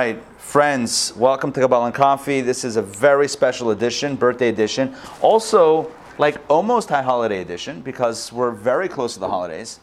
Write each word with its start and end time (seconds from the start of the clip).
right, 0.00 0.24
friends, 0.38 1.12
welcome 1.14 1.52
to 1.52 1.60
Kabbalah 1.60 1.84
and 1.84 1.94
Coffee. 1.94 2.40
This 2.40 2.64
is 2.64 2.76
a 2.76 2.80
very 2.80 3.28
special 3.28 3.70
edition, 3.70 4.16
birthday 4.16 4.48
edition. 4.48 4.94
Also, 5.20 5.92
like 6.16 6.38
almost 6.48 6.88
high 6.88 7.02
holiday 7.02 7.42
edition 7.42 7.82
because 7.82 8.32
we're 8.32 8.50
very 8.50 8.88
close 8.88 9.12
to 9.12 9.20
the 9.20 9.28
holidays. 9.28 9.78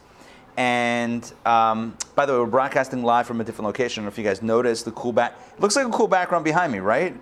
And 0.56 1.22
um, 1.46 1.96
by 2.16 2.26
the 2.26 2.32
way, 2.32 2.40
we're 2.40 2.46
broadcasting 2.46 3.04
live 3.04 3.28
from 3.28 3.40
a 3.40 3.44
different 3.44 3.66
location. 3.66 4.00
I 4.00 4.02
don't 4.02 4.04
know 4.06 4.12
if 4.14 4.18
you 4.18 4.24
guys 4.24 4.42
noticed 4.42 4.86
the 4.86 4.90
cool 4.90 5.12
back. 5.12 5.34
Looks 5.60 5.76
like 5.76 5.86
a 5.86 5.90
cool 5.90 6.08
background 6.08 6.44
behind 6.44 6.72
me, 6.72 6.80
right? 6.80 7.16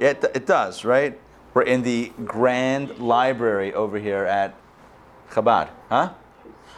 It, 0.00 0.24
it 0.34 0.44
does, 0.44 0.84
right? 0.84 1.16
We're 1.54 1.62
in 1.62 1.82
the 1.82 2.10
grand 2.24 2.98
library 2.98 3.74
over 3.74 3.96
here 3.96 4.24
at 4.24 4.56
Chabad, 5.30 5.68
huh? 5.88 6.14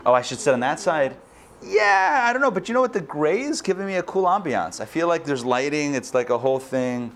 Oh, 0.04 0.12
I 0.12 0.20
should 0.20 0.38
sit 0.38 0.52
on 0.52 0.60
that 0.60 0.78
side. 0.80 1.16
Yeah, 1.64 2.24
I 2.24 2.32
don't 2.32 2.42
know, 2.42 2.50
but 2.50 2.68
you 2.68 2.74
know 2.74 2.80
what? 2.80 2.92
The 2.92 3.00
gray 3.00 3.42
is 3.42 3.62
giving 3.62 3.86
me 3.86 3.96
a 3.96 4.02
cool 4.02 4.24
ambiance. 4.24 4.80
I 4.80 4.84
feel 4.84 5.06
like 5.06 5.24
there's 5.24 5.44
lighting. 5.44 5.94
It's 5.94 6.12
like 6.12 6.30
a 6.30 6.38
whole 6.38 6.58
thing. 6.58 7.14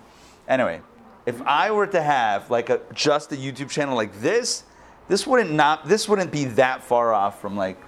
Anyway, 0.49 0.81
if 1.27 1.43
I 1.43 1.71
were 1.73 1.87
to 1.89 2.01
have 2.01 2.49
like 2.51 2.71
a 2.71 2.81
just 2.95 3.33
a 3.33 3.37
YouTube 3.37 3.69
channel 3.69 3.97
like 3.97 4.21
this, 4.21 4.65
this 5.09 5.27
wouldn't 5.27 5.51
not 5.51 5.89
this 5.89 6.09
wouldn't 6.09 6.31
be 6.31 6.45
that 6.45 6.83
far 6.83 7.13
off 7.13 7.41
from 7.41 7.57
like 7.57 7.79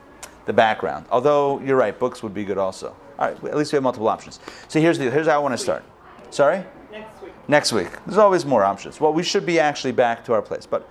the 0.47 0.53
background. 0.53 1.07
Although 1.11 1.61
you're 1.61 1.77
right, 1.77 1.97
books 1.97 2.23
would 2.23 2.34
be 2.34 2.45
good 2.45 2.59
also. 2.59 2.97
All 3.19 3.29
right, 3.29 3.45
at 3.45 3.56
least 3.56 3.73
we 3.73 3.77
have 3.77 3.83
multiple 3.83 4.09
options. 4.09 4.41
So 4.67 4.81
here's 4.81 4.98
the 4.98 5.11
here's 5.11 5.29
how 5.29 5.37
I 5.37 5.39
want 5.39 5.53
to 5.53 5.59
start. 5.59 5.84
Sorry. 6.31 6.65
Next 6.91 7.23
week. 7.23 7.33
Next 7.48 7.73
week. 7.73 7.89
There's 8.06 8.19
always 8.19 8.45
more 8.45 8.65
options. 8.65 9.01
Well, 9.01 9.12
we 9.12 9.23
should 9.23 9.47
be 9.47 9.61
actually 9.61 9.93
back 9.93 10.25
to 10.25 10.33
our 10.33 10.43
place. 10.43 10.67
But 10.67 10.89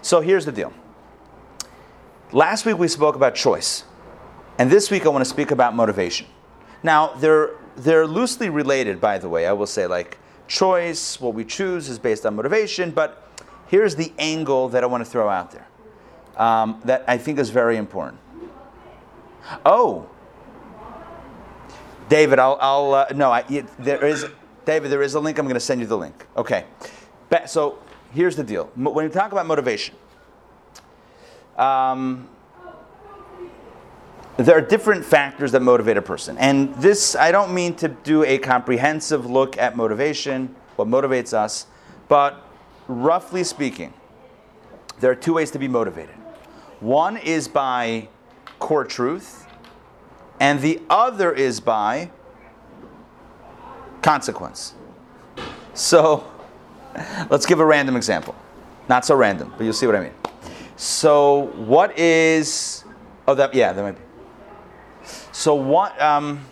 so 0.00 0.20
here's 0.20 0.46
the 0.46 0.52
deal. 0.52 0.72
Last 2.32 2.64
week 2.64 2.78
we 2.78 2.88
spoke 2.88 3.16
about 3.16 3.34
choice. 3.34 3.84
And 4.60 4.70
this 4.70 4.90
week 4.90 5.06
I 5.06 5.08
want 5.08 5.24
to 5.24 5.30
speak 5.30 5.52
about 5.52 5.74
motivation. 5.74 6.26
Now, 6.82 7.14
they're 7.14 7.52
they're 7.76 8.06
loosely 8.06 8.50
related, 8.50 9.00
by 9.00 9.16
the 9.16 9.26
way. 9.26 9.46
I 9.46 9.54
will 9.54 9.66
say 9.66 9.86
like 9.86 10.18
choice, 10.48 11.18
what 11.18 11.32
we 11.32 11.46
choose 11.46 11.88
is 11.88 11.98
based 11.98 12.26
on 12.26 12.36
motivation, 12.36 12.90
but 12.90 13.26
here's 13.68 13.96
the 13.96 14.12
angle 14.18 14.68
that 14.68 14.84
I 14.84 14.86
want 14.86 15.02
to 15.02 15.10
throw 15.10 15.30
out 15.30 15.50
there 15.50 15.66
um, 16.36 16.78
that 16.84 17.04
I 17.08 17.16
think 17.16 17.38
is 17.38 17.48
very 17.48 17.78
important. 17.78 18.20
Oh, 19.64 20.10
David, 22.10 22.38
I'll, 22.38 22.58
I'll 22.60 22.92
uh, 22.92 23.06
no, 23.14 23.32
I, 23.32 23.64
there 23.78 24.04
is, 24.04 24.26
David, 24.66 24.90
there 24.90 25.00
is 25.00 25.14
a 25.14 25.20
link. 25.20 25.38
I'm 25.38 25.46
going 25.46 25.54
to 25.54 25.60
send 25.60 25.80
you 25.80 25.86
the 25.86 25.96
link. 25.96 26.26
Okay. 26.36 26.66
So 27.46 27.78
here's 28.12 28.36
the 28.36 28.44
deal. 28.44 28.64
When 28.74 29.06
you 29.06 29.10
talk 29.10 29.32
about 29.32 29.46
motivation, 29.46 29.94
um, 31.56 32.28
there 34.46 34.56
are 34.56 34.60
different 34.60 35.04
factors 35.04 35.52
that 35.52 35.60
motivate 35.60 35.96
a 35.96 36.02
person. 36.02 36.38
And 36.38 36.74
this, 36.76 37.16
I 37.16 37.32
don't 37.32 37.52
mean 37.52 37.74
to 37.76 37.88
do 37.88 38.24
a 38.24 38.38
comprehensive 38.38 39.26
look 39.26 39.58
at 39.58 39.76
motivation, 39.76 40.54
what 40.76 40.88
motivates 40.88 41.34
us, 41.34 41.66
but 42.08 42.46
roughly 42.86 43.44
speaking, 43.44 43.92
there 45.00 45.10
are 45.10 45.16
two 45.16 45.34
ways 45.34 45.50
to 45.52 45.58
be 45.58 45.68
motivated. 45.68 46.14
One 46.80 47.16
is 47.16 47.48
by 47.48 48.08
core 48.58 48.84
truth, 48.84 49.46
and 50.38 50.60
the 50.60 50.80
other 50.88 51.32
is 51.32 51.60
by 51.60 52.10
consequence. 54.02 54.74
So, 55.74 56.30
let's 57.30 57.46
give 57.46 57.60
a 57.60 57.64
random 57.64 57.96
example. 57.96 58.34
Not 58.88 59.04
so 59.04 59.14
random, 59.14 59.52
but 59.56 59.64
you'll 59.64 59.72
see 59.72 59.86
what 59.86 59.96
I 59.96 60.00
mean. 60.00 60.14
So, 60.76 61.52
what 61.56 61.98
is. 61.98 62.84
Oh, 63.28 63.34
that, 63.34 63.54
yeah, 63.54 63.72
that 63.72 63.82
might 63.82 63.96
be. 63.96 64.09
So, 65.40 65.54
what. 65.54 65.98
Um, 65.98 66.44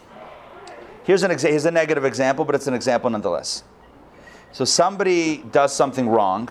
here's, 1.04 1.22
an 1.22 1.30
exa- 1.30 1.50
here's 1.50 1.66
a 1.66 1.70
negative 1.70 2.06
example, 2.06 2.46
but 2.46 2.54
it's 2.54 2.68
an 2.68 2.72
example 2.72 3.10
nonetheless. 3.10 3.62
So, 4.52 4.64
somebody 4.64 5.44
does 5.52 5.76
something 5.76 6.08
wrong. 6.08 6.48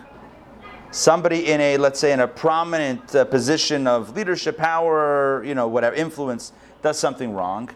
Somebody 0.91 1.47
in 1.47 1.59
a, 1.59 1.77
let's 1.77 1.99
say, 1.99 2.11
in 2.11 2.19
a 2.19 2.27
prominent 2.27 3.15
uh, 3.15 3.25
position 3.25 3.87
of 3.87 4.15
leadership, 4.15 4.55
power, 4.55 5.43
you 5.43 5.55
know, 5.55 5.67
whatever, 5.67 5.95
influence, 5.95 6.53
does 6.83 6.99
something 6.99 7.33
wrong. 7.33 7.71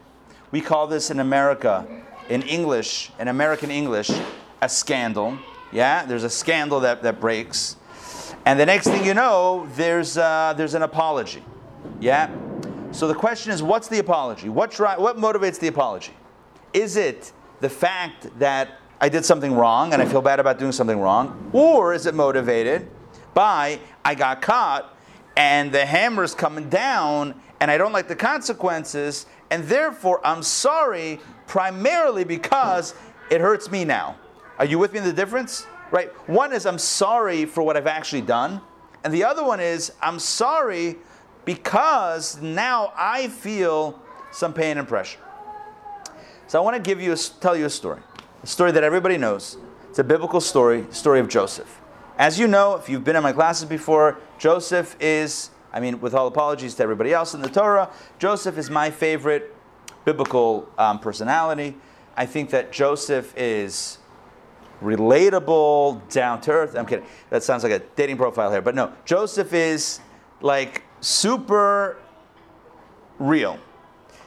We 0.52 0.62
call 0.62 0.86
this 0.86 1.10
in 1.10 1.20
America, 1.20 1.88
in 2.30 2.44
English, 2.44 3.12
in 3.18 3.30
American 3.30 3.72
English, 3.72 4.12
a 4.62 4.70
scandal. 4.70 5.40
Yeah, 5.72 6.06
there's 6.06 6.24
a 6.24 6.30
scandal 6.30 6.82
that, 6.82 7.02
that 7.02 7.20
breaks. 7.20 7.78
And 8.46 8.60
the 8.60 8.68
next 8.68 8.86
thing 8.86 9.06
you 9.06 9.16
know, 9.16 9.68
there's, 9.76 10.20
uh, 10.20 10.54
there's 10.56 10.76
an 10.76 10.84
apology. 10.84 11.44
Yeah? 12.00 12.30
So 12.92 13.08
the 13.08 13.16
question 13.16 13.54
is, 13.54 13.64
what's 13.64 13.88
the 13.88 14.00
apology? 14.00 14.50
What, 14.50 14.78
what 14.78 15.18
motivates 15.18 15.60
the 15.60 15.68
apology? 15.68 16.12
Is 16.74 16.98
it 16.98 17.32
the 17.62 17.70
fact 17.70 18.28
that 18.40 18.80
I 19.00 19.08
did 19.08 19.24
something 19.24 19.54
wrong 19.56 19.94
and 19.94 20.02
I 20.02 20.06
feel 20.06 20.22
bad 20.22 20.40
about 20.40 20.60
doing 20.60 20.74
something 20.74 21.00
wrong? 21.00 21.50
Or 21.54 21.94
is 21.94 22.06
it 22.06 22.14
motivated 22.14 22.90
by 23.34 23.80
I 24.04 24.16
got 24.16 24.42
caught 24.42 24.98
and 25.38 25.72
the 25.72 25.86
hammer's 25.86 26.36
coming 26.36 26.70
down 26.70 27.40
and 27.62 27.72
I 27.72 27.78
don't 27.78 27.94
like 27.94 28.10
the 28.10 28.16
consequences 28.16 29.26
and 29.50 29.64
therefore 29.64 30.20
I'm 30.26 30.44
sorry 30.44 31.20
primarily 31.48 32.26
because 32.26 32.94
it 33.30 33.40
hurts 33.40 33.72
me 33.72 33.86
now? 33.86 34.18
Are 34.60 34.66
you 34.66 34.78
with 34.78 34.92
me 34.92 35.00
in 35.00 35.06
the 35.06 35.14
difference? 35.14 35.66
Right? 35.92 36.12
One 36.30 36.52
is 36.52 36.66
I'm 36.66 36.78
sorry 36.78 37.46
for 37.46 37.64
what 37.64 37.78
I've 37.78 37.88
actually 37.88 38.22
done, 38.22 38.62
and 39.04 39.14
the 39.14 39.24
other 39.24 39.44
one 39.44 39.60
is 39.60 39.92
I'm 40.02 40.20
sorry 40.20 40.98
because 41.46 42.42
now 42.42 42.94
I 42.96 43.28
feel 43.28 44.00
some 44.32 44.54
pain 44.54 44.78
and 44.78 44.88
pressure. 44.88 45.20
So 46.48 46.60
I 46.60 46.62
want 46.64 46.76
to 46.76 46.82
give 46.82 47.02
you 47.02 47.14
a, 47.14 47.18
tell 47.18 47.56
you 47.56 47.66
a 47.66 47.70
story, 47.70 48.02
a 48.44 48.48
story 48.48 48.72
that 48.72 48.84
everybody 48.84 49.18
knows. 49.18 49.58
It's 49.90 50.00
a 50.00 50.04
biblical 50.04 50.42
story, 50.42 50.86
story 50.90 51.20
of 51.20 51.30
Joseph. 51.30 51.82
As 52.18 52.38
you 52.40 52.48
know, 52.48 52.76
if 52.76 52.90
you've 52.90 53.04
been 53.04 53.16
in 53.16 53.24
my 53.24 53.34
classes 53.34 53.66
before, 53.66 54.20
Joseph 54.38 54.96
is, 55.00 55.50
I 55.74 55.80
mean, 55.80 56.00
with 56.02 56.14
all 56.14 56.28
apologies 56.28 56.76
to 56.76 56.84
everybody 56.84 57.14
else 57.14 57.34
in 57.34 57.42
the 57.42 57.50
Torah, 57.50 57.90
Joseph 58.20 58.58
is 58.58 58.70
my 58.70 58.92
favorite 58.92 59.56
biblical 60.06 60.70
um, 60.78 61.00
personality. 61.00 61.78
I 62.16 62.26
think 62.26 62.50
that 62.52 62.72
Joseph 62.72 63.34
is 63.38 63.98
relatable, 64.82 66.10
down 66.10 66.42
to 66.42 66.52
earth. 66.52 66.76
I'm 66.76 66.86
kidding. 66.86 67.06
That 67.30 67.44
sounds 67.44 67.64
like 67.64 67.72
a 67.72 67.80
dating 67.96 68.18
profile 68.18 68.52
here, 68.52 68.62
but 68.62 68.76
no. 68.76 68.92
Joseph 69.06 69.54
is 69.54 70.00
like 70.42 70.84
super 71.02 71.98
real. 73.20 73.60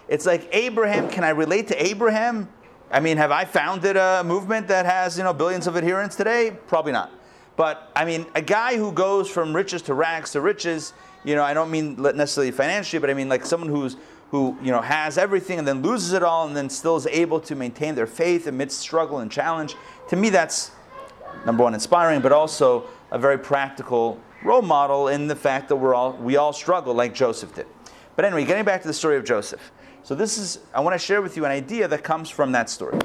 It's 0.08 0.26
like 0.26 0.48
Abraham. 0.52 1.08
Can 1.08 1.24
I 1.24 1.30
relate 1.30 1.68
to 1.68 1.86
Abraham? 1.86 2.48
I 2.90 3.00
mean, 3.00 3.16
have 3.16 3.30
I 3.30 3.44
founded 3.44 3.96
a 3.96 4.22
movement 4.22 4.68
that 4.68 4.84
has 4.84 5.16
you 5.16 5.24
know 5.24 5.32
billions 5.32 5.66
of 5.66 5.76
adherents 5.76 6.16
today? 6.16 6.56
Probably 6.66 6.92
not. 6.92 7.10
But 7.56 7.90
I 7.96 8.04
mean, 8.04 8.26
a 8.34 8.42
guy 8.42 8.76
who 8.76 8.92
goes 8.92 9.30
from 9.30 9.54
riches 9.54 9.82
to 9.82 9.94
rags 9.94 10.32
to 10.32 10.40
riches. 10.40 10.92
You 11.24 11.34
know, 11.34 11.42
I 11.42 11.54
don't 11.54 11.70
mean 11.70 12.00
necessarily 12.00 12.50
financially, 12.50 13.00
but 13.00 13.08
I 13.08 13.14
mean 13.14 13.28
like 13.28 13.46
someone 13.46 13.70
who's 13.70 13.96
who 14.30 14.56
you 14.62 14.70
know 14.70 14.80
has 14.80 15.16
everything 15.16 15.58
and 15.58 15.66
then 15.66 15.80
loses 15.80 16.12
it 16.12 16.22
all 16.22 16.46
and 16.46 16.56
then 16.56 16.68
still 16.68 16.96
is 16.96 17.06
able 17.06 17.40
to 17.40 17.54
maintain 17.54 17.94
their 17.94 18.06
faith 18.06 18.46
amidst 18.46 18.78
struggle 18.80 19.20
and 19.20 19.30
challenge. 19.30 19.76
To 20.08 20.16
me, 20.16 20.28
that's 20.28 20.72
number 21.46 21.62
one, 21.62 21.72
inspiring, 21.72 22.20
but 22.20 22.32
also 22.32 22.84
a 23.10 23.18
very 23.18 23.38
practical 23.38 24.20
role 24.44 24.62
model 24.62 25.08
in 25.08 25.26
the 25.26 25.36
fact 25.36 25.68
that 25.68 25.76
we're 25.76 25.94
all 25.94 26.12
we 26.12 26.36
all 26.36 26.52
struggle 26.52 26.94
like 26.94 27.14
Joseph 27.14 27.54
did. 27.54 27.66
But 28.16 28.24
anyway, 28.24 28.44
getting 28.44 28.64
back 28.64 28.82
to 28.82 28.88
the 28.88 28.94
story 28.94 29.16
of 29.16 29.24
Joseph. 29.24 29.72
So 30.02 30.14
this 30.14 30.38
is 30.38 30.60
I 30.74 30.80
want 30.80 30.94
to 30.94 30.98
share 30.98 31.22
with 31.22 31.36
you 31.36 31.44
an 31.44 31.50
idea 31.50 31.88
that 31.88 32.04
comes 32.04 32.30
from 32.30 32.52
that 32.52 32.70
story. 32.70 32.98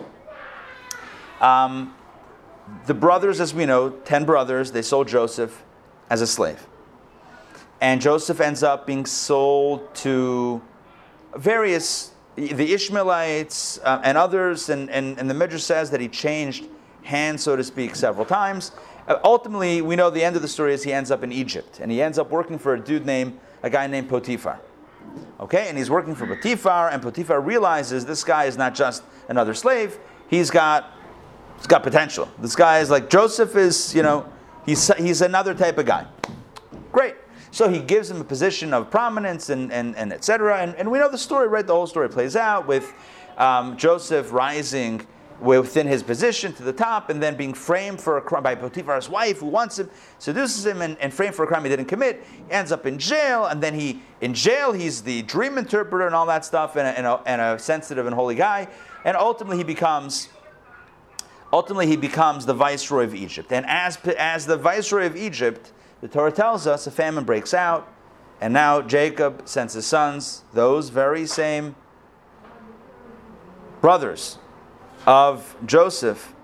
Um, 1.42 1.96
the 2.86 2.94
brothers, 2.94 3.40
as 3.40 3.54
we 3.54 3.66
know, 3.66 3.90
ten 3.90 4.26
brothers, 4.26 4.72
they 4.72 4.82
sold 4.82 5.08
Joseph 5.08 5.64
as 6.10 6.22
a 6.22 6.28
slave, 6.28 6.68
and 7.82 8.02
Joseph 8.02 8.42
ends 8.42 8.62
up 8.62 8.86
being 8.86 9.06
sold 9.06 9.96
to 9.96 10.62
various 11.36 12.12
the 12.36 12.74
Ishmaelites 12.74 13.80
uh, 13.84 14.02
and 14.04 14.18
others, 14.18 14.70
and, 14.70 14.90
and, 14.90 15.20
and 15.20 15.30
the 15.30 15.34
Midrash 15.34 15.64
says 15.64 15.92
that 15.92 16.00
he 16.00 16.08
changed 16.08 16.66
hands, 17.04 17.44
so 17.44 17.56
to 17.56 17.64
speak, 17.64 17.96
several 17.96 18.26
times. 18.26 18.72
Uh, 19.10 19.20
ultimately, 19.24 19.82
we 19.82 19.96
know 19.96 20.12
the 20.12 20.24
end 20.24 20.36
of 20.36 20.42
the 20.44 20.48
story 20.48 20.74
is 20.74 20.84
he 20.84 20.94
ends 20.94 21.10
up 21.10 21.24
in 21.24 21.32
Egypt, 21.32 21.80
and 21.82 21.92
he 21.92 22.02
ends 22.02 22.20
up 22.20 22.30
working 22.30 22.60
for 22.60 22.76
a 22.76 22.80
dude 22.80 23.06
named 23.06 23.38
a 23.64 23.70
guy 23.70 23.88
named 23.88 24.08
Potiphar. 24.08 24.60
Okay, 25.40 25.68
and 25.68 25.78
he's 25.78 25.90
working 25.90 26.14
for 26.14 26.28
Potiphar, 26.28 26.90
and 26.90 27.02
Potiphar 27.02 27.42
realizes 27.42 28.06
this 28.06 28.24
guy 28.24 28.46
is 28.46 28.56
not 28.56 28.76
just 28.76 29.04
another 29.28 29.56
slave; 29.56 29.98
he's 30.30 30.52
got 30.52 30.92
he's 31.58 31.66
got 31.66 31.82
potential. 31.82 32.30
This 32.38 32.56
guy 32.56 32.80
is 32.80 32.92
like 32.92 33.10
Joseph 33.10 33.56
is, 33.56 33.96
you 33.96 34.04
know, 34.04 34.32
he's 34.66 34.94
he's 34.96 35.22
another 35.22 35.56
type 35.56 35.80
of 35.80 35.88
guy. 35.88 36.06
Great. 36.92 37.16
So 37.52 37.68
he 37.68 37.80
gives 37.80 38.12
him 38.12 38.22
a 38.22 38.24
position 38.24 38.76
of 38.76 38.92
prominence 38.92 39.50
and, 39.50 39.72
and, 39.74 39.96
and 39.96 40.14
et 40.14 40.24
cetera. 40.24 40.60
And, 40.60 40.76
and 40.76 40.92
we 40.92 41.00
know 41.00 41.10
the 41.10 41.18
story, 41.18 41.48
right? 41.48 41.66
The 41.66 41.74
whole 41.74 41.88
story 41.88 42.08
plays 42.08 42.36
out 42.36 42.68
with 42.68 42.94
um, 43.40 43.76
Joseph 43.76 44.32
rising 44.32 45.06
within 45.42 45.88
his 45.88 46.04
position 46.04 46.54
to 46.54 46.64
the 46.64 46.74
top 46.74 47.10
and 47.10 47.22
then 47.24 47.36
being 47.36 47.54
framed 47.54 48.02
for 48.02 48.18
a 48.18 48.22
crime 48.22 48.44
by 48.44 48.56
Potiphar's 48.56 49.10
wife 49.10 49.40
who 49.40 49.46
wants 49.46 49.80
him, 49.80 49.90
seduces 50.18 50.66
him, 50.66 50.82
and, 50.82 50.98
and 51.00 51.14
framed 51.14 51.36
for 51.36 51.44
a 51.44 51.48
crime 51.48 51.64
he 51.64 51.70
didn't 51.70 51.86
commit. 51.86 52.24
He 52.48 52.52
ends 52.52 52.72
up 52.72 52.86
in 52.86 53.00
jail, 53.00 53.46
and 53.46 53.62
then 53.62 53.74
he, 53.74 54.02
in 54.22 54.34
jail, 54.34 54.74
he's 54.74 55.02
the 55.02 55.22
dream 55.24 55.58
interpreter 55.58 56.06
and 56.06 56.16
all 56.16 56.26
that 56.26 56.44
stuff, 56.44 56.76
and 56.76 56.88
a, 56.88 56.98
and 56.98 57.08
a, 57.08 57.22
and 57.26 57.42
a 57.42 57.60
sensitive 57.60 58.06
and 58.06 58.14
holy 58.14 58.36
guy. 58.36 58.68
And 59.06 59.16
ultimately, 59.16 59.58
he 59.58 59.64
becomes 59.64 60.30
ultimately 61.52 61.88
he 61.88 61.96
becomes 61.96 62.46
the 62.46 62.54
viceroy 62.54 63.06
of 63.06 63.16
Egypt. 63.16 63.52
And 63.52 63.66
as, 63.68 63.98
as 64.18 64.46
the 64.46 64.58
viceroy 64.58 65.08
of 65.08 65.16
Egypt, 65.16 65.72
the 66.02 66.08
Torah 66.08 66.32
tells 66.32 66.68
us 66.68 66.86
a 66.86 66.92
famine 66.92 67.24
breaks 67.24 67.54
out, 67.54 67.92
and 68.40 68.54
now 68.54 68.82
Jacob 68.82 69.42
sends 69.46 69.74
his 69.74 69.86
sons, 69.86 70.44
those 70.54 70.90
very 70.90 71.26
same 71.26 71.76
brothers 73.82 74.38
of 75.10 75.56
Joseph. 75.66 76.36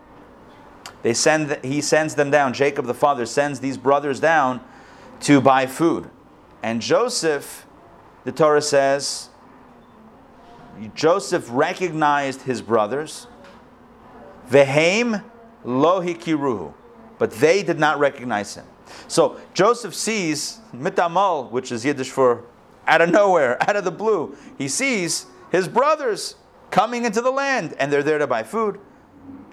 They 1.03 1.13
send, 1.13 1.59
he 1.63 1.81
sends 1.81 2.15
them 2.15 2.31
down. 2.31 2.51
Jacob, 2.51 2.88
the 2.88 2.95
father, 2.95 3.27
sends 3.27 3.59
these 3.59 3.77
brothers 3.77 4.19
down 4.19 4.59
to 5.19 5.39
buy 5.39 5.67
food. 5.67 6.09
And 6.63 6.81
Joseph, 6.81 7.67
the 8.23 8.31
Torah 8.31 8.63
says, 8.63 9.29
Joseph 10.95 11.45
recognized 11.51 12.41
his 12.41 12.63
brothers. 12.63 13.27
Vehem 14.50 15.23
lo 15.63 16.01
hikiruhu. 16.01 16.73
But 17.19 17.33
they 17.33 17.62
did 17.62 17.77
not 17.77 18.00
recognize 18.00 18.56
him. 18.56 18.65
So 19.07 19.39
Joseph 19.53 19.94
sees 19.94 20.59
mitamal, 20.73 21.51
which 21.51 21.71
is 21.71 21.85
Yiddish 21.85 22.09
for 22.09 22.45
out 22.88 23.01
of 23.01 23.12
nowhere, 23.12 23.62
out 23.69 23.75
of 23.75 23.83
the 23.83 23.91
blue. 23.91 24.35
He 24.57 24.67
sees 24.69 25.27
his 25.51 25.67
brothers 25.67 26.35
coming 26.75 27.06
into 27.06 27.22
the 27.22 27.31
land, 27.31 27.74
and 27.80 27.89
they're 27.89 28.04
there 28.04 28.18
to 28.18 28.27
buy 28.27 28.44
food. 28.44 28.77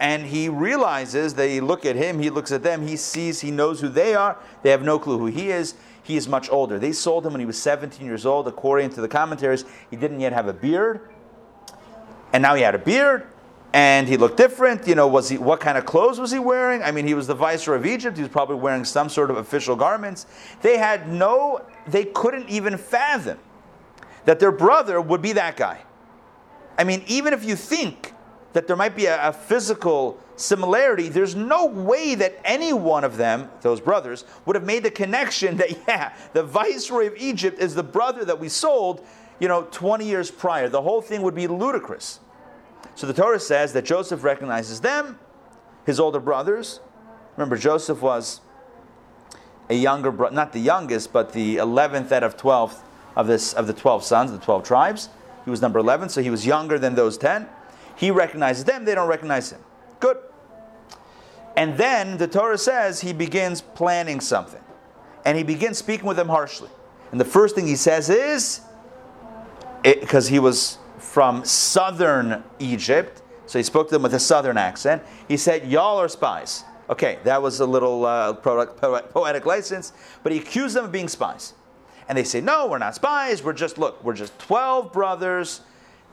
And 0.01 0.27
he 0.27 0.49
realizes 0.49 1.35
they 1.35 1.61
look 1.61 1.87
at 1.87 1.95
him, 1.95 2.19
he 2.19 2.31
looks 2.31 2.51
at 2.51 2.65
them, 2.65 2.85
he 2.85 2.97
sees, 2.97 3.41
he 3.41 3.53
knows 3.53 3.81
who 3.81 3.89
they 3.89 4.17
are. 4.17 4.37
They 4.65 4.71
have 4.71 4.83
no 4.83 4.99
clue 4.99 5.19
who 5.19 5.27
he 5.27 5.51
is. 5.51 5.77
He 6.03 6.17
is 6.17 6.27
much 6.27 6.51
older. 6.51 6.81
They 6.81 6.91
sold 6.91 7.25
him 7.25 7.35
when 7.35 7.39
he 7.39 7.47
was 7.47 7.63
17 7.63 8.05
years 8.05 8.27
old. 8.27 8.49
According 8.49 8.91
to 8.95 9.01
the 9.01 9.07
commentaries, 9.07 9.65
he 9.89 9.95
didn't 9.95 10.19
yet 10.19 10.33
have 10.33 10.49
a 10.49 10.53
beard. 10.53 11.11
And 12.33 12.43
now 12.43 12.57
he 12.57 12.63
had 12.63 12.75
a 12.75 12.79
beard 12.79 13.29
and 13.73 14.09
he 14.09 14.17
looked 14.17 14.37
different. 14.37 14.89
You 14.89 14.97
know, 14.97 15.07
was 15.07 15.29
he 15.29 15.39
what 15.39 15.61
kind 15.61 15.79
of 15.79 15.87
clothes 15.87 16.19
was 16.19 16.33
he 16.33 16.41
wearing? 16.41 16.83
I 16.83 16.91
mean, 16.91 17.07
he 17.07 17.15
was 17.15 17.29
the 17.29 17.37
viceroy 17.37 17.77
of 17.77 17.87
Egypt. 17.87 18.17
He 18.17 18.25
was 18.25 18.33
probably 18.33 18.57
wearing 18.57 18.85
some 18.85 19.09
sort 19.09 19.31
of 19.31 19.37
official 19.37 19.77
garments. 19.77 20.27
They 20.61 20.77
had 20.77 21.07
no, 21.07 21.65
they 21.87 22.07
couldn't 22.07 22.49
even 22.49 22.77
fathom 22.77 23.39
that 24.25 24.41
their 24.41 24.51
brother 24.51 25.01
would 25.01 25.23
be 25.23 25.35
that 25.35 25.57
guy. 25.57 25.83
I 26.79 26.85
mean, 26.85 27.03
even 27.07 27.33
if 27.33 27.45
you 27.45 27.57
think 27.57 28.15
that 28.53 28.67
there 28.67 28.77
might 28.77 28.97
be 28.97 29.07
a, 29.07 29.29
a 29.29 29.33
physical 29.33 30.19
similarity, 30.37 31.09
there's 31.09 31.35
no 31.35 31.67
way 31.67 32.15
that 32.15 32.39
any 32.45 32.73
one 32.73 33.05
of 33.05 33.17
them, 33.17 33.51
those 33.61 33.81
brothers, 33.81 34.25
would 34.47 34.57
have 34.57 34.65
made 34.65 34.83
the 34.83 34.91
connection 34.91 35.57
that 35.59 35.71
yeah, 35.89 36.15
the 36.33 36.43
viceroy 36.43 37.07
of 37.07 37.17
Egypt 37.17 37.59
is 37.61 37.75
the 37.75 37.83
brother 37.83 38.25
that 38.25 38.39
we 38.39 38.49
sold, 38.49 39.05
you 39.39 39.49
know, 39.49 39.67
20 39.71 40.05
years 40.05 40.31
prior. 40.31 40.69
The 40.69 40.83
whole 40.83 41.03
thing 41.03 41.23
would 41.23 41.35
be 41.35 41.47
ludicrous. 41.47 42.21
So 42.95 43.07
the 43.07 43.15
Torah 43.15 43.41
says 43.41 43.73
that 43.73 43.85
Joseph 43.85 44.23
recognizes 44.23 44.81
them, 44.81 45.19
his 45.87 45.99
older 45.99 46.21
brothers. 46.21 46.81
Remember, 47.37 47.57
Joseph 47.57 48.03
was 48.03 48.41
a 49.71 49.75
younger 49.75 50.11
brother, 50.11 50.35
not 50.35 50.53
the 50.53 50.61
youngest, 50.61 51.13
but 51.13 51.33
the 51.33 51.57
11th 51.57 52.13
out 52.13 52.23
of 52.23 52.37
12th 52.37 52.81
of, 53.17 53.27
this, 53.27 53.53
of 53.55 53.67
the 53.67 53.73
12 53.73 54.05
sons, 54.05 54.33
the 54.33 54.39
12 54.39 54.65
tribes. 54.65 55.09
He 55.44 55.50
was 55.50 55.61
number 55.61 55.79
11, 55.79 56.09
so 56.09 56.23
he 56.23 56.31
was 56.31 56.47
younger 56.47 56.79
than 56.79 56.94
those 56.94 57.19
10. 57.19 57.49
He 57.97 58.11
recognizes 58.11 58.65
them, 58.65 58.85
they 58.85 58.94
don't 58.94 59.09
recognize 59.09 59.50
him. 59.50 59.61
Good. 60.00 60.19
And 61.56 61.77
then 61.77 62.17
the 62.17 62.27
Torah 62.27 62.59
says 62.59 63.00
he 63.00 63.12
begins 63.12 63.61
planning 63.61 64.21
something. 64.21 64.62
And 65.25 65.37
he 65.37 65.44
begins 65.44 65.79
speaking 65.79 66.06
with 66.06 66.17
them 66.17 66.29
harshly. 66.29 66.71
And 67.11 67.21
the 67.21 67.25
first 67.25 67.55
thing 67.55 67.67
he 67.67 67.77
says 67.77 68.09
is, 68.09 68.62
because 69.83 70.29
he 70.29 70.39
was 70.39 70.79
from 70.99 71.45
southern 71.45 72.43
Egypt, 72.59 73.23
so 73.47 73.59
he 73.59 73.62
spoke 73.62 73.88
to 73.88 73.95
them 73.95 74.03
with 74.03 74.15
a 74.15 74.21
southern 74.21 74.56
accent. 74.56 75.03
He 75.29 75.37
said, 75.37 75.69
Y'all 75.69 75.99
are 75.99 76.09
spies. 76.09 76.65
Okay, 76.88 77.19
that 77.25 77.43
was 77.43 77.61
a 77.61 77.67
little 77.67 78.05
uh, 78.05 78.33
poetic 78.33 79.47
license, 79.47 79.93
but 80.23 80.33
he 80.33 80.38
accused 80.38 80.75
them 80.75 80.87
of 80.87 80.93
being 80.93 81.09
spies. 81.09 81.55
And 82.08 82.16
they 82.16 82.25
say, 82.25 82.40
No, 82.40 82.66
we're 82.66 82.78
not 82.78 82.94
spies. 82.94 83.43
We're 83.43 83.52
just, 83.52 83.78
look, 83.78 84.02
we're 84.04 84.14
just 84.14 84.38
12 84.38 84.93
brothers 84.93 85.60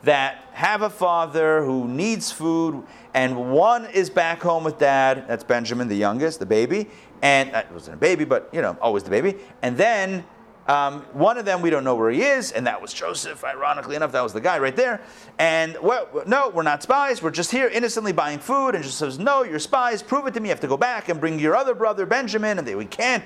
that 0.02 0.46
have 0.52 0.82
a 0.82 0.90
father 0.90 1.62
who 1.64 1.86
needs 1.86 2.32
food, 2.32 2.82
and 3.12 3.50
one 3.50 3.86
is 3.86 4.08
back 4.08 4.40
home 4.40 4.64
with 4.64 4.78
dad. 4.78 5.26
That's 5.28 5.44
Benjamin, 5.44 5.88
the 5.88 5.96
youngest, 5.96 6.38
the 6.38 6.46
baby. 6.46 6.88
And 7.22 7.54
uh, 7.54 7.58
it 7.58 7.72
wasn't 7.72 7.96
a 7.96 7.98
baby, 7.98 8.24
but, 8.24 8.48
you 8.52 8.62
know, 8.62 8.78
always 8.80 9.02
the 9.02 9.10
baby. 9.10 9.36
And 9.60 9.76
then 9.76 10.24
um, 10.68 11.02
one 11.12 11.36
of 11.36 11.44
them, 11.44 11.60
we 11.60 11.68
don't 11.68 11.84
know 11.84 11.96
where 11.96 12.10
he 12.10 12.22
is, 12.22 12.52
and 12.52 12.66
that 12.66 12.80
was 12.80 12.94
Joseph, 12.94 13.44
ironically 13.44 13.96
enough. 13.96 14.12
That 14.12 14.22
was 14.22 14.32
the 14.32 14.40
guy 14.40 14.58
right 14.58 14.76
there. 14.76 15.02
And, 15.38 15.76
well, 15.82 16.08
no, 16.26 16.48
we're 16.48 16.62
not 16.62 16.82
spies. 16.82 17.22
We're 17.22 17.30
just 17.30 17.50
here 17.50 17.68
innocently 17.68 18.12
buying 18.12 18.38
food. 18.38 18.74
And 18.74 18.84
just 18.84 18.96
says, 18.96 19.18
no, 19.18 19.42
you're 19.42 19.58
spies. 19.58 20.02
Prove 20.02 20.26
it 20.26 20.34
to 20.34 20.40
me. 20.40 20.48
You 20.48 20.52
have 20.52 20.60
to 20.60 20.68
go 20.68 20.76
back 20.76 21.08
and 21.08 21.20
bring 21.20 21.38
your 21.38 21.56
other 21.56 21.74
brother, 21.74 22.06
Benjamin. 22.06 22.58
And 22.58 22.66
they, 22.66 22.74
we 22.74 22.86
can't. 22.86 23.24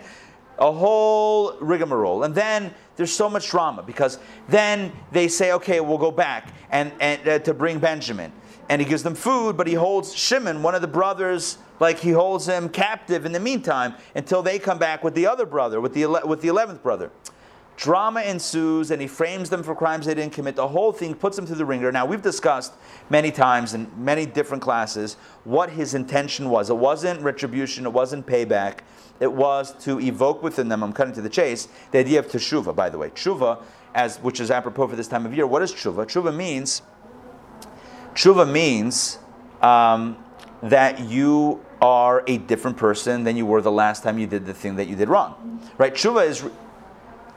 A 0.58 0.70
whole 0.72 1.56
rigmarole. 1.60 2.24
And 2.24 2.34
then 2.34 2.74
there's 2.96 3.12
so 3.12 3.28
much 3.28 3.50
drama 3.50 3.82
because 3.82 4.18
then 4.48 4.92
they 5.12 5.28
say, 5.28 5.52
okay, 5.52 5.80
we'll 5.80 5.98
go 5.98 6.10
back 6.10 6.54
and, 6.70 6.92
and 7.00 7.28
uh, 7.28 7.38
to 7.40 7.54
bring 7.54 7.78
Benjamin. 7.78 8.32
And 8.68 8.80
he 8.80 8.88
gives 8.88 9.02
them 9.02 9.14
food, 9.14 9.56
but 9.56 9.66
he 9.66 9.74
holds 9.74 10.14
Shimon, 10.14 10.62
one 10.62 10.74
of 10.74 10.80
the 10.80 10.88
brothers, 10.88 11.58
like 11.80 11.98
he 11.98 12.10
holds 12.10 12.46
him 12.46 12.68
captive 12.68 13.26
in 13.26 13.32
the 13.32 13.40
meantime 13.40 13.94
until 14.14 14.42
they 14.42 14.58
come 14.58 14.78
back 14.78 15.04
with 15.04 15.14
the 15.14 15.26
other 15.26 15.44
brother, 15.44 15.80
with 15.80 15.92
the, 15.92 16.06
with 16.24 16.40
the 16.40 16.48
11th 16.48 16.82
brother. 16.82 17.10
Drama 17.76 18.22
ensues, 18.22 18.90
and 18.90 19.00
he 19.00 19.08
frames 19.08 19.50
them 19.50 19.62
for 19.62 19.74
crimes 19.74 20.06
they 20.06 20.14
didn't 20.14 20.32
commit. 20.32 20.54
The 20.54 20.68
whole 20.68 20.92
thing 20.92 21.14
puts 21.14 21.36
them 21.36 21.44
through 21.46 21.56
the 21.56 21.64
ringer. 21.64 21.90
Now, 21.90 22.06
we've 22.06 22.22
discussed 22.22 22.72
many 23.10 23.32
times 23.32 23.74
in 23.74 23.90
many 23.96 24.26
different 24.26 24.62
classes 24.62 25.16
what 25.42 25.70
his 25.70 25.94
intention 25.94 26.50
was. 26.50 26.70
It 26.70 26.76
wasn't 26.76 27.20
retribution, 27.20 27.84
it 27.84 27.92
wasn't 27.92 28.26
payback. 28.26 28.78
It 29.20 29.32
was 29.32 29.72
to 29.84 30.00
evoke 30.00 30.42
within 30.42 30.68
them, 30.68 30.82
I'm 30.82 30.92
cutting 30.92 31.14
to 31.14 31.22
the 31.22 31.28
chase, 31.28 31.68
the 31.90 31.98
idea 31.98 32.18
of 32.18 32.28
teshuva, 32.28 32.74
by 32.74 32.90
the 32.90 32.98
way. 32.98 33.10
Tshuva, 33.10 33.62
as, 33.94 34.18
which 34.18 34.40
is 34.40 34.50
apropos 34.50 34.88
for 34.88 34.96
this 34.96 35.08
time 35.08 35.26
of 35.26 35.34
year. 35.34 35.46
What 35.46 35.62
is 35.62 35.72
tshuva? 35.72 36.06
Tshuva 36.06 36.34
means, 36.34 36.82
tshuva 38.14 38.50
means 38.50 39.18
um, 39.62 40.16
that 40.62 41.00
you 41.00 41.64
are 41.80 42.24
a 42.26 42.38
different 42.38 42.76
person 42.76 43.24
than 43.24 43.36
you 43.36 43.46
were 43.46 43.60
the 43.60 43.70
last 43.70 44.02
time 44.02 44.18
you 44.18 44.26
did 44.26 44.46
the 44.46 44.54
thing 44.54 44.76
that 44.76 44.88
you 44.88 44.96
did 44.96 45.08
wrong. 45.08 45.60
Right? 45.78 45.94
Tshuva 45.94 46.26
is 46.26 46.44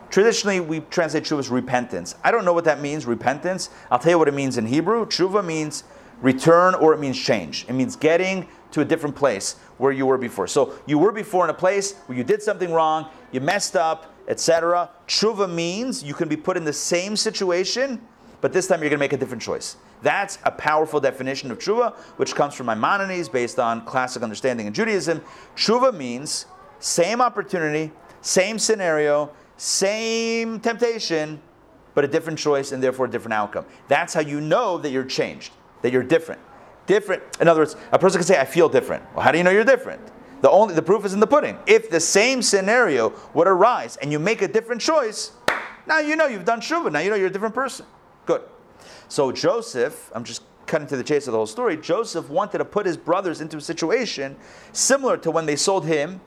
Traditionally, 0.10 0.60
we 0.60 0.80
translate 0.82 1.24
tshuva 1.24 1.40
as 1.40 1.50
repentance. 1.50 2.16
I 2.24 2.32
don't 2.32 2.46
know 2.46 2.54
what 2.54 2.64
that 2.66 2.82
means, 2.82 3.06
repentance. 3.06 3.70
I'll 3.92 4.00
tell 4.00 4.12
you 4.12 4.20
what 4.20 4.28
it 4.28 4.34
means 4.34 4.58
in 4.58 4.66
Hebrew. 4.66 5.06
Tshuva 5.06 5.46
means 5.46 5.84
return 6.22 6.76
or 6.76 6.94
it 6.94 7.00
means 7.00 7.20
change. 7.20 7.66
It 7.68 7.74
means 7.74 7.96
getting 7.96 8.48
to 8.72 8.82
a 8.82 8.86
different 8.86 9.16
place 9.16 9.58
where 9.78 9.92
you 9.92 10.06
were 10.06 10.18
before. 10.18 10.48
So 10.48 10.74
you 10.86 10.98
were 10.98 11.12
before 11.12 11.44
in 11.44 11.50
a 11.50 11.54
place 11.54 11.94
where 12.06 12.18
you 12.18 12.24
did 12.24 12.42
something 12.42 12.72
wrong, 12.72 13.10
you 13.32 13.42
messed 13.42 13.76
up, 13.76 14.14
etc. 14.28 14.90
Tshuva 15.08 15.52
means 15.52 16.04
you 16.04 16.14
can 16.14 16.28
be 16.28 16.36
put 16.36 16.58
in 16.58 16.64
the 16.64 16.74
same 16.74 17.16
situation, 17.16 18.02
but 18.42 18.54
this 18.54 18.68
time 18.68 18.82
you're 18.82 18.90
going 18.90 19.00
to 19.00 19.04
make 19.04 19.14
a 19.14 19.18
different 19.18 19.42
choice. 19.42 19.78
That's 20.02 20.38
a 20.44 20.52
powerful 20.52 21.00
definition 21.00 21.50
of 21.50 21.58
tshuva, 21.58 21.96
which 22.18 22.36
comes 22.36 22.54
from 22.54 22.68
Maimonides 22.68 23.30
based 23.30 23.58
on 23.58 23.84
classic 23.86 24.22
understanding 24.22 24.68
in 24.68 24.74
Judaism. 24.74 25.22
Tshuva 25.56 25.94
means 25.94 26.46
same 26.80 27.22
opportunity, 27.22 27.92
same 28.22 28.60
scenario, 28.60 29.32
same 29.58 30.60
temptation, 30.60 31.42
but 31.96 32.06
a 32.06 32.08
different 32.08 32.38
choice 32.38 32.72
and 32.72 32.82
therefore 32.82 33.08
a 33.08 33.10
different 33.10 33.34
outcome. 33.34 33.66
That's 33.88 34.14
how 34.14 34.22
you 34.22 34.40
know 34.40 34.78
that 34.78 34.92
you're 34.92 35.04
changed, 35.04 35.52
that 35.82 35.92
you're 35.92 36.04
different. 36.04 36.40
Different. 36.86 37.24
In 37.42 37.48
other 37.48 37.62
words, 37.62 37.76
a 37.92 38.00
person 38.00 38.20
can 38.20 38.28
say, 38.28 38.40
I 38.40 38.46
feel 38.46 38.70
different. 38.70 39.04
Well, 39.14 39.24
how 39.24 39.32
do 39.32 39.38
you 39.38 39.44
know 39.44 39.52
you're 39.52 39.66
different? 39.66 40.02
The 40.42 40.50
only 40.50 40.76
the 40.76 40.82
proof 40.82 41.04
is 41.04 41.14
in 41.14 41.20
the 41.20 41.28
pudding. 41.28 41.58
If 41.66 41.90
the 41.90 42.00
same 42.00 42.42
scenario 42.42 43.14
would 43.34 43.48
arise 43.48 43.98
and 43.98 44.12
you 44.12 44.20
make 44.20 44.42
a 44.42 44.48
different 44.48 44.80
choice, 44.82 45.32
now 45.88 46.00
you 46.00 46.16
know 46.16 46.28
you've 46.28 46.46
done 46.46 46.62
shuvah. 46.62 46.92
Now 46.92 47.00
you 47.00 47.10
know 47.10 47.16
you're 47.16 47.28
a 47.28 47.32
different 47.32 47.56
person. 47.56 47.86
Good. 48.26 48.44
So 49.10 49.32
Joseph, 49.32 50.12
I'm 50.14 50.24
just 50.24 50.44
cutting 50.68 50.88
to 50.88 50.98
the 50.98 51.04
chase 51.04 51.28
of 51.28 51.32
the 51.32 51.38
whole 51.38 51.48
story. 51.48 51.78
Joseph 51.78 52.30
wanted 52.30 52.60
to 52.60 52.66
put 52.66 52.86
his 52.86 52.98
brothers 52.98 53.42
into 53.42 53.58
a 53.58 53.62
situation 53.62 54.36
similar 54.74 55.18
to 55.18 55.32
when 55.32 55.46
they 55.46 55.56
sold 55.56 55.86
him 55.86 56.22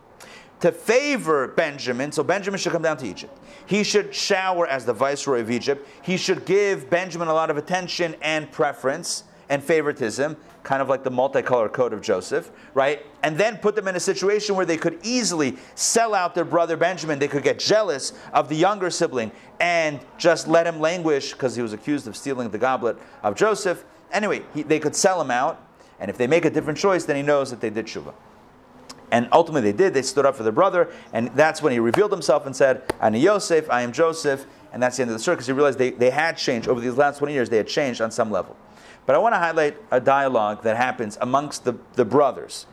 to 0.60 0.72
favor 0.72 1.48
Benjamin, 1.48 2.12
so 2.12 2.22
Benjamin 2.22 2.58
should 2.58 2.72
come 2.72 2.82
down 2.82 2.96
to 2.98 3.06
Egypt. 3.06 3.36
He 3.66 3.82
should 3.82 4.14
shower 4.14 4.66
as 4.66 4.84
the 4.84 4.92
viceroy 4.92 5.40
of 5.40 5.50
Egypt. 5.50 5.86
He 6.02 6.16
should 6.16 6.44
give 6.44 6.90
Benjamin 6.90 7.28
a 7.28 7.34
lot 7.34 7.50
of 7.50 7.56
attention 7.56 8.16
and 8.20 8.50
preference 8.50 9.24
and 9.48 9.62
favoritism, 9.64 10.36
kind 10.62 10.80
of 10.80 10.88
like 10.88 11.02
the 11.02 11.10
multicolored 11.10 11.72
coat 11.72 11.92
of 11.92 12.00
Joseph, 12.00 12.52
right? 12.72 13.04
And 13.22 13.36
then 13.36 13.56
put 13.56 13.74
them 13.74 13.88
in 13.88 13.96
a 13.96 14.00
situation 14.00 14.54
where 14.54 14.64
they 14.64 14.76
could 14.76 15.00
easily 15.02 15.56
sell 15.74 16.14
out 16.14 16.34
their 16.36 16.44
brother 16.44 16.76
Benjamin. 16.76 17.18
They 17.18 17.28
could 17.28 17.42
get 17.42 17.58
jealous 17.58 18.12
of 18.32 18.48
the 18.48 18.54
younger 18.54 18.90
sibling 18.90 19.32
and 19.58 19.98
just 20.18 20.46
let 20.46 20.66
him 20.66 20.78
languish 20.78 21.32
because 21.32 21.56
he 21.56 21.62
was 21.62 21.72
accused 21.72 22.06
of 22.06 22.16
stealing 22.16 22.48
the 22.50 22.58
goblet 22.58 22.96
of 23.24 23.34
Joseph. 23.34 23.84
Anyway, 24.12 24.42
he, 24.54 24.62
they 24.62 24.78
could 24.78 24.94
sell 24.94 25.20
him 25.20 25.30
out, 25.30 25.60
and 25.98 26.10
if 26.10 26.16
they 26.16 26.28
make 26.28 26.44
a 26.44 26.50
different 26.50 26.78
choice, 26.78 27.04
then 27.04 27.16
he 27.16 27.22
knows 27.22 27.50
that 27.50 27.60
they 27.60 27.70
did 27.70 27.86
shuvah. 27.86 28.14
And 29.12 29.28
ultimately 29.32 29.72
they 29.72 29.76
did. 29.76 29.94
They 29.94 30.02
stood 30.02 30.26
up 30.26 30.36
for 30.36 30.42
their 30.42 30.52
brother. 30.52 30.92
And 31.12 31.28
that's 31.34 31.62
when 31.62 31.72
he 31.72 31.78
revealed 31.78 32.12
himself 32.12 32.46
and 32.46 32.54
said, 32.54 32.82
Ani 33.00 33.20
Yosef, 33.20 33.68
I 33.70 33.82
am 33.82 33.92
Joseph. 33.92 34.46
And 34.72 34.82
that's 34.82 34.96
the 34.96 35.02
end 35.02 35.10
of 35.10 35.16
the 35.16 35.22
story 35.22 35.36
because 35.36 35.46
he 35.46 35.52
realized 35.52 35.78
they, 35.78 35.90
they 35.90 36.10
had 36.10 36.36
changed. 36.36 36.68
Over 36.68 36.80
these 36.80 36.96
last 36.96 37.18
20 37.18 37.32
years, 37.32 37.48
they 37.48 37.56
had 37.56 37.66
changed 37.66 38.00
on 38.00 38.10
some 38.10 38.30
level. 38.30 38.56
But 39.06 39.16
I 39.16 39.18
want 39.18 39.34
to 39.34 39.38
highlight 39.38 39.76
a 39.90 40.00
dialogue 40.00 40.62
that 40.62 40.76
happens 40.76 41.18
amongst 41.20 41.64
the, 41.64 41.74
the 41.94 42.04
brothers. 42.04 42.66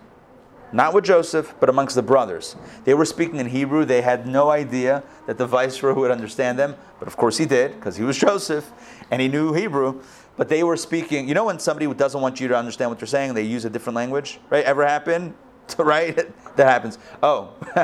Not 0.73 0.93
with 0.93 1.05
Joseph, 1.05 1.55
but 1.59 1.69
amongst 1.69 1.95
the 1.95 2.01
brothers. 2.01 2.55
They 2.83 2.93
were 2.93 3.05
speaking 3.05 3.37
in 3.37 3.47
Hebrew. 3.47 3.85
They 3.85 4.01
had 4.01 4.27
no 4.27 4.49
idea 4.49 5.03
that 5.25 5.37
the 5.37 5.47
viceroy 5.47 5.93
would 5.93 6.11
understand 6.11 6.59
them. 6.59 6.75
But 6.99 7.07
of 7.07 7.15
course 7.15 7.37
he 7.37 7.45
did, 7.45 7.73
because 7.75 7.95
he 7.95 8.03
was 8.03 8.17
Joseph 8.17 8.69
and 9.09 9.21
he 9.21 9.29
knew 9.29 9.53
Hebrew. 9.53 10.01
But 10.35 10.49
they 10.49 10.63
were 10.63 10.77
speaking, 10.77 11.27
you 11.27 11.33
know, 11.33 11.45
when 11.45 11.57
somebody 11.57 11.91
doesn't 11.93 12.21
want 12.21 12.39
you 12.39 12.47
to 12.49 12.57
understand 12.57 12.91
what 12.91 12.99
they're 12.99 13.07
saying, 13.07 13.33
they 13.33 13.43
use 13.43 13.65
a 13.65 13.69
different 13.69 13.95
language, 13.95 14.39
right? 14.49 14.63
Ever 14.65 14.85
happen? 14.85 15.33
right? 15.77 16.17
That 16.57 16.69
happens. 16.69 16.97
Oh, 17.21 17.49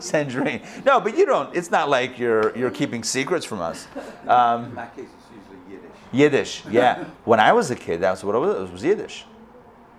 Sandrine. 0.00 0.84
No, 0.84 0.98
but 1.00 1.16
you 1.16 1.24
don't. 1.24 1.54
It's 1.54 1.70
not 1.70 1.88
like 1.88 2.18
you're 2.18 2.56
you're 2.56 2.72
keeping 2.72 3.04
secrets 3.04 3.46
from 3.46 3.60
us. 3.60 3.86
Um, 4.26 4.64
In 4.64 4.74
my 4.74 4.86
case, 4.86 5.06
it's 5.06 5.28
usually 5.30 5.72
Yiddish. 5.72 5.92
Yiddish, 6.12 6.64
yeah. 6.68 7.04
when 7.24 7.38
I 7.38 7.52
was 7.52 7.70
a 7.70 7.76
kid, 7.76 8.00
that's 8.00 8.24
what 8.24 8.34
it 8.34 8.38
was. 8.40 8.68
It 8.68 8.72
was 8.72 8.82
Yiddish, 8.82 9.24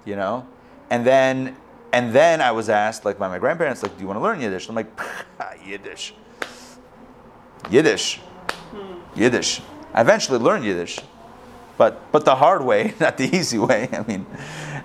you 0.04 0.18
know. 0.18 0.46
And 0.90 1.06
then 1.06 1.56
and 1.94 2.12
then 2.14 2.42
I 2.42 2.52
was 2.52 2.68
asked, 2.70 3.06
like 3.06 3.18
by 3.18 3.30
my 3.30 3.40
grandparents, 3.40 3.84
like, 3.84 3.96
"Do 3.96 4.02
you 4.02 4.08
want 4.08 4.18
to 4.20 4.24
learn 4.24 4.42
Yiddish?" 4.42 4.68
I'm 4.68 4.76
like, 4.76 4.92
"Yiddish, 5.66 6.14
Yiddish, 7.70 8.20
Yiddish." 9.16 9.62
I 9.94 10.02
eventually 10.02 10.40
learned 10.40 10.66
Yiddish, 10.66 11.00
but 11.78 12.12
but 12.12 12.26
the 12.26 12.36
hard 12.36 12.64
way, 12.64 12.94
not 13.00 13.18
the 13.18 13.34
easy 13.34 13.58
way. 13.60 13.88
I 13.94 14.04
mean, 14.04 14.26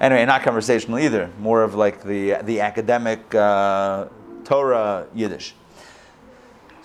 anyway, 0.01 0.25
not 0.25 0.43
conversational 0.43 0.99
either. 0.99 1.31
More 1.39 1.63
of 1.63 1.75
like 1.75 2.03
the 2.03 2.39
the 2.43 2.61
academic 2.61 3.35
uh, 3.35 4.07
Torah 4.45 5.07
Yiddish. 5.15 5.55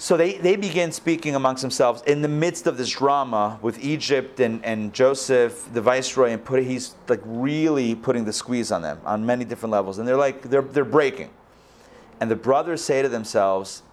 So 0.02 0.18
they, 0.18 0.34
they 0.34 0.56
begin 0.56 0.92
speaking 0.92 1.36
amongst 1.36 1.62
themselves 1.62 2.02
in 2.08 2.24
the 2.24 2.28
midst 2.28 2.66
of 2.66 2.76
this 2.76 2.90
drama 2.90 3.60
with 3.62 3.78
Egypt 3.84 4.40
and, 4.40 4.66
and 4.66 4.92
Joseph, 4.92 5.72
the 5.74 5.80
viceroy, 5.80 6.32
and 6.32 6.44
put, 6.44 6.64
he's 6.64 6.96
like 7.08 7.22
really 7.24 7.94
putting 7.94 8.26
the 8.26 8.34
squeeze 8.34 8.72
on 8.72 8.82
them 8.82 9.00
on 9.06 9.24
many 9.24 9.46
different 9.46 9.72
levels. 9.72 10.00
And 10.00 10.08
they're 10.08 10.18
like, 10.18 10.42
they're, 10.42 10.64
they're 10.64 10.86
breaking. 10.86 11.30
And 12.20 12.32
the 12.32 12.36
brothers 12.36 12.84
say 12.84 13.04
to 13.04 13.10
themselves, 13.10 13.84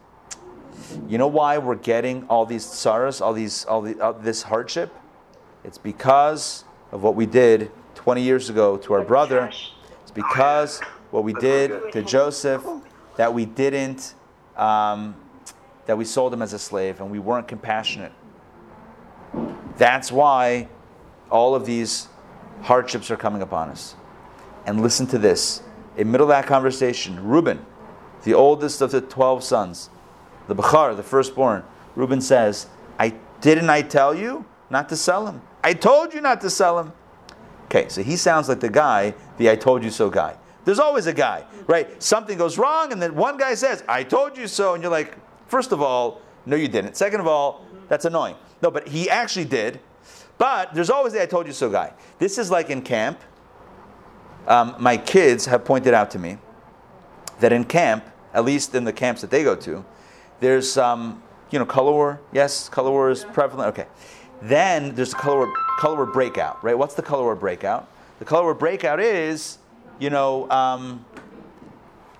you 1.06 1.18
know 1.18 1.26
why 1.26 1.58
we're 1.58 1.74
getting 1.74 2.24
all 2.28 2.46
these 2.46 2.64
sorrows, 2.64 3.20
all, 3.20 3.34
these, 3.34 3.66
all, 3.66 3.82
the, 3.82 4.00
all 4.00 4.14
this 4.14 4.44
hardship? 4.44 4.90
It's 5.62 5.76
because 5.76 6.64
of 6.90 7.02
what 7.02 7.16
we 7.16 7.26
did 7.26 7.70
20 8.08 8.22
years 8.22 8.48
ago 8.48 8.78
to 8.78 8.94
our 8.94 9.04
brother. 9.04 9.50
It's 10.00 10.10
because 10.14 10.80
what 11.10 11.24
we 11.24 11.34
did 11.34 11.92
to 11.92 12.02
Joseph 12.02 12.66
that 13.18 13.34
we 13.34 13.44
didn't. 13.44 14.14
Um, 14.56 15.14
that 15.84 15.98
we 15.98 16.06
sold 16.06 16.32
him 16.32 16.40
as 16.40 16.54
a 16.54 16.58
slave 16.58 17.02
and 17.02 17.10
we 17.10 17.18
weren't 17.18 17.46
compassionate. 17.46 18.12
That's 19.76 20.10
why 20.10 20.68
all 21.30 21.54
of 21.54 21.66
these 21.66 22.08
hardships 22.62 23.10
are 23.10 23.16
coming 23.18 23.42
upon 23.42 23.68
us. 23.68 23.94
And 24.64 24.80
listen 24.80 25.06
to 25.08 25.18
this. 25.18 25.60
In 25.98 26.10
middle 26.10 26.24
of 26.24 26.30
that 26.30 26.46
conversation, 26.46 27.22
Reuben, 27.22 27.62
the 28.24 28.32
oldest 28.32 28.80
of 28.80 28.90
the 28.90 29.02
12 29.02 29.44
sons, 29.44 29.90
the 30.46 30.54
Bachar, 30.54 30.96
the 30.96 31.02
firstborn, 31.02 31.62
Reuben 31.94 32.22
says, 32.22 32.68
I 32.98 33.12
didn't 33.42 33.68
I 33.68 33.82
tell 33.82 34.14
you 34.14 34.46
not 34.70 34.88
to 34.88 34.96
sell 34.96 35.26
him? 35.26 35.42
I 35.62 35.74
told 35.74 36.14
you 36.14 36.22
not 36.22 36.40
to 36.40 36.48
sell 36.48 36.78
him. 36.78 36.92
Okay, 37.68 37.88
so 37.88 38.02
he 38.02 38.16
sounds 38.16 38.48
like 38.48 38.60
the 38.60 38.68
guy, 38.68 39.14
the 39.36 39.50
I 39.50 39.56
told 39.56 39.82
you 39.84 39.90
so 39.90 40.10
guy. 40.10 40.36
There's 40.64 40.78
always 40.78 41.06
a 41.06 41.14
guy, 41.14 41.44
right? 41.66 42.02
Something 42.02 42.36
goes 42.36 42.58
wrong, 42.58 42.92
and 42.92 43.00
then 43.00 43.14
one 43.14 43.38
guy 43.38 43.54
says, 43.54 43.82
I 43.88 44.02
told 44.02 44.36
you 44.36 44.46
so, 44.46 44.74
and 44.74 44.82
you're 44.82 44.92
like, 44.92 45.16
First 45.48 45.72
of 45.72 45.80
all, 45.82 46.20
no, 46.46 46.56
you 46.56 46.68
didn't. 46.68 46.96
Second 46.96 47.20
of 47.20 47.26
all, 47.26 47.64
that's 47.88 48.04
annoying. 48.04 48.36
No, 48.62 48.70
but 48.70 48.86
he 48.86 49.10
actually 49.10 49.46
did. 49.46 49.80
But 50.36 50.72
there's 50.74 50.90
always 50.90 51.14
the 51.14 51.22
I 51.22 51.26
told 51.26 51.46
you 51.46 51.52
so 51.52 51.68
guy. 51.68 51.92
This 52.18 52.38
is 52.38 52.50
like 52.50 52.70
in 52.70 52.82
camp. 52.82 53.20
Um, 54.46 54.76
my 54.78 54.96
kids 54.96 55.46
have 55.46 55.64
pointed 55.64 55.94
out 55.94 56.10
to 56.12 56.18
me 56.18 56.38
that 57.40 57.52
in 57.52 57.64
camp, 57.64 58.04
at 58.32 58.44
least 58.44 58.74
in 58.74 58.84
the 58.84 58.92
camps 58.92 59.20
that 59.22 59.30
they 59.30 59.42
go 59.42 59.56
to, 59.56 59.84
there's 60.40 60.78
um, 60.78 61.22
you 61.50 61.58
know 61.58 61.66
color 61.66 61.92
war. 61.92 62.20
Yes, 62.32 62.68
color 62.68 62.90
war 62.90 63.10
is 63.10 63.24
prevalent. 63.24 63.68
Okay. 63.70 63.88
Then 64.40 64.94
there's 64.94 65.10
the 65.10 65.16
color 65.16 65.46
war, 65.46 65.54
color 65.78 65.94
war 65.94 66.06
breakout, 66.06 66.62
right? 66.62 66.76
What's 66.76 66.94
the 66.94 67.02
color 67.02 67.22
war 67.22 67.36
breakout? 67.36 67.88
The 68.18 68.24
color 68.24 68.42
war 68.42 68.54
breakout 68.54 69.00
is, 69.00 69.58
you 70.00 70.10
know, 70.10 70.50
um, 70.50 71.04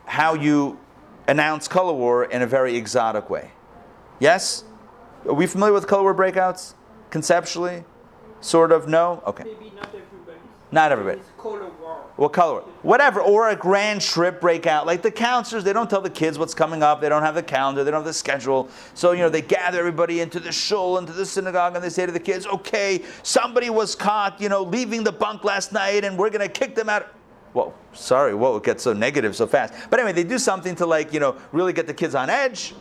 how 0.06 0.34
you 0.34 0.78
announce 1.26 1.68
color 1.68 1.92
war 1.92 2.24
in 2.24 2.40
a 2.40 2.46
very 2.46 2.76
exotic 2.76 3.28
way. 3.28 3.50
Yes? 4.20 4.64
Are 5.26 5.34
we 5.34 5.46
familiar 5.46 5.74
with 5.74 5.86
color 5.88 6.04
war 6.04 6.14
breakouts? 6.14 6.74
Conceptually? 7.10 7.84
Sort 8.40 8.70
of? 8.70 8.88
No? 8.88 9.22
Okay. 9.26 9.44
Maybe 9.44 9.72
not 9.74 9.88
everybody. 9.88 10.38
Not 10.70 10.92
everybody. 10.92 11.20
Color. 11.36 11.68
What 12.18 12.32
color? 12.32 12.62
Whatever. 12.82 13.20
Or 13.20 13.50
a 13.50 13.54
grand 13.54 14.00
trip 14.00 14.40
breakout. 14.40 14.87
Like 14.87 15.02
the 15.02 15.10
counselors, 15.10 15.62
they 15.62 15.72
don't 15.72 15.88
tell 15.88 16.00
the 16.00 16.10
kids 16.10 16.37
what's 16.37 16.52
coming 16.52 16.82
up. 16.82 17.00
They 17.00 17.08
don't 17.08 17.22
have 17.22 17.37
the 17.37 17.44
calendar. 17.44 17.84
They 17.84 17.92
don't 17.92 18.00
have 18.00 18.06
the 18.06 18.12
schedule. 18.12 18.68
So, 18.94 19.12
you 19.12 19.20
know, 19.20 19.28
they 19.28 19.40
gather 19.40 19.78
everybody 19.78 20.20
into 20.20 20.40
the 20.40 20.50
shul, 20.50 20.98
into 20.98 21.12
the 21.12 21.25
synagogue, 21.25 21.76
and 21.76 21.84
they 21.84 21.90
say 21.90 22.06
to 22.06 22.10
the 22.10 22.18
kids, 22.18 22.44
okay, 22.44 23.04
somebody 23.22 23.70
was 23.70 23.94
caught, 23.94 24.40
you 24.40 24.48
know, 24.48 24.64
leaving 24.64 25.04
the 25.04 25.12
bunk 25.12 25.44
last 25.44 25.72
night, 25.72 26.04
and 26.04 26.18
we're 26.18 26.30
going 26.30 26.44
to 26.44 26.52
kick 26.52 26.75
them 26.75 26.88
out. 26.88 27.06
Whoa, 27.52 27.72
sorry, 27.92 28.34
whoa, 28.34 28.56
it 28.56 28.64
gets 28.64 28.82
so 28.82 28.92
negative 28.92 29.37
so 29.37 29.46
fast. 29.46 29.72
But 29.88 30.00
anyway, 30.00 30.12
they 30.12 30.25
do 30.25 30.38
something 30.38 30.75
to 30.75 30.87
like, 30.87 31.12
you 31.12 31.20
know, 31.20 31.37
really 31.52 31.72
get 31.72 31.87
the 31.87 31.94
kids 31.94 32.16
on 32.16 32.30
edge, 32.30 32.75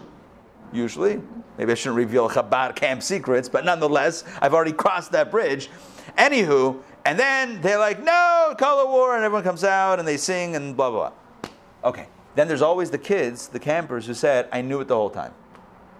usually. 0.73 1.21
Maybe 1.59 1.71
I 1.71 1.75
shouldn't 1.75 1.95
reveal 1.95 2.27
Chabad 2.27 2.75
camp 2.75 3.03
secrets, 3.03 3.47
but 3.47 3.65
nonetheless, 3.65 4.23
I've 4.41 4.55
already 4.55 4.73
crossed 4.73 5.11
that 5.11 5.29
bridge. 5.29 5.69
Anywho, 6.17 6.81
and 7.07 7.17
then 7.17 7.61
they're 7.61 7.79
like, 7.79 8.03
no, 8.03 8.53
color 8.57 8.85
war, 8.85 9.15
and 9.15 9.23
everyone 9.23 9.45
comes 9.45 9.63
out 9.63 9.97
and 9.97 10.05
they 10.05 10.17
sing 10.17 10.57
and 10.57 10.75
blah, 10.75 10.91
blah, 10.91 11.09
blah. 11.09 11.49
Okay. 11.89 12.05
Then 12.35 12.49
there's 12.49 12.61
always 12.61 12.91
the 12.91 12.97
kids, 12.97 13.47
the 13.47 13.59
campers, 13.59 14.05
who 14.05 14.13
said, 14.13 14.49
I 14.51 14.61
knew 14.61 14.81
it 14.81 14.89
the 14.89 14.95
whole 14.95 15.09
time. 15.09 15.33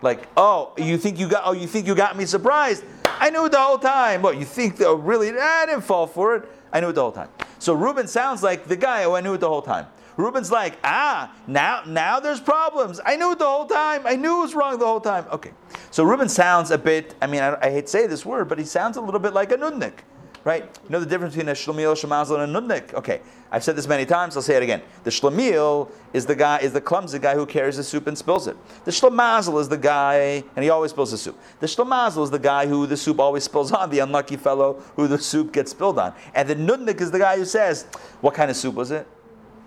Like, 0.01 0.27
oh, 0.35 0.73
you 0.77 0.97
think 0.97 1.17
you 1.17 1.29
got 1.29 1.43
oh, 1.45 1.53
you 1.53 1.65
think 1.65 1.87
you 1.87 1.95
got 1.95 2.17
me 2.17 2.25
surprised? 2.25 2.83
I 3.05 3.29
knew 3.29 3.45
it 3.45 3.53
the 3.53 3.59
whole 3.59 3.77
time. 3.77 4.21
What, 4.21 4.37
you 4.37 4.43
think 4.43 4.81
oh, 4.81 4.95
really 4.95 5.29
I 5.31 5.65
didn't 5.65 5.85
fall 5.85 6.07
for 6.07 6.35
it. 6.35 6.49
I 6.73 6.81
knew 6.81 6.89
it 6.89 6.93
the 6.93 7.01
whole 7.01 7.13
time. 7.13 7.29
So 7.57 7.73
Reuben 7.73 8.07
sounds 8.07 8.43
like 8.43 8.65
the 8.65 8.75
guy 8.75 9.03
who 9.03 9.15
I 9.15 9.21
knew 9.21 9.33
it 9.33 9.39
the 9.39 9.47
whole 9.47 9.61
time. 9.61 9.87
Reuben's 10.17 10.51
like, 10.51 10.77
ah, 10.83 11.33
now 11.47 11.83
now 11.87 12.19
there's 12.19 12.41
problems. 12.41 12.99
I 13.05 13.15
knew 13.15 13.31
it 13.31 13.39
the 13.39 13.45
whole 13.45 13.65
time. 13.65 14.01
I 14.05 14.17
knew 14.17 14.39
it 14.39 14.41
was 14.41 14.55
wrong 14.55 14.77
the 14.77 14.85
whole 14.85 14.99
time. 14.99 15.25
Okay. 15.31 15.53
So 15.89 16.03
Reuben 16.03 16.27
sounds 16.27 16.69
a 16.69 16.77
bit, 16.77 17.15
I 17.21 17.27
mean, 17.27 17.41
I, 17.41 17.57
I 17.65 17.71
hate 17.71 17.85
to 17.85 17.87
say 17.87 18.07
this 18.07 18.25
word, 18.25 18.49
but 18.49 18.59
he 18.59 18.65
sounds 18.65 18.97
a 18.97 19.01
little 19.01 19.21
bit 19.21 19.33
like 19.33 19.53
a 19.53 19.57
nudnik. 19.57 19.99
Right? 20.47 20.63
You 20.63 20.89
know 20.89 21.01
the 21.01 21.05
difference 21.05 21.35
between 21.35 21.49
a 21.49 21.51
shlemiel, 21.51 21.91
shlemazel, 21.91 22.41
and 22.41 22.55
a 22.55 22.61
nudnik? 22.61 22.93
Okay. 22.93 23.19
I've 23.51 23.65
said 23.65 23.75
this 23.75 23.85
many 23.85 24.05
times, 24.05 24.37
I'll 24.37 24.41
say 24.41 24.55
it 24.55 24.63
again. 24.63 24.81
The 25.03 25.09
shlemiel 25.09 25.91
is 26.13 26.25
the 26.25 26.37
guy, 26.37 26.59
is 26.59 26.71
the 26.71 26.79
clumsy 26.79 27.19
guy 27.19 27.35
who 27.35 27.45
carries 27.45 27.75
the 27.75 27.83
soup 27.83 28.07
and 28.07 28.17
spills 28.17 28.47
it. 28.47 28.55
The 28.85 28.91
shlemazel 28.91 29.59
is 29.59 29.67
the 29.67 29.77
guy, 29.77 30.45
and 30.55 30.63
he 30.63 30.69
always 30.69 30.91
spills 30.91 31.11
the 31.11 31.17
soup. 31.17 31.37
The 31.59 31.67
shlemazel 31.67 32.23
is 32.23 32.29
the 32.29 32.39
guy 32.39 32.65
who 32.65 32.87
the 32.87 32.95
soup 32.95 33.19
always 33.19 33.43
spills 33.43 33.73
on, 33.73 33.89
the 33.89 33.99
unlucky 33.99 34.37
fellow 34.37 34.81
who 34.95 35.09
the 35.09 35.19
soup 35.19 35.51
gets 35.51 35.71
spilled 35.71 35.99
on. 35.99 36.13
And 36.33 36.47
the 36.47 36.55
nudnik 36.55 37.01
is 37.01 37.11
the 37.11 37.19
guy 37.19 37.35
who 37.35 37.43
says, 37.43 37.83
what 38.21 38.33
kind 38.33 38.49
of 38.49 38.55
soup 38.55 38.75
was 38.75 38.91
it? 38.91 39.05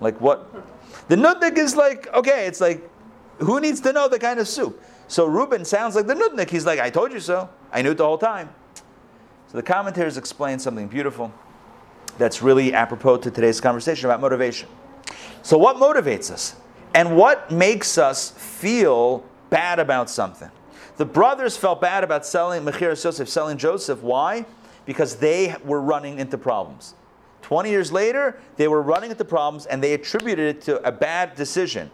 Like 0.00 0.18
what? 0.18 0.50
The 1.08 1.16
nudnik 1.16 1.58
is 1.58 1.76
like, 1.76 2.08
okay, 2.14 2.46
it's 2.46 2.62
like, 2.62 2.88
who 3.36 3.60
needs 3.60 3.82
to 3.82 3.92
know 3.92 4.08
the 4.08 4.18
kind 4.18 4.40
of 4.40 4.48
soup? 4.48 4.82
So 5.08 5.26
Reuben 5.26 5.66
sounds 5.66 5.94
like 5.94 6.06
the 6.06 6.14
nudnik. 6.14 6.48
He's 6.48 6.64
like, 6.64 6.80
I 6.80 6.88
told 6.88 7.12
you 7.12 7.20
so. 7.20 7.50
I 7.70 7.82
knew 7.82 7.90
it 7.90 7.98
the 7.98 8.06
whole 8.06 8.16
time. 8.16 8.48
So 9.50 9.56
the 9.56 9.64
commentators 9.64 10.16
explain 10.16 10.60
something 10.60 10.86
beautiful 10.86 11.32
that's 12.18 12.40
really 12.40 12.72
apropos 12.72 13.16
to 13.18 13.32
today's 13.32 13.60
conversation 13.60 14.08
about 14.08 14.20
motivation. 14.20 14.68
So, 15.42 15.58
what 15.58 15.76
motivates 15.76 16.30
us? 16.30 16.54
And 16.94 17.16
what 17.16 17.50
makes 17.50 17.98
us 17.98 18.30
feel 18.30 19.24
bad 19.48 19.80
about 19.80 20.08
something? 20.08 20.50
The 20.98 21.04
brothers 21.04 21.56
felt 21.56 21.80
bad 21.80 22.04
about 22.04 22.24
selling 22.24 22.64
Mechir 22.64 23.02
Yosef, 23.02 23.28
selling 23.28 23.58
Joseph. 23.58 24.02
Why? 24.02 24.46
Because 24.86 25.16
they 25.16 25.56
were 25.64 25.80
running 25.80 26.20
into 26.20 26.38
problems. 26.38 26.94
20 27.42 27.70
years 27.70 27.90
later, 27.90 28.38
they 28.56 28.68
were 28.68 28.82
running 28.82 29.10
into 29.10 29.24
problems 29.24 29.66
and 29.66 29.82
they 29.82 29.94
attributed 29.94 30.56
it 30.56 30.62
to 30.62 30.86
a 30.86 30.92
bad 30.92 31.34
decision. 31.34 31.90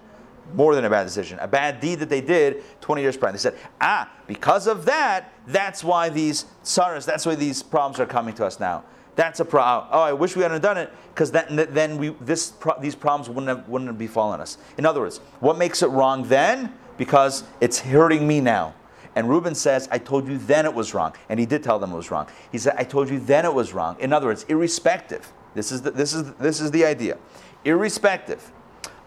More 0.55 0.75
than 0.75 0.85
a 0.85 0.91
bad 0.91 1.05
decision, 1.05 1.39
a 1.41 1.49
bad 1.49 1.81
deed 1.81 1.99
that 2.01 2.09
they 2.09 2.21
did 2.21 2.63
20 2.81 3.03
years 3.03 3.17
prior. 3.17 3.33
They 3.33 3.39
said, 3.39 3.57
ah, 3.81 4.11
because 4.27 4.67
of 4.67 4.85
that, 4.85 5.33
that's 5.47 5.83
why 5.83 6.09
these 6.09 6.47
sorrows, 6.63 7.05
that's 7.05 7.27
why 7.27 7.35
these 7.35 7.63
problems 7.63 7.99
are 8.01 8.07
coming 8.07 8.35
to 8.37 8.47
us 8.47 8.61
now. 8.61 8.85
That's 9.17 9.41
a 9.41 9.45
problem. 9.45 9.89
Oh, 9.93 10.03
I 10.03 10.13
wish 10.13 10.37
we 10.37 10.43
hadn't 10.43 10.61
done 10.61 10.77
it 10.77 10.93
because 11.15 11.33
then, 11.33 11.67
then 11.71 11.97
we, 11.97 12.11
this, 12.21 12.53
these 12.81 12.95
problems 12.95 13.29
wouldn't 13.29 13.49
have, 13.49 13.69
wouldn't 13.69 13.89
have 13.89 13.99
befallen 13.99 14.41
us. 14.41 14.59
In 14.77 14.85
other 14.85 15.01
words, 15.01 15.19
what 15.41 15.57
makes 15.57 15.83
it 15.83 15.89
wrong 15.89 16.29
then? 16.29 16.73
Because 16.99 17.45
it's 17.61 17.81
hurting 17.81 18.27
me 18.27 18.41
now. 18.41 18.75
And 19.17 19.31
Reuben 19.31 19.55
says, 19.55 19.89
I 19.91 19.97
told 19.97 20.29
you 20.29 20.37
then 20.37 20.67
it 20.67 20.75
was 20.75 20.93
wrong. 20.93 21.15
And 21.31 21.41
he 21.41 21.47
did 21.47 21.63
tell 21.63 21.79
them 21.79 21.93
it 21.93 21.97
was 21.97 22.11
wrong. 22.11 22.29
He 22.53 22.59
said, 22.59 22.75
I 22.77 22.85
told 22.85 23.09
you 23.09 23.19
then 23.19 23.47
it 23.47 23.55
was 23.55 23.73
wrong. 23.73 23.97
In 23.99 24.13
other 24.13 24.27
words, 24.27 24.45
irrespective, 24.49 25.33
this 25.55 25.73
is 25.73 25.81
the, 25.81 25.91
this 25.91 26.13
is, 26.13 26.35
this 26.35 26.61
is 26.61 26.71
the 26.71 26.85
idea. 26.85 27.17
Irrespective 27.65 28.53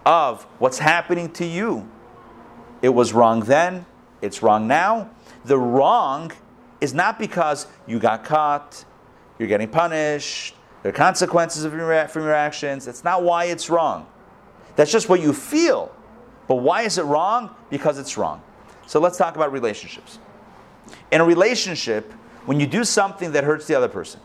of 0.09 0.41
what's 0.57 0.79
happening 0.79 1.29
to 1.29 1.45
you, 1.45 1.87
it 2.81 2.89
was 2.89 3.13
wrong 3.13 3.41
then, 3.41 3.85
it's 4.23 4.41
wrong 4.41 4.67
now. 4.67 5.11
The 5.45 5.59
wrong 5.59 6.31
is 6.81 6.95
not 6.95 7.19
because 7.19 7.67
you 7.85 7.99
got 7.99 8.23
caught, 8.23 8.83
you're 9.37 9.47
getting 9.47 9.67
punished, 9.67 10.55
there 10.81 10.89
are 10.89 10.93
consequences 10.93 11.63
of 11.63 11.73
your, 11.73 12.07
from 12.07 12.23
your 12.23 12.33
actions. 12.33 12.85
That's 12.85 13.03
not 13.03 13.21
why 13.21 13.45
it's 13.45 13.69
wrong. 13.69 14.07
That's 14.75 14.91
just 14.91 15.09
what 15.09 15.21
you 15.21 15.31
feel. 15.31 15.93
But 16.47 16.55
why 16.55 16.81
is 16.81 16.97
it 16.97 17.03
wrong? 17.03 17.55
Because 17.69 17.99
it's 17.99 18.17
wrong. 18.17 18.41
So 18.87 18.99
let's 18.99 19.15
talk 19.15 19.35
about 19.35 19.51
relationships. 19.51 20.17
In 21.11 21.21
a 21.21 21.23
relationship, 21.23 22.11
when 22.47 22.59
you 22.59 22.65
do 22.65 22.83
something 22.83 23.33
that 23.33 23.43
hurts 23.43 23.67
the 23.67 23.75
other 23.75 23.89
person, 23.89 24.21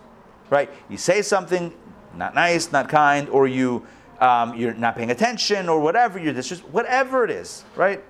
right? 0.49 0.71
You 0.89 0.97
say 0.97 1.21
something 1.21 1.75
not 2.17 2.35
nice, 2.35 2.73
not 2.73 2.89
kind, 2.89 3.29
or 3.29 3.47
you 3.47 3.87
um, 4.21 4.55
you're 4.57 4.75
not 4.75 4.97
paying 4.97 5.11
attention, 5.11 5.69
or 5.69 5.81
whatever. 5.81 6.19
You're 6.19 6.35
just 6.35 6.63
whatever 6.69 7.25
it 7.25 7.31
is, 7.31 7.65
right? 7.77 8.03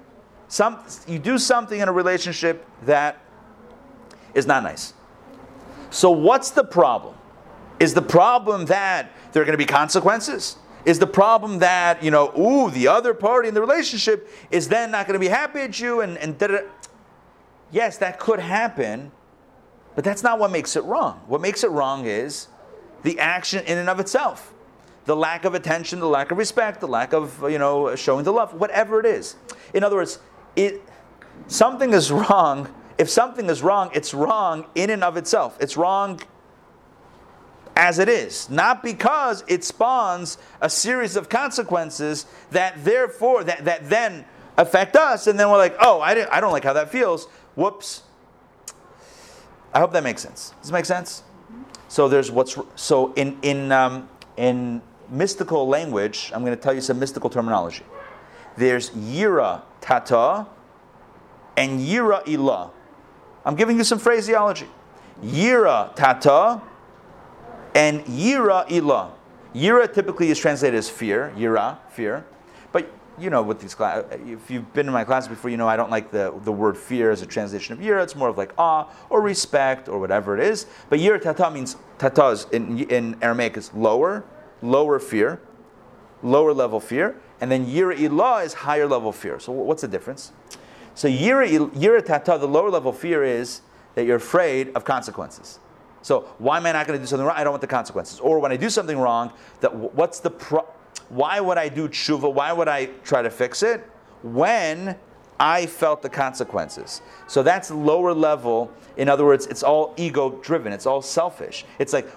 Some 0.49 0.79
you 1.07 1.19
do 1.19 1.39
something 1.39 1.81
in 1.81 1.89
a 1.89 1.93
relationship 1.93 2.67
that 2.83 3.21
is 4.35 4.47
not 4.47 4.63
nice. 4.63 4.95
So 5.91 6.11
what's 6.11 6.51
the 6.51 6.65
problem? 6.65 7.15
Is 7.81 7.95
the 7.95 8.03
problem 8.03 8.67
that 8.67 9.11
there 9.33 9.43
are 9.43 9.45
going 9.45 9.59
to 9.59 9.59
be 9.59 9.67
consequences? 9.67 10.57
Is 10.85 10.99
the 10.99 11.07
problem 11.07 11.59
that, 11.59 12.03
you 12.03 12.11
know, 12.11 12.33
ooh, 12.39 12.71
the 12.71 12.89
other 12.89 13.15
party 13.15 13.49
in 13.49 13.55
the 13.55 13.61
relationship 13.61 14.29
is 14.51 14.69
then 14.69 14.91
not 14.91 15.07
going 15.07 15.15
to 15.15 15.19
be 15.21 15.29
happy 15.29 15.61
at 15.61 15.81
you 15.81 16.01
and, 16.01 16.17
and 16.19 16.39
da-da. 16.39 16.59
Yes, 17.73 17.99
that 17.99 18.21
could 18.21 18.39
happen, 18.39 19.11
but 19.97 20.05
that's 20.05 20.23
not 20.23 20.39
what 20.39 20.53
makes 20.53 20.77
it 20.77 20.85
wrong. 20.85 21.23
What 21.27 21.41
makes 21.41 21.65
it 21.65 21.71
wrong 21.71 22.07
is 22.07 22.47
the 23.03 23.19
action 23.19 23.65
in 23.65 23.79
and 23.79 23.89
of 23.89 23.99
itself. 23.99 24.54
The 25.05 25.15
lack 25.15 25.45
of 25.45 25.55
attention, 25.55 26.01
the 26.01 26.09
lack 26.09 26.31
of 26.31 26.39
respect, 26.39 26.81
the 26.81 26.89
lack 26.89 27.13
of, 27.13 27.43
you 27.51 27.59
know, 27.59 27.95
showing 27.95 28.25
the 28.25 28.33
love, 28.33 28.55
whatever 28.55 29.01
it 29.01 29.07
is. 29.07 29.37
In 29.75 29.85
other 29.85 29.97
words, 29.97 30.19
it 30.57 30.83
something 31.47 31.93
is 31.93 32.11
wrong. 32.11 32.73
If 32.97 33.11
something 33.11 33.51
is 33.51 33.63
wrong, 33.63 33.91
it's 33.93 34.15
wrong 34.15 34.67
in 34.75 34.91
and 34.91 35.05
of 35.05 35.17
itself. 35.17 35.59
It's 35.61 35.77
wrong 35.77 36.21
as 37.77 37.99
it 37.99 38.09
is, 38.09 38.49
not 38.49 38.83
because 38.83 39.43
it 39.49 39.65
spawns 39.65 40.39
a 40.61 40.71
series 40.71 41.17
of 41.17 41.29
consequences 41.29 42.27
that 42.53 42.85
therefore 42.85 43.43
that, 43.45 43.65
that 43.65 43.91
then 43.91 44.25
affect 44.57 44.95
us, 44.95 45.27
and 45.27 45.39
then 45.39 45.51
we're 45.51 45.59
like, 45.59 45.75
oh, 45.81 46.01
I, 46.01 46.13
I 46.35 46.41
don't 46.41 46.53
like 46.53 46.65
how 46.65 46.73
that 46.75 46.91
feels. 46.91 47.27
Whoops. 47.57 48.03
I 49.73 49.81
hope 49.81 49.93
that 49.93 50.05
makes 50.05 50.23
sense. 50.23 50.55
Does 50.61 50.71
it 50.71 50.73
make 50.73 50.85
sense? 50.85 51.25
So 51.89 52.09
there's 52.09 52.31
what's 52.31 52.57
so 52.77 53.13
in 53.15 53.39
in 53.43 53.73
um, 53.73 54.09
in 54.37 54.83
mystical 55.11 55.67
language. 55.67 56.31
I'm 56.35 56.45
going 56.45 56.57
to 56.57 56.63
tell 56.63 56.75
you 56.75 56.81
some 56.81 56.99
mystical 56.99 57.31
terminology. 57.31 57.85
There's 58.57 58.91
yira 58.91 59.63
tata 59.81 60.47
and 61.57 61.81
yira 61.81 62.25
ilah. 62.27 62.71
I'm 63.45 63.57
giving 63.57 63.77
you 63.77 63.85
some 63.85 63.99
phraseology. 63.99 64.69
Yira 65.23 65.95
tata 65.95 66.63
and 67.75 68.05
yira 68.05 68.67
ilah. 68.69 69.11
Yira 69.55 69.93
typically 69.93 70.31
is 70.31 70.39
translated 70.39 70.77
as 70.77 70.91
fear, 70.91 71.33
yira, 71.37 71.79
fear. 71.91 72.25
But 72.73 72.91
you 73.19 73.31
know, 73.31 73.43
with 73.43 73.61
these 73.61 73.75
class, 73.75 74.05
if 74.11 74.51
you've 74.51 74.73
been 74.73 74.87
in 74.87 74.93
my 74.93 75.05
class 75.05 75.29
before, 75.29 75.51
you 75.51 75.57
know 75.57 75.69
I 75.69 75.77
don't 75.77 75.91
like 75.91 76.11
the, 76.11 76.35
the 76.43 76.51
word 76.51 76.77
fear 76.77 77.11
as 77.13 77.23
a 77.23 77.27
translation 77.27 77.73
of 77.73 77.79
yira. 77.79 78.03
It's 78.03 78.17
more 78.17 78.29
of 78.29 78.37
like 78.37 78.53
awe 78.59 78.91
or 79.11 79.21
respect 79.21 79.89
or 79.89 80.01
whatever 80.01 80.37
it 80.37 80.45
is. 80.45 80.67
But 80.89 80.99
yira 80.99 81.21
tata 81.21 81.51
means 81.51 81.77
tata 81.99 82.29
is 82.29 82.47
in, 82.53 82.81
in 82.91 83.17
Aramaic 83.23 83.57
is 83.57 83.73
lower, 83.75 84.25
lower 84.63 84.99
fear, 84.99 85.41
lower 86.23 86.53
level 86.53 86.81
fear, 86.81 87.17
and 87.41 87.51
then 87.51 87.67
yira 87.67 87.97
ilah 87.97 88.45
is 88.45 88.55
higher 88.55 88.87
level 88.87 89.13
fear. 89.13 89.39
So 89.39 89.53
what's 89.53 89.83
the 89.83 89.89
difference? 89.89 90.33
So 90.95 91.09
yira, 91.09 91.49
yira 91.71 92.05
tata, 92.05 92.39
the 92.39 92.49
lower 92.49 92.71
level 92.71 92.93
fear 92.93 93.25
is 93.25 93.63
that 93.95 94.05
you're 94.05 94.17
afraid 94.17 94.73
of 94.75 94.85
consequences. 94.85 95.59
So 96.03 96.21
why 96.39 96.59
am 96.59 96.67
I 96.67 96.73
not 96.73 96.87
going 96.87 96.99
to 96.99 97.03
do 97.03 97.07
something 97.07 97.27
wrong? 97.27 97.37
I 97.37 97.45
don't 97.45 97.53
want 97.53 97.63
the 97.63 97.67
consequences. 97.67 98.21
Or 98.21 98.39
when 98.39 98.53
I 98.53 98.57
do 98.57 98.69
something 98.69 98.99
wrong, 98.99 99.33
that 99.61 99.75
what's 99.75 100.21
the 100.21 100.31
pro- 100.31 100.69
why 101.09 101.41
would 101.41 101.59
I 101.59 101.69
do 101.69 101.89
tshuva? 101.89 102.33
Why 102.33 102.53
would 102.53 102.69
I 102.69 102.87
try 103.05 103.23
to 103.23 103.31
fix 103.31 103.63
it 103.63 103.85
when 104.23 104.97
I 105.39 105.67
felt 105.67 106.03
the 106.03 106.09
consequences? 106.09 107.03
So 107.27 107.43
that's 107.43 107.71
lower 107.71 108.13
level. 108.13 108.71
In 108.97 109.09
other 109.09 109.25
words, 109.25 109.47
it's 109.47 109.63
all 109.63 109.95
ego 109.97 110.39
driven. 110.43 110.73
It's 110.73 110.87
all 110.87 111.03
selfish. 111.03 111.65
It's 111.79 111.93
like 111.93 112.09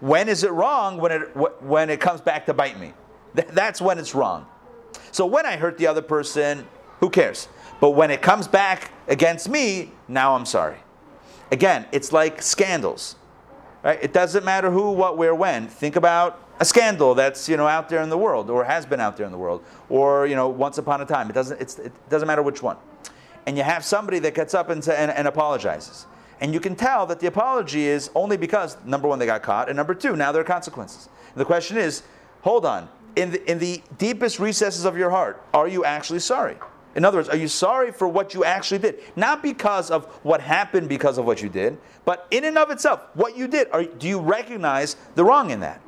when 0.00 0.28
is 0.28 0.44
it 0.44 0.50
wrong 0.52 0.96
when 0.98 1.12
it 1.12 1.36
when 1.62 1.90
it 1.90 2.00
comes 2.00 2.20
back 2.20 2.46
to 2.46 2.54
bite 2.54 2.80
me? 2.80 2.94
Th- 3.36 3.48
that's 3.48 3.80
when 3.80 3.98
it's 3.98 4.14
wrong. 4.14 4.46
So 5.10 5.26
when 5.26 5.44
I 5.44 5.56
hurt 5.56 5.76
the 5.76 5.86
other 5.86 6.02
person, 6.02 6.66
who 7.00 7.10
cares? 7.10 7.48
But 7.80 7.90
when 7.90 8.10
it 8.10 8.22
comes 8.22 8.48
back 8.48 8.92
against 9.08 9.48
me, 9.48 9.92
now 10.08 10.34
I'm 10.34 10.46
sorry. 10.46 10.78
Again, 11.50 11.86
it's 11.92 12.12
like 12.12 12.40
scandals. 12.40 13.16
Right? 13.82 13.98
It 14.00 14.12
doesn't 14.12 14.44
matter 14.44 14.70
who, 14.70 14.92
what, 14.92 15.18
where, 15.18 15.34
when. 15.34 15.66
Think 15.68 15.96
about 15.96 16.51
a 16.62 16.64
scandal 16.64 17.12
that's 17.12 17.48
you 17.48 17.56
know 17.56 17.66
out 17.66 17.88
there 17.88 18.00
in 18.02 18.08
the 18.08 18.16
world, 18.16 18.48
or 18.48 18.62
has 18.62 18.86
been 18.86 19.00
out 19.00 19.16
there 19.16 19.26
in 19.26 19.32
the 19.32 19.38
world, 19.38 19.64
or 19.88 20.28
you 20.28 20.36
know 20.36 20.48
once 20.48 20.78
upon 20.78 21.00
a 21.00 21.04
time. 21.04 21.28
It 21.28 21.32
doesn't. 21.32 21.60
it 21.60 21.92
doesn't 22.08 22.28
matter 22.28 22.42
which 22.42 22.62
one. 22.62 22.76
And 23.46 23.56
you 23.56 23.64
have 23.64 23.84
somebody 23.84 24.20
that 24.20 24.34
gets 24.36 24.54
up 24.54 24.70
and, 24.70 24.86
and, 24.88 25.10
and 25.10 25.26
apologizes, 25.26 26.06
and 26.40 26.54
you 26.54 26.60
can 26.60 26.76
tell 26.76 27.04
that 27.06 27.18
the 27.18 27.26
apology 27.26 27.86
is 27.86 28.10
only 28.14 28.36
because 28.36 28.76
number 28.84 29.08
one 29.08 29.18
they 29.18 29.26
got 29.26 29.42
caught, 29.42 29.68
and 29.68 29.76
number 29.76 29.92
two 29.92 30.14
now 30.14 30.30
there 30.30 30.40
are 30.40 30.44
consequences. 30.44 31.08
And 31.32 31.40
the 31.40 31.44
question 31.44 31.76
is, 31.76 32.04
hold 32.42 32.64
on. 32.64 32.88
In 33.14 33.30
the, 33.32 33.50
in 33.50 33.58
the 33.58 33.82
deepest 33.98 34.38
recesses 34.38 34.86
of 34.86 34.96
your 34.96 35.10
heart, 35.10 35.44
are 35.52 35.68
you 35.68 35.84
actually 35.84 36.20
sorry? 36.20 36.56
In 36.94 37.04
other 37.04 37.18
words, 37.18 37.28
are 37.28 37.36
you 37.36 37.48
sorry 37.48 37.92
for 37.92 38.08
what 38.08 38.32
you 38.32 38.42
actually 38.44 38.78
did? 38.78 39.00
Not 39.16 39.42
because 39.42 39.90
of 39.90 40.06
what 40.22 40.40
happened 40.40 40.88
because 40.88 41.18
of 41.18 41.26
what 41.26 41.42
you 41.42 41.50
did, 41.50 41.76
but 42.06 42.26
in 42.30 42.44
and 42.44 42.56
of 42.56 42.70
itself, 42.70 43.00
what 43.12 43.36
you 43.36 43.48
did. 43.48 43.68
Are, 43.70 43.84
do 43.84 44.08
you 44.08 44.18
recognize 44.18 44.96
the 45.14 45.24
wrong 45.24 45.50
in 45.50 45.60
that? 45.60 45.82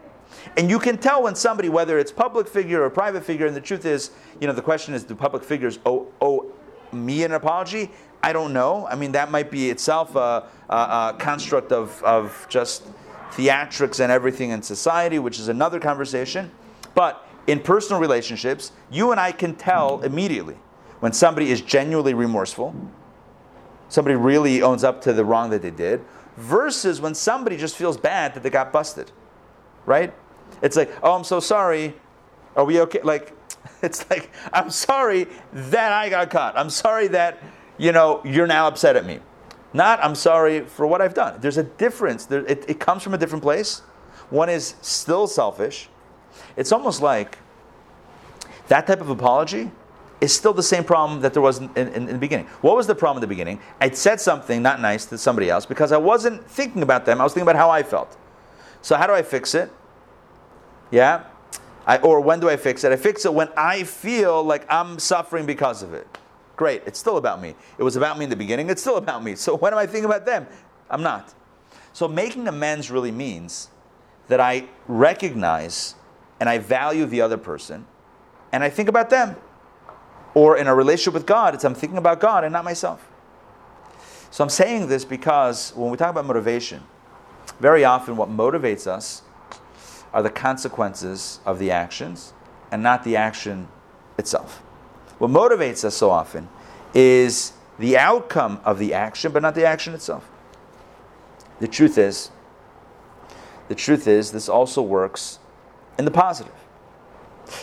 And 0.57 0.71
you 0.71 0.79
can 0.79 0.99
tell 0.99 1.23
when 1.23 1.35
somebody, 1.35 1.69
whether 1.69 1.99
it's 1.99 2.13
public 2.13 2.49
figure 2.49 2.83
or 2.83 2.91
private 2.91 3.25
figure, 3.25 3.47
and 3.47 3.57
the 3.57 3.61
truth 3.61 3.85
is, 3.85 4.11
you 4.41 4.47
know, 4.47 4.53
the 4.53 4.63
question 4.63 4.95
is, 4.95 5.05
do 5.05 5.15
public 5.15 5.43
figures 5.43 5.79
owe, 5.85 6.07
owe 6.21 6.53
me 6.93 7.25
an 7.25 7.33
apology? 7.33 7.91
I 8.23 8.33
don't 8.33 8.53
know. 8.53 8.87
I 8.87 8.95
mean, 8.95 9.13
that 9.13 9.31
might 9.31 9.51
be 9.51 9.71
itself 9.71 10.17
a, 10.17 10.49
a, 10.69 10.75
a 10.75 11.17
construct 11.19 11.73
of, 11.73 12.03
of 12.03 12.47
just 12.49 12.85
theatrics 13.33 14.01
and 14.01 14.11
everything 14.13 14.51
in 14.51 14.63
society, 14.63 15.19
which 15.19 15.39
is 15.39 15.49
another 15.49 15.81
conversation. 15.81 16.51
But 16.95 17.27
in 17.47 17.61
personal 17.61 18.01
relationships, 18.01 18.73
you 18.91 19.11
and 19.11 19.21
I 19.21 19.33
can 19.33 19.55
tell 19.55 20.01
immediately 20.03 20.57
when 21.01 21.13
somebody 21.13 21.51
is 21.51 21.61
genuinely 21.61 22.15
remorseful, 22.15 22.75
somebody 23.89 24.15
really 24.15 24.63
owns 24.63 24.85
up 24.85 25.03
to 25.03 25.13
the 25.13 25.25
wrong 25.25 25.51
that 25.51 25.61
they 25.61 25.71
did, 25.71 26.03
versus 26.37 27.01
when 27.01 27.15
somebody 27.15 27.57
just 27.57 27.77
feels 27.77 27.97
bad 27.97 28.35
that 28.35 28.43
they 28.43 28.51
got 28.51 28.73
busted, 28.73 29.13
right? 29.85 30.15
It's 30.65 30.77
like, 30.77 30.91
oh, 31.03 31.15
I'm 31.15 31.25
so 31.25 31.41
sorry. 31.41 31.95
Are 32.57 32.65
we 32.65 32.81
okay? 32.81 33.03
Like, 33.03 33.37
it's 33.83 34.09
like, 34.11 34.31
I'm 34.53 34.71
sorry 34.71 35.29
that 35.53 35.93
I 35.93 36.09
got 36.09 36.31
caught. 36.31 36.57
I'm 36.57 36.71
sorry 36.71 37.07
that, 37.09 37.39
you 37.77 37.93
know, 37.93 38.23
you're 38.25 38.47
now 38.47 38.67
upset 38.67 38.97
at 38.97 39.05
me. 39.05 39.21
Not, 39.75 40.03
I'm 40.03 40.15
sorry 40.15 40.65
for 40.65 40.87
what 40.87 41.03
I've 41.03 41.15
done. 41.15 41.39
There's 41.41 41.59
a 41.59 41.65
difference. 41.65 42.25
There, 42.25 42.47
it, 42.47 42.65
it 42.67 42.81
comes 42.81 43.03
from 43.03 43.13
a 43.13 43.19
different 43.19 43.43
place. 43.43 43.81
One 44.31 44.49
is 44.49 44.77
still 44.81 45.27
selfish. 45.27 45.91
It's 46.57 46.73
almost 46.73 47.03
like 47.03 47.39
that 48.69 48.87
type 48.87 49.03
of 49.03 49.11
apology 49.11 49.71
is 50.23 50.35
still 50.35 50.55
the 50.55 50.63
same 50.63 50.85
problem 50.85 51.21
that 51.21 51.35
there 51.35 51.43
was 51.43 51.59
in, 51.59 51.71
in, 51.77 51.89
in, 51.89 52.07
the 52.07 52.15
beginning. 52.15 52.47
What 52.63 52.75
was 52.75 52.87
the 52.87 52.95
problem 52.95 53.19
in 53.19 53.29
the 53.29 53.35
beginning? 53.35 53.61
I 53.83 53.91
said 53.91 54.19
something 54.19 54.63
not 54.63 54.81
nice 54.81 55.05
to 55.07 55.19
somebody 55.19 55.51
else 55.51 55.67
because 55.67 55.93
I 55.93 55.99
wasn't 55.99 56.49
thinking 56.49 56.83
about 56.83 57.05
them. 57.05 57.21
I 57.21 57.25
was 57.25 57.35
thinking 57.35 57.51
about 57.51 57.57
how 57.57 57.69
I 57.69 57.83
felt. 57.83 58.17
So 58.81 58.97
how 58.97 59.07
do 59.07 59.13
I 59.13 59.23
fix 59.23 59.55
it? 59.55 59.71
Yeah? 60.95 61.25
I, 61.87 61.99
or 61.99 62.21
when 62.21 62.39
do 62.39 62.49
I 62.49 62.57
fix 62.57 62.85
it? 62.85 62.93
I 62.93 62.97
fix 62.97 63.25
it 63.25 63.35
when 63.35 63.49
I 63.57 63.83
feel 63.83 64.45
like 64.45 64.65
I'm 64.73 65.01
suffering 65.01 65.45
because 65.45 65.83
of 65.83 65.93
it. 65.93 66.07
Great, 66.55 66.83
it's 66.87 67.01
still 67.01 67.17
about 67.17 67.43
me. 67.43 67.57
It 67.79 67.83
was 67.83 67.97
about 67.97 68.17
me 68.17 68.23
in 68.23 68.31
the 68.31 68.37
beginning, 68.37 68.71
it's 68.71 68.81
still 68.81 68.97
about 68.97 69.25
me. 69.25 69.35
So 69.35 69.57
when 69.63 69.73
am 69.73 69.79
I 69.81 69.87
thinking 69.87 70.05
about 70.05 70.25
them? 70.25 70.47
I'm 70.89 71.03
not. 71.03 71.35
So 71.93 72.07
making 72.07 72.47
amends 72.47 72.93
really 72.93 73.11
means 73.11 73.71
that 74.29 74.39
I 74.39 74.69
recognize 74.87 75.97
and 76.39 76.49
I 76.49 76.59
value 76.59 77.07
the 77.07 77.23
other 77.23 77.39
person 77.39 77.87
and 78.53 78.63
I 78.63 78.71
think 78.71 78.89
about 78.89 79.11
them. 79.11 79.35
Or 80.35 80.57
in 80.57 80.69
a 80.69 80.75
relationship 80.77 81.15
with 81.15 81.27
God, 81.27 81.55
it's 81.55 81.65
I'm 81.65 81.75
thinking 81.75 81.99
about 81.99 82.21
God 82.21 82.45
and 82.45 82.53
not 82.53 82.65
myself. 82.65 83.05
So 84.31 84.45
I'm 84.45 84.51
saying 84.51 84.87
this 84.87 85.05
because 85.05 85.73
when 85.75 85.91
we 85.91 85.97
talk 85.97 86.11
about 86.11 86.25
motivation, 86.25 86.85
very 87.59 87.85
often 87.85 88.17
what 88.17 88.29
motivates 88.29 88.87
us 88.87 89.24
are 90.15 90.23
the 90.23 90.31
consequences 90.31 91.41
of 91.45 91.59
the 91.59 91.71
actions 91.71 92.33
and 92.71 92.83
not 92.83 93.05
the 93.05 93.17
action 93.17 93.69
itself. 94.17 94.63
What 95.19 95.31
motivates 95.31 95.85
us 95.85 95.97
so 95.97 96.11
often 96.11 96.49
is 96.95 97.53
the 97.79 97.99
outcome 97.99 98.61
of 98.65 98.79
the 98.79 98.95
action, 98.95 99.33
but 99.33 99.43
not 99.43 99.57
the 99.57 99.67
action 99.67 99.93
itself. 99.93 100.31
The 101.59 101.67
truth 101.69 101.99
is, 101.99 102.31
the 103.69 103.75
truth 103.75 104.07
is, 104.07 104.31
this 104.31 104.49
also 104.49 104.83
works 104.83 105.41
in 105.99 106.05
the 106.05 106.11
positive. 106.11 106.55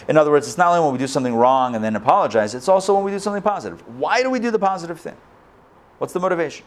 In 0.07 0.17
other 0.17 0.29
words, 0.29 0.47
it's 0.47 0.57
not 0.57 0.67
only 0.67 0.83
when 0.83 0.91
we 0.91 0.99
do 0.99 1.07
something 1.07 1.33
wrong 1.33 1.73
and 1.75 1.83
then 1.83 1.95
apologize, 1.95 2.53
it's 2.53 2.67
also 2.67 2.93
when 2.93 3.03
we 3.03 3.11
do 3.11 3.19
something 3.19 3.41
positive. 3.41 3.81
Why 3.97 4.21
do 4.21 4.29
we 4.29 4.39
do 4.39 4.51
the 4.51 4.59
positive 4.59 4.99
thing? 4.99 5.17
What's 5.99 6.13
the 6.13 6.19
motivation? 6.19 6.65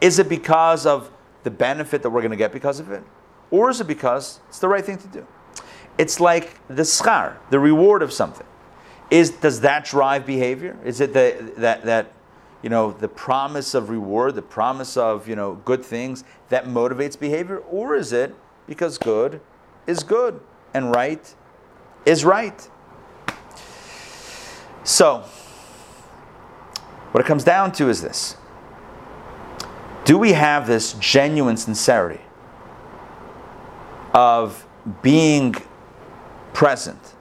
Is 0.00 0.18
it 0.18 0.28
because 0.28 0.84
of 0.84 1.10
the 1.42 1.50
benefit 1.50 2.02
that 2.02 2.10
we're 2.10 2.20
going 2.20 2.30
to 2.32 2.36
get 2.36 2.52
because 2.52 2.80
of 2.80 2.90
it? 2.90 3.02
Or 3.50 3.70
is 3.70 3.80
it 3.80 3.86
because 3.86 4.40
it's 4.48 4.58
the 4.58 4.68
right 4.68 4.84
thing 4.84 4.98
to 4.98 5.08
do? 5.08 5.26
It's 5.98 6.20
like 6.20 6.60
the 6.68 6.82
schar, 6.82 7.36
the 7.50 7.58
reward 7.58 8.02
of 8.02 8.12
something. 8.12 8.46
Is, 9.10 9.30
does 9.30 9.60
that 9.60 9.84
drive 9.84 10.26
behavior? 10.26 10.76
Is 10.84 11.00
it 11.00 11.12
the, 11.12 11.52
that, 11.58 11.84
that 11.84 12.12
you 12.62 12.68
know, 12.68 12.92
the 12.92 13.08
promise 13.08 13.74
of 13.74 13.88
reward, 13.88 14.34
the 14.34 14.42
promise 14.42 14.96
of 14.96 15.28
you 15.28 15.36
know, 15.36 15.54
good 15.64 15.84
things 15.84 16.24
that 16.48 16.66
motivates 16.66 17.18
behavior? 17.18 17.58
Or 17.58 17.94
is 17.94 18.12
it 18.12 18.34
because 18.66 18.98
good 18.98 19.40
is 19.86 20.02
good 20.02 20.40
and 20.74 20.90
right 20.90 21.34
is 22.04 22.24
right? 22.24 22.68
So, 24.82 25.24
what 27.12 27.24
it 27.24 27.26
comes 27.26 27.44
down 27.44 27.72
to 27.72 27.88
is 27.88 28.02
this 28.02 28.36
Do 30.04 30.18
we 30.18 30.32
have 30.32 30.66
this 30.66 30.94
genuine 30.94 31.56
sincerity 31.56 32.20
of 34.16 34.66
being 35.02 35.54
present 36.54 37.14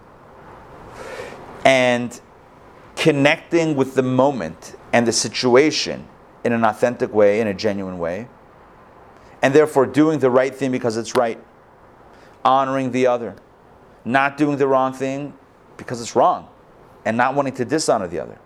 and 1.65 2.21
connecting 2.95 3.75
with 3.75 3.95
the 3.95 4.01
moment 4.01 4.77
and 4.93 5.05
the 5.05 5.12
situation 5.12 6.08
in 6.45 6.53
an 6.53 6.63
authentic 6.63 7.13
way, 7.13 7.41
in 7.41 7.47
a 7.47 7.53
genuine 7.53 7.97
way, 7.97 8.29
and 9.41 9.53
therefore 9.53 9.86
doing 9.86 10.19
the 10.19 10.29
right 10.29 10.55
thing 10.55 10.71
because 10.71 10.95
it's 10.95 11.15
right, 11.15 11.38
honoring 12.45 12.93
the 12.93 13.05
other, 13.05 13.36
not 14.05 14.38
doing 14.38 14.55
the 14.55 14.65
wrong 14.65 14.93
thing 14.93 15.34
because 15.75 15.99
it's 15.99 16.15
wrong, 16.15 16.47
and 17.03 17.17
not 17.17 17.36
wanting 17.36 17.53
to 17.53 17.65
dishonor 17.65 18.08
the 18.08 18.19
other? 18.19 18.39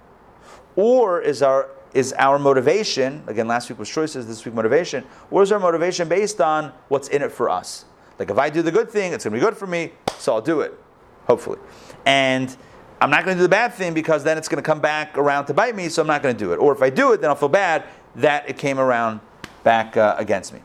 Or 0.75 1.21
is 1.21 1.43
our 1.43 1.69
is 1.93 2.13
our 2.13 2.39
motivation, 2.39 3.23
again, 3.27 3.47
last 3.47 3.69
week 3.69 3.77
was 3.77 3.89
choices, 3.89 4.27
this 4.27 4.43
week 4.45 4.55
motivation, 4.55 5.03
or 5.29 5.43
is 5.43 5.51
our 5.51 5.59
motivation 5.59 6.07
based 6.07 6.41
on 6.41 6.71
what's 6.87 7.09
in 7.09 7.21
it 7.21 7.31
for 7.31 7.49
us? 7.49 7.85
Like 8.19 8.29
if 8.29 8.37
I 8.37 8.49
do 8.49 8.61
the 8.61 8.71
good 8.71 8.91
thing, 8.91 9.13
it's 9.13 9.23
gonna 9.23 9.35
be 9.35 9.39
good 9.39 9.57
for 9.57 9.65
me, 9.65 9.93
so 10.17 10.33
I'll 10.33 10.41
do 10.41 10.61
it, 10.61 10.77
hopefully. 11.25 11.59
And 12.05 12.55
I'm 13.01 13.09
not 13.09 13.23
going 13.23 13.37
to 13.37 13.39
do 13.39 13.43
the 13.43 13.49
bad 13.49 13.73
thing 13.73 13.93
because 13.93 14.25
then 14.25 14.37
it's 14.37 14.49
going 14.49 14.61
to 14.61 14.67
come 14.67 14.81
back 14.81 15.17
around 15.17 15.45
to 15.45 15.53
bite 15.53 15.73
me, 15.73 15.87
so 15.87 16.01
I'm 16.01 16.07
not 16.07 16.21
going 16.21 16.35
to 16.35 16.39
do 16.39 16.51
it. 16.51 16.57
Or 16.57 16.73
if 16.73 16.81
I 16.81 16.89
do 16.89 17.13
it, 17.13 17.21
then 17.21 17.29
I'll 17.29 17.35
feel 17.35 17.47
bad 17.47 17.85
that 18.15 18.49
it 18.49 18.57
came 18.57 18.77
around 18.77 19.21
back 19.63 19.95
uh, 19.95 20.15
against 20.17 20.53
me. 20.53 20.59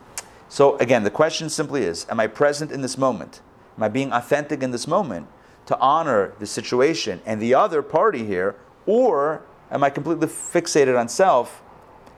So 0.49 0.77
again, 0.79 1.05
the 1.05 1.11
question 1.11 1.49
simply 1.49 1.83
is 1.85 2.07
Am 2.11 2.19
I 2.19 2.27
present 2.27 2.73
in 2.73 2.81
this 2.83 2.99
moment? 2.99 3.41
Am 3.77 3.85
I 3.85 3.89
being 3.89 4.13
authentic 4.13 4.63
in 4.63 4.73
this 4.73 4.89
moment 4.89 5.29
to 5.67 5.79
honor 5.79 6.33
the 6.41 6.47
situation 6.47 7.21
and 7.25 7.41
the 7.41 7.55
other 7.55 7.83
party 7.83 8.25
here? 8.25 8.57
Or 8.87 9.43
am 9.71 9.85
I 9.85 9.91
completely 9.91 10.27
fixated 10.27 10.99
on 10.99 11.09
self 11.09 11.63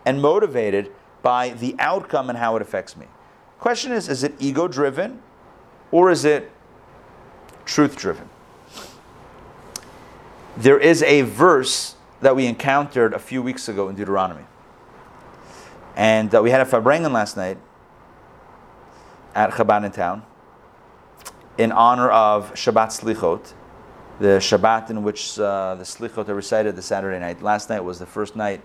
and 0.05 0.23
motivated 0.23 0.93
by 1.23 1.51
the 1.51 1.77
outcome 1.79 2.31
and 2.31 2.39
how 2.39 2.57
it 2.57 2.63
affects 2.63 2.97
me? 2.97 3.07
Question 3.59 3.93
is 3.93 4.09
Is 4.09 4.25
it 4.25 4.35
ego 4.39 4.67
driven 4.67 5.21
or 5.91 6.11
is 6.11 6.25
it 6.25 6.51
truth 7.65 7.97
driven? 7.97 8.29
There 10.57 10.79
is 10.79 11.03
a 11.03 11.23
verse 11.23 11.97
that 12.21 12.35
we 12.35 12.47
encountered 12.47 13.13
a 13.13 13.19
few 13.19 13.43
weeks 13.43 13.69
ago 13.69 13.89
in 13.89 13.97
Deuteronomy. 13.97 14.45
And 15.95 16.35
uh, 16.35 16.43
we 16.43 16.51
had 16.51 16.61
a 16.61 16.65
Farbrengen 16.65 17.13
last 17.13 17.37
night 17.37 17.59
at 19.35 19.51
Chabad 19.51 19.85
Intown 19.85 20.23
in 21.59 21.73
honor 21.73 22.11
of 22.11 22.53
Shabbat 22.55 22.89
Slichot, 22.89 23.53
the 24.19 24.39
Shabbat 24.39 24.91
in 24.91 25.03
which 25.03 25.39
uh, 25.39 25.75
the 25.75 25.85
Slichot 25.85 26.29
are 26.29 26.35
recited 26.35 26.77
the 26.77 26.83
Saturday 26.83 27.19
night. 27.19 27.43
Last 27.43 27.69
night 27.71 27.81
was 27.81 27.99
the 27.99 28.07
first 28.07 28.37
night 28.37 28.63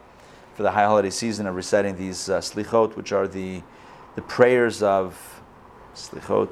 for 0.56 0.64
the 0.64 0.72
high 0.72 0.86
holiday 0.86 1.10
season 1.10 1.48
of 1.48 1.56
reciting 1.56 1.98
these 1.98 2.30
uh, 2.30 2.40
Slichot, 2.40 2.96
which 2.96 3.12
are 3.12 3.28
the, 3.28 3.62
the 4.16 4.22
prayers 4.22 4.84
of 4.84 5.42
Slichot, 5.96 6.50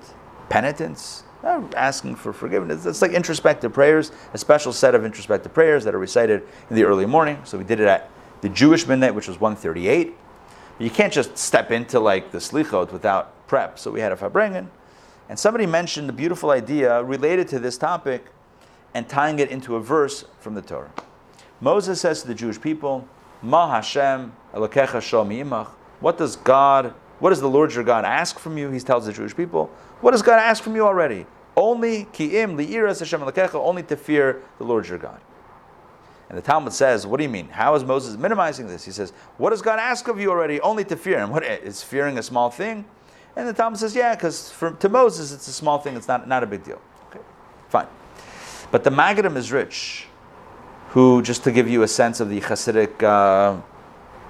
penitence, 0.49 1.23
not 1.43 1.63
uh, 1.63 1.77
asking 1.77 2.15
for 2.15 2.33
forgiveness. 2.33 2.85
It's 2.85 3.01
like 3.01 3.11
introspective 3.11 3.73
prayers, 3.73 4.11
a 4.33 4.37
special 4.37 4.73
set 4.73 4.95
of 4.95 5.05
introspective 5.05 5.53
prayers 5.53 5.83
that 5.85 5.95
are 5.95 5.99
recited 5.99 6.43
in 6.69 6.75
the 6.75 6.83
early 6.83 7.05
morning. 7.05 7.39
So 7.45 7.57
we 7.57 7.63
did 7.63 7.79
it 7.79 7.87
at 7.87 8.09
the 8.41 8.49
Jewish 8.49 8.87
midnight, 8.87 9.15
which 9.15 9.27
was 9.27 9.39
138. 9.39 10.15
You 10.79 10.89
can't 10.89 11.13
just 11.13 11.37
step 11.37 11.71
into 11.71 11.99
like 11.99 12.31
the 12.31 12.39
slichot 12.39 12.91
without 12.91 13.47
prep. 13.47 13.79
So 13.79 13.91
we 13.91 13.99
had 13.99 14.11
a 14.11 14.15
farbrengen, 14.15 14.67
and 15.29 15.37
somebody 15.37 15.65
mentioned 15.65 16.09
a 16.09 16.13
beautiful 16.13 16.51
idea 16.51 17.03
related 17.03 17.47
to 17.49 17.59
this 17.59 17.77
topic 17.77 18.25
and 18.93 19.07
tying 19.07 19.39
it 19.39 19.49
into 19.49 19.75
a 19.75 19.79
verse 19.79 20.25
from 20.39 20.55
the 20.55 20.61
Torah. 20.61 20.91
Moses 21.61 22.01
says 22.01 22.21
to 22.21 22.27
the 22.27 22.33
Jewish 22.33 22.59
people, 22.59 23.07
Ma 23.41 23.69
Hashem 23.69 24.33
Elokecha 24.53 24.99
Shom 25.01 25.67
What 25.99 26.17
does 26.17 26.35
God, 26.37 26.93
what 27.19 27.29
does 27.29 27.41
the 27.41 27.49
Lord 27.49 27.73
your 27.73 27.83
God 27.83 28.05
ask 28.05 28.39
from 28.39 28.57
you? 28.57 28.69
He 28.71 28.79
tells 28.79 29.05
the 29.05 29.13
Jewish 29.13 29.35
people, 29.35 29.69
what 30.01 30.11
does 30.11 30.21
God 30.21 30.39
ask 30.39 30.63
from 30.63 30.75
you 30.75 30.85
already? 30.85 31.25
Only 31.55 32.05
ki'im 32.05 32.55
li'iras 32.57 32.99
Hashem 32.99 33.21
only 33.55 33.83
to 33.83 33.95
fear 33.95 34.41
the 34.57 34.63
Lord 34.63 34.87
your 34.87 34.97
God. 34.97 35.19
And 36.29 36.37
the 36.37 36.41
Talmud 36.43 36.73
says, 36.73 37.07
what 37.07 37.17
do 37.17 37.23
you 37.23 37.29
mean? 37.29 37.49
How 37.49 37.73
is 37.73 37.83
Moses 37.83 38.15
minimizing 38.15 38.67
this? 38.67 38.85
He 38.85 38.91
says, 38.91 39.11
what 39.37 39.49
does 39.49 39.63
God 39.63 39.79
ask 39.79 40.07
of 40.07 40.19
you 40.19 40.29
already? 40.29 40.61
Only 40.61 40.85
to 40.85 40.95
fear 40.95 41.19
him. 41.19 41.31
What 41.31 41.43
is 41.43 41.81
fearing 41.81 42.19
a 42.19 42.23
small 42.23 42.51
thing? 42.51 42.85
And 43.35 43.47
the 43.47 43.53
Talmud 43.53 43.79
says, 43.79 43.95
yeah, 43.95 44.15
because 44.15 44.53
to 44.79 44.89
Moses 44.89 45.31
it's 45.31 45.47
a 45.47 45.51
small 45.51 45.79
thing, 45.79 45.95
it's 45.95 46.07
not, 46.07 46.27
not 46.27 46.43
a 46.43 46.45
big 46.45 46.63
deal. 46.63 46.79
Okay, 47.09 47.19
fine. 47.69 47.87
But 48.71 48.83
the 48.83 48.91
Maggid 48.91 49.25
of 49.25 49.33
Mezrich, 49.33 50.05
who, 50.89 51.21
just 51.21 51.43
to 51.45 51.51
give 51.51 51.67
you 51.67 51.83
a 51.83 51.87
sense 51.87 52.19
of 52.19 52.29
the 52.29 52.41
Hasidic 52.41 53.01
uh, 53.01 53.59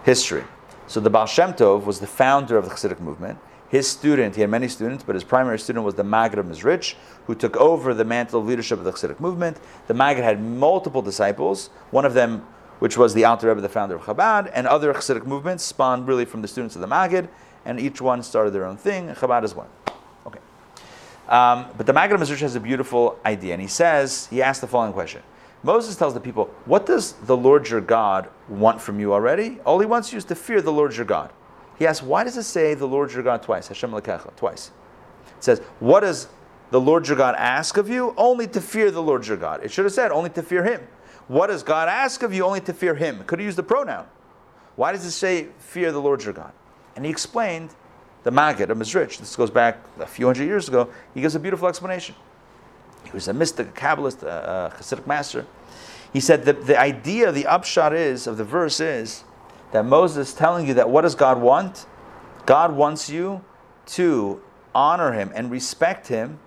history. 0.04 0.44
So 0.88 1.00
the 1.00 1.10
Baal 1.10 1.26
Shem 1.26 1.54
Tov 1.54 1.86
was 1.86 2.00
the 2.00 2.08
founder 2.08 2.58
of 2.58 2.66
the 2.66 2.72
Hasidic 2.72 3.00
movement. 3.00 3.40
His 3.70 3.88
student, 3.88 4.36
he 4.36 4.42
had 4.42 4.50
many 4.50 4.68
students, 4.68 5.04
but 5.04 5.14
his 5.14 5.24
primary 5.24 5.60
student 5.60 5.86
was 5.86 5.94
the 5.94 6.04
Maggid 6.04 6.40
of 6.40 6.48
Mezrich, 6.48 6.96
who 7.28 7.36
took 7.36 7.56
over 7.58 7.94
the 7.94 8.04
mantle 8.04 8.40
of 8.40 8.48
leadership 8.48 8.80
of 8.80 8.84
the 8.84 8.92
Chassidic 8.92 9.20
movement. 9.20 9.58
The 9.86 9.94
Maggid 9.94 10.24
had 10.24 10.42
multiple 10.42 11.04
disciples, 11.04 11.70
one 11.92 12.04
of 12.04 12.16
them, 12.16 12.46
which 12.80 12.98
was 12.98 13.14
the 13.14 13.26
Alter 13.26 13.50
Rebbe, 13.50 13.62
the 13.62 13.70
founder 13.70 13.96
of 13.96 14.02
Chabad, 14.02 14.52
and 14.56 14.66
other 14.66 14.92
Chassidic 14.92 15.26
movements 15.28 15.64
spawned 15.64 16.08
really 16.08 16.26
from 16.26 16.42
the 16.42 16.48
students 16.48 16.76
of 16.76 16.82
the 16.82 16.88
Maggid, 16.88 17.30
and 17.64 17.80
each 17.80 18.02
one 18.02 18.24
started 18.24 18.52
their 18.52 18.66
own 18.66 18.76
thing, 18.76 19.10
Chabad 19.10 19.44
is 19.44 19.54
one. 19.54 19.68
Okay. 20.26 20.40
Um, 21.28 21.68
but 21.78 21.86
the 21.86 21.94
Maggid 21.94 22.20
of 22.20 22.22
Mezrich 22.22 22.40
has 22.40 22.56
a 22.56 22.60
beautiful 22.60 23.20
idea, 23.24 23.54
and 23.54 23.62
he 23.62 23.68
says, 23.68 24.28
he 24.32 24.42
asked 24.42 24.62
the 24.62 24.68
following 24.68 24.94
question. 24.94 25.22
Moses 25.62 25.96
tells 25.96 26.14
the 26.14 26.20
people, 26.20 26.46
What 26.66 26.86
does 26.86 27.14
the 27.14 27.38
Lord 27.38 27.70
your 27.70 27.82
God 27.82 28.30
want 28.48 28.82
from 28.82 29.00
you 29.00 29.14
already? 29.14 29.60
All 29.66 29.80
he 29.80 29.86
wants 29.86 30.12
you 30.12 30.18
is 30.18 30.26
to 30.26 30.36
fear 30.36 30.62
the 30.62 30.72
Lord 30.72 30.96
your 30.96 31.06
God. 31.06 31.32
He 31.80 31.88
asks, 31.88 32.04
why 32.04 32.26
does 32.26 32.38
it 32.38 32.44
say 32.44 32.74
the 32.74 32.86
Lord 32.86 33.12
your 33.14 33.24
God 33.24 33.42
twice? 33.42 33.70
Hashem 33.70 33.92
Elokecha, 33.92 34.36
twice. 34.36 34.72
It 35.38 35.44
says, 35.44 35.60
what 35.80 36.02
does 36.02 36.28
the 36.72 36.80
Lord 36.80 37.08
your 37.08 37.18
God 37.18 37.36
ask 37.38 37.78
of 37.78 37.90
you? 37.90 38.14
Only 38.18 38.46
to 38.48 38.62
fear 38.62 38.92
the 38.92 39.02
Lord 39.02 39.26
your 39.26 39.38
God. 39.38 39.64
It 39.64 39.72
should 39.72 39.86
have 39.86 39.94
said, 39.94 40.12
only 40.12 40.30
to 40.32 40.44
fear 40.44 40.64
him. 40.64 40.86
What 41.30 41.48
does 41.48 41.64
God 41.64 41.88
ask 41.88 42.22
of 42.22 42.34
you? 42.34 42.44
Only 42.44 42.60
to 42.62 42.74
fear 42.74 42.96
him. 42.96 43.24
Could 43.24 43.40
have 43.40 43.46
used 43.46 43.58
the 43.58 43.64
pronoun. 43.64 44.06
Why 44.76 44.92
does 44.92 45.06
it 45.06 45.12
say, 45.12 45.48
fear 45.58 45.92
the 45.92 46.02
Lord 46.02 46.24
your 46.24 46.34
God? 46.34 46.52
And 46.96 47.06
he 47.06 47.12
explained, 47.12 47.74
the 48.24 48.32
Maggid 48.32 48.70
of 48.70 48.78
Mezrich, 48.78 49.18
this 49.18 49.36
goes 49.36 49.50
back 49.50 49.78
a 50.00 50.06
few 50.06 50.26
hundred 50.26 50.46
years 50.46 50.68
ago, 50.68 50.90
he 51.14 51.22
gives 51.22 51.36
a 51.36 51.40
beautiful 51.40 51.70
explanation. 51.70 52.16
He 53.06 53.12
was 53.12 53.30
a 53.30 53.34
mystic, 53.34 53.70
a 53.70 53.72
Kabbalist, 53.72 54.24
a, 54.24 54.74
a 54.76 54.78
Hasidic 54.78 55.08
master. 55.08 55.46
He 56.12 56.20
said 56.20 56.44
that 56.46 56.66
the 56.66 56.78
idea, 56.78 57.32
the 57.32 57.46
upshot 57.46 57.94
is, 57.94 58.28
of 58.28 58.38
the 58.38 58.44
verse 58.44 58.82
is, 58.82 59.24
that 59.72 59.86
Moses 59.86 60.30
is 60.30 60.34
telling 60.34 60.68
you 60.68 60.74
that 60.76 60.90
what 60.90 61.02
does 61.02 61.16
God 61.16 61.42
want? 61.42 61.86
God 62.46 62.76
wants 62.76 63.10
you 63.10 63.44
to 63.88 64.42
honor 64.74 65.14
him 65.14 65.32
and 65.36 65.52
respect 65.52 66.08
him 66.08 66.40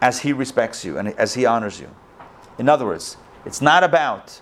as 0.00 0.20
he 0.20 0.32
respects 0.32 0.84
you 0.84 0.98
and 0.98 1.08
as 1.18 1.34
he 1.34 1.44
honors 1.44 1.80
you. 1.80 1.90
In 2.58 2.68
other 2.68 2.86
words, 2.86 3.16
it's 3.44 3.60
not 3.60 3.84
about 3.84 4.40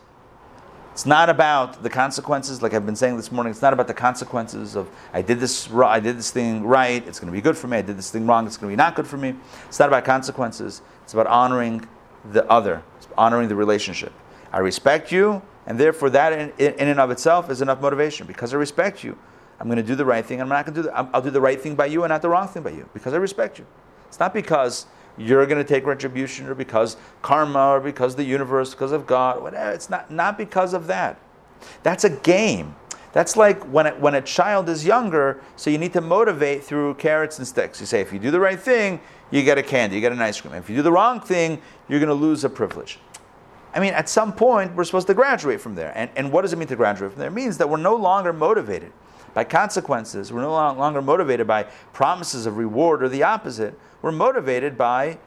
it's 0.93 1.07
not 1.07 1.29
about 1.31 1.85
the 1.85 1.91
consequences 1.91 2.61
like 2.61 2.75
I've 2.75 2.85
been 2.85 2.97
saying 2.97 3.17
this 3.17 3.31
morning. 3.31 3.53
It's 3.53 3.63
not 3.63 3.73
about 3.73 3.87
the 3.87 3.95
consequences 3.95 4.75
of 4.75 4.91
I 5.13 5.23
did 5.23 5.39
this 5.39 5.71
I 5.71 6.01
did 6.01 6.19
this 6.19 6.33
thing 6.33 6.65
right, 6.65 7.07
it's 7.07 7.21
going 7.21 7.33
to 7.33 7.37
be 7.37 7.41
good 7.41 7.57
for 7.57 7.69
me. 7.69 7.77
I 7.77 7.83
did 7.83 7.97
this 7.97 8.11
thing 8.11 8.27
wrong, 8.27 8.49
it's 8.49 8.57
going 8.57 8.69
to 8.69 8.73
be 8.73 8.77
not 8.77 8.97
good 8.97 9.07
for 9.07 9.17
me. 9.17 9.37
It's 9.69 9.79
not 9.79 9.89
about 9.89 10.05
consequences. 10.05 10.83
It's 11.05 11.13
about 11.15 11.29
honoring 11.29 11.87
the 12.33 12.45
other, 12.51 12.83
it's 12.97 13.07
honoring 13.17 13.49
the 13.49 13.55
relationship. 13.55 14.13
I 14.53 14.59
respect 14.59 15.13
you, 15.13 15.41
and 15.69 15.79
therefore, 15.79 16.09
that 16.11 16.33
in, 16.33 16.51
in, 16.59 16.89
and 16.89 16.99
of 16.99 17.11
itself 17.11 17.51
is 17.51 17.61
enough 17.61 17.83
motivation. 17.83 18.27
Because 18.27 18.55
I 18.55 18.57
respect 18.57 19.05
you, 19.05 19.19
I'm 19.61 19.67
going 19.67 19.77
to 19.77 19.83
do 19.83 19.95
the 19.95 20.05
right 20.05 20.25
thing. 20.25 20.41
I'm 20.41 20.49
not 20.49 20.65
going 20.65 20.75
to 20.75 20.83
do. 20.83 20.89
The, 20.89 20.99
I'll 21.15 21.21
do 21.21 21.31
the 21.31 21.43
right 21.43 21.61
thing 21.61 21.75
by 21.75 21.87
you 21.87 22.05
and 22.05 22.11
not 22.11 22.23
the 22.23 22.31
wrong 22.31 22.49
thing 22.49 22.63
by 22.63 22.71
you. 22.71 22.89
Because 22.95 23.13
I 23.13 23.19
respect 23.19 23.59
you. 23.59 23.67
It's 24.09 24.19
not 24.19 24.33
because 24.33 24.87
you're 25.19 25.45
going 25.45 25.63
to 25.63 25.69
take 25.69 25.85
retribution 25.85 26.47
or 26.47 26.55
because 26.55 26.97
karma 27.21 27.69
or 27.69 27.81
because 27.81 28.17
the 28.17 28.25
universe, 28.25 28.71
because 28.71 28.93
of 28.93 29.07
God, 29.07 29.43
whatever. 29.43 29.73
It's 29.73 29.91
not 29.91 30.11
not 30.11 30.39
because 30.39 30.73
of 30.73 30.87
that. 30.87 31.21
That's 31.83 32.05
a 32.05 32.11
game. 32.11 32.75
That's 33.13 33.37
like 33.37 33.63
when, 33.65 33.87
it, 33.87 34.01
when 34.01 34.15
a 34.15 34.23
child 34.23 34.71
is 34.71 34.87
younger, 34.87 35.43
so 35.57 35.69
you 35.69 35.77
need 35.77 35.93
to 35.95 36.01
motivate 36.01 36.65
through 36.65 36.95
carrots 36.95 37.39
and 37.39 37.47
sticks. 37.47 37.81
You 37.81 37.87
say, 37.87 38.01
if 38.01 38.13
you 38.13 38.19
do 38.19 38.31
the 38.31 38.41
right 38.41 38.61
thing, 38.61 39.01
you 39.31 39.43
get 39.43 39.59
a 39.59 39.63
candy, 39.63 39.97
you 39.97 40.01
get 40.01 40.13
an 40.13 40.21
ice 40.21 40.41
cream. 40.41 40.55
If 40.55 40.71
you 40.71 40.77
do 40.77 40.83
the 40.83 40.93
wrong 40.93 41.21
thing, 41.21 41.61
you're 41.89 42.01
going 42.01 42.09
to 42.09 42.15
lose 42.15 42.45
a 42.45 42.49
privilege. 42.49 42.99
I 43.75 43.81
mean, 43.81 43.93
at 43.95 44.09
some 44.09 44.33
point, 44.33 44.75
we're 44.75 44.85
supposed 44.85 45.07
to 45.09 45.15
graduate 45.15 45.61
from 45.61 45.75
there. 45.75 45.93
And, 45.95 46.11
and 46.17 46.33
what 46.33 46.43
does 46.43 46.53
it 46.53 46.59
mean 46.59 46.69
to 46.69 46.77
graduate 46.77 47.13
from 47.13 47.21
there? 47.21 47.29
It 47.29 47.35
means 47.35 47.59
that 47.59 47.69
we're 47.69 47.77
no 47.77 47.95
longer 47.95 48.33
motivated 48.33 48.93
by 49.35 49.45
consequences. 49.45 50.33
We're 50.33 50.41
no 50.41 50.53
longer 50.53 51.03
motivated 51.03 51.47
by 51.47 51.65
promises 51.93 52.47
of 52.47 52.57
reward 52.57 53.03
or 53.03 53.09
the 53.09 53.23
opposite. 53.23 53.79
We're 54.01 54.13
motivated 54.13 54.79
by 54.79 55.19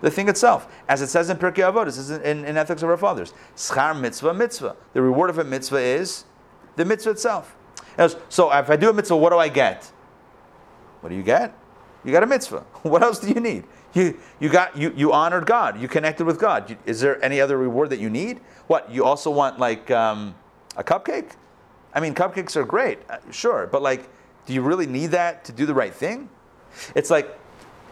the 0.00 0.10
thing 0.10 0.28
itself. 0.28 0.66
As 0.88 1.02
it 1.02 1.08
says 1.08 1.30
in 1.30 1.36
Pirkei 1.36 1.70
Avot, 1.70 1.84
this 1.84 1.98
is 1.98 2.10
in, 2.10 2.44
in 2.44 2.56
Ethics 2.56 2.82
of 2.82 2.88
Our 2.88 2.96
Fathers. 2.96 3.34
Schar 3.56 3.98
mitzvah 3.98 4.34
mitzvah. 4.34 4.76
The 4.94 5.02
reward 5.02 5.30
of 5.30 5.38
a 5.38 5.44
mitzvah 5.44 5.80
is 5.80 6.24
the 6.76 6.84
mitzvah 6.84 7.10
itself. 7.10 7.56
So 8.28 8.50
if 8.52 8.70
I 8.70 8.76
do 8.76 8.90
a 8.90 8.92
mitzvah, 8.92 9.16
what 9.16 9.30
do 9.30 9.38
I 9.38 9.48
get? 9.48 9.92
What 11.00 11.10
do 11.10 11.14
you 11.14 11.22
get? 11.22 11.54
You 12.04 12.12
got 12.12 12.22
a 12.22 12.26
mitzvah. 12.26 12.64
What 12.82 13.02
else 13.02 13.20
do 13.20 13.28
you 13.28 13.40
need? 13.40 13.64
You, 13.94 14.18
you, 14.40 14.48
got, 14.48 14.76
you, 14.76 14.92
you 14.96 15.12
honored 15.12 15.46
God. 15.46 15.80
You 15.80 15.86
connected 15.86 16.24
with 16.24 16.38
God. 16.38 16.76
Is 16.86 17.00
there 17.00 17.22
any 17.22 17.40
other 17.40 17.58
reward 17.58 17.90
that 17.90 18.00
you 18.00 18.08
need? 18.08 18.40
What? 18.66 18.90
You 18.90 19.04
also 19.04 19.30
want 19.30 19.58
like 19.58 19.90
um, 19.90 20.34
a 20.76 20.84
cupcake? 20.84 21.32
I 21.94 22.00
mean, 22.00 22.14
cupcakes 22.14 22.56
are 22.56 22.64
great, 22.64 22.98
uh, 23.10 23.18
sure, 23.30 23.66
but 23.66 23.82
like, 23.82 24.08
do 24.46 24.54
you 24.54 24.62
really 24.62 24.86
need 24.86 25.08
that 25.08 25.44
to 25.44 25.52
do 25.52 25.66
the 25.66 25.74
right 25.74 25.94
thing? 25.94 26.28
It's 26.94 27.10
like, 27.10 27.38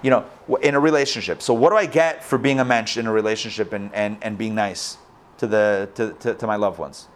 you 0.03 0.11
know, 0.11 0.25
in 0.63 0.75
a 0.75 0.81
relationship. 0.81 1.43
So, 1.43 1.53
what 1.53 1.71
do 1.71 1.77
I 1.77 1.85
get 1.85 2.25
for 2.25 2.39
being 2.39 2.61
a 2.61 2.65
mensch 2.65 2.97
in 2.97 3.07
a 3.07 3.13
relationship 3.13 3.75
and, 3.75 3.95
and, 3.95 4.17
and 4.23 4.39
being 4.39 4.55
nice 4.55 4.97
to, 5.39 5.47
the, 5.47 5.91
to, 5.95 6.15
to, 6.15 6.35
to 6.35 6.47
my 6.47 6.57
loved 6.57 6.79
ones? 6.79 7.09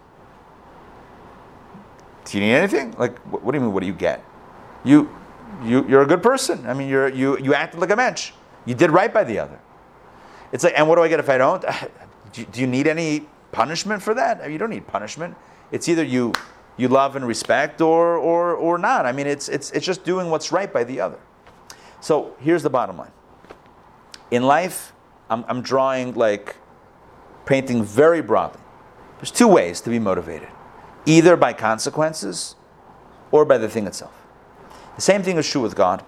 Do 2.27 2.39
you 2.39 2.45
need 2.45 2.53
anything? 2.53 2.95
Like, 2.99 3.19
what, 3.21 3.51
do 3.51 3.57
you 3.57 3.63
mean? 3.63 3.73
What 3.73 3.81
do 3.81 3.87
you 3.87 3.95
get? 3.95 4.23
You, 4.85 5.11
you, 5.63 5.87
you're 5.89 6.03
a 6.03 6.07
good 6.07 6.23
person. 6.23 6.67
I 6.67 6.75
mean, 6.75 6.89
you're, 6.89 7.09
you, 7.09 7.39
you 7.39 7.55
acted 7.55 7.81
like 7.81 7.91
a 7.91 7.97
mensch. 7.97 8.33
You 8.65 8.75
did 8.75 8.91
right 8.91 9.13
by 9.13 9.25
the 9.25 9.39
other. 9.39 9.59
It's 10.53 10.65
like, 10.65 10.75
and 10.77 10.89
what 10.89 10.97
do 10.97 11.03
I 11.03 11.09
get 11.09 11.21
if 11.21 11.29
I 11.29 11.39
don't? 11.39 11.65
Do, 12.33 12.61
you 12.61 12.67
need 12.67 12.89
any 12.89 13.29
punishment 13.53 14.03
for 14.03 14.13
that? 14.15 14.51
You 14.51 14.59
don't 14.59 14.71
need 14.71 14.89
punishment. 14.89 15.37
It's 15.71 15.89
either 15.89 16.03
you 16.03 16.33
you 16.77 16.89
love 16.89 17.15
and 17.15 17.25
respect 17.25 17.81
or 17.81 18.17
or 18.17 18.55
or 18.55 18.77
not. 18.77 19.07
I 19.07 19.13
mean, 19.13 19.29
it's 19.29 19.49
it's 19.49 19.71
it's 19.71 19.87
just 19.87 20.03
doing 20.03 20.31
what's 20.31 20.51
right 20.51 20.73
by 20.73 20.83
the 20.83 21.01
other. 21.01 21.21
So 22.01 22.35
here's 22.41 22.65
the 22.65 22.71
bottom 22.71 22.99
line. 22.99 23.13
In 24.33 24.43
life, 24.43 24.93
I'm, 25.31 25.45
I'm 25.47 25.63
drawing 25.63 26.15
like 26.15 26.57
painting 27.47 27.85
very 27.85 28.21
broadly. 28.21 28.61
There's 29.19 29.31
two 29.31 29.49
ways 29.49 29.81
to 29.83 29.91
be 29.91 30.01
motivated 30.01 30.49
either 31.07 31.37
by 31.37 31.53
consequences 31.53 32.57
or 33.31 33.45
by 33.45 33.59
the 33.59 33.69
thing 33.69 33.87
itself. 33.87 34.15
The 34.97 35.03
same 35.03 35.23
thing 35.23 35.37
is 35.37 35.49
true 35.49 35.61
with 35.61 35.75
God. 35.75 36.05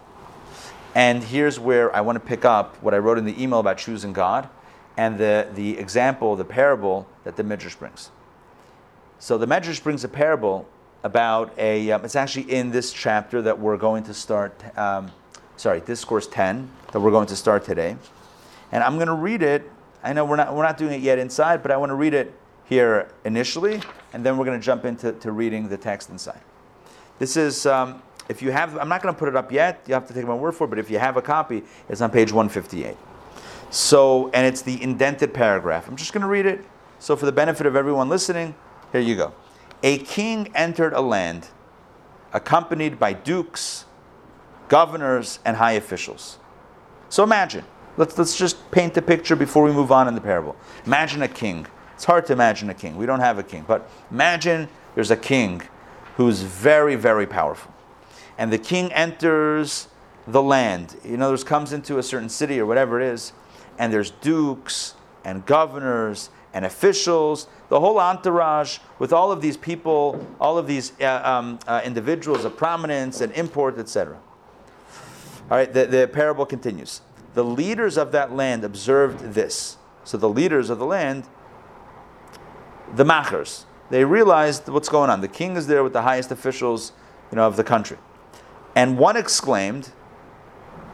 And 0.96 1.22
here's 1.22 1.61
where 1.61 1.94
I 1.94 2.00
want 2.00 2.16
to 2.16 2.26
pick 2.26 2.46
up 2.46 2.82
what 2.82 2.94
I 2.94 2.96
wrote 2.96 3.18
in 3.18 3.26
the 3.26 3.42
email 3.42 3.59
about 3.59 3.76
choosing 3.76 4.14
God 4.14 4.48
and 4.96 5.18
the, 5.18 5.46
the 5.52 5.76
example, 5.76 6.37
the 6.37 6.44
parable 6.44 7.06
that 7.24 7.37
the 7.37 7.44
Midrash 7.44 7.74
brings. 7.74 8.11
So 9.18 9.37
the 9.37 9.46
Midrash 9.46 9.78
brings 9.80 10.04
a 10.04 10.09
parable 10.09 10.66
about 11.02 11.52
a, 11.59 11.90
um, 11.90 12.02
it's 12.02 12.16
actually 12.16 12.50
in 12.50 12.70
this 12.70 12.94
chapter 12.94 13.42
that 13.42 13.59
we're 13.59 13.76
going 13.76 14.04
to 14.04 14.14
start, 14.14 14.59
um, 14.78 15.11
sorry, 15.59 15.80
Discourse 15.80 16.28
10 16.28 16.70
that 16.92 17.00
we're 17.00 17.11
going 17.11 17.26
to 17.26 17.37
start 17.37 17.62
today. 17.62 17.98
And 18.72 18.82
I'm 18.82 18.94
going 18.94 19.09
to 19.09 19.12
read 19.12 19.42
it. 19.42 19.70
I 20.02 20.14
know 20.14 20.24
we're 20.24 20.37
not, 20.37 20.54
we're 20.54 20.62
not 20.62 20.78
doing 20.78 20.94
it 20.94 21.02
yet 21.02 21.18
inside, 21.18 21.61
but 21.61 21.70
I 21.70 21.76
want 21.76 21.90
to 21.90 21.94
read 21.94 22.14
it 22.14 22.32
here 22.70 23.11
initially, 23.26 23.82
and 24.14 24.24
then 24.24 24.38
we're 24.38 24.46
going 24.46 24.59
to 24.59 24.64
jump 24.64 24.87
into 24.87 25.12
to 25.12 25.30
reading 25.30 25.68
the 25.68 25.76
text 25.76 26.09
inside. 26.09 26.40
This 27.18 27.37
is, 27.37 27.66
um, 27.66 28.02
if 28.28 28.42
you 28.42 28.50
have, 28.50 28.76
I'm 28.78 28.88
not 28.88 29.02
going 29.02 29.14
to 29.14 29.18
put 29.18 29.28
it 29.28 29.36
up 29.36 29.52
yet, 29.52 29.82
you 29.86 29.94
have 29.94 30.06
to 30.08 30.14
take 30.14 30.26
my 30.26 30.34
word 30.34 30.52
for 30.52 30.64
it, 30.64 30.68
but 30.68 30.78
if 30.78 30.90
you 30.90 30.98
have 30.98 31.16
a 31.16 31.22
copy, 31.22 31.62
it's 31.88 32.00
on 32.00 32.10
page 32.10 32.32
158. 32.32 32.96
So, 33.70 34.30
and 34.30 34.46
it's 34.46 34.62
the 34.62 34.82
indented 34.82 35.34
paragraph. 35.34 35.88
I'm 35.88 35.96
just 35.96 36.12
going 36.12 36.22
to 36.22 36.28
read 36.28 36.46
it. 36.46 36.64
So, 36.98 37.16
for 37.16 37.26
the 37.26 37.32
benefit 37.32 37.66
of 37.66 37.76
everyone 37.76 38.08
listening, 38.08 38.54
here 38.92 39.00
you 39.00 39.16
go. 39.16 39.34
A 39.82 39.98
king 39.98 40.50
entered 40.54 40.92
a 40.92 41.00
land 41.00 41.48
accompanied 42.32 42.98
by 42.98 43.12
dukes, 43.12 43.86
governors, 44.68 45.38
and 45.44 45.56
high 45.56 45.72
officials. 45.72 46.38
So 47.08 47.22
imagine, 47.22 47.64
let's, 47.96 48.16
let's 48.18 48.36
just 48.36 48.70
paint 48.70 48.94
the 48.94 49.02
picture 49.02 49.36
before 49.36 49.64
we 49.64 49.72
move 49.72 49.92
on 49.92 50.08
in 50.08 50.14
the 50.14 50.20
parable. 50.20 50.56
Imagine 50.84 51.22
a 51.22 51.28
king. 51.28 51.66
It's 51.94 52.04
hard 52.04 52.26
to 52.26 52.32
imagine 52.32 52.68
a 52.68 52.74
king. 52.74 52.96
We 52.96 53.06
don't 53.06 53.20
have 53.20 53.38
a 53.38 53.42
king. 53.42 53.64
But 53.66 53.88
imagine 54.10 54.68
there's 54.94 55.10
a 55.10 55.16
king 55.16 55.62
who's 56.16 56.42
very, 56.42 56.94
very 56.94 57.26
powerful. 57.26 57.72
And 58.38 58.53
the 58.53 58.59
king 58.59 58.92
enters 58.92 59.88
the 60.27 60.42
land. 60.42 60.96
In 61.05 61.22
other 61.22 61.33
words, 61.33 61.44
comes 61.44 61.72
into 61.72 61.99
a 61.99 62.03
certain 62.03 62.29
city 62.29 62.61
or 62.61 62.66
whatever 62.66 63.01
it 63.01 63.07
is, 63.07 63.33
and 63.79 63.92
there's 63.92 64.11
dukes 64.11 64.94
and 65.25 65.44
governors 65.46 66.31
and 66.53 66.64
officials, 66.64 67.49
the 67.68 67.79
whole 67.79 67.99
entourage 67.99 68.79
with 68.99 69.12
all 69.12 69.31
of 69.31 69.42
these 69.42 69.57
people, 69.57 70.27
all 70.40 70.57
of 70.57 70.66
these 70.66 70.99
uh, 71.01 71.20
um, 71.22 71.59
uh, 71.66 71.83
individuals 71.85 72.44
of 72.44 72.57
prominence 72.57 73.20
and 73.20 73.31
import, 73.33 73.79
etc. 73.79 74.18
All 75.51 75.59
right, 75.59 75.70
the, 75.70 75.87
the 75.87 76.09
parable 76.09 76.46
continues. 76.46 77.03
The 77.35 77.44
leaders 77.44 77.99
of 77.99 78.11
that 78.12 78.33
land 78.33 78.64
observed 78.64 79.35
this. 79.35 79.77
So 80.05 80.16
the 80.16 80.31
leaders 80.31 80.70
of 80.70 80.79
the 80.79 80.87
land, 80.87 81.25
the 82.94 83.05
machers, 83.05 83.66
they 83.90 84.05
realized 84.05 84.68
what's 84.68 84.88
going 84.88 85.11
on. 85.11 85.20
The 85.20 85.29
king 85.29 85.57
is 85.57 85.66
there 85.66 85.85
with 85.85 85.92
the 85.92 86.03
highest 86.03 86.33
officials, 86.33 86.92
you 87.31 87.37
know, 87.37 87.46
of 87.46 87.57
the 87.57 87.64
country. 87.64 87.99
And 88.76 88.98
one 88.98 89.16
exclaimed, 89.16 89.90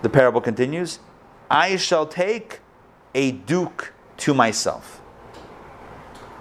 the 0.03 0.09
parable 0.09 0.40
continues, 0.40 1.01
I 1.51 1.77
shall 1.77 2.07
take 2.07 2.61
a 3.12 3.33
duke 3.33 3.92
to 4.18 4.33
myself. 4.33 5.01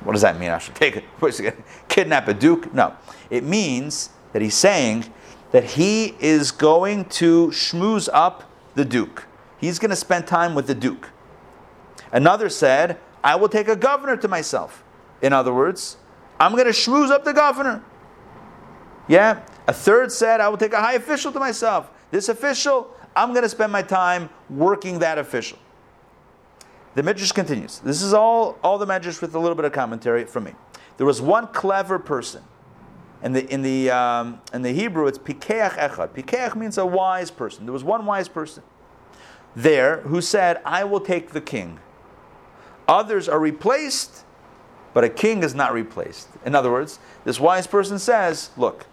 What 0.03 0.13
does 0.13 0.21
that 0.21 0.39
mean? 0.39 0.51
I 0.51 0.59
should 0.59 0.75
take 0.75 0.95
it, 0.95 1.03
kidnap 1.89 2.27
a 2.27 2.33
duke? 2.33 2.73
No. 2.73 2.95
It 3.31 3.43
means 3.43 4.11
that 4.33 4.41
he's 4.41 4.55
saying 4.55 5.11
that 5.51 5.63
he 5.63 6.15
is 6.19 6.51
going 6.51 7.05
to 7.05 7.47
schmooze 7.47 8.07
up 8.13 8.49
the 8.75 8.85
duke. 8.85 9.25
He's 9.57 9.79
going 9.79 9.89
to 9.89 9.95
spend 9.95 10.27
time 10.27 10.55
with 10.55 10.67
the 10.67 10.75
duke. 10.75 11.09
Another 12.11 12.49
said, 12.49 12.99
I 13.23 13.35
will 13.35 13.49
take 13.49 13.67
a 13.67 13.75
governor 13.75 14.15
to 14.17 14.27
myself. 14.27 14.83
In 15.21 15.33
other 15.33 15.53
words, 15.53 15.97
I'm 16.39 16.53
going 16.53 16.65
to 16.65 16.71
schmooze 16.71 17.09
up 17.09 17.25
the 17.25 17.33
governor. 17.33 17.83
Yeah. 19.11 19.41
A 19.67 19.73
third 19.73 20.09
said, 20.09 20.39
I 20.39 20.47
will 20.47 20.57
take 20.57 20.71
a 20.71 20.79
high 20.79 20.93
official 20.93 21.33
to 21.33 21.39
myself. 21.39 21.91
This 22.11 22.29
official, 22.29 22.95
I'm 23.13 23.31
going 23.31 23.43
to 23.43 23.49
spend 23.49 23.69
my 23.69 23.81
time 23.81 24.29
working 24.49 24.99
that 24.99 25.17
official. 25.17 25.59
The 26.95 27.03
Midrash 27.03 27.33
continues. 27.33 27.79
This 27.79 28.01
is 28.01 28.13
all, 28.13 28.57
all 28.63 28.77
the 28.77 28.85
Midrash 28.85 29.19
with 29.19 29.35
a 29.35 29.39
little 29.39 29.55
bit 29.55 29.65
of 29.65 29.73
commentary 29.73 30.23
from 30.23 30.45
me. 30.45 30.53
There 30.95 31.05
was 31.05 31.21
one 31.21 31.47
clever 31.47 31.99
person. 31.99 32.41
In 33.21 33.33
the, 33.33 33.45
in 33.53 33.61
the, 33.63 33.91
um, 33.91 34.41
in 34.53 34.61
the 34.61 34.71
Hebrew, 34.71 35.07
it's 35.07 35.17
Pikeach 35.17 35.71
Echad. 35.71 36.13
Pikeach 36.13 36.55
means 36.55 36.77
a 36.77 36.85
wise 36.85 37.31
person. 37.31 37.65
There 37.65 37.73
was 37.73 37.83
one 37.83 38.05
wise 38.05 38.29
person 38.29 38.63
there 39.57 39.97
who 40.03 40.21
said, 40.21 40.61
I 40.63 40.85
will 40.85 41.01
take 41.01 41.31
the 41.31 41.41
king. 41.41 41.81
Others 42.87 43.27
are 43.27 43.39
replaced, 43.39 44.23
but 44.93 45.03
a 45.03 45.09
king 45.09 45.43
is 45.43 45.53
not 45.53 45.73
replaced. 45.73 46.29
In 46.45 46.55
other 46.55 46.71
words, 46.71 46.99
this 47.25 47.41
wise 47.41 47.67
person 47.67 47.99
says, 47.99 48.51
Look, 48.55 48.85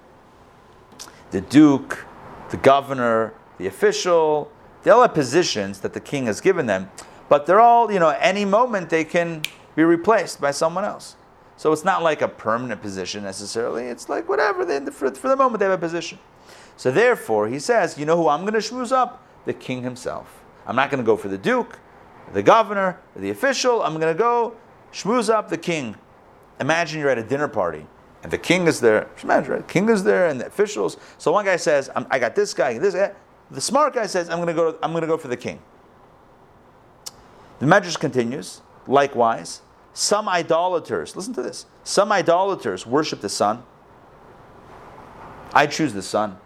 the 1.31 1.41
duke, 1.41 2.07
the 2.51 2.57
governor, 2.57 3.35
the 3.59 3.67
official, 3.67 4.51
they 4.83 4.91
all 4.91 5.03
have 5.03 5.15
positions 5.15 5.81
that 5.81 5.93
the 5.93 6.01
king 6.01 6.27
has 6.27 6.41
given 6.41 6.67
them. 6.67 6.91
But 7.29 7.47
they're 7.47 7.61
all, 7.61 7.93
you 7.93 7.99
know, 7.99 8.11
any 8.21 8.45
moment 8.45 8.89
they 8.91 9.05
can 9.05 9.43
be 9.77 9.85
replaced 9.85 10.41
by 10.41 10.51
someone 10.51 10.85
else. 10.85 11.17
So 11.57 11.73
it's 11.73 11.85
not 11.85 12.03
like 12.03 12.23
a 12.23 12.29
permanent 12.29 12.81
position 12.81 13.25
necessarily. 13.25 13.87
It's 13.87 14.09
like 14.09 14.29
whatever, 14.29 14.65
they, 14.65 14.79
for, 14.87 15.11
for 15.11 15.29
the 15.29 15.37
moment 15.37 15.59
they 15.59 15.67
have 15.67 15.75
a 15.75 15.79
position. 15.79 16.19
So 16.77 16.91
therefore, 16.91 17.49
he 17.49 17.59
says, 17.59 17.99
you 17.99 18.07
know 18.07 18.17
who 18.17 18.29
I'm 18.29 18.43
going 18.43 18.55
to 18.55 18.61
schmooze 18.61 18.93
up? 18.93 19.25
The 19.45 19.53
king 19.53 19.83
himself. 19.83 20.43
I'm 20.67 20.77
not 20.77 20.91
going 20.91 21.03
to 21.03 21.07
go 21.07 21.17
for 21.17 21.29
the 21.29 21.39
duke, 21.39 21.79
the 22.33 22.43
governor, 22.43 23.01
the 23.17 23.31
official. 23.31 23.83
I'm 23.83 23.95
going 23.99 24.15
to 24.15 24.19
go 24.19 24.57
schmooze 24.93 25.29
up 25.29 25.49
the 25.49 25.59
king. 25.59 25.97
Imagine 26.61 27.01
you're 27.01 27.11
at 27.11 27.19
a 27.19 27.23
dinner 27.23 27.49
party 27.49 27.87
and 28.23 28.33
the 28.33 28.39
king 28.39 28.67
is 28.67 28.81
there. 28.81 29.09
Imagine, 29.23 29.53
right? 29.53 29.67
The 29.67 29.73
king 29.73 29.89
is 29.89 30.05
there 30.05 30.29
and 30.29 30.41
the 30.41 30.47
officials. 30.47 30.97
So 31.19 31.33
one 31.33 31.45
guy 31.45 31.57
says, 31.57 31.91
I 31.95 32.19
got 32.19 32.35
this 32.35 32.55
guy, 32.55 32.79
this 32.79 32.95
guy. 32.95 33.13
The 33.51 33.61
smart 33.61 33.95
guy 33.95 34.07
says, 34.07 34.29
I'm 34.29 34.39
going 34.39 34.49
to 34.49 34.55
go, 34.55 34.79
I'm 34.83 34.93
going 34.93 35.03
to 35.03 35.07
go 35.07 35.17
for 35.17 35.29
the 35.29 35.37
king. 35.37 35.61
The 37.61 37.67
Medrash 37.67 37.99
continues, 37.99 38.61
likewise, 38.87 39.63
some 39.95 40.29
idolaters, 40.29 41.17
listen 41.17 41.35
to 41.35 41.43
this, 41.43 41.67
some 41.83 42.13
idolaters 42.13 42.87
worship 42.87 43.21
the 43.21 43.29
sun. 43.29 43.63
I 45.53 45.67
choose 45.67 45.93
the 45.93 46.03
sun. 46.03 46.39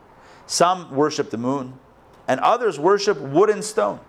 Some 0.46 0.94
worship 0.94 1.30
the 1.30 1.38
moon, 1.38 1.78
and 2.28 2.38
others 2.40 2.78
worship 2.78 3.18
wood 3.18 3.48
and 3.48 3.64
stone. 3.64 4.00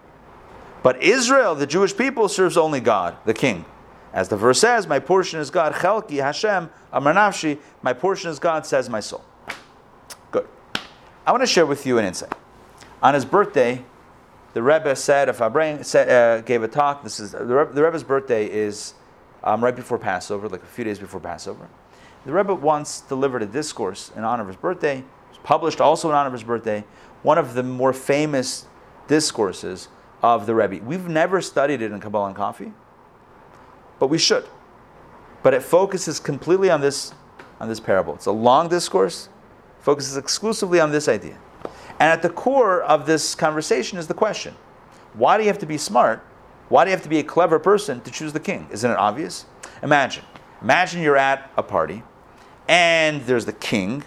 But 0.81 1.01
Israel, 1.01 1.55
the 1.55 1.67
Jewish 1.67 1.95
people, 1.95 2.27
serves 2.27 2.57
only 2.57 2.79
God, 2.79 3.15
the 3.25 3.33
King. 3.33 3.65
As 4.13 4.29
the 4.29 4.37
verse 4.37 4.59
says, 4.59 4.87
My 4.87 4.99
portion 4.99 5.39
is 5.39 5.49
God, 5.49 5.73
Chelki 5.73 6.21
Hashem, 6.21 6.69
Amarnafshi, 6.93 7.59
my 7.81 7.93
portion 7.93 8.29
is 8.29 8.39
God, 8.39 8.65
says 8.65 8.89
my 8.89 8.99
soul. 8.99 9.23
Good. 10.31 10.47
I 11.25 11.31
want 11.31 11.41
to 11.41 11.47
share 11.47 11.65
with 11.65 11.85
you 11.85 11.97
an 11.97 12.05
insight. 12.05 12.33
On 13.01 13.13
his 13.13 13.25
birthday, 13.25 13.83
the 14.53 14.61
Rebbe 14.61 14.95
said, 14.95 15.29
if 15.29 15.41
I 15.41 15.81
said, 15.81 16.09
uh, 16.09 16.41
gave 16.41 16.61
a 16.61 16.67
talk, 16.67 17.03
this 17.03 17.19
is 17.19 17.31
the, 17.31 17.43
Rebbe, 17.43 17.73
the 17.73 17.83
Rebbe's 17.83 18.03
birthday 18.03 18.45
is 18.45 18.93
um, 19.43 19.63
right 19.63 19.75
before 19.75 19.97
Passover, 19.97 20.47
like 20.47 20.61
a 20.61 20.67
few 20.67 20.85
days 20.85 20.99
before 20.99 21.19
Passover. 21.19 21.67
The 22.25 22.31
Rebbe 22.31 22.53
once 22.53 23.01
delivered 23.01 23.41
a 23.41 23.47
discourse 23.47 24.11
in 24.15 24.23
honor 24.23 24.43
of 24.43 24.47
his 24.47 24.57
birthday 24.57 25.03
published 25.43 25.81
also 25.81 26.09
in 26.09 26.15
honor 26.15 26.27
of 26.27 26.33
his 26.33 26.43
birthday, 26.43 26.83
one 27.21 27.37
of 27.37 27.53
the 27.53 27.63
more 27.63 27.93
famous 27.93 28.65
discourses 29.07 29.89
of 30.21 30.45
the 30.45 30.55
Rebbe. 30.55 30.83
We've 30.83 31.07
never 31.07 31.41
studied 31.41 31.81
it 31.81 31.91
in 31.91 31.99
Kabbalah 31.99 32.27
and 32.27 32.35
Coffee, 32.35 32.73
but 34.03 34.09
we 34.09 34.17
should. 34.17 34.43
But 35.43 35.53
it 35.53 35.63
focuses 35.63 36.19
completely 36.19 36.69
on 36.69 36.81
this, 36.81 37.13
on 37.61 37.69
this 37.69 37.79
parable. 37.79 38.13
It's 38.15 38.25
a 38.25 38.33
long 38.33 38.67
discourse, 38.67 39.29
focuses 39.79 40.17
exclusively 40.17 40.81
on 40.81 40.91
this 40.91 41.07
idea. 41.07 41.37
And 42.01 42.11
at 42.11 42.21
the 42.21 42.29
core 42.29 42.81
of 42.81 43.05
this 43.05 43.33
conversation 43.33 43.97
is 43.97 44.07
the 44.07 44.13
question 44.13 44.55
why 45.13 45.37
do 45.37 45.43
you 45.43 45.47
have 45.47 45.59
to 45.59 45.65
be 45.65 45.77
smart? 45.77 46.21
Why 46.67 46.83
do 46.83 46.89
you 46.89 46.97
have 46.97 47.03
to 47.03 47.09
be 47.09 47.19
a 47.19 47.23
clever 47.23 47.59
person 47.59 48.01
to 48.01 48.11
choose 48.11 48.33
the 48.33 48.41
king? 48.41 48.67
Isn't 48.71 48.91
it 48.91 48.97
obvious? 48.97 49.45
Imagine. 49.81 50.25
Imagine 50.61 51.01
you're 51.01 51.15
at 51.15 51.49
a 51.55 51.63
party 51.63 52.03
and 52.67 53.21
there's 53.21 53.45
the 53.45 53.53
king. 53.53 54.03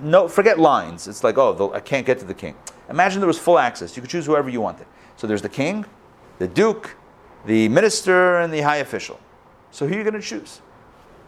No, 0.00 0.28
forget 0.28 0.60
lines. 0.60 1.08
It's 1.08 1.24
like, 1.24 1.38
oh, 1.38 1.72
I 1.74 1.80
can't 1.80 2.06
get 2.06 2.20
to 2.20 2.24
the 2.24 2.34
king. 2.34 2.54
Imagine 2.88 3.18
there 3.18 3.26
was 3.26 3.40
full 3.40 3.58
access. 3.58 3.96
You 3.96 4.00
could 4.00 4.12
choose 4.12 4.26
whoever 4.26 4.48
you 4.48 4.60
wanted. 4.60 4.86
So 5.16 5.26
there's 5.26 5.42
the 5.42 5.48
king, 5.48 5.86
the 6.38 6.46
duke, 6.46 6.94
the 7.48 7.66
minister, 7.70 8.38
and 8.40 8.52
the 8.52 8.60
high 8.60 8.76
official. 8.76 9.18
So 9.70 9.86
who 9.86 9.94
are 9.94 9.96
you 9.96 10.04
going 10.04 10.12
to 10.12 10.20
choose? 10.20 10.60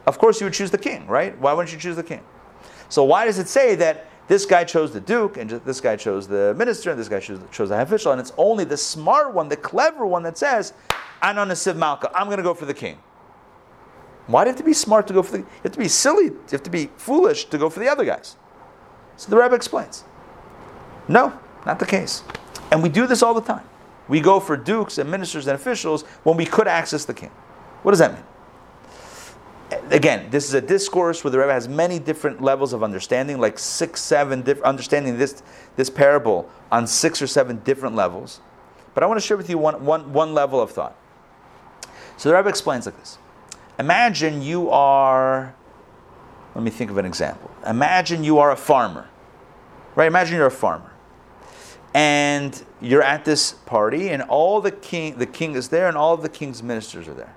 Of 0.05 0.19
course, 0.19 0.39
you 0.39 0.45
would 0.45 0.53
choose 0.53 0.69
the 0.69 0.77
king, 0.77 1.07
right? 1.07 1.35
Why 1.39 1.51
wouldn't 1.53 1.73
you 1.73 1.79
choose 1.79 1.95
the 1.95 2.03
king? 2.03 2.21
So 2.89 3.03
why 3.03 3.25
does 3.25 3.39
it 3.39 3.47
say 3.47 3.73
that 3.75 4.05
this 4.27 4.45
guy 4.45 4.63
chose 4.63 4.93
the 4.93 5.01
duke, 5.01 5.37
and 5.37 5.49
this 5.49 5.81
guy 5.81 5.95
chose 5.95 6.27
the 6.27 6.53
minister, 6.55 6.91
and 6.91 6.99
this 6.99 7.09
guy 7.09 7.19
chose, 7.19 7.39
the 7.39 7.75
high 7.75 7.81
official, 7.81 8.11
and 8.11 8.21
it's 8.21 8.33
only 8.37 8.65
the 8.65 8.77
smart 8.77 9.33
one, 9.33 9.49
the 9.49 9.57
clever 9.57 10.05
one 10.05 10.21
that 10.23 10.37
says, 10.37 10.73
"Anon 11.23 11.49
Nesiv 11.49 11.75
Malka, 11.75 12.11
I'm 12.13 12.27
going 12.27 12.37
to 12.37 12.43
go 12.43 12.53
for 12.53 12.65
the 12.65 12.73
king." 12.73 12.99
Why 14.27 14.43
do 14.43 14.49
you 14.49 14.53
have 14.53 14.59
to 14.59 14.63
be 14.63 14.73
smart 14.73 15.07
to 15.07 15.13
go 15.13 15.23
for 15.23 15.31
the? 15.31 15.39
You 15.39 15.45
have 15.63 15.71
to 15.71 15.79
be 15.79 15.87
silly. 15.87 16.25
You 16.25 16.51
have 16.51 16.63
to 16.63 16.69
be 16.69 16.91
foolish 16.97 17.45
to 17.45 17.57
go 17.57 17.67
for 17.69 17.79
the 17.79 17.89
other 17.89 18.05
guys. 18.05 18.37
So 19.17 19.31
the 19.31 19.37
rabbi 19.37 19.55
explains. 19.55 20.03
No, 21.07 21.33
not 21.65 21.79
the 21.79 21.87
case. 21.87 22.23
And 22.71 22.83
we 22.83 22.89
do 22.89 23.07
this 23.07 23.23
all 23.23 23.33
the 23.33 23.41
time. 23.41 23.65
We 24.11 24.19
go 24.19 24.41
for 24.41 24.57
dukes 24.57 24.97
and 24.97 25.09
ministers 25.09 25.47
and 25.47 25.55
officials 25.55 26.01
when 26.23 26.35
we 26.35 26.45
could 26.45 26.67
access 26.67 27.05
the 27.05 27.13
king. 27.13 27.31
What 27.81 27.93
does 27.93 27.99
that 27.99 28.13
mean? 28.13 28.23
Again, 29.89 30.29
this 30.29 30.49
is 30.49 30.53
a 30.53 30.59
discourse 30.59 31.23
where 31.23 31.31
the 31.31 31.39
Rebbe 31.39 31.53
has 31.53 31.69
many 31.69 31.97
different 31.97 32.41
levels 32.41 32.73
of 32.73 32.83
understanding, 32.83 33.39
like 33.39 33.57
six, 33.57 34.01
seven 34.01 34.41
different 34.41 34.65
understanding 34.65 35.17
this, 35.17 35.41
this 35.77 35.89
parable 35.89 36.49
on 36.73 36.87
six 36.87 37.21
or 37.21 37.27
seven 37.27 37.61
different 37.63 37.95
levels. 37.95 38.41
But 38.93 39.03
I 39.03 39.07
want 39.07 39.17
to 39.17 39.25
share 39.25 39.37
with 39.37 39.49
you 39.49 39.57
one, 39.57 39.85
one, 39.85 40.11
one 40.11 40.33
level 40.33 40.59
of 40.59 40.71
thought. 40.71 40.97
So 42.17 42.27
the 42.27 42.35
Rebbe 42.35 42.49
explains 42.49 42.85
like 42.85 42.99
this. 42.99 43.17
Imagine 43.79 44.41
you 44.41 44.69
are, 44.71 45.55
let 46.53 46.65
me 46.65 46.69
think 46.69 46.91
of 46.91 46.97
an 46.97 47.05
example. 47.05 47.49
Imagine 47.65 48.25
you 48.25 48.39
are 48.39 48.51
a 48.51 48.57
farmer, 48.57 49.07
right? 49.95 50.07
Imagine 50.07 50.35
you're 50.35 50.47
a 50.47 50.51
farmer. 50.51 50.90
And 51.93 52.63
you're 52.79 53.03
at 53.03 53.25
this 53.25 53.51
party, 53.51 54.09
and 54.09 54.21
all 54.23 54.61
the 54.61 54.71
king, 54.71 55.17
the 55.17 55.25
king 55.25 55.55
is 55.55 55.69
there, 55.69 55.87
and 55.87 55.97
all 55.97 56.13
of 56.13 56.21
the 56.21 56.29
king's 56.29 56.63
ministers 56.63 57.07
are 57.07 57.13
there. 57.13 57.35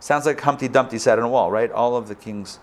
Sounds 0.00 0.26
like 0.26 0.40
Humpty 0.40 0.68
Dumpty 0.68 0.98
sat 0.98 1.18
on 1.18 1.24
a 1.24 1.28
wall, 1.28 1.50
right? 1.50 1.70
All 1.70 1.96
of 1.96 2.08
the 2.08 2.14
king's 2.14 2.58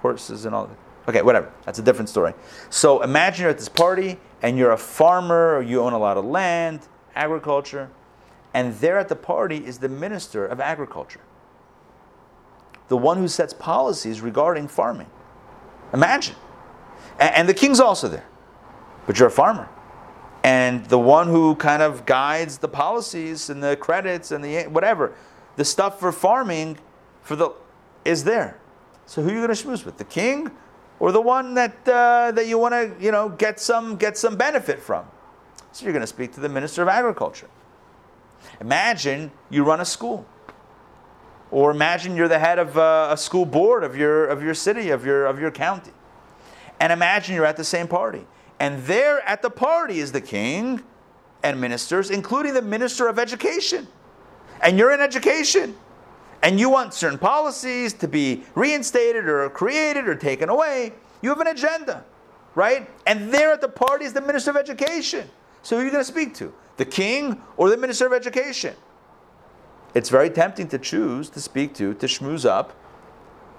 horses 0.00 0.44
and 0.44 0.54
all. 0.54 0.66
The, 0.66 0.76
Okay, 1.08 1.20
whatever. 1.20 1.52
That's 1.64 1.80
a 1.80 1.82
different 1.82 2.08
story. 2.08 2.32
So 2.70 3.02
imagine 3.02 3.42
you're 3.42 3.50
at 3.50 3.58
this 3.58 3.68
party, 3.68 4.18
and 4.40 4.56
you're 4.56 4.70
a 4.70 4.78
farmer, 4.78 5.56
or 5.56 5.62
you 5.62 5.80
own 5.80 5.94
a 5.94 5.98
lot 5.98 6.16
of 6.16 6.24
land, 6.24 6.86
agriculture, 7.16 7.90
and 8.54 8.72
there 8.74 8.98
at 8.98 9.08
the 9.08 9.16
party 9.16 9.66
is 9.66 9.78
the 9.78 9.88
minister 9.88 10.46
of 10.46 10.60
agriculture 10.60 11.20
the 12.92 12.96
one 12.98 13.16
who 13.16 13.26
sets 13.26 13.54
policies 13.54 14.20
regarding 14.20 14.68
farming. 14.68 15.08
Imagine. 15.94 16.36
And, 17.18 17.34
and 17.34 17.48
the 17.48 17.54
king's 17.54 17.80
also 17.80 18.06
there, 18.06 18.26
but 19.06 19.18
you're 19.18 19.28
a 19.28 19.30
farmer. 19.30 19.66
And 20.44 20.84
the 20.86 20.98
one 20.98 21.28
who 21.28 21.54
kind 21.54 21.82
of 21.82 22.04
guides 22.04 22.58
the 22.58 22.68
policies 22.68 23.48
and 23.48 23.62
the 23.62 23.76
credits 23.76 24.32
and 24.32 24.44
the 24.44 24.64
whatever, 24.64 25.14
the 25.56 25.64
stuff 25.64 26.00
for 26.00 26.10
farming 26.10 26.78
for 27.22 27.36
the 27.36 27.50
is 28.04 28.24
there. 28.24 28.58
So 29.06 29.22
who 29.22 29.28
are 29.28 29.32
you 29.32 29.46
going 29.46 29.54
to 29.54 29.64
schmooze 29.64 29.84
with? 29.84 29.98
The 29.98 30.04
king 30.04 30.50
or 30.98 31.12
the 31.12 31.20
one 31.20 31.54
that 31.54 31.76
uh, 31.86 32.32
that 32.32 32.46
you 32.46 32.58
want 32.58 32.74
to 32.74 33.04
you 33.04 33.12
know 33.12 33.28
get 33.28 33.60
some 33.60 33.96
get 33.96 34.18
some 34.18 34.36
benefit 34.36 34.80
from? 34.80 35.06
So 35.70 35.84
you're 35.84 35.92
going 35.92 36.02
to 36.02 36.06
speak 36.08 36.32
to 36.32 36.40
the 36.40 36.48
minister 36.48 36.82
of 36.82 36.88
agriculture. 36.88 37.48
Imagine 38.60 39.30
you 39.48 39.64
run 39.64 39.80
a 39.80 39.84
school 39.84 40.26
or 41.52 41.70
imagine 41.70 42.16
you're 42.16 42.28
the 42.28 42.38
head 42.38 42.58
of 42.58 42.76
uh, 42.76 43.08
a 43.10 43.16
school 43.16 43.44
board 43.44 43.84
of 43.84 43.94
your, 43.94 44.26
of 44.26 44.42
your 44.42 44.54
city, 44.54 44.88
of 44.88 45.04
your, 45.04 45.26
of 45.26 45.38
your 45.38 45.50
county. 45.50 45.92
And 46.80 46.92
imagine 46.92 47.34
you're 47.34 47.44
at 47.44 47.58
the 47.58 47.64
same 47.64 47.86
party. 47.86 48.26
And 48.62 48.78
there 48.84 49.20
at 49.28 49.42
the 49.42 49.50
party 49.50 49.98
is 49.98 50.12
the 50.12 50.20
king 50.20 50.84
and 51.42 51.60
ministers, 51.60 52.10
including 52.10 52.54
the 52.54 52.62
minister 52.62 53.08
of 53.08 53.18
education. 53.18 53.88
And 54.62 54.78
you're 54.78 54.92
in 54.92 55.00
education. 55.00 55.74
And 56.44 56.60
you 56.60 56.70
want 56.70 56.94
certain 56.94 57.18
policies 57.18 57.92
to 57.94 58.06
be 58.06 58.44
reinstated 58.54 59.28
or 59.28 59.50
created 59.50 60.06
or 60.06 60.14
taken 60.14 60.48
away. 60.48 60.92
You 61.22 61.30
have 61.30 61.40
an 61.40 61.48
agenda, 61.48 62.04
right? 62.54 62.88
And 63.04 63.34
there 63.34 63.52
at 63.52 63.60
the 63.60 63.68
party 63.68 64.04
is 64.04 64.12
the 64.12 64.20
minister 64.20 64.52
of 64.52 64.56
education. 64.56 65.28
So 65.62 65.74
who 65.74 65.82
are 65.82 65.84
you 65.86 65.90
going 65.90 66.04
to 66.04 66.12
speak 66.12 66.32
to? 66.36 66.54
The 66.76 66.84
king 66.84 67.42
or 67.56 67.68
the 67.68 67.76
minister 67.76 68.06
of 68.06 68.12
education? 68.12 68.76
it's 69.94 70.08
very 70.08 70.30
tempting 70.30 70.68
to 70.68 70.78
choose 70.78 71.28
to 71.30 71.40
speak 71.40 71.74
to, 71.74 71.94
to 71.94 72.06
schmooze 72.06 72.46
up 72.48 72.72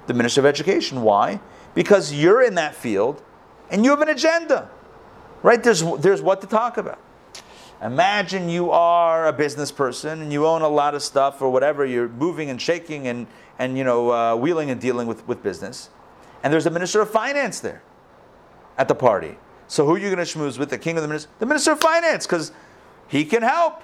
the 0.08 0.13
Minister 0.13 0.42
of 0.42 0.46
Education. 0.46 1.02
Why? 1.02 1.39
Because 1.76 2.13
you're 2.13 2.42
in 2.42 2.56
that 2.56 2.74
field 2.74 3.22
and 3.70 3.84
you 3.84 3.92
have 3.92 4.02
an 4.02 4.10
agenda, 4.10 4.70
right? 5.43 5.62
There's, 5.62 5.84
there's 5.99 6.21
what 6.21 6.41
to 6.41 6.47
talk 6.47 6.77
about. 6.77 6.99
Imagine 7.82 8.47
you 8.47 8.71
are 8.71 9.27
a 9.27 9.34
business 9.34 9.71
person 9.71 10.21
and 10.21 10.32
you 10.32 10.47
own 10.47 10.62
a 10.62 10.67
lot 10.67 10.95
of 10.95 11.03
stuff 11.03 11.41
or 11.41 11.49
whatever, 11.49 11.86
you're 11.86 12.08
moving 12.08 12.49
and 12.49 12.62
shaking 12.62 13.08
and, 13.08 13.27
and 13.60 13.77
you 13.77 13.84
know, 13.84 14.12
uh, 14.12 14.36
wheeling 14.36 14.71
and 14.71 14.79
dealing 14.79 15.06
with, 15.06 15.27
with 15.27 15.43
business. 15.43 15.89
And 16.43 16.51
there's 16.51 16.65
a 16.65 16.71
Minister 16.71 17.01
of 17.01 17.10
Finance 17.10 17.60
there 17.60 17.84
at 18.77 18.88
the 18.88 18.95
party. 18.95 19.38
So 19.67 19.86
who 19.86 19.95
are 19.95 19.97
you 19.97 20.13
going 20.13 20.25
to 20.25 20.38
schmooze 20.38 20.58
with? 20.58 20.69
The 20.69 20.77
king 20.77 20.97
of 20.97 21.01
the 21.01 21.08
minister? 21.08 21.29
The 21.39 21.45
Minister 21.45 21.71
of 21.71 21.79
Finance, 21.79 22.25
because 22.25 22.51
he 23.08 23.25
can 23.25 23.41
help. 23.41 23.82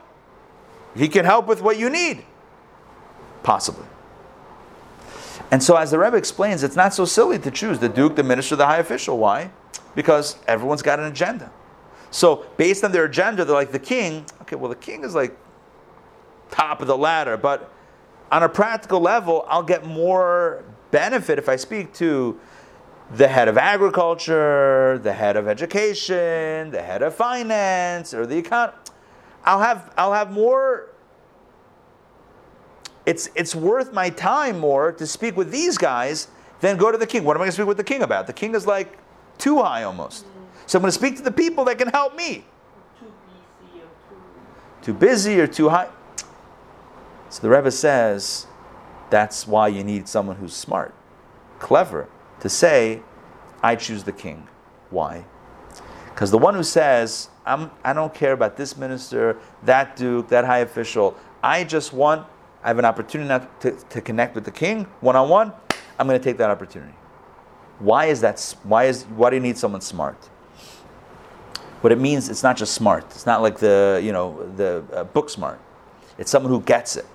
He 0.95 1.07
can 1.07 1.25
help 1.25 1.47
with 1.47 1.61
what 1.61 1.77
you 1.77 1.89
need. 1.89 2.23
Possibly. 3.43 3.85
And 5.51 5.63
so, 5.63 5.75
as 5.75 5.91
the 5.91 5.97
Rebbe 5.97 6.15
explains, 6.15 6.61
it's 6.63 6.75
not 6.75 6.93
so 6.93 7.05
silly 7.05 7.39
to 7.39 7.49
choose 7.49 7.79
the 7.79 7.89
duke, 7.89 8.15
the 8.15 8.23
minister, 8.23 8.55
the 8.55 8.67
high 8.67 8.77
official. 8.77 9.17
Why? 9.17 9.51
Because 9.95 10.38
everyone's 10.47 10.82
got 10.82 10.99
an 10.99 11.06
agenda. 11.06 11.52
So, 12.12 12.45
based 12.58 12.84
on 12.84 12.91
their 12.91 13.06
agenda, 13.06 13.45
they're 13.45 13.56
like 13.56 13.71
the 13.71 13.80
king. 13.80 14.25
Okay, 14.41 14.56
well, 14.56 14.69
the 14.69 14.75
king 14.75 15.04
is 15.04 15.13
like 15.13 15.38
top 16.49 16.82
of 16.82 16.88
the 16.88 16.97
ladder, 16.97 17.38
but 17.38 17.71
on 18.32 18.43
a 18.43 18.49
practical 18.49 18.99
level, 18.99 19.45
I'll 19.47 19.63
get 19.63 19.86
more 19.86 20.63
benefit 20.91 21.38
if 21.38 21.47
I 21.47 21.56
speak 21.56 21.93
to 21.95 22.39
the 23.12 23.28
head 23.28 23.47
of 23.47 23.58
agriculture, 23.58 24.99
the 25.02 25.13
head 25.13 25.36
of 25.36 25.47
education, 25.47 26.71
the 26.71 26.82
head 26.82 27.02
of 27.02 27.15
finance, 27.15 28.13
or 28.13 28.25
the 28.25 28.41
econ. 28.41 28.73
I'll 29.43 29.62
have 29.62 29.91
I'll 29.97 30.13
have 30.13 30.32
more 30.32 30.89
it's, 33.10 33.28
it's 33.34 33.56
worth 33.56 33.91
my 33.91 34.12
time 34.12 34.60
more 34.60 34.91
to 34.91 35.08
speak 35.08 35.36
with 35.36 35.49
these 35.49 35.80
guys 35.80 36.28
than 36.60 36.78
go 36.78 36.91
to 36.91 36.97
the 36.97 37.08
king. 37.08 37.23
What 37.23 37.36
am 37.36 37.41
I 37.41 37.45
going 37.45 37.49
to 37.49 37.54
speak 37.54 37.65
with 37.65 37.78
the 37.78 37.84
king 37.84 38.04
about? 38.04 38.28
The 38.28 38.34
king 38.34 38.54
is 38.54 38.67
like 38.67 38.98
too 39.39 39.62
high 39.63 39.84
almost. 39.84 40.25
So 40.67 40.78
I'm 40.78 40.84
going 40.84 40.91
to 40.91 40.97
speak 40.97 41.17
to 41.17 41.23
the 41.23 41.32
people 41.32 41.65
that 41.65 41.80
can 41.80 41.88
help 41.88 42.15
me. 42.15 42.45
Too 44.84 44.93
busy 44.93 45.39
or 45.39 45.47
too 45.47 45.69
high. 45.69 45.89
So 47.30 47.41
the 47.41 47.49
Rebbe 47.49 47.71
says 47.71 48.45
that's 49.10 49.47
why 49.47 49.69
you 49.69 49.84
need 49.84 50.08
someone 50.08 50.36
who's 50.36 50.54
smart, 50.54 50.93
clever, 51.58 52.08
to 52.41 52.49
say, 52.49 53.02
I 53.63 53.75
choose 53.75 54.04
the 54.04 54.12
king. 54.12 54.47
Why? 54.91 55.25
Because 56.06 56.31
the 56.31 56.37
one 56.37 56.54
who 56.54 56.63
says, 56.63 57.29
I'm, 57.46 57.71
I 57.83 57.94
don't 57.94 58.13
care 58.13 58.33
about 58.33 58.56
this 58.56 58.77
minister, 58.77 59.37
that 59.63 59.96
duke, 59.96 60.29
that 60.29 60.46
high 60.46 60.60
official, 60.60 61.17
I 61.42 61.63
just 61.63 61.94
want 61.94 62.27
I 62.63 62.67
have 62.67 62.79
an 62.79 62.85
opportunity 62.85 63.46
to, 63.62 63.71
to 63.71 64.02
connect 64.02 64.35
with 64.35 64.44
the 64.44 64.52
king 64.52 64.83
one 65.00 65.15
on 65.15 65.29
one, 65.29 65.54
I'm 65.98 66.08
going 66.08 66.19
to 66.19 66.23
take 66.23 66.37
that 66.37 66.50
opportunity. 66.50 66.94
Why 67.80 68.06
is 68.06 68.21
that? 68.21 68.56
Why 68.63 68.86
is 68.86 69.04
why 69.04 69.30
do 69.30 69.36
you 69.36 69.42
need 69.42 69.58
someone 69.58 69.82
smart? 69.82 70.17
What 71.82 71.94
it 71.94 72.00
means, 72.00 72.27
it's 72.27 72.44
not 72.44 72.58
just 72.58 72.73
smart. 72.73 73.06
It's 73.06 73.25
not 73.25 73.42
like 73.42 73.60
the 73.60 74.02
you 74.04 74.12
know 74.12 74.52
the 74.56 74.84
uh, 74.94 75.04
book 75.06 75.30
smart. 75.30 75.60
It's 76.17 76.30
someone 76.30 76.52
who 76.52 76.62
gets 76.62 76.98
it. 76.98 77.06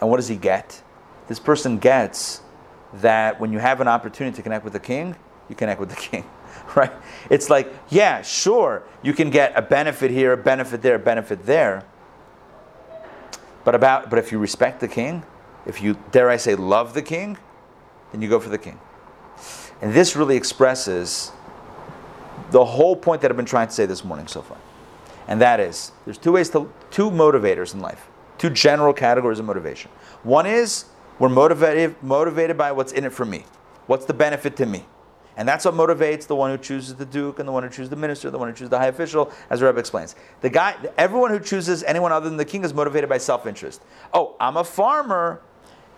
And 0.00 0.08
what 0.08 0.16
does 0.16 0.28
he 0.28 0.36
get? 0.36 0.82
This 1.28 1.38
person 1.38 1.78
gets 1.78 2.40
that 2.94 3.38
when 3.38 3.52
you 3.52 3.58
have 3.58 3.80
an 3.80 3.88
opportunity 3.88 4.34
to 4.36 4.42
connect 4.42 4.64
with 4.64 4.72
the 4.72 4.80
king, 4.80 5.14
you 5.48 5.54
connect 5.54 5.78
with 5.78 5.90
the 5.90 5.96
king, 6.08 6.24
right? 6.74 6.92
It's 7.28 7.50
like, 7.50 7.72
yeah, 7.90 8.22
sure, 8.22 8.82
you 9.02 9.12
can 9.12 9.28
get 9.28 9.52
a 9.54 9.62
benefit 9.62 10.10
here, 10.10 10.32
a 10.32 10.36
benefit 10.36 10.80
there, 10.80 10.94
a 10.94 10.98
benefit 10.98 11.44
there. 11.44 11.84
But 13.64 13.74
about 13.74 14.08
but 14.08 14.18
if 14.18 14.32
you 14.32 14.38
respect 14.38 14.80
the 14.80 14.88
king, 14.88 15.22
if 15.66 15.82
you 15.82 15.98
dare 16.10 16.30
I 16.30 16.38
say 16.38 16.54
love 16.54 16.94
the 16.94 17.02
king, 17.02 17.36
then 18.12 18.22
you 18.22 18.28
go 18.30 18.40
for 18.40 18.48
the 18.48 18.58
king. 18.58 18.80
And 19.82 19.92
this 19.92 20.16
really 20.16 20.36
expresses 20.36 21.32
the 22.50 22.64
whole 22.64 22.96
point 22.96 23.22
that 23.22 23.30
I've 23.30 23.36
been 23.36 23.46
trying 23.46 23.68
to 23.68 23.72
say 23.72 23.86
this 23.86 24.04
morning 24.04 24.26
so 24.26 24.42
far. 24.42 24.58
And 25.28 25.40
that 25.40 25.60
is 25.60 25.92
there's 26.04 26.18
two 26.18 26.32
ways 26.32 26.50
to 26.50 26.70
two 26.90 27.10
motivators 27.10 27.74
in 27.74 27.80
life. 27.80 28.08
Two 28.38 28.50
general 28.50 28.92
categories 28.92 29.38
of 29.38 29.44
motivation. 29.44 29.90
One 30.22 30.46
is 30.46 30.86
we're 31.18 31.28
motivated 31.28 32.02
motivated 32.02 32.56
by 32.56 32.72
what's 32.72 32.92
in 32.92 33.04
it 33.04 33.12
for 33.12 33.24
me. 33.24 33.44
What's 33.86 34.06
the 34.06 34.14
benefit 34.14 34.56
to 34.56 34.66
me? 34.66 34.84
And 35.36 35.48
that's 35.48 35.64
what 35.64 35.74
motivates 35.74 36.26
the 36.26 36.36
one 36.36 36.50
who 36.50 36.58
chooses 36.58 36.94
the 36.96 37.06
duke 37.06 37.38
and 37.38 37.48
the 37.48 37.52
one 37.52 37.62
who 37.62 37.68
chooses 37.68 37.88
the 37.88 37.96
minister, 37.96 38.30
the 38.30 38.38
one 38.38 38.48
who 38.48 38.54
chooses 38.54 38.70
the 38.70 38.78
high 38.78 38.88
official, 38.88 39.32
as 39.48 39.62
Rebbe 39.62 39.78
explains. 39.78 40.14
The 40.42 40.50
guy, 40.50 40.76
everyone 40.98 41.30
who 41.30 41.40
chooses 41.40 41.82
anyone 41.84 42.12
other 42.12 42.28
than 42.28 42.36
the 42.36 42.44
king 42.44 42.64
is 42.64 42.74
motivated 42.74 43.08
by 43.08 43.18
self-interest. 43.18 43.82
Oh, 44.12 44.36
I'm 44.40 44.56
a 44.56 44.64
farmer. 44.64 45.40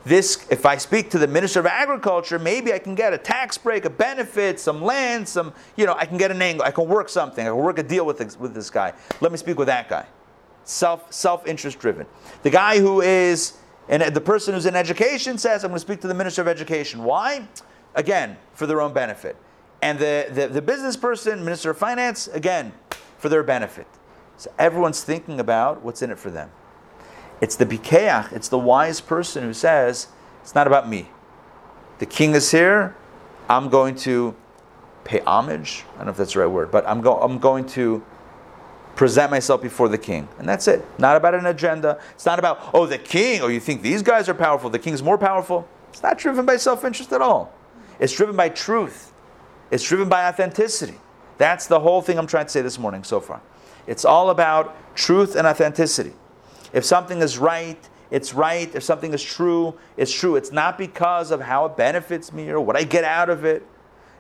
This, 0.05 0.47
if 0.51 0.67
I 0.67 0.77
speak 0.79 1.11
to 1.11 1.19
the 1.19 1.29
minister 1.29 1.61
of 1.61 1.67
agriculture, 1.67 2.39
maybe 2.39 2.73
I 2.73 2.79
can 2.79 2.95
get 2.95 3.13
a 3.13 3.19
tax 3.19 3.57
break, 3.57 3.85
a 3.85 3.91
benefit, 3.91 4.59
some 4.59 4.83
land, 4.83 5.29
some, 5.29 5.53
you 5.77 5.87
know, 5.87 5.95
I 5.95 6.07
can 6.07 6.19
get 6.19 6.31
an 6.31 6.43
angle, 6.43 6.65
I 6.65 6.73
can 6.73 6.89
work 6.89 7.09
something, 7.09 7.47
I 7.47 7.51
can 7.51 7.57
work 7.57 7.79
a 7.79 7.85
deal 7.85 8.05
with 8.05 8.19
this, 8.19 8.39
with 8.39 8.53
this 8.53 8.69
guy. 8.69 8.93
Let 9.21 9.31
me 9.31 9.39
speak 9.39 9.59
with 9.59 9.69
that 9.69 9.89
guy. 9.89 10.07
Self, 10.65 11.13
self-interest 11.13 11.79
driven. 11.79 12.07
The 12.43 12.51
guy 12.51 12.81
who 12.81 13.01
is, 13.01 13.59
and 13.89 14.03
the 14.03 14.21
person 14.21 14.55
who's 14.55 14.67
in 14.67 14.75
education 14.75 15.39
says, 15.39 15.63
I'm 15.63 15.71
going 15.71 15.77
to 15.77 15.81
speak 15.81 16.01
to 16.01 16.09
the 16.09 16.15
minister 16.15 16.43
of 16.43 16.49
education. 16.49 17.05
Why? 17.05 17.47
again, 17.95 18.37
for 18.55 18.67
their 18.67 18.81
own 18.81 18.93
benefit. 18.93 19.37
And 19.81 19.99
the, 19.99 20.29
the, 20.31 20.49
the, 20.49 20.63
business 20.63 20.97
person, 20.97 21.45
Minister 21.45 21.71
of 21.71 21.79
Finance, 21.79 22.29
again, 22.29 22.73
for 23.19 23.29
their 23.29 23.43
benefit. 23.43 23.87
So 24.37 24.53
everyone's 24.59 25.03
thinking 25.03 25.41
about 25.41 25.83
what's 25.83 26.03
in 26.03 26.11
it 26.11 26.19
for 26.19 26.31
them. 26.31 26.51
It's 27.43 27.57
the 27.57 27.67
pikeach, 27.67 28.33
it's 28.33 28.49
the 28.49 28.59
wise 28.59 29.01
person 29.01 29.43
who 29.43 29.53
says, 29.53 30.07
it's 30.43 30.55
not 30.55 30.69
about 30.69 30.89
me. 30.89 31.09
The 31.99 32.07
king 32.07 32.35
is 32.35 32.53
here, 32.53 32.95
I'm 33.49 33.69
going 33.69 33.97
to 33.97 34.37
pay 35.03 35.19
homage. 35.27 35.83
I 35.95 35.97
don't 35.97 36.07
know 36.07 36.11
if 36.13 36.19
that's 36.19 36.35
the 36.35 36.39
right 36.39 36.47
word, 36.47 36.71
but 36.71 36.87
I'm, 36.89 37.01
go- 37.01 37.19
I'm 37.19 37.41
going 37.41 37.67
to 37.71 38.05
present 38.95 39.33
myself 39.33 39.61
before 39.61 39.89
the 39.89 39.99
king. 39.99 40.29
And 40.39 40.49
that's 40.49 40.69
it. 40.69 40.85
Not 41.01 41.17
about 41.17 41.35
an 41.35 41.47
agenda. 41.47 42.01
It's 42.13 42.25
not 42.25 42.39
about, 42.39 42.71
oh, 42.73 42.87
the 42.87 42.97
king, 42.97 43.41
oh, 43.41 43.49
you 43.49 43.59
think 43.59 43.83
these 43.83 44.03
guys 44.03 44.29
are 44.29 44.35
powerful, 44.35 44.71
the 44.71 44.79
king's 44.79 45.03
more 45.03 45.19
powerful. 45.19 45.67
It's 45.91 46.03
not 46.03 46.19
driven 46.19 46.47
by 46.47 46.59
self 46.59 46.85
interest 46.85 47.13
at 47.13 47.21
all. 47.21 47.53
It's 47.99 48.13
driven 48.13 48.37
by 48.37 48.51
truth. 48.51 49.13
It's 49.73 49.83
driven 49.83 50.09
by 50.09 50.29
authenticity. 50.29 50.95
That's 51.39 51.67
the 51.67 51.81
whole 51.81 52.03
thing 52.03 52.21
I'm 52.21 52.29
trying 52.29 52.47
to 52.47 52.53
say 52.53 52.63
this 52.63 52.79
morning 52.79 53.03
so 53.03 53.19
far. 53.19 53.43
It's 53.89 54.05
all 54.05 54.31
about 54.31 54.77
truth 54.95 55.35
and 55.35 55.45
authenticity. 55.45 56.13
If 56.73 56.85
something 56.85 57.21
is 57.21 57.39
right, 57.39 57.79
it's 58.11 58.35
right. 58.35 58.73
If 58.75 58.83
something 58.83 59.15
is 59.15 59.23
true, 59.23 59.75
it's 59.97 60.13
true. 60.13 60.37
It's 60.37 60.53
not 60.53 60.77
because 60.77 61.31
of 61.31 61.41
how 61.41 61.65
it 61.67 61.77
benefits 61.77 62.33
me 62.33 62.51
or 62.51 62.61
what 62.61 62.77
I 62.77 62.85
get 62.85 63.05
out 63.05 63.31
of 63.31 63.45
it. 63.45 63.67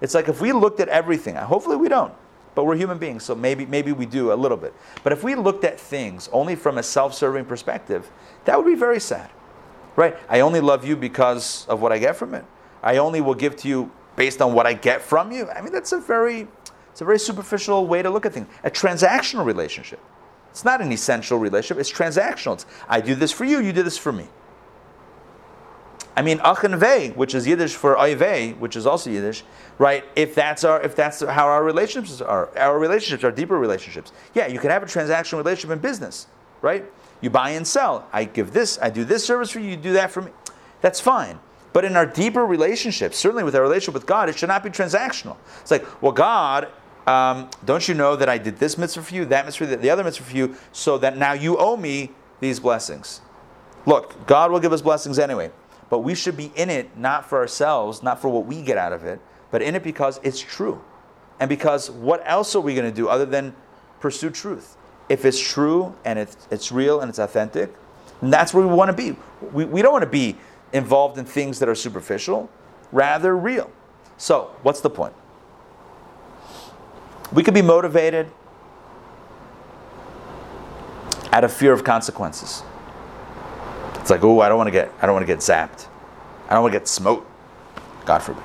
It's 0.01 0.15
like 0.15 0.29
if 0.29 0.41
we 0.41 0.53
looked 0.53 0.81
at 0.81 0.89
everything, 0.89 1.37
uh, 1.37 1.45
hopefully 1.45 1.77
we 1.77 1.89
don't, 1.89 2.13
but 2.55 2.65
we're 2.65 2.77
human 2.77 2.99
beings, 2.99 3.23
so 3.23 3.35
maybe, 3.35 3.67
maybe 3.67 3.93
we 3.93 4.05
do 4.05 4.33
a 4.33 4.35
little 4.35 4.57
bit. 4.57 4.75
But 5.05 5.13
if 5.13 5.23
we 5.23 5.35
looked 5.35 5.65
at 5.65 5.79
things 5.79 6.29
only 6.33 6.57
from 6.57 6.79
a 6.79 6.83
self 6.83 7.15
serving 7.15 7.45
perspective, 7.45 8.11
that 8.47 8.57
would 8.57 8.67
be 8.67 8.75
very 8.75 8.99
sad. 8.99 9.31
Right? 9.95 10.17
I 10.29 10.41
only 10.41 10.61
love 10.61 10.85
you 10.85 10.97
because 10.97 11.67
of 11.69 11.83
what 11.83 11.93
I 11.93 11.99
get 11.99 12.17
from 12.17 12.35
it. 12.35 12.45
I 12.83 12.97
only 12.97 13.21
will 13.21 13.35
give 13.35 13.57
to 13.57 13.69
you 13.69 13.93
based 14.17 14.43
on 14.43 14.55
what 14.55 14.67
I 14.67 14.73
get 14.73 15.03
from 15.03 15.33
you. 15.33 15.49
I 15.51 15.61
mean, 15.61 15.73
that's 15.73 15.93
a 15.93 16.01
very, 16.01 16.49
it's 16.91 17.03
a 17.03 17.05
very 17.05 17.19
superficial 17.19 17.87
way 17.87 18.03
to 18.03 18.11
look 18.11 18.27
at 18.27 18.33
things. 18.33 18.49
A 18.65 18.71
transactional 18.71 19.45
relationship. 19.45 20.01
It's 20.53 20.65
not 20.65 20.83
an 20.83 20.93
essential 20.93 21.39
relationship. 21.39 21.81
It's 21.81 21.91
transactional. 21.91 22.55
It's, 22.55 22.67
I 22.87 23.01
do 23.01 23.15
this 23.15 23.33
for 23.33 23.47
you, 23.47 23.61
you 23.61 23.73
do 23.73 23.83
this 23.83 23.97
for 23.97 24.13
me. 24.13 24.29
I 26.15 26.21
mean, 26.21 26.41
achenve, 26.41 27.17
which 27.17 27.35
is 27.35 27.47
Yiddish 27.47 27.75
for 27.75 27.97
oive, 27.97 28.59
which 28.59 28.77
is 28.77 28.87
also 28.87 29.09
Yiddish, 29.09 29.45
right? 29.79 30.05
If 30.15 30.35
that's 30.35 30.63
our, 30.63 30.79
if 30.83 30.95
that's 30.95 31.21
how 31.21 31.47
our 31.47 31.65
relationships 31.65 32.21
are, 32.21 32.57
our 32.59 32.79
relationships 32.79 33.25
are 33.25 33.31
deeper 33.31 33.59
relationships. 33.59 34.13
Yeah, 34.35 34.47
you 34.47 34.59
can 34.59 34.71
have 34.71 34.83
a 34.83 34.87
transactional 34.87 35.39
relationship 35.39 35.71
in 35.71 35.79
business, 35.79 36.27
right? 36.61 36.85
You 37.23 37.31
buy 37.31 37.51
and 37.51 37.67
sell. 37.67 38.07
I 38.13 38.25
give 38.25 38.53
this, 38.53 38.79
I 38.83 38.91
do 38.91 39.05
this 39.05 39.25
service 39.25 39.51
for 39.51 39.61
you, 39.61 39.71
you 39.71 39.77
do 39.79 39.95
that 39.95 40.11
for 40.11 40.21
me. 40.21 40.33
That's 40.83 41.01
fine. 41.01 41.39
But 41.73 41.87
in 41.87 41.97
our 41.97 42.05
deeper 42.05 42.45
relationships, 42.45 43.17
certainly 43.17 43.45
with 43.45 43.57
our 43.57 43.63
relationship 43.63 43.95
with 43.95 44.05
God, 44.05 44.29
it 44.29 44.39
should 44.39 44.51
not 44.51 44.63
be 44.63 44.69
transactional. 44.69 45.39
It's 45.63 45.71
like, 45.71 46.03
well, 46.03 46.13
God, 46.13 46.69
um, 47.07 47.51
don't 47.65 47.87
you 47.89 47.95
know 47.95 48.17
that 48.17 48.29
I 48.29 48.39
did 48.39 48.59
this 48.59 48.79
mitzvah 48.79 49.03
for 49.03 49.15
you, 49.15 49.25
that 49.27 49.45
mitzvah, 49.45 49.77
the 49.77 49.91
other 49.91 50.05
mitzvah 50.05 50.25
for 50.25 50.37
you, 50.37 50.57
so 50.73 50.99
that 50.99 51.17
now 51.17 51.33
you 51.33 51.57
owe 51.59 51.77
me 51.77 52.13
these 52.41 52.61
blessings? 52.61 53.21
Look, 53.87 54.27
God 54.27 54.53
will 54.53 54.61
give 54.61 54.73
us 54.73 54.83
blessings 54.83 55.19
anyway, 55.19 55.51
but 55.91 56.01
we 56.01 56.15
should 56.15 56.37
be 56.37 56.53
in 56.55 56.71
it 56.71 56.97
not 56.97 57.29
for 57.29 57.39
ourselves, 57.39 58.03
not 58.03 58.21
for 58.21 58.29
what 58.29 58.47
we 58.47 58.63
get 58.63 58.79
out 58.79 58.93
of 58.93 59.05
it, 59.05 59.21
but 59.51 59.63
in 59.63 59.75
it 59.75 59.83
because 59.83 60.21
it's 60.23 60.41
true. 60.41 60.83
And 61.41 61.49
because 61.49 61.91
what 61.91 62.23
else 62.25 62.55
are 62.55 62.61
we 62.61 62.75
going 62.75 62.89
to 62.89 62.95
do 62.95 63.09
other 63.09 63.27
than 63.27 63.55
pursue 64.01 64.31
truth? 64.31 64.77
If 65.09 65.25
it's 65.25 65.41
true 65.41 65.97
and 66.05 66.19
it's, 66.19 66.37
it's 66.51 66.71
real 66.71 67.01
and 67.01 67.09
it's 67.09 67.19
authentic, 67.19 67.75
that's 68.23 68.55
where 68.55 68.65
we 68.65 68.73
want 68.73 68.89
to 68.91 68.97
be. 68.97 69.17
We, 69.53 69.65
we 69.65 69.83
don't 69.83 69.93
want 69.93 70.05
to 70.05 70.11
be 70.11 70.37
involved 70.73 71.19
in 71.19 71.25
things 71.25 71.59
that 71.59 71.69
are 71.69 71.75
superficial, 71.75 72.49
rather 72.93 73.37
real. 73.37 73.71
So, 74.17 74.55
what's 74.63 74.81
the 74.81 74.91
point? 74.91 75.15
We 77.33 77.43
could 77.43 77.55
be 77.55 77.63
motivated 77.63 78.31
out 81.33 81.45
of 81.45 81.53
fear 81.53 81.73
of 81.73 81.83
consequences. 81.83 82.63
It's 83.95 84.11
like, 84.11 84.23
oh, 84.23 84.41
I 84.41 84.49
don't 84.49 84.59
want 84.59 84.69
to 84.69 84.73
get, 84.73 84.93
I 85.01 85.07
don't 85.07 85.15
want 85.15 85.23
to 85.23 85.33
get 85.33 85.39
zapped. 85.39 85.87
I 86.49 86.55
don't 86.55 86.63
want 86.63 86.73
to 86.73 86.79
get 86.79 86.89
smote. 86.89 87.27
God 88.05 88.19
forbid. 88.19 88.43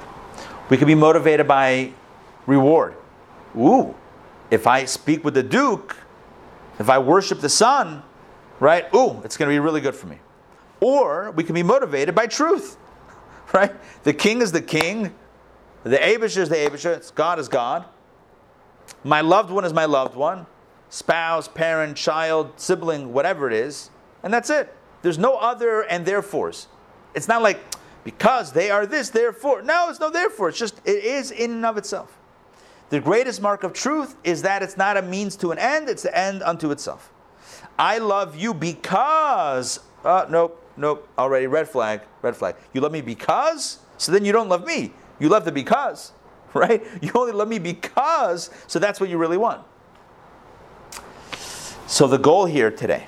We 0.70 0.78
could 0.78 0.88
be 0.88 0.96
motivated 0.96 1.48
by 1.48 1.92
reward. 2.46 2.96
Ooh, 3.58 3.96
if 4.52 4.68
I 4.68 4.86
speak 4.86 5.24
with 5.24 5.34
the 5.34 5.44
Duke, 5.44 5.98
if 6.80 6.90
I 6.90 7.00
worship 7.00 7.42
the 7.42 7.50
Sun, 7.50 8.04
right? 8.60 8.86
Ooh, 8.94 9.22
it's 9.24 9.36
going 9.36 9.50
to 9.50 9.54
be 9.54 9.60
really 9.60 9.82
good 9.82 9.96
for 9.96 10.08
me. 10.08 10.20
Or 10.80 11.32
we 11.32 11.44
can 11.44 11.56
be 11.56 11.64
motivated 11.64 12.14
by 12.14 12.28
truth, 12.28 12.78
right? 13.54 13.74
The 14.04 14.14
king 14.14 14.42
is 14.42 14.52
the 14.52 14.62
king, 14.62 15.14
the 15.84 15.98
Aibishter 15.98 16.38
is 16.38 16.50
the 16.50 16.56
Aibishter, 16.56 17.14
God 17.16 17.40
is 17.40 17.48
God. 17.48 17.86
My 19.04 19.22
loved 19.22 19.52
one 19.52 19.66
is 19.66 19.74
my 19.74 19.86
loved 19.86 20.16
one, 20.16 20.45
spouse, 20.89 21.48
parent, 21.48 21.98
child, 21.98 22.52
sibling, 22.58 23.14
whatever 23.14 23.48
it 23.48 23.54
is, 23.54 23.89
and 24.24 24.34
that's 24.34 24.50
it. 24.50 24.74
There's 25.02 25.18
no 25.18 25.38
other 25.38 25.82
and 25.82 26.06
therefores. 26.06 26.68
It's 27.14 27.28
not 27.28 27.41
like 27.41 27.60
because 28.04 28.54
they 28.54 28.72
are 28.72 28.86
this, 28.86 29.10
therefore. 29.10 29.62
No, 29.62 29.89
it's 29.89 30.00
no 30.00 30.10
therefore. 30.10 30.50
It's 30.50 30.58
just, 30.58 30.80
it 30.86 31.04
is 31.04 31.32
in 31.32 31.52
and 31.52 31.66
of 31.66 31.78
itself. 31.78 32.18
The 32.89 33.02
greatest 33.02 33.41
mark 33.41 33.64
of 33.64 33.74
truth 33.74 34.16
is 34.24 34.43
that 34.43 34.64
it's 34.64 34.78
not 34.78 34.95
a 34.95 35.02
means 35.02 35.36
to 35.38 35.52
an 35.52 35.60
end, 35.60 35.89
it's 35.89 36.04
the 36.04 36.18
end 36.18 36.41
unto 36.41 36.72
itself. 36.72 37.12
I 37.78 37.98
love 37.98 38.38
you 38.38 38.54
because, 38.54 39.82
uh, 40.06 40.26
nope, 40.30 40.62
nope, 40.78 41.08
already 41.18 41.48
red 41.48 41.68
flag, 41.68 42.02
red 42.22 42.36
flag. 42.36 42.56
You 42.74 42.82
love 42.82 42.93
me 42.93 43.02
because? 43.02 43.80
So 43.98 44.12
then 44.12 44.24
you 44.24 44.32
don't 44.32 44.48
love 44.48 44.66
me. 44.66 44.93
You 45.20 45.28
love 45.30 45.43
the 45.43 45.52
because, 45.52 46.14
right? 46.68 46.84
You 47.01 47.12
only 47.16 47.34
love 47.34 47.47
me 47.47 47.60
because, 47.60 48.49
so 48.68 48.80
that's 48.80 48.99
what 48.99 49.10
you 49.10 49.18
really 49.18 49.38
want. 49.38 49.66
So 51.86 52.08
the 52.08 52.18
goal 52.18 52.45
here 52.45 52.70
today 52.70 53.08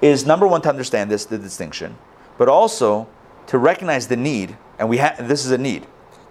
is 0.00 0.26
number 0.26 0.46
one 0.46 0.62
to 0.62 0.68
understand 0.68 1.10
this, 1.10 1.24
the 1.24 1.38
distinction, 1.38 1.96
but 2.38 2.48
also 2.48 3.08
to 3.46 3.58
recognize 3.58 4.08
the 4.08 4.16
need, 4.16 4.56
and 4.78 4.88
we 4.88 4.96
have 4.96 5.28
this 5.28 5.44
is 5.44 5.52
a 5.52 5.58
need, 5.58 5.86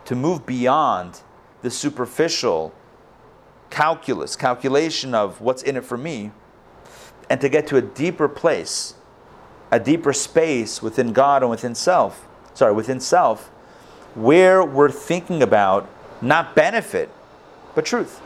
to 0.05 0.15
move 0.15 0.45
beyond 0.45 1.21
the 1.61 1.69
superficial 1.69 2.73
calculus, 3.69 4.35
calculation 4.35 5.15
of 5.15 5.39
what's 5.39 5.63
in 5.63 5.77
it 5.77 5.85
for 5.85 5.97
me, 5.97 6.31
and 7.29 7.39
to 7.39 7.47
get 7.47 7.65
to 7.67 7.77
a 7.77 7.81
deeper 7.81 8.27
place 8.27 8.95
a 9.71 9.79
deeper 9.79 10.11
space 10.11 10.81
within 10.81 11.13
God 11.13 11.41
and 11.41 11.49
within 11.49 11.73
self, 11.73 12.27
sorry, 12.53 12.73
within 12.73 12.99
self, 12.99 13.49
where 14.15 14.63
we're 14.63 14.91
thinking 14.91 15.41
about 15.41 15.89
not 16.21 16.55
benefit, 16.55 17.09
but 17.75 17.85
truth. 17.85 18.19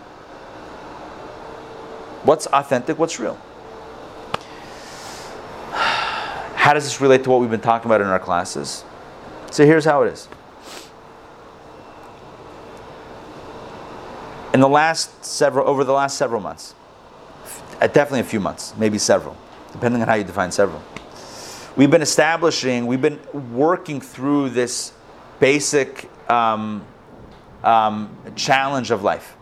What's 2.24 2.48
authentic, 2.48 2.98
what's 2.98 3.20
real? 3.20 3.36
How 5.72 6.74
does 6.74 6.84
this 6.84 7.00
relate 7.00 7.24
to 7.26 7.30
what 7.30 7.42
we've 7.42 7.52
been 7.52 7.62
talking 7.62 7.90
about 7.90 8.02
in 8.02 8.08
our 8.08 8.20
classes? 8.20 8.84
So 9.52 9.66
here's 9.66 9.86
how 9.86 10.02
it 10.02 10.12
is. 10.12 10.28
In 14.54 14.60
the 14.60 14.70
last 14.70 15.24
several, 15.24 15.68
over 15.68 15.84
the 15.84 15.94
last 15.94 16.18
several 16.18 16.42
months, 16.42 16.74
uh, 17.80 17.88
definitely 17.88 18.22
a 18.22 18.24
few 18.24 18.40
months, 18.40 18.74
maybe 18.78 18.98
several, 18.98 19.38
depending 19.72 20.02
on 20.02 20.08
how 20.08 20.16
you 20.16 20.24
define 20.24 20.52
several 20.52 20.82
we've 21.76 21.92
been 21.92 22.02
establishing, 22.02 22.88
we've 22.88 23.02
been 23.02 23.20
working 23.54 24.02
through 24.02 24.50
this 24.50 24.94
basic 25.46 26.10
um, 26.28 26.84
um, 27.64 28.18
challenge 28.36 28.90
of 28.90 29.04
life. 29.04 29.38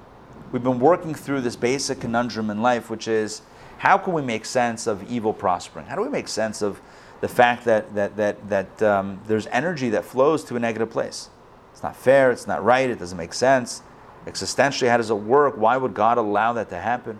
We've 0.51 0.61
been 0.61 0.81
working 0.81 1.15
through 1.15 1.39
this 1.39 1.55
basic 1.55 2.01
conundrum 2.01 2.49
in 2.49 2.61
life, 2.61 2.89
which 2.89 3.07
is 3.07 3.41
how 3.77 3.97
can 3.97 4.11
we 4.11 4.21
make 4.21 4.43
sense 4.43 4.85
of 4.85 5.09
evil 5.09 5.31
prospering? 5.31 5.85
How 5.85 5.95
do 5.95 6.01
we 6.01 6.09
make 6.09 6.27
sense 6.27 6.61
of 6.61 6.81
the 7.21 7.29
fact 7.29 7.63
that, 7.63 7.95
that, 7.95 8.17
that, 8.17 8.49
that 8.49 8.83
um, 8.83 9.21
there's 9.27 9.47
energy 9.47 9.91
that 9.91 10.03
flows 10.03 10.43
to 10.43 10.57
a 10.57 10.59
negative 10.59 10.89
place? 10.89 11.29
It's 11.71 11.83
not 11.83 11.95
fair, 11.95 12.31
it's 12.31 12.47
not 12.47 12.61
right, 12.65 12.89
it 12.89 12.99
doesn't 12.99 13.17
make 13.17 13.31
sense. 13.31 13.81
Existentially, 14.25 14.89
how 14.89 14.97
does 14.97 15.09
it 15.09 15.15
work? 15.15 15.55
Why 15.55 15.77
would 15.77 15.93
God 15.93 16.17
allow 16.17 16.51
that 16.51 16.67
to 16.71 16.79
happen? 16.79 17.17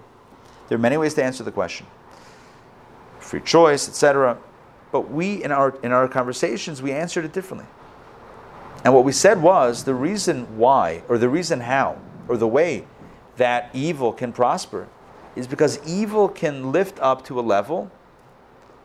There 0.68 0.76
are 0.76 0.82
many 0.82 0.98
ways 0.98 1.14
to 1.14 1.24
answer 1.24 1.46
the 1.46 1.54
question. 1.54 1.88
Free 3.22 3.40
choice, 3.40 3.88
etc. 3.88 4.38
But 4.92 5.10
we, 5.10 5.42
in 5.42 5.54
our, 5.54 5.74
in 5.84 5.94
our 5.94 6.10
conversations, 6.10 6.82
we 6.82 6.92
answered 6.92 7.24
it 7.24 7.32
differently. 7.32 7.70
And 8.84 8.94
what 8.94 9.06
we 9.06 9.12
said 9.12 9.42
was 9.42 9.86
the 9.86 9.96
reason 9.96 10.58
why, 10.58 11.04
or 11.08 11.18
the 11.18 11.30
reason 11.30 11.62
how, 11.62 11.98
or 12.28 12.38
the 12.38 12.48
way 12.48 12.86
that 13.38 13.70
evil 13.74 14.12
can 14.12 14.34
prosper 14.34 14.88
is 15.36 15.48
because 15.48 15.80
evil 15.88 16.28
can 16.28 16.72
lift 16.72 17.00
up 17.00 17.24
to 17.26 17.40
a 17.40 17.42
level 17.42 17.90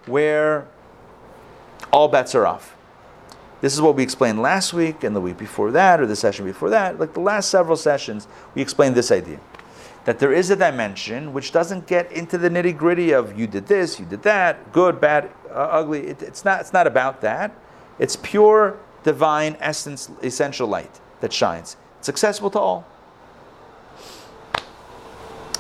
where 0.07 0.67
all 1.93 2.09
bets 2.09 2.35
are 2.35 2.47
off. 2.47 2.77
This 3.61 3.75
is 3.75 3.81
what 3.81 3.97
we 3.97 4.05
explained 4.05 4.41
last 4.41 4.73
week 4.73 5.03
and 5.03 5.17
the 5.17 5.21
week 5.21 5.37
before 5.37 5.73
that, 5.73 6.01
or 6.01 6.07
the 6.07 6.17
session 6.17 6.45
before 6.45 6.71
that. 6.71 7.01
Like 7.01 7.13
the 7.15 7.21
last 7.21 7.51
several 7.51 7.77
sessions, 7.77 8.29
we 8.55 8.63
explained 8.63 8.95
this 8.95 9.11
idea 9.11 9.41
that 10.05 10.21
there 10.21 10.33
is 10.33 10.49
a 10.49 10.57
dimension 10.57 11.35
which 11.35 11.53
doesn't 11.53 11.87
get 11.87 12.11
into 12.13 12.39
the 12.39 12.49
nitty 12.49 12.75
gritty 12.75 13.13
of 13.13 13.39
you 13.39 13.47
did 13.47 13.67
this, 13.67 14.01
you 14.01 14.07
did 14.07 14.23
that, 14.23 14.73
good, 14.73 15.01
bad, 15.01 15.29
uh, 15.51 15.55
ugly. 15.55 16.07
It, 16.07 16.23
it's, 16.23 16.47
not, 16.47 16.61
it's 16.61 16.73
not 16.73 16.87
about 16.87 17.21
that. 17.21 17.53
It's 17.99 18.17
pure 18.17 18.79
divine 19.09 19.57
essence, 19.59 20.11
essential 20.23 20.69
light 20.69 21.01
that 21.21 21.33
shines. 21.33 21.79
It's 21.99 22.11
accessible 22.11 22.51
to 22.51 22.59
all. 22.59 22.87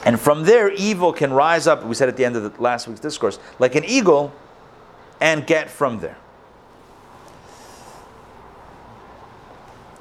And 0.04 0.20
from 0.20 0.44
there, 0.44 0.70
evil 0.70 1.14
can 1.14 1.32
rise 1.32 1.66
up, 1.66 1.82
we 1.82 1.94
said 1.94 2.10
at 2.10 2.18
the 2.18 2.26
end 2.26 2.36
of 2.36 2.42
the 2.42 2.62
last 2.62 2.86
week's 2.86 3.00
discourse, 3.00 3.38
like 3.58 3.74
an 3.74 3.84
eagle, 3.86 4.34
and 5.18 5.46
get 5.46 5.70
from 5.70 5.98
there. 6.00 6.18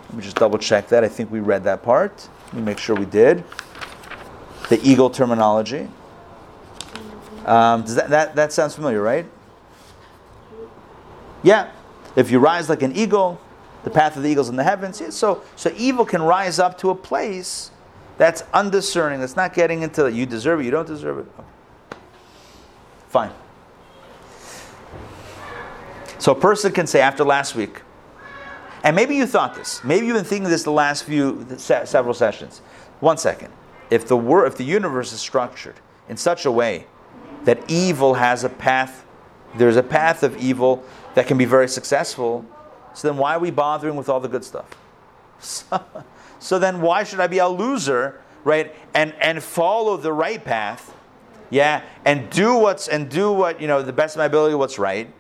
Let 0.10 0.18
me 0.18 0.24
just 0.24 0.36
double 0.36 0.58
check 0.58 0.90
that. 0.90 1.06
I 1.06 1.08
think 1.08 1.32
we 1.32 1.40
read 1.40 1.64
that 1.64 1.84
part. 1.84 2.28
Let 2.48 2.54
me 2.56 2.62
make 2.64 2.80
sure 2.80 2.98
we 2.98 3.06
did. 3.06 3.46
The 4.68 4.80
eagle 4.84 5.10
terminology. 5.10 5.88
Um, 7.46 7.84
does 7.84 7.96
that, 7.96 8.10
that, 8.10 8.36
that 8.36 8.52
sounds 8.52 8.76
familiar, 8.76 9.02
right? 9.02 9.26
Yeah. 11.44 11.72
If 12.18 12.32
you 12.32 12.40
rise 12.40 12.68
like 12.68 12.82
an 12.82 12.96
eagle, 12.96 13.40
the 13.84 13.92
path 13.92 14.18
of 14.18 14.24
the 14.24 14.30
eagles 14.30 14.50
in 14.50 14.56
the 14.56 14.64
heavens. 14.64 15.02
So, 15.16 15.44
so 15.56 15.72
evil 15.78 16.04
can 16.04 16.22
rise 16.22 16.60
up 16.60 16.78
to 16.80 16.90
a 16.90 16.96
place 16.96 17.72
that's 18.18 18.44
undiscerning, 18.54 19.20
that's 19.20 19.36
not 19.36 19.54
getting 19.54 19.84
into 19.84 20.08
it. 20.08 20.16
you 20.16 20.26
deserve 20.26 20.60
it, 20.60 20.66
you 20.66 20.72
don't 20.72 20.88
deserve 20.88 21.20
it. 21.20 21.26
Okay. 21.38 21.48
Fine. 23.08 23.32
So 26.18 26.32
a 26.32 26.36
person 26.36 26.72
can 26.72 26.88
say 26.88 27.00
after 27.00 27.24
last 27.24 27.56
week, 27.56 27.84
and 28.84 28.96
maybe 28.96 29.16
you 29.16 29.28
thought 29.28 29.54
this, 29.54 29.84
maybe 29.84 30.08
you've 30.08 30.16
been 30.16 30.26
thinking 30.26 30.50
this 30.50 30.64
the 30.64 30.72
last 30.72 31.04
few 31.04 31.46
several 31.58 32.16
sessions. 32.16 32.60
One 33.00 33.18
second. 33.18 33.54
If 33.92 34.08
the 34.08 34.18
wor- 34.18 34.46
if 34.48 34.58
the 34.58 34.66
universe 34.66 35.14
is 35.14 35.20
structured 35.20 35.76
in 36.10 36.18
such 36.18 36.46
a 36.46 36.52
way 36.52 36.88
that 37.44 37.70
evil 37.70 38.16
has 38.16 38.44
a 38.44 38.50
path, 38.50 39.06
there's 39.56 39.78
a 39.78 39.84
path 39.84 40.24
of 40.24 40.36
evil 40.38 40.84
that 41.18 41.26
can 41.26 41.36
be 41.36 41.46
very 41.46 41.68
successful, 41.68 42.46
so 42.94 43.08
then 43.08 43.18
why 43.18 43.34
are 43.34 43.40
we 43.40 43.50
bothering 43.50 43.96
with 43.96 44.08
all 44.08 44.20
the 44.20 44.28
good 44.28 44.44
stuff? 44.44 44.70
So, 45.40 45.84
so 46.40 46.60
then 46.60 46.80
why 46.80 47.06
should 47.06 47.20
I 47.20 47.26
be 47.26 47.40
a 47.40 47.48
loser, 47.48 48.22
right? 48.44 48.76
And 48.94 49.16
and 49.20 49.42
follow 49.42 49.98
the 49.98 50.14
right 50.14 50.46
path, 50.46 50.94
yeah, 51.50 51.82
and 52.06 52.30
do 52.30 52.56
what's 52.60 52.88
and 52.88 53.10
do 53.10 53.32
what 53.32 53.60
you 53.60 53.68
know 53.68 53.82
the 53.82 53.94
best 53.94 54.16
of 54.16 54.20
my 54.20 54.26
ability, 54.26 54.54
what's 54.54 54.78
right, 54.78 55.12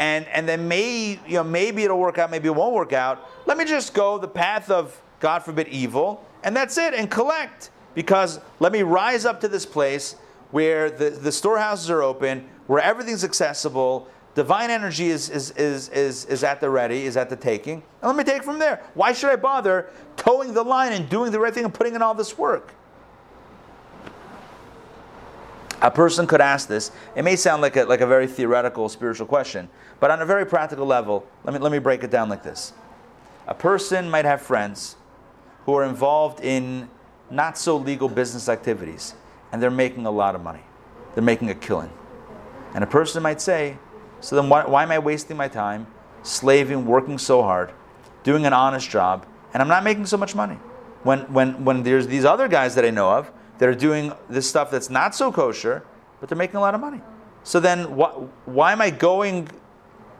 and 0.00 0.26
and 0.26 0.48
then 0.48 0.66
may 0.66 1.20
you 1.28 1.34
know 1.34 1.44
maybe 1.44 1.84
it'll 1.84 2.00
work 2.00 2.18
out, 2.18 2.28
maybe 2.32 2.48
it 2.48 2.54
won't 2.56 2.74
work 2.74 2.92
out. 2.92 3.24
Let 3.46 3.56
me 3.56 3.64
just 3.64 3.94
go 3.94 4.18
the 4.18 4.26
path 4.26 4.68
of 4.68 5.00
God 5.20 5.44
forbid 5.44 5.68
evil, 5.68 6.26
and 6.42 6.56
that's 6.56 6.76
it, 6.76 6.92
and 6.92 7.08
collect 7.08 7.70
because 7.94 8.40
let 8.58 8.72
me 8.72 8.82
rise 8.82 9.24
up 9.24 9.40
to 9.42 9.48
this 9.48 9.64
place 9.64 10.16
where 10.50 10.90
the, 10.90 11.10
the 11.10 11.30
storehouses 11.30 11.88
are 11.88 12.02
open, 12.02 12.48
where 12.66 12.82
everything's 12.82 13.22
accessible, 13.22 14.08
divine 14.36 14.70
energy 14.70 15.08
is, 15.08 15.30
is, 15.30 15.50
is, 15.52 15.88
is, 15.88 16.26
is 16.26 16.44
at 16.44 16.60
the 16.60 16.68
ready, 16.70 17.06
is 17.06 17.16
at 17.16 17.30
the 17.30 17.34
taking. 17.34 17.82
And 18.02 18.08
let 18.08 18.16
me 18.16 18.22
take 18.22 18.44
from 18.44 18.58
there. 18.60 18.84
Why 18.94 19.12
should 19.12 19.30
I 19.30 19.36
bother 19.36 19.90
toeing 20.16 20.52
the 20.52 20.62
line 20.62 20.92
and 20.92 21.08
doing 21.08 21.32
the 21.32 21.40
right 21.40 21.52
thing 21.52 21.64
and 21.64 21.74
putting 21.74 21.94
in 21.94 22.02
all 22.02 22.14
this 22.14 22.36
work? 22.38 22.74
A 25.80 25.90
person 25.90 26.26
could 26.26 26.42
ask 26.42 26.68
this. 26.68 26.92
It 27.16 27.22
may 27.22 27.34
sound 27.34 27.62
like 27.62 27.76
a, 27.76 27.84
like 27.84 28.02
a 28.02 28.06
very 28.06 28.26
theoretical 28.26 28.88
spiritual 28.90 29.26
question, 29.26 29.68
but 30.00 30.10
on 30.10 30.20
a 30.20 30.26
very 30.26 30.44
practical 30.44 30.86
level, 30.86 31.26
let 31.44 31.54
me, 31.54 31.58
let 31.58 31.72
me 31.72 31.78
break 31.78 32.04
it 32.04 32.10
down 32.10 32.28
like 32.28 32.42
this. 32.42 32.74
A 33.46 33.54
person 33.54 34.08
might 34.10 34.24
have 34.26 34.42
friends 34.42 34.96
who 35.64 35.74
are 35.74 35.84
involved 35.84 36.40
in 36.44 36.90
not 37.30 37.56
so 37.56 37.76
legal 37.76 38.08
business 38.08 38.48
activities, 38.50 39.14
and 39.50 39.62
they're 39.62 39.70
making 39.70 40.04
a 40.04 40.10
lot 40.10 40.34
of 40.34 40.42
money. 40.42 40.62
They're 41.14 41.22
making 41.24 41.48
a 41.50 41.54
killing. 41.54 41.90
And 42.74 42.84
a 42.84 42.86
person 42.86 43.22
might 43.22 43.40
say, 43.40 43.78
So 44.20 44.36
then 44.36 44.48
why, 44.48 44.66
why 44.66 44.82
am 44.82 44.90
I 44.90 44.98
wasting 44.98 45.36
my 45.36 45.48
time 45.48 45.86
slaving, 46.22 46.86
working 46.86 47.18
so 47.18 47.42
hard, 47.42 47.72
doing 48.24 48.46
an 48.46 48.52
honest 48.52 48.90
job, 48.90 49.26
and 49.52 49.62
I'm 49.62 49.68
not 49.68 49.84
making 49.84 50.06
so 50.06 50.16
much 50.16 50.34
money? 50.34 50.58
When, 51.02 51.20
when, 51.32 51.64
when 51.64 51.82
there's 51.82 52.08
these 52.08 52.24
other 52.24 52.48
guys 52.48 52.74
that 52.74 52.84
I 52.84 52.90
know 52.90 53.10
of 53.12 53.30
that 53.58 53.68
are 53.68 53.74
doing 53.74 54.12
this 54.28 54.48
stuff 54.48 54.70
that's 54.70 54.90
not 54.90 55.14
so 55.14 55.30
kosher, 55.30 55.84
but 56.20 56.28
they're 56.28 56.38
making 56.38 56.56
a 56.56 56.60
lot 56.60 56.74
of 56.74 56.80
money. 56.80 57.00
So 57.44 57.60
then 57.60 57.94
why, 57.94 58.08
why 58.44 58.72
am 58.72 58.80
I 58.80 58.90
going 58.90 59.48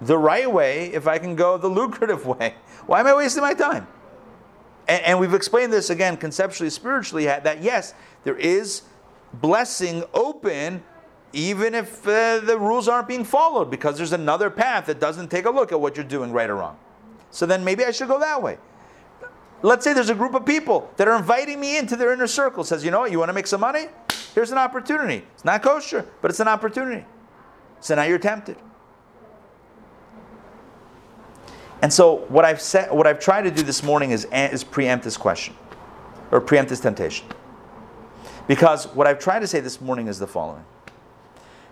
the 0.01 0.17
right 0.17 0.51
way 0.51 0.93
if 0.93 1.09
I 1.09 1.19
can 1.19 1.35
go 1.35 1.59
the 1.59 1.69
lucrative 1.81 2.25
way? 2.25 2.55
Why 2.87 3.01
am 3.01 3.07
I 3.07 3.15
wasting 3.15 3.43
my 3.43 3.55
time? 3.55 3.89
And, 4.87 5.03
and 5.03 5.21
we've 5.21 5.35
explained 5.35 5.73
this 5.73 5.91
again 5.91 6.17
conceptually, 6.17 6.71
spiritually, 6.71 7.25
that 7.25 7.63
yes, 7.63 7.95
there 8.23 8.37
is 8.37 8.83
blessing 9.33 10.05
open 10.15 10.83
even 11.37 11.75
if 11.75 12.09
uh, 12.09 12.41
the 12.41 12.59
rules 12.59 12.89
aren't 12.89 13.07
being 13.07 13.23
followed 13.23 13.71
because 13.71 13.99
there's 13.99 14.15
another 14.15 14.49
path 14.49 14.87
that 14.87 14.99
doesn't 14.99 15.31
take 15.31 15.45
a 15.45 15.51
look 15.51 15.71
at 15.71 15.79
what 15.79 15.95
you're 15.95 16.05
doing 16.05 16.33
right 16.33 16.49
or 16.49 16.57
wrong. 16.57 16.79
So 17.31 17.45
then 17.45 17.63
maybe 17.63 17.85
I 17.85 17.91
should 17.91 18.09
go 18.09 18.19
that 18.19 18.43
way. 18.43 18.57
Let's 19.61 19.85
say 19.85 19.93
there's 19.93 20.09
a 20.09 20.15
group 20.15 20.35
of 20.35 20.47
people 20.47 20.91
that 20.97 21.07
are 21.07 21.17
inviting 21.17 21.61
me 21.61 21.77
into 21.77 21.95
their 21.95 22.15
inner 22.15 22.27
circle. 22.27 22.65
Says, 22.65 22.83
you 22.83 22.91
know 22.91 23.01
what, 23.01 23.11
you 23.11 23.19
want 23.19 23.29
to 23.29 23.35
make 23.35 23.47
some 23.47 23.61
money? 23.61 23.89
Here's 24.35 24.51
an 24.51 24.57
opportunity. 24.57 25.27
It's 25.35 25.45
not 25.45 25.63
kosher, 25.63 26.07
but 26.23 26.31
it's 26.31 26.41
an 26.41 26.49
opportunity. 26.49 27.05
So 27.81 27.95
now 27.95 28.05
you're 28.05 28.19
tempted. 28.19 28.57
And 31.83 31.93
so 31.93 32.25
what 32.29 32.47
I've 32.47 32.63
said, 32.63 32.91
what 32.91 33.07
I've 33.07 33.21
tried 33.21 33.43
to 33.43 33.51
do 33.51 33.63
this 33.63 33.83
morning 33.83 34.13
is, 34.13 34.27
is 34.33 34.65
preempt 34.65 35.05
this 35.05 35.19
question, 35.19 35.55
or 36.31 36.41
preempt 36.41 36.71
this 36.71 36.81
temptation. 36.81 37.27
Because 38.49 38.87
what 38.95 39.07
I've 39.07 39.19
tried 39.19 39.41
to 39.41 39.47
say 39.47 39.61
this 39.61 39.83
morning 39.83 40.09
is 40.09 40.19
the 40.19 40.27
following: 40.27 40.65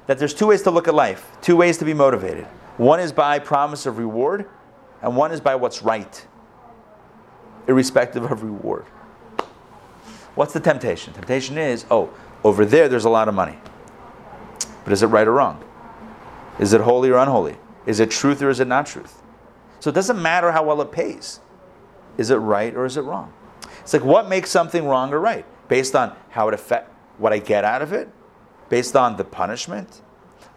that 0.07 0.18
there's 0.18 0.34
two 0.34 0.48
ways 0.48 0.62
to 0.62 0.70
look 0.70 0.88
at 0.88 0.94
life, 0.94 1.30
two 1.40 1.57
ways 1.57 1.78
to 1.78 1.84
be 1.84 1.94
motivated. 1.94 2.44
One 2.76 3.00
is 3.00 3.12
by 3.12 3.38
promise 3.38 3.86
of 3.86 3.98
reward, 3.98 4.48
and 5.02 5.16
one 5.16 5.32
is 5.32 5.40
by 5.40 5.55
what's 5.55 5.82
right, 5.82 6.26
irrespective 7.66 8.30
of 8.30 8.42
reward. 8.42 8.86
What's 10.34 10.52
the 10.52 10.61
temptation? 10.61 11.12
Temptation 11.12 11.57
is, 11.57 11.86
oh, 11.90 12.11
over 12.42 12.64
there 12.64 12.88
there's 12.88 13.05
a 13.05 13.11
lot 13.11 13.28
of 13.28 13.34
money. 13.34 13.59
But 14.82 14.92
is 14.92 15.02
it 15.02 15.07
right 15.07 15.26
or 15.26 15.32
wrong? 15.32 15.64
Is 16.59 16.72
it 16.72 16.80
holy 16.80 17.11
or 17.11 17.18
unholy? 17.18 17.57
Is 17.86 18.00
it 18.00 18.11
truth 18.11 18.42
or 18.42 18.50
is 18.50 18.61
it 18.61 18.66
not 18.66 18.86
truth? 18.86 19.22
So 19.80 19.90
it 19.90 19.94
doesn't 19.94 20.20
matter 20.20 20.52
how 20.52 20.64
well 20.64 20.80
it 20.82 20.92
pays. 20.92 21.40
Is 22.16 22.30
it 22.30 22.36
right 22.36 22.74
or 22.74 22.84
is 22.84 22.96
it 22.96 23.02
wrong? 23.02 23.32
It's 23.80 23.92
like 23.92 24.05
what 24.05 24.28
makes 24.28 24.50
something 24.50 24.86
wrong 24.86 25.12
or 25.12 25.20
right? 25.20 25.44
Based 25.68 25.94
on 25.94 26.16
how 26.30 26.48
it 26.48 26.55
affect 26.55 26.90
what 27.18 27.32
I 27.32 27.38
get 27.38 27.64
out 27.64 27.82
of 27.82 27.92
it, 27.92 28.09
based 28.68 28.96
on 28.96 29.16
the 29.16 29.24
punishment. 29.24 30.02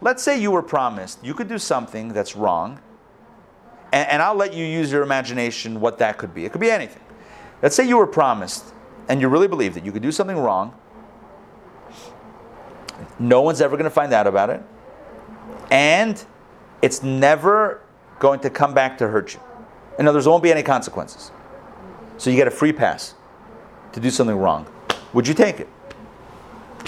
Let's 0.00 0.22
say 0.22 0.40
you 0.40 0.50
were 0.50 0.62
promised 0.62 1.24
you 1.24 1.34
could 1.34 1.48
do 1.48 1.58
something 1.58 2.12
that's 2.12 2.36
wrong, 2.36 2.80
and, 3.92 4.08
and 4.08 4.22
I'll 4.22 4.34
let 4.34 4.54
you 4.54 4.64
use 4.64 4.92
your 4.92 5.02
imagination 5.02 5.80
what 5.80 5.98
that 5.98 6.18
could 6.18 6.34
be. 6.34 6.44
It 6.44 6.52
could 6.52 6.60
be 6.60 6.70
anything. 6.70 7.02
Let's 7.62 7.74
say 7.74 7.86
you 7.86 7.96
were 7.96 8.06
promised 8.06 8.72
and 9.08 9.20
you 9.20 9.28
really 9.28 9.48
believe 9.48 9.74
that 9.74 9.84
you 9.84 9.92
could 9.92 10.02
do 10.02 10.12
something 10.12 10.36
wrong. 10.36 10.74
No 13.18 13.42
one's 13.42 13.60
ever 13.60 13.76
going 13.76 13.84
to 13.84 13.90
find 13.90 14.12
out 14.12 14.26
about 14.26 14.50
it. 14.50 14.62
And 15.70 16.22
it's 16.82 17.02
never 17.02 17.82
going 18.18 18.40
to 18.40 18.50
come 18.50 18.74
back 18.74 18.98
to 18.98 19.08
hurt 19.08 19.34
you. 19.34 19.40
In 19.98 20.06
other 20.06 20.16
words, 20.16 20.26
there 20.26 20.30
won't 20.30 20.42
be 20.42 20.52
any 20.52 20.62
consequences. 20.62 21.32
So 22.16 22.30
you 22.30 22.36
get 22.36 22.46
a 22.46 22.52
free 22.52 22.72
pass 22.72 23.14
to 23.92 24.00
do 24.00 24.10
something 24.10 24.36
wrong. 24.36 24.66
Would 25.12 25.26
you 25.26 25.34
take 25.34 25.60
it? 25.60 25.68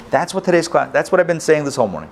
That's 0.09 0.33
what 0.33 0.43
today's 0.43 0.67
class. 0.67 0.91
That's 0.91 1.11
what 1.11 1.19
I've 1.19 1.27
been 1.27 1.39
saying 1.39 1.65
this 1.65 1.75
whole 1.75 1.87
morning. 1.87 2.11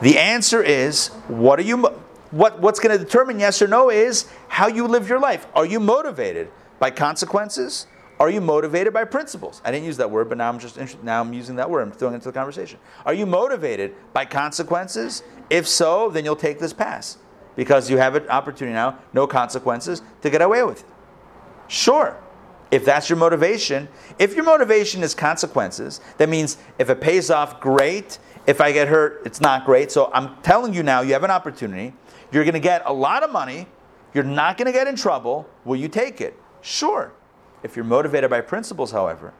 The 0.00 0.18
answer 0.18 0.62
is 0.62 1.08
what 1.28 1.58
are 1.58 1.62
you 1.62 1.86
what 2.30 2.60
what's 2.60 2.80
going 2.80 2.98
to 2.98 3.02
determine 3.02 3.38
yes 3.38 3.62
or 3.62 3.68
no 3.68 3.90
is 3.90 4.28
how 4.48 4.66
you 4.66 4.86
live 4.88 5.08
your 5.08 5.20
life. 5.20 5.46
Are 5.54 5.66
you 5.66 5.78
motivated 5.78 6.50
by 6.78 6.90
consequences? 6.90 7.86
Are 8.18 8.30
you 8.30 8.40
motivated 8.40 8.92
by 8.92 9.04
principles? 9.04 9.60
I 9.64 9.70
didn't 9.70 9.86
use 9.86 9.96
that 9.98 10.10
word, 10.10 10.28
but 10.28 10.38
now 10.38 10.48
I'm 10.48 10.58
just 10.58 10.78
now 11.02 11.20
I'm 11.20 11.32
using 11.32 11.56
that 11.56 11.70
word. 11.70 11.82
I'm 11.82 11.92
throwing 11.92 12.14
it 12.14 12.16
into 12.16 12.28
the 12.28 12.32
conversation. 12.32 12.78
Are 13.04 13.14
you 13.14 13.26
motivated 13.26 13.94
by 14.12 14.24
consequences? 14.24 15.22
If 15.50 15.68
so, 15.68 16.08
then 16.08 16.24
you'll 16.24 16.36
take 16.36 16.58
this 16.58 16.72
pass 16.72 17.18
because 17.56 17.90
you 17.90 17.98
have 17.98 18.14
an 18.14 18.28
opportunity 18.28 18.74
now, 18.74 18.98
no 19.12 19.26
consequences, 19.26 20.02
to 20.22 20.30
get 20.30 20.40
away 20.40 20.62
with 20.62 20.80
it. 20.80 20.86
Sure. 21.68 22.16
If 22.72 22.86
that's 22.86 23.10
your 23.10 23.18
motivation, 23.18 23.86
if 24.18 24.34
your 24.34 24.44
motivation 24.44 25.02
is 25.02 25.14
consequences, 25.14 26.00
that 26.16 26.30
means 26.30 26.56
if 26.78 26.88
it 26.88 27.02
pays 27.02 27.30
off, 27.30 27.60
great. 27.60 28.18
If 28.46 28.62
I 28.62 28.72
get 28.72 28.88
hurt, 28.88 29.20
it's 29.26 29.42
not 29.42 29.66
great. 29.66 29.92
So 29.92 30.10
I'm 30.14 30.40
telling 30.42 30.72
you 30.72 30.82
now, 30.82 31.02
you 31.02 31.12
have 31.12 31.22
an 31.22 31.30
opportunity. 31.30 31.92
You're 32.32 32.44
going 32.44 32.54
to 32.54 32.60
get 32.60 32.82
a 32.86 32.92
lot 32.92 33.22
of 33.22 33.30
money. 33.30 33.66
You're 34.14 34.24
not 34.24 34.56
going 34.56 34.66
to 34.66 34.72
get 34.72 34.86
in 34.86 34.96
trouble. 34.96 35.46
Will 35.66 35.76
you 35.76 35.88
take 35.88 36.22
it? 36.22 36.34
Sure. 36.62 37.12
If 37.62 37.76
you're 37.76 37.84
motivated 37.84 38.30
by 38.30 38.40
principles, 38.40 38.90
however, 38.90 39.34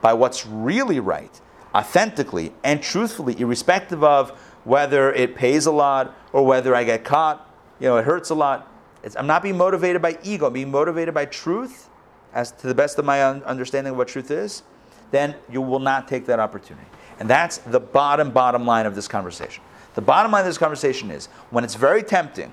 by 0.00 0.14
what's 0.14 0.46
really 0.46 0.98
right, 0.98 1.40
authentically 1.74 2.54
and 2.64 2.82
truthfully, 2.82 3.38
irrespective 3.38 4.02
of 4.02 4.30
whether 4.64 5.12
it 5.12 5.34
pays 5.34 5.66
a 5.66 5.72
lot 5.72 6.16
or 6.32 6.44
whether 6.46 6.74
I 6.74 6.84
get 6.84 7.04
caught, 7.04 7.54
you 7.80 7.88
know, 7.88 7.98
it 7.98 8.06
hurts 8.06 8.30
a 8.30 8.34
lot. 8.34 8.72
It's, 9.02 9.14
I'm 9.14 9.26
not 9.26 9.42
being 9.42 9.58
motivated 9.58 10.00
by 10.00 10.18
ego, 10.22 10.46
I'm 10.46 10.54
being 10.54 10.70
motivated 10.70 11.12
by 11.12 11.26
truth, 11.26 11.90
as 12.32 12.52
to 12.52 12.66
the 12.66 12.74
best 12.74 12.98
of 12.98 13.04
my 13.04 13.22
understanding 13.22 13.92
of 13.92 13.96
what 13.96 14.08
truth 14.08 14.30
is, 14.30 14.62
then 15.10 15.34
you 15.50 15.62
will 15.62 15.78
not 15.78 16.06
take 16.06 16.26
that 16.26 16.38
opportunity. 16.38 16.86
And 17.18 17.28
that's 17.28 17.58
the 17.58 17.80
bottom, 17.80 18.30
bottom 18.30 18.66
line 18.66 18.86
of 18.86 18.94
this 18.94 19.08
conversation. 19.08 19.62
The 19.94 20.02
bottom 20.02 20.32
line 20.32 20.42
of 20.42 20.46
this 20.46 20.58
conversation 20.58 21.10
is 21.10 21.26
when 21.50 21.64
it's 21.64 21.74
very 21.74 22.02
tempting 22.02 22.52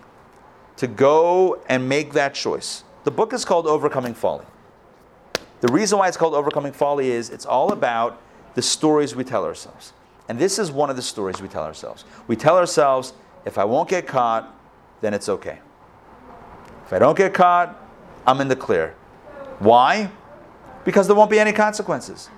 to 0.78 0.88
go 0.88 1.62
and 1.70 1.88
make 1.88 2.14
that 2.14 2.34
choice. 2.34 2.84
The 3.04 3.12
book 3.12 3.34
is 3.34 3.46
called 3.46 3.68
Overcoming 3.68 4.14
Folly. 4.14 4.46
The 5.62 5.72
reason 5.72 6.00
why 6.00 6.08
it's 6.08 6.18
called 6.18 6.34
Overcoming 6.34 6.74
Folly 6.74 7.12
is 7.12 7.30
it's 7.30 7.46
all 7.46 7.72
about 7.72 8.22
the 8.56 8.62
stories 8.62 9.16
we 9.16 9.24
tell 9.24 9.46
ourselves. 9.46 9.94
And 10.28 10.40
this 10.40 10.58
is 10.58 10.72
one 10.72 10.90
of 10.90 10.96
the 10.96 11.02
stories 11.02 11.42
we 11.42 11.48
tell 11.48 11.64
ourselves. 11.64 12.04
We 12.28 12.36
tell 12.36 12.58
ourselves, 12.58 13.14
if 13.46 13.58
I 13.58 13.66
won't 13.66 13.90
get 13.90 14.08
caught, 14.08 14.52
then 15.02 15.14
it's 15.14 15.30
okay. 15.30 15.60
If 16.86 16.94
I 16.94 17.00
don't 17.00 17.18
get 17.18 17.34
caught, 17.34 17.80
I'm 18.26 18.42
in 18.42 18.48
the 18.48 18.56
clear. 18.56 18.96
Why? 19.60 20.12
Because 20.84 21.08
there 21.08 21.16
won't 21.16 21.32
be 21.32 21.40
any 21.40 21.52
consequences. 21.52 22.30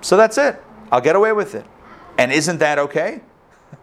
So 0.00 0.16
that's 0.16 0.38
it. 0.38 0.62
I'll 0.90 1.00
get 1.00 1.16
away 1.16 1.32
with 1.32 1.54
it. 1.54 1.66
And 2.16 2.32
isn't 2.32 2.58
that 2.58 2.78
okay? 2.78 3.22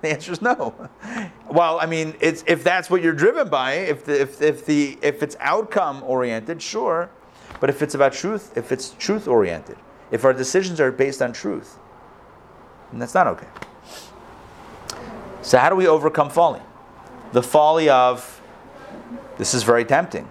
The 0.01 0.09
answer 0.09 0.31
is 0.31 0.41
no. 0.41 0.73
Well, 1.47 1.79
I 1.79 1.85
mean, 1.85 2.15
if 2.19 2.63
that's 2.63 2.89
what 2.89 3.03
you're 3.03 3.13
driven 3.13 3.49
by, 3.49 3.73
if, 3.73 4.03
the, 4.03 4.19
if, 4.19 4.41
if, 4.41 4.65
the, 4.65 4.97
if 5.01 5.21
it's 5.21 5.37
outcome 5.39 6.03
oriented, 6.03 6.61
sure. 6.61 7.09
But 7.59 7.69
if 7.69 7.81
it's 7.81 7.93
about 7.93 8.13
truth, 8.13 8.57
if 8.57 8.71
it's 8.71 8.91
truth 8.97 9.27
oriented, 9.27 9.77
if 10.11 10.25
our 10.25 10.33
decisions 10.33 10.81
are 10.81 10.91
based 10.91 11.21
on 11.21 11.33
truth, 11.33 11.77
then 12.91 12.99
that's 12.99 13.13
not 13.13 13.27
okay. 13.27 13.47
So, 15.41 15.59
how 15.59 15.69
do 15.69 15.75
we 15.75 15.87
overcome 15.87 16.29
folly? 16.29 16.61
The 17.31 17.43
folly 17.43 17.89
of 17.89 18.41
this 19.37 19.53
is 19.53 19.63
very 19.63 19.85
tempting, 19.85 20.27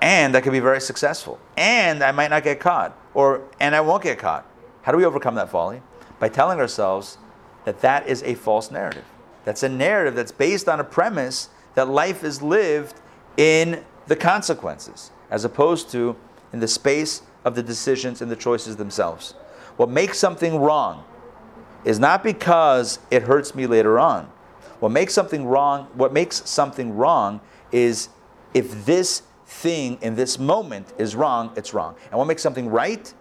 and 0.00 0.36
I 0.36 0.40
could 0.40 0.52
be 0.52 0.60
very 0.60 0.80
successful, 0.80 1.38
and 1.56 2.02
I 2.02 2.12
might 2.12 2.30
not 2.30 2.44
get 2.44 2.60
caught, 2.60 2.96
or 3.14 3.42
and 3.60 3.74
I 3.74 3.80
won't 3.80 4.02
get 4.02 4.18
caught. 4.18 4.46
How 4.82 4.92
do 4.92 4.98
we 4.98 5.04
overcome 5.04 5.34
that 5.36 5.50
folly? 5.50 5.82
By 6.18 6.28
telling 6.28 6.58
ourselves 6.58 7.18
that 7.64 7.80
that 7.80 8.08
is 8.08 8.22
a 8.22 8.34
false 8.34 8.70
narrative. 8.70 9.04
That's 9.44 9.62
a 9.62 9.68
narrative 9.68 10.14
that's 10.14 10.32
based 10.32 10.68
on 10.68 10.80
a 10.80 10.84
premise 10.84 11.48
that 11.74 11.88
life 11.88 12.24
is 12.24 12.42
lived 12.42 13.00
in 13.36 13.84
the 14.06 14.16
consequences, 14.16 15.10
as 15.30 15.44
opposed 15.44 15.90
to 15.90 16.16
in 16.52 16.60
the 16.60 16.68
space 16.68 17.22
of 17.44 17.54
the 17.54 17.62
decisions 17.62 18.20
and 18.22 18.30
the 18.30 18.36
choices 18.36 18.76
themselves. 18.76 19.32
What 19.76 19.90
makes 19.90 20.18
something 20.18 20.58
wrong 20.58 21.04
is 21.84 21.98
not 21.98 22.22
because 22.24 22.98
it 23.10 23.22
hurts 23.22 23.54
me 23.54 23.66
later 23.66 23.98
on. 23.98 24.30
What 24.80 24.90
makes 24.90 25.14
something 25.14 25.46
wrong, 25.46 25.88
what 25.94 26.12
makes 26.12 26.48
something 26.48 26.96
wrong 26.96 27.40
is 27.72 28.08
if 28.54 28.86
this 28.86 29.22
thing 29.48 29.98
in 30.02 30.14
this 30.14 30.38
moment 30.38 30.92
is 30.98 31.16
wrong, 31.16 31.50
it's 31.56 31.72
wrong. 31.72 31.96
And 32.10 32.18
what 32.18 32.26
makes 32.26 32.42
something 32.42 32.68
right? 32.68 33.12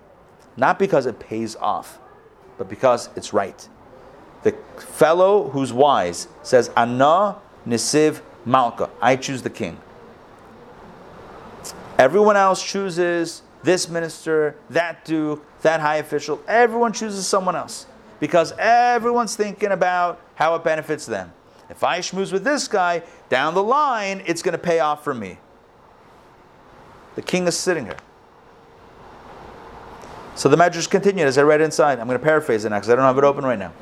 Not 0.57 0.77
because 0.77 1.05
it 1.05 1.19
pays 1.19 1.55
off, 1.55 1.99
but 2.57 2.67
because 2.67 3.09
it's 3.15 3.31
right. 3.31 3.67
The 4.43 4.51
fellow 4.77 5.49
who's 5.49 5.71
wise 5.71 6.27
says, 6.43 6.69
Ana 6.75 7.37
nisiv 7.65 8.21
malka. 8.45 8.89
I 9.01 9.15
choose 9.15 9.41
the 9.41 9.49
king. 9.49 9.79
Everyone 11.97 12.35
else 12.35 12.63
chooses 12.63 13.41
this 13.63 13.89
minister, 13.89 14.55
that 14.69 15.05
duke, 15.05 15.43
that 15.61 15.79
high 15.79 15.97
official. 15.97 16.41
Everyone 16.47 16.91
chooses 16.91 17.25
someone 17.25 17.55
else 17.55 17.85
because 18.19 18.51
everyone's 18.59 19.35
thinking 19.35 19.71
about 19.71 20.21
how 20.35 20.55
it 20.55 20.63
benefits 20.63 21.05
them. 21.05 21.31
If 21.69 21.83
I 21.83 21.99
schmooze 21.99 22.31
with 22.31 22.43
this 22.43 22.67
guy, 22.67 23.03
down 23.29 23.53
the 23.53 23.63
line, 23.63 24.23
it's 24.25 24.41
going 24.41 24.53
to 24.53 24.59
pay 24.59 24.79
off 24.79 25.03
for 25.03 25.13
me. 25.13 25.39
The 27.17 27.23
king 27.23 27.47
is 27.47 27.57
sitting 27.57 27.85
here. 27.85 27.97
So 30.35 30.49
the 30.49 30.55
Medrash 30.55 30.87
continued 30.87 31.27
as 31.27 31.39
I 31.39 31.41
read 31.41 31.61
inside. 31.61 31.97
I'm 31.97 32.05
going 32.05 32.19
to 32.19 32.23
paraphrase 32.23 32.63
it 32.63 32.69
now 32.69 32.75
because 32.75 32.91
I 32.91 32.95
don't 32.95 33.05
have 33.05 33.17
it 33.17 33.23
open 33.23 33.43
right 33.43 33.57
now. 33.57 33.73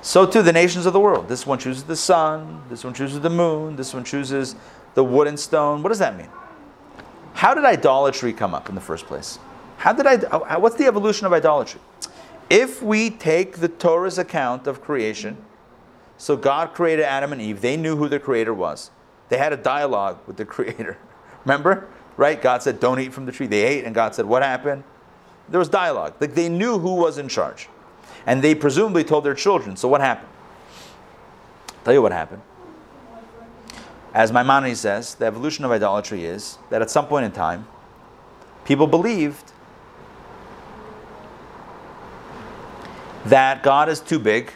So 0.00 0.24
too 0.24 0.40
the 0.40 0.54
nations 0.54 0.86
of 0.86 0.94
the 0.94 1.00
world. 1.00 1.28
This 1.28 1.46
one 1.46 1.58
chooses 1.58 1.84
the 1.84 1.96
sun, 1.96 2.62
this 2.70 2.82
one 2.82 2.94
chooses 2.94 3.20
the 3.20 3.28
moon, 3.28 3.76
this 3.76 3.92
one 3.92 4.04
chooses 4.04 4.56
the 4.94 5.04
wood 5.04 5.28
and 5.28 5.38
stone. 5.38 5.82
What 5.82 5.90
does 5.90 5.98
that 5.98 6.16
mean? 6.16 6.30
How 7.34 7.52
did 7.52 7.66
idolatry 7.66 8.32
come 8.32 8.54
up 8.54 8.70
in 8.70 8.74
the 8.74 8.80
first 8.80 9.04
place? 9.04 9.38
How 9.76 9.92
did 9.92 10.06
I, 10.06 10.56
what's 10.56 10.76
the 10.76 10.86
evolution 10.86 11.26
of 11.26 11.34
idolatry? 11.34 11.82
If 12.48 12.82
we 12.82 13.10
take 13.10 13.58
the 13.58 13.68
Torah's 13.68 14.16
account 14.16 14.66
of 14.66 14.80
creation, 14.80 15.36
so 16.16 16.38
God 16.38 16.72
created 16.72 17.04
Adam 17.04 17.34
and 17.34 17.42
Eve, 17.42 17.60
they 17.60 17.76
knew 17.76 17.96
who 17.96 18.08
the 18.08 18.18
creator 18.18 18.54
was. 18.54 18.90
They 19.28 19.36
had 19.36 19.52
a 19.52 19.58
dialogue 19.58 20.20
with 20.26 20.38
the 20.38 20.44
creator. 20.46 20.96
Remember? 21.44 21.86
Right? 22.16 22.40
God 22.40 22.62
said, 22.62 22.80
Don't 22.80 22.98
eat 22.98 23.12
from 23.12 23.26
the 23.26 23.32
tree. 23.32 23.46
They 23.46 23.62
ate, 23.62 23.84
and 23.84 23.94
God 23.94 24.14
said, 24.14 24.26
What 24.26 24.42
happened? 24.42 24.84
There 25.48 25.58
was 25.58 25.68
dialogue. 25.68 26.14
Like 26.20 26.34
they 26.34 26.48
knew 26.48 26.78
who 26.78 26.94
was 26.94 27.18
in 27.18 27.28
charge. 27.28 27.68
And 28.26 28.42
they 28.42 28.54
presumably 28.54 29.04
told 29.04 29.24
their 29.24 29.34
children. 29.34 29.76
So 29.76 29.86
what 29.86 30.00
happened? 30.00 30.28
I'll 31.68 31.84
tell 31.84 31.94
you 31.94 32.02
what 32.02 32.12
happened. 32.12 32.42
As 34.12 34.32
Maimonides 34.32 34.80
says, 34.80 35.14
the 35.14 35.26
evolution 35.26 35.64
of 35.64 35.70
idolatry 35.70 36.24
is 36.24 36.58
that 36.70 36.82
at 36.82 36.90
some 36.90 37.06
point 37.06 37.26
in 37.26 37.32
time, 37.32 37.66
people 38.64 38.86
believed 38.86 39.52
that 43.26 43.62
God 43.62 43.88
is 43.88 44.00
too 44.00 44.18
big 44.18 44.52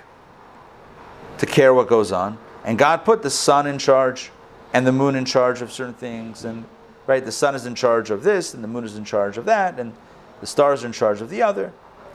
to 1.39 1.47
care 1.47 1.75
what 1.75 1.89
goes 1.89 2.11
on, 2.13 2.39
and 2.65 2.79
God 2.79 3.05
put 3.05 3.23
the 3.23 3.31
sun 3.31 3.67
in 3.67 3.79
charge 3.79 4.31
and 4.73 4.87
the 4.87 4.93
moon 4.93 5.15
in 5.15 5.25
charge 5.25 5.61
of 5.63 5.73
certain 5.73 5.95
things, 5.95 6.45
and 6.45 6.65
right, 7.11 7.25
the 7.25 7.33
sun 7.33 7.55
is 7.55 7.67
in 7.67 7.75
charge 7.75 8.11
of 8.11 8.23
this, 8.23 8.55
and 8.55 8.63
the 8.63 8.69
moon 8.69 8.85
is 8.85 8.97
in 8.97 9.05
charge 9.05 9.37
of 9.37 9.45
that, 9.45 9.79
and 9.81 9.93
the 10.41 10.47
stars 10.47 10.85
are 10.85 10.87
in 10.87 10.93
charge 10.93 11.21
of 11.21 11.29
the 11.29 11.43
other. 11.43 11.73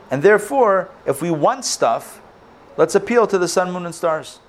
And 0.10 0.24
therefore, 0.24 0.90
if 1.06 1.22
we 1.22 1.30
want 1.30 1.66
stuff, 1.66 2.22
let's 2.78 2.96
appeal 2.96 3.28
to 3.28 3.38
the 3.38 3.48
sun, 3.48 3.72
moon, 3.72 3.86
and 3.86 3.94
stars. 3.94 4.40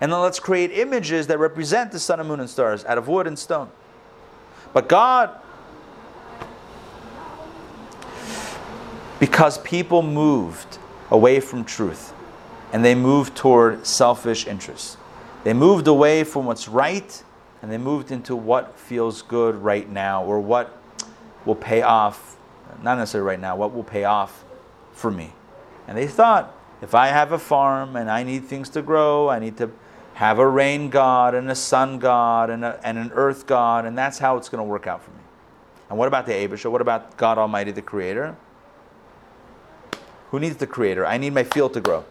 And 0.00 0.10
then 0.10 0.20
let's 0.20 0.40
create 0.40 0.72
images 0.72 1.26
that 1.26 1.38
represent 1.38 1.92
the 1.92 1.98
sun 2.00 2.20
and 2.20 2.28
moon 2.28 2.40
and 2.40 2.48
stars 2.48 2.84
out 2.86 2.96
of 2.96 3.06
wood 3.06 3.26
and 3.26 3.38
stone. 3.38 3.70
But 4.72 4.88
God, 4.88 5.30
because 9.20 9.58
people 9.58 10.02
moved 10.02 10.78
away 11.10 11.40
from 11.40 11.64
truth 11.64 12.14
and 12.72 12.84
they 12.84 12.94
moved 12.94 13.36
toward 13.36 13.86
selfish 13.86 14.46
interests, 14.46 14.96
they 15.44 15.52
moved 15.52 15.86
away 15.86 16.24
from 16.24 16.46
what's 16.46 16.66
right 16.66 17.22
and 17.66 17.72
they 17.72 17.78
moved 17.78 18.12
into 18.12 18.36
what 18.36 18.78
feels 18.78 19.22
good 19.22 19.56
right 19.56 19.90
now 19.90 20.22
or 20.22 20.38
what 20.38 20.80
will 21.44 21.56
pay 21.56 21.82
off, 21.82 22.36
not 22.80 22.96
necessarily 22.96 23.26
right 23.26 23.40
now, 23.40 23.56
what 23.56 23.74
will 23.74 23.82
pay 23.82 24.04
off 24.04 24.44
for 24.92 25.10
me. 25.10 25.32
And 25.88 25.98
they 25.98 26.06
thought, 26.06 26.54
if 26.80 26.94
I 26.94 27.08
have 27.08 27.32
a 27.32 27.40
farm 27.40 27.96
and 27.96 28.08
I 28.08 28.22
need 28.22 28.44
things 28.44 28.68
to 28.68 28.82
grow, 28.82 29.28
I 29.28 29.40
need 29.40 29.56
to 29.56 29.72
have 30.14 30.38
a 30.38 30.46
rain 30.46 30.90
god 30.90 31.34
and 31.34 31.50
a 31.50 31.56
sun 31.56 31.98
god 31.98 32.50
and, 32.50 32.64
a, 32.64 32.78
and 32.84 32.98
an 32.98 33.10
earth 33.14 33.48
god, 33.48 33.84
and 33.84 33.98
that's 33.98 34.20
how 34.20 34.36
it's 34.36 34.48
going 34.48 34.60
to 34.60 34.70
work 34.70 34.86
out 34.86 35.02
for 35.02 35.10
me. 35.10 35.24
And 35.90 35.98
what 35.98 36.06
about 36.06 36.24
the 36.26 36.34
Aibishter? 36.34 36.70
What 36.70 36.80
about 36.80 37.16
God 37.16 37.36
Almighty, 37.36 37.72
the 37.72 37.82
Creator? 37.82 38.36
Who 40.30 40.38
needs 40.38 40.58
the 40.58 40.68
Creator? 40.68 41.04
I 41.04 41.18
need 41.18 41.34
my 41.34 41.42
field 41.42 41.74
to 41.74 41.80
grow. 41.80 42.04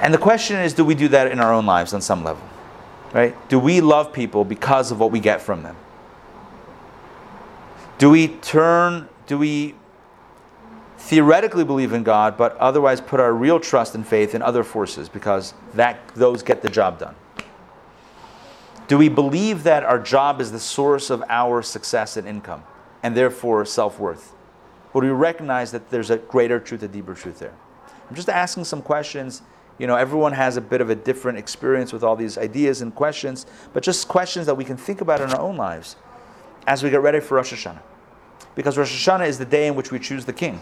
And 0.00 0.14
the 0.14 0.18
question 0.18 0.56
is 0.56 0.74
do 0.74 0.84
we 0.84 0.94
do 0.94 1.08
that 1.08 1.30
in 1.30 1.40
our 1.40 1.52
own 1.52 1.66
lives 1.66 1.92
on 1.92 2.00
some 2.00 2.24
level? 2.24 2.42
Right? 3.12 3.34
Do 3.48 3.58
we 3.58 3.80
love 3.80 4.12
people 4.12 4.44
because 4.44 4.90
of 4.90 5.00
what 5.00 5.10
we 5.10 5.20
get 5.20 5.40
from 5.40 5.62
them? 5.62 5.76
Do 7.96 8.10
we 8.10 8.28
turn, 8.28 9.08
do 9.26 9.38
we 9.38 9.74
theoretically 10.98 11.64
believe 11.64 11.92
in 11.92 12.02
God, 12.02 12.36
but 12.36 12.56
otherwise 12.58 13.00
put 13.00 13.18
our 13.18 13.32
real 13.32 13.58
trust 13.58 13.94
and 13.94 14.06
faith 14.06 14.34
in 14.34 14.42
other 14.42 14.62
forces 14.62 15.08
because 15.08 15.54
that, 15.74 16.06
those 16.14 16.42
get 16.42 16.62
the 16.62 16.68
job 16.68 16.98
done? 16.98 17.14
Do 18.86 18.96
we 18.98 19.08
believe 19.08 19.64
that 19.64 19.84
our 19.84 19.98
job 19.98 20.40
is 20.40 20.52
the 20.52 20.60
source 20.60 21.10
of 21.10 21.22
our 21.28 21.62
success 21.62 22.16
and 22.16 22.26
income 22.26 22.62
and 23.02 23.16
therefore 23.16 23.64
self 23.64 23.98
worth? 23.98 24.32
Or 24.94 25.02
do 25.02 25.08
we 25.08 25.12
recognize 25.12 25.72
that 25.72 25.90
there's 25.90 26.10
a 26.10 26.18
greater 26.18 26.58
truth, 26.58 26.82
a 26.82 26.88
deeper 26.88 27.14
truth 27.14 27.38
there? 27.38 27.54
I'm 28.08 28.16
just 28.16 28.28
asking 28.28 28.64
some 28.64 28.80
questions. 28.80 29.42
You 29.78 29.86
know, 29.86 29.96
everyone 29.96 30.32
has 30.32 30.56
a 30.56 30.60
bit 30.60 30.80
of 30.80 30.90
a 30.90 30.94
different 30.96 31.38
experience 31.38 31.92
with 31.92 32.02
all 32.02 32.16
these 32.16 32.36
ideas 32.36 32.82
and 32.82 32.94
questions, 32.94 33.46
but 33.72 33.82
just 33.82 34.08
questions 34.08 34.46
that 34.46 34.56
we 34.56 34.64
can 34.64 34.76
think 34.76 35.00
about 35.00 35.20
in 35.20 35.30
our 35.30 35.40
own 35.40 35.56
lives. 35.56 35.96
as 36.68 36.82
we 36.82 36.90
get 36.90 37.00
ready 37.00 37.18
for 37.18 37.36
Rosh 37.36 37.52
Hashanah. 37.52 37.80
Because 38.54 38.76
Rosh 38.76 39.08
Hashanah 39.08 39.26
is 39.26 39.38
the 39.38 39.46
day 39.46 39.66
in 39.66 39.74
which 39.74 39.90
we 39.90 39.98
choose 39.98 40.26
the 40.26 40.34
king. 40.34 40.60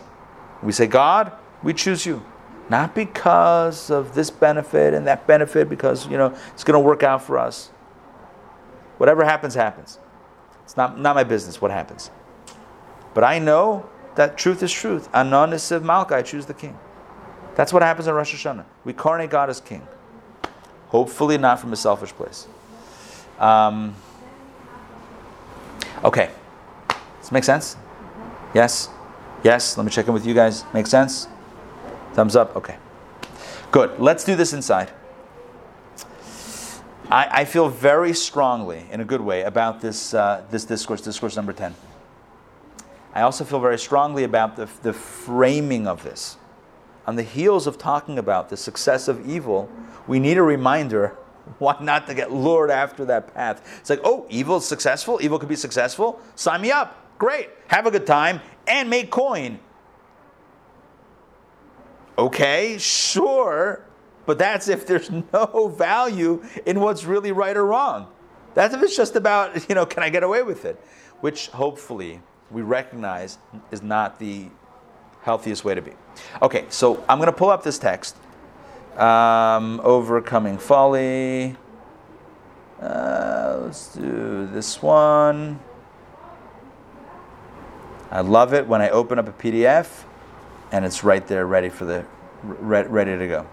We 0.63 0.71
say, 0.73 0.87
God, 0.87 1.33
we 1.63 1.75
choose 1.75 2.07
you. 2.07 2.25
Not 2.71 2.95
because 2.95 3.91
of 3.91 4.15
this 4.15 4.31
benefit 4.31 4.95
and 4.95 5.07
that 5.07 5.27
benefit, 5.27 5.69
because 5.69 6.07
you 6.07 6.17
know 6.17 6.35
it's 6.53 6.65
going 6.65 6.81
to 6.81 6.85
work 6.85 7.03
out 7.03 7.23
for 7.23 7.39
us. 7.39 7.71
Whatever 8.99 9.25
happens, 9.25 9.55
happens. 9.55 9.99
It's 10.65 10.77
not, 10.77 10.99
not 10.99 11.15
my 11.15 11.25
business 11.25 11.61
what 11.61 11.71
happens. 11.71 12.11
But 13.15 13.25
I 13.25 13.39
know 13.39 13.89
that 14.17 14.37
truth 14.37 14.63
is 14.63 14.73
truth. 14.73 15.09
Anon 15.15 15.53
is 15.53 15.71
Malka, 15.71 16.17
I 16.17 16.23
choose 16.23 16.47
the 16.47 16.55
king. 16.55 16.79
That's 17.57 17.73
what 17.73 17.83
happens 17.83 18.07
in 18.07 18.15
Rosh 18.15 18.35
Hashanah. 18.35 18.65
We 18.85 18.93
coronate 18.93 19.31
God 19.31 19.51
as 19.51 19.61
king. 19.61 19.87
Hopefully, 20.89 21.39
not 21.39 21.59
from 21.59 21.73
a 21.73 21.77
selfish 21.77 22.13
place. 22.13 22.47
Um, 23.39 23.95
okay. 26.05 26.31
Does 26.89 26.99
this 27.21 27.33
make 27.33 27.45
sense? 27.45 27.77
Yes? 28.55 28.91
Yes? 29.43 29.77
Let 29.77 29.85
me 29.85 29.91
check 29.91 30.07
in 30.07 30.15
with 30.15 30.27
you 30.27 30.35
guys. 30.35 30.65
Make 30.73 30.87
sense? 30.87 31.29
Thumbs 32.13 32.37
up? 32.37 32.55
Okay. 32.57 32.77
Good. 33.73 33.99
Let's 33.99 34.23
do 34.23 34.37
this 34.37 34.53
inside. 34.53 34.91
I, 37.11 37.41
I 37.41 37.45
feel 37.45 37.69
very 37.69 38.13
strongly, 38.13 38.85
in 38.91 39.01
a 39.01 39.05
good 39.05 39.21
way, 39.21 39.43
about 39.43 39.81
this, 39.81 40.13
uh, 40.13 40.45
this 40.51 40.65
discourse, 40.65 41.01
discourse 41.01 41.37
number 41.37 41.53
10. 41.53 41.75
I 43.15 43.23
also 43.23 43.45
feel 43.45 43.61
very 43.61 43.79
strongly 43.79 44.25
about 44.25 44.57
the, 44.57 44.69
the 44.83 44.93
framing 44.93 45.87
of 45.87 46.03
this. 46.03 46.37
On 47.07 47.17
the 47.17 47.23
heels 47.23 47.67
of 47.67 47.79
talking 47.79 48.19
about 48.19 48.49
the 48.49 48.57
success 48.57 49.09
of 49.09 49.29
evil, 49.29 49.71
we 50.07 50.19
need 50.19 50.37
a 50.39 50.43
reminder 50.43 51.17
why 51.59 51.77
not 51.81 52.07
to 52.09 52.15
get 52.15 52.33
lured 52.33 52.71
after 52.71 53.05
that 53.05 53.33
path? 53.33 53.63
It's 53.81 53.91
like, 53.91 54.01
oh, 54.05 54.27
evil 54.29 54.57
is 54.57 54.67
successful? 54.67 55.21
Evil 55.23 55.39
could 55.39 55.49
be 55.49 55.57
successful? 55.57 56.21
Sign 56.35 56.61
me 56.61 56.71
up. 56.73 57.03
Great. 57.19 57.51
Have 57.69 57.87
a 57.87 57.91
good 57.91 58.07
time 58.07 58.41
and 58.67 58.91
make 58.91 59.11
coin. 59.11 59.61
Okay, 62.19 62.79
sure, 62.79 63.85
but 64.25 64.39
that's 64.39 64.69
if 64.69 64.87
there's 64.87 65.11
no 65.33 65.69
value 65.69 66.43
in 66.65 66.81
what's 66.81 67.05
really 67.05 67.33
right 67.33 67.57
or 67.57 67.67
wrong. 67.67 68.09
That's 68.55 68.75
if 68.75 68.83
it's 68.83 68.97
just 68.97 69.17
about, 69.17 69.69
you 69.69 69.75
know, 69.75 69.87
can 69.87 70.03
I 70.03 70.11
get 70.11 70.23
away 70.23 70.43
with 70.43 70.65
it? 70.65 70.81
Which 71.21 71.49
hopefully 71.49 72.21
we 72.51 72.63
recognize 72.63 73.39
is 73.71 73.83
not 73.83 74.19
the 74.19 74.49
healthiest 75.27 75.65
way 75.65 75.75
to 75.75 75.83
be. 75.83 75.91
Okay, 76.41 76.67
so 76.69 77.05
I'm 77.09 77.19
going 77.19 77.27
to 77.27 77.37
pull 77.37 77.51
up 77.51 77.65
this 77.65 77.79
text 77.79 78.17
um, 78.97 79.81
overcoming 79.83 80.57
folly. 80.57 81.57
Uh, 82.81 83.59
let's 83.63 83.93
do 83.93 84.47
this 84.47 84.81
one. 84.81 85.59
I 88.13 88.21
love 88.21 88.55
it 88.55 88.69
when 88.69 88.81
I 88.81 88.91
open 88.91 89.19
up 89.19 89.27
a 89.27 89.33
PDF 89.33 90.05
and 90.71 90.85
it's 90.85 91.03
right 91.03 91.27
there 91.27 91.45
ready 91.45 91.71
for 91.71 91.87
the 91.87 92.07
re- 92.45 92.87
ready 92.87 93.19
to 93.19 93.27
go. 93.27 93.47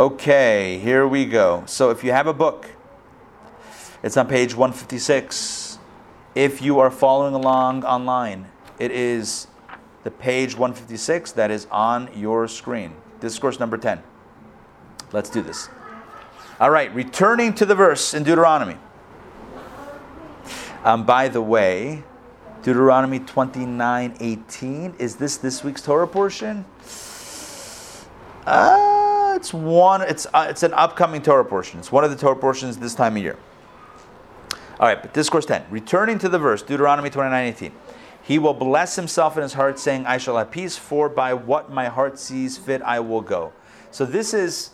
Okay, 0.00 0.80
here 0.80 1.06
we 1.06 1.26
go. 1.26 1.62
So 1.66 1.90
if 1.90 2.02
you 2.02 2.10
have 2.10 2.26
a 2.26 2.34
book, 2.34 2.70
it's 4.02 4.16
on 4.16 4.26
page 4.26 4.56
156. 4.56 5.78
If 6.34 6.60
you 6.60 6.80
are 6.80 6.90
following 6.90 7.34
along 7.34 7.84
online, 7.84 8.48
it 8.80 8.90
is 8.90 9.46
the 10.04 10.10
page 10.10 10.54
156 10.54 11.32
that 11.32 11.50
is 11.50 11.66
on 11.70 12.10
your 12.14 12.48
screen. 12.48 12.94
Discourse 13.20 13.60
number 13.60 13.78
10. 13.78 14.02
Let's 15.12 15.30
do 15.30 15.42
this. 15.42 15.68
All 16.60 16.70
right, 16.70 16.92
returning 16.94 17.54
to 17.54 17.66
the 17.66 17.74
verse 17.74 18.14
in 18.14 18.22
Deuteronomy. 18.22 18.76
Um, 20.84 21.04
by 21.06 21.28
the 21.28 21.40
way, 21.40 22.02
Deuteronomy 22.62 23.20
29 23.20 24.16
18. 24.20 24.94
Is 24.98 25.16
this 25.16 25.36
this 25.36 25.62
week's 25.62 25.82
Torah 25.82 26.08
portion? 26.08 26.64
Uh, 28.46 29.34
it's 29.36 29.52
one. 29.52 30.02
It's 30.02 30.26
uh, 30.32 30.46
it's 30.48 30.62
an 30.62 30.72
upcoming 30.74 31.22
Torah 31.22 31.44
portion. 31.44 31.78
It's 31.78 31.92
one 31.92 32.04
of 32.04 32.10
the 32.10 32.16
Torah 32.16 32.36
portions 32.36 32.76
this 32.76 32.94
time 32.94 33.16
of 33.16 33.22
year. 33.22 33.36
All 34.80 34.88
right, 34.88 35.00
but 35.00 35.14
discourse 35.14 35.46
10. 35.46 35.66
Returning 35.70 36.18
to 36.18 36.28
the 36.28 36.38
verse, 36.38 36.62
Deuteronomy 36.62 37.10
29 37.10 37.46
18. 37.46 37.72
He 38.22 38.38
will 38.38 38.54
bless 38.54 38.96
himself 38.96 39.36
in 39.36 39.42
his 39.42 39.54
heart, 39.54 39.78
saying, 39.78 40.06
I 40.06 40.18
shall 40.18 40.36
have 40.38 40.50
peace, 40.50 40.76
for 40.76 41.08
by 41.08 41.34
what 41.34 41.72
my 41.72 41.86
heart 41.86 42.18
sees 42.18 42.56
fit, 42.56 42.80
I 42.82 43.00
will 43.00 43.20
go. 43.20 43.52
So 43.90 44.06
this 44.06 44.32
is 44.32 44.70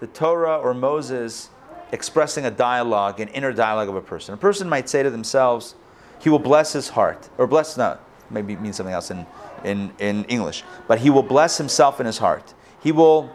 the 0.00 0.08
Torah 0.08 0.58
or 0.58 0.74
Moses 0.74 1.50
expressing 1.92 2.44
a 2.44 2.50
dialogue, 2.50 3.20
an 3.20 3.28
inner 3.28 3.52
dialogue 3.52 3.88
of 3.88 3.94
a 3.94 4.00
person. 4.00 4.34
A 4.34 4.36
person 4.36 4.68
might 4.68 4.88
say 4.88 5.02
to 5.02 5.10
themselves, 5.10 5.74
he 6.20 6.28
will 6.28 6.40
bless 6.40 6.72
his 6.72 6.88
heart, 6.88 7.28
or 7.38 7.46
bless, 7.46 7.76
no, 7.76 7.98
maybe 8.30 8.52
it 8.52 8.60
means 8.60 8.76
something 8.76 8.94
else 8.94 9.10
in, 9.10 9.26
in, 9.64 9.92
in 9.98 10.24
English, 10.24 10.64
but 10.88 10.98
he 10.98 11.10
will 11.10 11.22
bless 11.22 11.56
himself 11.56 12.00
in 12.00 12.06
his 12.06 12.18
heart. 12.18 12.52
He 12.82 12.92
will 12.92 13.34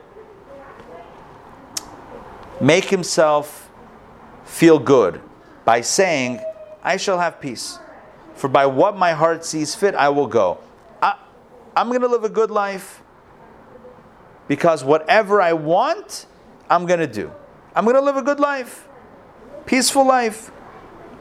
make 2.59 2.85
himself 2.85 3.71
feel 4.45 4.77
good 4.77 5.21
by 5.65 5.81
saying, 5.81 6.41
I 6.83 6.97
shall 6.97 7.19
have 7.19 7.39
peace. 7.39 7.79
For 8.35 8.47
by 8.47 8.65
what 8.65 8.97
my 8.97 9.13
heart 9.13 9.45
sees 9.45 9.75
fit, 9.75 9.95
I 9.95 10.09
will 10.09 10.27
go. 10.27 10.59
I, 11.01 11.17
I'm 11.75 11.89
going 11.89 12.01
to 12.01 12.07
live 12.07 12.23
a 12.23 12.29
good 12.29 12.51
life 12.51 13.01
because 14.47 14.83
whatever 14.83 15.41
I 15.41 15.53
want, 15.53 16.25
I'm 16.69 16.85
going 16.85 16.99
to 16.99 17.07
do. 17.07 17.31
I'm 17.75 17.85
going 17.85 17.95
to 17.95 18.01
live 18.01 18.17
a 18.17 18.21
good 18.21 18.39
life, 18.39 18.87
peaceful 19.65 20.05
life. 20.05 20.49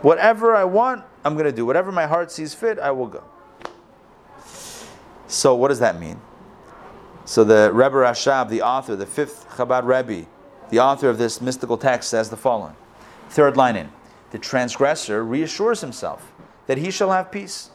Whatever 0.02 0.54
I 0.54 0.64
want, 0.64 1.04
I'm 1.24 1.34
going 1.34 1.46
to 1.46 1.52
do. 1.52 1.64
Whatever 1.64 1.92
my 1.92 2.06
heart 2.06 2.32
sees 2.32 2.54
fit, 2.54 2.78
I 2.78 2.90
will 2.90 3.06
go. 3.06 3.24
So, 5.28 5.54
what 5.54 5.68
does 5.68 5.78
that 5.78 5.98
mean? 5.98 6.20
So, 7.24 7.44
the 7.44 7.70
Rebbe 7.72 7.94
Rashab, 7.94 8.48
the 8.48 8.62
author, 8.62 8.96
the 8.96 9.06
fifth 9.06 9.48
Chabad 9.50 9.84
Rebbe, 9.84 10.26
the 10.70 10.80
author 10.80 11.08
of 11.08 11.18
this 11.18 11.40
mystical 11.40 11.78
text, 11.78 12.10
says 12.10 12.30
the 12.30 12.36
following 12.36 12.74
Third 13.28 13.56
line 13.56 13.76
in 13.76 13.90
The 14.32 14.38
transgressor 14.38 15.24
reassures 15.24 15.80
himself 15.80 16.32
that 16.66 16.78
he 16.78 16.90
shall 16.90 17.10
have 17.10 17.30
peace. 17.30 17.70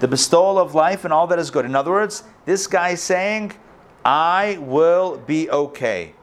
The 0.00 0.08
bestowal 0.08 0.58
of 0.58 0.74
life 0.74 1.04
and 1.04 1.12
all 1.12 1.26
that 1.28 1.38
is 1.38 1.50
good. 1.50 1.64
In 1.64 1.74
other 1.74 1.90
words, 1.90 2.24
this 2.44 2.66
guy 2.66 2.90
is 2.90 3.02
saying, 3.02 3.52
I 4.04 4.58
will 4.60 5.18
be 5.18 5.50
okay. 5.50 6.14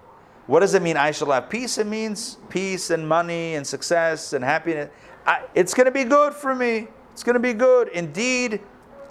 What 0.47 0.61
does 0.61 0.73
it 0.73 0.81
mean, 0.81 0.97
I 0.97 1.11
shall 1.11 1.31
have 1.31 1.49
peace? 1.49 1.77
It 1.77 1.87
means 1.87 2.37
peace 2.49 2.89
and 2.89 3.07
money 3.07 3.55
and 3.55 3.65
success 3.65 4.33
and 4.33 4.43
happiness. 4.43 4.89
I, 5.25 5.43
it's 5.53 5.73
going 5.73 5.85
to 5.85 5.91
be 5.91 6.03
good 6.03 6.33
for 6.33 6.55
me. 6.55 6.87
It's 7.13 7.23
going 7.23 7.35
to 7.35 7.39
be 7.39 7.53
good. 7.53 7.89
Indeed, 7.89 8.61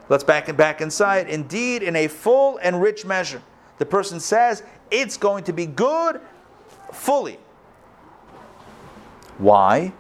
let's 0.09 0.24
back 0.24 0.49
and 0.49 0.59
back 0.59 0.80
inside. 0.80 1.28
Indeed, 1.28 1.82
in 1.82 1.95
a 1.95 2.09
full 2.09 2.59
and 2.59 2.82
rich 2.82 3.05
measure. 3.05 3.43
The 3.78 3.86
person 3.86 4.18
says 4.18 4.64
it's 4.91 5.16
going 5.16 5.45
to 5.45 5.53
be 5.53 5.66
good 5.66 6.20
fully. 6.93 7.39
Why? 9.39 9.93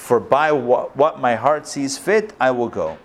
For 0.00 0.18
by 0.18 0.50
what, 0.50 0.96
what 0.96 1.20
my 1.20 1.36
heart 1.36 1.68
sees 1.68 1.98
fit, 1.98 2.32
I 2.40 2.50
will 2.52 2.70
go. 2.70 2.98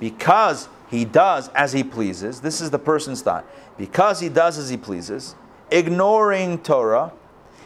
Because 0.00 0.68
he 0.90 1.04
does 1.04 1.48
as 1.50 1.72
he 1.72 1.84
pleases. 1.84 2.40
This 2.40 2.60
is 2.60 2.70
the 2.70 2.78
person's 2.78 3.22
thought. 3.22 3.46
Because 3.78 4.18
he 4.18 4.28
does 4.28 4.58
as 4.58 4.68
he 4.68 4.76
pleases, 4.76 5.36
ignoring 5.70 6.58
Torah, 6.58 7.12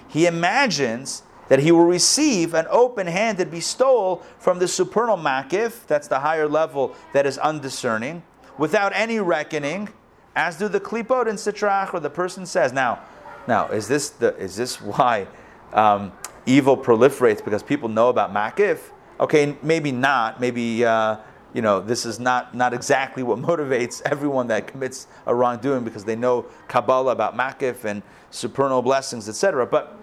he 0.06 0.26
imagines 0.26 1.22
that 1.48 1.60
he 1.60 1.72
will 1.72 1.86
receive 1.86 2.52
an 2.52 2.66
open 2.68 3.06
handed 3.06 3.50
bestowal 3.50 4.22
from 4.38 4.58
the 4.58 4.68
supernal 4.68 5.16
makif, 5.16 5.86
that's 5.86 6.06
the 6.06 6.20
higher 6.20 6.46
level 6.46 6.94
that 7.14 7.24
is 7.26 7.38
undiscerning, 7.38 8.22
without 8.58 8.92
any 8.94 9.18
reckoning, 9.18 9.88
as 10.36 10.58
do 10.58 10.68
the 10.68 10.78
klipot 10.78 11.26
and 11.26 11.38
sitra 11.38 11.86
achra, 11.86 11.94
or 11.94 12.00
the 12.00 12.10
person 12.10 12.44
says. 12.44 12.72
Now, 12.72 13.00
now 13.48 13.66
is 13.68 13.88
this, 13.88 14.10
the, 14.10 14.36
is 14.36 14.56
this 14.56 14.80
why 14.80 15.26
um, 15.72 16.12
evil 16.46 16.76
proliferates? 16.76 17.44
Because 17.44 17.62
people 17.62 17.88
know 17.88 18.08
about 18.08 18.32
makif? 18.32 18.78
Okay, 19.20 19.56
maybe 19.62 19.92
not. 19.92 20.40
Maybe. 20.40 20.84
Uh, 20.84 21.18
you 21.54 21.62
know, 21.62 21.80
this 21.80 22.04
is 22.04 22.18
not, 22.18 22.52
not 22.54 22.74
exactly 22.74 23.22
what 23.22 23.38
motivates 23.50 24.02
everyone 24.04 24.48
that 24.48 24.66
commits 24.66 25.06
a 25.24 25.34
wrongdoing 25.34 25.84
because 25.84 26.04
they 26.04 26.16
know 26.16 26.46
Kabbalah 26.68 27.12
about 27.12 27.36
Makif 27.36 27.84
and 27.84 28.02
supernal 28.30 28.82
blessings, 28.82 29.28
etc. 29.28 29.64
But 29.64 29.96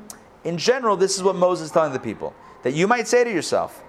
in 0.43 0.57
general, 0.57 0.95
this 0.95 1.17
is 1.17 1.23
what 1.23 1.35
Moses 1.35 1.65
is 1.65 1.71
telling 1.71 1.93
the 1.93 1.99
people 1.99 2.33
that 2.63 2.73
you 2.73 2.87
might 2.87 3.07
say 3.07 3.23
to 3.23 3.31
yourself, 3.31 3.83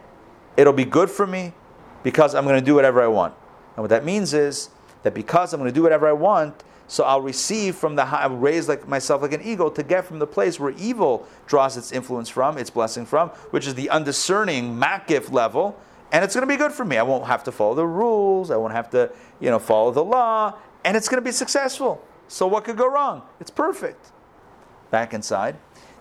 It'll 0.57 0.73
be 0.75 0.85
good 0.85 1.09
for 1.09 1.27
me 1.27 1.55
because 2.03 2.35
I'm 2.35 2.45
going 2.45 2.61
to 2.61 2.65
do 2.65 2.75
whatever 2.75 3.01
I 3.01 3.07
want. 3.07 3.35
And 3.77 3.83
what 3.83 3.89
that 3.89 4.05
means 4.05 4.35
is 4.35 4.69
that 5.03 5.15
because 5.15 5.55
I'm 5.55 5.61
going 5.61 5.71
to 5.71 5.75
do 5.75 5.83
whatever 5.83 6.07
I 6.07 6.13
want, 6.13 6.63
so 6.93 7.05
I'll 7.05 7.23
receive 7.23 7.77
from 7.77 7.97
the 7.97 8.05
high, 8.05 8.25
I'll 8.25 8.37
raise 8.37 8.69
like 8.69 8.87
myself 8.87 9.23
like 9.23 9.33
an 9.33 9.41
eagle 9.41 9.71
to 9.71 9.83
get 9.83 10.05
from 10.05 10.19
the 10.19 10.27
place 10.27 10.61
where 10.61 10.73
evil 10.73 11.27
draws 11.47 11.79
its 11.79 11.91
influence 11.91 12.29
from, 12.29 12.59
its 12.59 12.69
blessing 12.69 13.07
from, 13.07 13.31
which 13.49 13.67
is 13.67 13.75
the 13.75 13.89
undiscerning 13.89 14.79
makif 14.79 15.33
level, 15.33 15.75
and 16.13 16.23
it's 16.23 16.35
going 16.35 16.47
to 16.47 16.53
be 16.53 16.59
good 16.59 16.71
for 16.71 16.85
me. 16.85 16.99
I 16.99 17.03
won't 17.03 17.25
have 17.25 17.45
to 17.45 17.53
follow 17.53 17.75
the 17.75 17.87
rules. 17.87 18.51
I 18.51 18.59
won't 18.59 18.75
have 18.75 18.91
to, 18.91 19.11
you 19.41 19.49
know, 19.49 19.59
follow 19.59 19.91
the 19.91 20.05
law, 20.05 20.59
and 20.85 20.95
it's 20.95 21.09
going 21.09 21.17
to 21.17 21.25
be 21.25 21.33
successful. 21.33 22.05
So 22.29 22.47
what 22.47 22.65
could 22.65 22.77
go 22.77 22.93
wrong? 22.93 23.23
It's 23.41 23.51
perfect. 23.51 24.13
Back 24.91 25.15
inside 25.15 25.57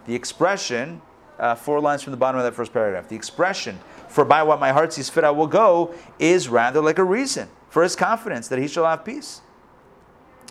the 0.08 0.14
expression, 0.14 1.02
uh, 1.40 1.56
four 1.56 1.80
lines 1.80 2.04
from 2.04 2.12
the 2.12 2.18
bottom 2.18 2.38
of 2.38 2.44
that 2.44 2.54
first 2.54 2.74
paragraph, 2.74 3.08
the 3.08 3.16
expression, 3.16 3.80
for 4.10 4.26
by 4.26 4.44
what 4.44 4.60
my 4.60 4.74
heart 4.74 4.92
sees 4.92 5.10
fit 5.10 5.24
I 5.24 5.32
will 5.32 5.48
go, 5.48 5.96
is 6.20 6.50
rather 6.50 6.82
like 6.82 7.00
a 7.00 7.06
reason 7.06 7.48
for 7.70 7.82
his 7.82 7.96
confidence 7.96 8.50
that 8.50 8.60
he 8.60 8.68
shall 8.68 8.84
have 8.84 9.06
peace. 9.06 9.40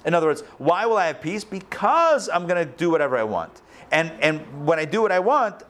In 0.04 0.14
other 0.14 0.26
words, 0.26 0.42
why 0.58 0.86
will 0.86 0.96
I 0.96 1.06
have 1.08 1.20
peace? 1.20 1.44
Because 1.44 2.28
I'm 2.28 2.46
going 2.46 2.66
to 2.66 2.72
do 2.76 2.90
whatever 2.90 3.16
I 3.16 3.24
want. 3.24 3.62
And, 3.90 4.12
and 4.20 4.66
when 4.66 4.78
I 4.78 4.84
do 4.84 5.02
what 5.02 5.12
I 5.12 5.18
want, 5.18 5.62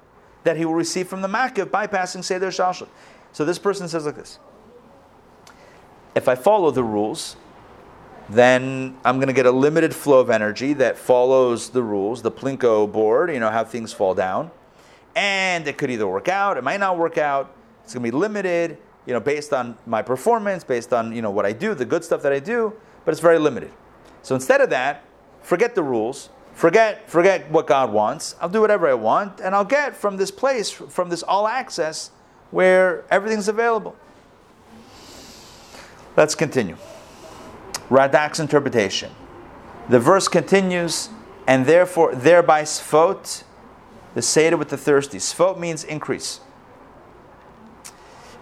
that 0.45 0.57
he 0.57 0.65
will 0.65 0.75
receive 0.75 1.09
from 1.09 1.23
the 1.23 1.29
Makif 1.29 1.67
bypassing 1.67 2.25
Seder 2.25 2.49
Hishtalshelut. 2.49 2.89
So 3.33 3.45
this 3.45 3.59
person 3.59 3.89
says 3.89 4.07
like 4.07 4.17
this 4.17 4.39
If 6.15 6.29
I 6.29 6.35
follow 6.35 6.71
the 6.71 6.85
rules, 6.85 7.37
then 8.29 8.97
I'm 9.05 9.17
going 9.17 9.29
to 9.29 9.33
get 9.35 9.47
a 9.47 9.51
limited 9.51 9.95
flow 9.95 10.21
of 10.21 10.31
energy 10.31 10.73
that 10.75 10.97
follows 10.97 11.71
the 11.71 11.83
rules, 11.83 12.23
the 12.23 12.31
Plinko 12.31 12.91
board, 12.91 13.33
you 13.33 13.41
know, 13.41 13.51
how 13.51 13.65
things 13.65 13.93
fall 13.93 14.15
down. 14.15 14.51
And 15.17 15.67
it 15.67 15.77
could 15.77 15.91
either 15.91 16.07
work 16.07 16.29
out, 16.29 16.57
it 16.57 16.63
might 16.63 16.81
not 16.81 16.97
work 16.97 17.19
out. 17.19 17.53
It's 17.85 17.95
going 17.95 18.05
to 18.05 18.13
be 18.13 18.17
limited, 18.17 18.79
you 19.05 19.13
know, 19.13 19.19
based 19.19 19.53
on 19.53 19.77
my 19.85 20.03
performance, 20.03 20.63
based 20.63 20.93
on, 20.93 21.13
you 21.13 21.23
know, 21.23 21.31
what 21.31 21.45
I 21.45 21.53
do, 21.53 21.75
the 21.75 21.85
good 21.85 22.05
stuff 22.05 22.23
that 22.23 22.33
I 22.33 22.39
do, 22.39 22.73
but 23.05 23.11
it's 23.13 23.21
very 23.21 23.39
limited. 23.39 23.73
So 24.23 24.35
instead 24.35 24.61
of 24.61 24.71
that, 24.71 25.05
forget 25.43 25.75
the 25.75 25.83
rules, 25.83 26.29
forget, 26.55 27.09
forget 27.09 27.51
what 27.51 27.67
God 27.67 27.93
wants. 27.93 28.37
I'll 28.41 28.49
do 28.49 28.61
whatever 28.61 28.89
I 28.89 28.95
want, 28.95 29.41
and 29.41 29.55
I'll 29.55 29.65
get 29.65 29.97
from 29.97 30.17
this 30.17 30.31
place, 30.31 30.71
from 30.71 31.09
this 31.09 31.23
all 31.23 31.49
access, 31.49 32.11
where 32.51 33.05
everything's 33.11 33.49
available. 33.49 33.97
Let's 36.17 36.35
continue. 36.35 36.77
Radak's 37.89 38.41
interpretation. 38.41 39.13
The 39.89 39.99
verse 39.99 40.29
continues, 40.29 41.09
and 41.47 41.67
therefore, 41.67 42.15
thereby 42.15 42.63
sfot, 42.63 43.45
the 44.15 44.23
sated 44.23 44.59
with 44.59 44.69
the 44.69 44.77
thirsty. 44.77 45.19
Sfot 45.19 45.59
means 45.59 45.83
increase, 45.85 46.41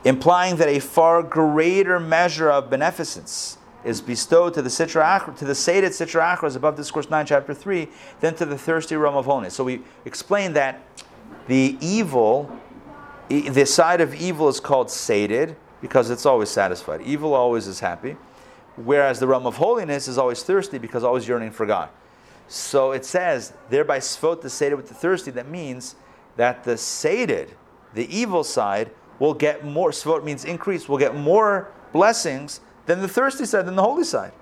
implying 0.05 0.57
that 0.57 0.69
a 0.69 0.81
far 0.81 1.23
greater 1.23 2.01
measure 2.01 2.51
of 2.51 2.71
beneficence 2.71 3.58
is 3.85 4.01
bestowed 4.01 4.55
to 4.55 4.63
the 4.63 4.69
Sitra 4.69 5.21
Achra, 5.21 5.37
to 5.37 5.45
the 5.45 5.55
Seder 5.55 5.89
Sitra 5.89 6.37
Achra, 6.37 6.55
above 6.55 6.77
Discourse 6.77 7.09
9, 7.09 7.27
chapter 7.27 7.55
3, 7.55 7.89
than 8.21 8.35
to 8.35 8.45
the 8.45 8.59
thirsty 8.59 8.97
realm 8.97 9.17
of 9.17 9.25
holiness. 9.25 9.55
So 9.55 9.65
we 9.65 9.83
explained 10.05 10.57
that 10.57 10.83
the 11.47 11.77
evil, 11.81 12.51
the 13.29 13.65
side 13.65 14.01
of 14.01 14.15
evil 14.15 14.49
is 14.49 14.61
called 14.61 14.91
sated 14.91 15.57
because 15.81 16.11
it's 16.11 16.27
always 16.27 16.49
satisfied. 16.49 17.03
Evil 17.03 17.35
always 17.35 17.67
is 17.67 17.81
happy 17.81 18.17
whereas 18.85 19.19
the 19.19 19.27
realm 19.27 19.47
of 19.47 19.57
holiness 19.57 20.09
is 20.09 20.19
always 20.19 20.43
thirsty 20.43 20.79
because 20.79 21.05
always 21.05 21.27
yearning 21.27 21.51
for 21.51 21.67
God. 21.67 21.89
So 22.47 22.93
it 22.93 23.05
says, 23.05 23.53
thereby 23.69 23.99
svot 23.99 24.41
the 24.41 24.51
sated 24.51 24.77
with 24.77 24.89
the 24.89 24.95
thirsty. 24.95 25.31
That 25.33 25.49
means 25.49 25.97
that 26.37 26.65
the 26.65 26.79
sated, 26.79 27.55
the 27.95 28.15
evil 28.15 28.45
side, 28.45 28.91
will 29.19 29.35
get 29.35 29.65
more. 29.65 29.91
Svot 29.91 30.25
means 30.25 30.45
increase. 30.45 30.89
Will 30.89 30.99
get 30.99 31.15
more 31.15 31.71
blessings 31.93 32.61
than 32.89 33.01
the 33.01 33.09
thirsty 33.09 33.45
side, 33.45 33.67
than 33.67 33.77
the 33.77 33.83
holy 33.83 34.03
side. 34.03 34.33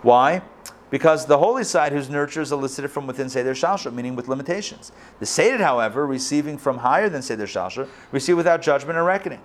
Why? 0.00 0.40
Because 0.88 1.26
the 1.26 1.36
holy 1.36 1.64
side, 1.64 1.92
whose 1.92 2.08
nurture 2.08 2.40
is 2.40 2.50
elicited 2.50 2.90
from 2.90 3.06
within 3.06 3.28
Seder 3.28 3.52
Hishtalshelut, 3.52 3.92
meaning 3.92 4.16
with 4.16 4.28
limitations. 4.28 4.90
The 5.20 5.26
sated, 5.26 5.60
however, 5.60 6.06
receiving 6.06 6.56
from 6.56 6.78
higher 6.78 7.10
than 7.10 7.20
Seder 7.20 7.46
Hishtalshelut, 7.46 7.88
receive 8.10 8.38
without 8.38 8.62
judgment 8.62 8.98
or 8.98 9.04
reckoning. 9.04 9.42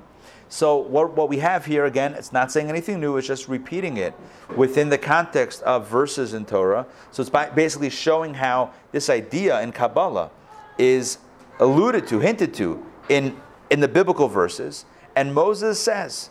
So 0.47 0.77
what, 0.77 1.17
what 1.17 1.27
we 1.27 1.39
have 1.39 1.65
here 1.65 1.85
again, 1.85 2.13
it's 2.13 2.31
not 2.31 2.51
saying 2.51 2.69
anything 2.69 3.01
new. 3.01 3.17
It's 3.17 3.27
just 3.27 3.49
repeating 3.49 3.97
it 3.97 4.13
within 4.55 4.87
the 4.87 4.97
context 4.97 5.61
of 5.63 5.89
verses 5.89 6.33
in 6.33 6.45
Torah. 6.45 6.85
So 7.11 7.21
it's 7.21 7.31
basically 7.55 7.89
showing 7.89 8.35
how 8.35 8.71
this 8.91 9.09
idea 9.09 9.59
in 9.61 9.73
Kabbalah 9.73 10.29
is 10.77 11.17
alluded 11.59 12.07
to, 12.07 12.19
hinted 12.19 12.53
to 12.55 12.85
in 13.09 13.35
in 13.73 13.79
the 13.79 13.87
biblical 13.87 14.27
verses. 14.27 14.85
And 15.15 15.33
Moses 15.33 15.79
says, 15.79 16.29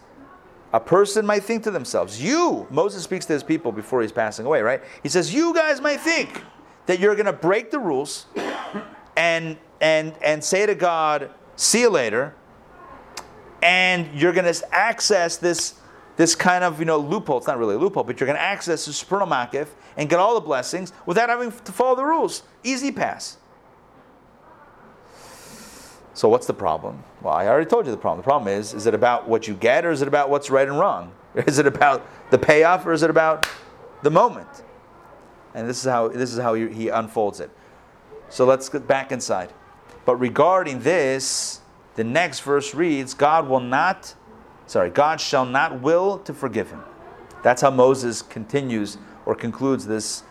a 0.73 0.81
person 0.81 1.27
might 1.27 1.45
think 1.45 1.63
to 1.65 1.71
themselves, 1.71 2.23
you, 2.23 2.67
Moses 2.71 3.05
speaks 3.05 3.27
to 3.27 3.33
his 3.33 3.43
people 3.43 3.73
before 3.73 4.03
he's 4.03 4.13
passing 4.13 4.47
away, 4.47 4.63
right? 4.63 4.83
He 5.03 5.09
says, 5.09 5.33
you 5.33 5.53
guys 5.53 5.81
might 5.81 6.01
think 6.01 6.43
that 6.87 6.99
you're 6.99 7.15
going 7.15 7.27
to 7.27 7.33
break 7.33 7.71
the 7.71 7.79
rules 7.79 8.27
and 9.17 9.57
and 9.81 10.15
and 10.23 10.43
say 10.43 10.65
to 10.67 10.75
God, 10.75 11.31
see 11.57 11.83
you 11.83 11.91
later 11.91 12.35
and 13.63 14.09
you're 14.19 14.33
going 14.33 14.53
to 14.53 14.75
access 14.75 15.37
this 15.37 15.75
this 16.17 16.35
kind 16.35 16.63
of 16.65 16.79
you 16.79 16.85
know 16.85 16.99
loophole. 16.99 17.39
It's 17.39 17.47
not 17.47 17.59
really 17.59 17.77
a 17.77 17.79
loophole, 17.79 18.05
but 18.05 18.21
you're 18.21 18.27
going 18.27 18.37
to 18.37 18.43
access 18.43 18.85
the 18.85 18.93
supernal 18.93 19.27
makif 19.27 19.69
and 19.97 20.11
get 20.11 20.19
all 20.19 20.35
the 20.35 20.41
blessings 20.41 20.93
without 21.07 21.29
having 21.29 21.53
to 21.53 21.73
follow 21.73 21.97
the 21.97 22.05
rules. 22.05 22.43
Easy 22.65 22.93
pass. 22.93 23.39
So 26.15 26.29
what's 26.29 26.47
the 26.47 26.55
problem? 26.55 27.03
Well, 27.23 27.33
I 27.33 27.47
already 27.47 27.71
told 27.71 27.87
you 27.87 27.93
the 27.93 27.99
problem. 27.99 28.19
The 28.19 28.25
problem 28.25 28.53
is: 28.53 28.75
is 28.75 28.87
it 28.87 28.95
about 28.95 29.29
what 29.29 29.47
you 29.47 29.55
get, 29.55 29.85
or 29.85 29.93
is 29.93 30.03
it 30.03 30.09
about 30.09 30.29
what's 30.29 30.51
right 30.51 30.67
and 30.67 30.79
wrong? 30.79 31.13
Is 31.47 31.59
it 31.59 31.67
about 31.67 32.07
the 32.31 32.37
payoff, 32.37 32.85
or 32.85 32.93
is 32.93 33.03
it 33.03 33.09
about 33.09 33.49
the 34.03 34.11
moment? 34.11 34.65
And 35.55 35.67
this 35.67 35.79
is 35.79 35.91
how 35.91 36.09
this 36.09 36.31
is 36.31 36.39
how 36.39 36.53
he, 36.53 36.91
unfolds 36.91 37.41
it. 37.41 37.51
So 38.29 38.45
let's 38.45 38.69
get 38.69 38.87
back 38.87 39.13
inside. 39.13 39.51
But 40.05 40.17
regarding 40.17 40.81
this, 40.81 41.63
the 41.95 42.05
next 42.05 42.41
verse 42.41 42.75
reads, 42.75 43.15
God 43.15 43.49
will 43.49 43.61
not, 43.61 44.15
sorry, 44.67 44.91
God 44.91 45.23
shall 45.23 45.47
not 45.47 45.81
will 45.81 46.19
to 46.19 46.35
forgive 46.35 46.71
him. 46.71 46.83
That's 47.43 47.63
how 47.63 47.71
Moses 47.71 48.21
continues 48.21 48.99
or 49.25 49.35
concludes 49.35 49.87
this 49.87 50.25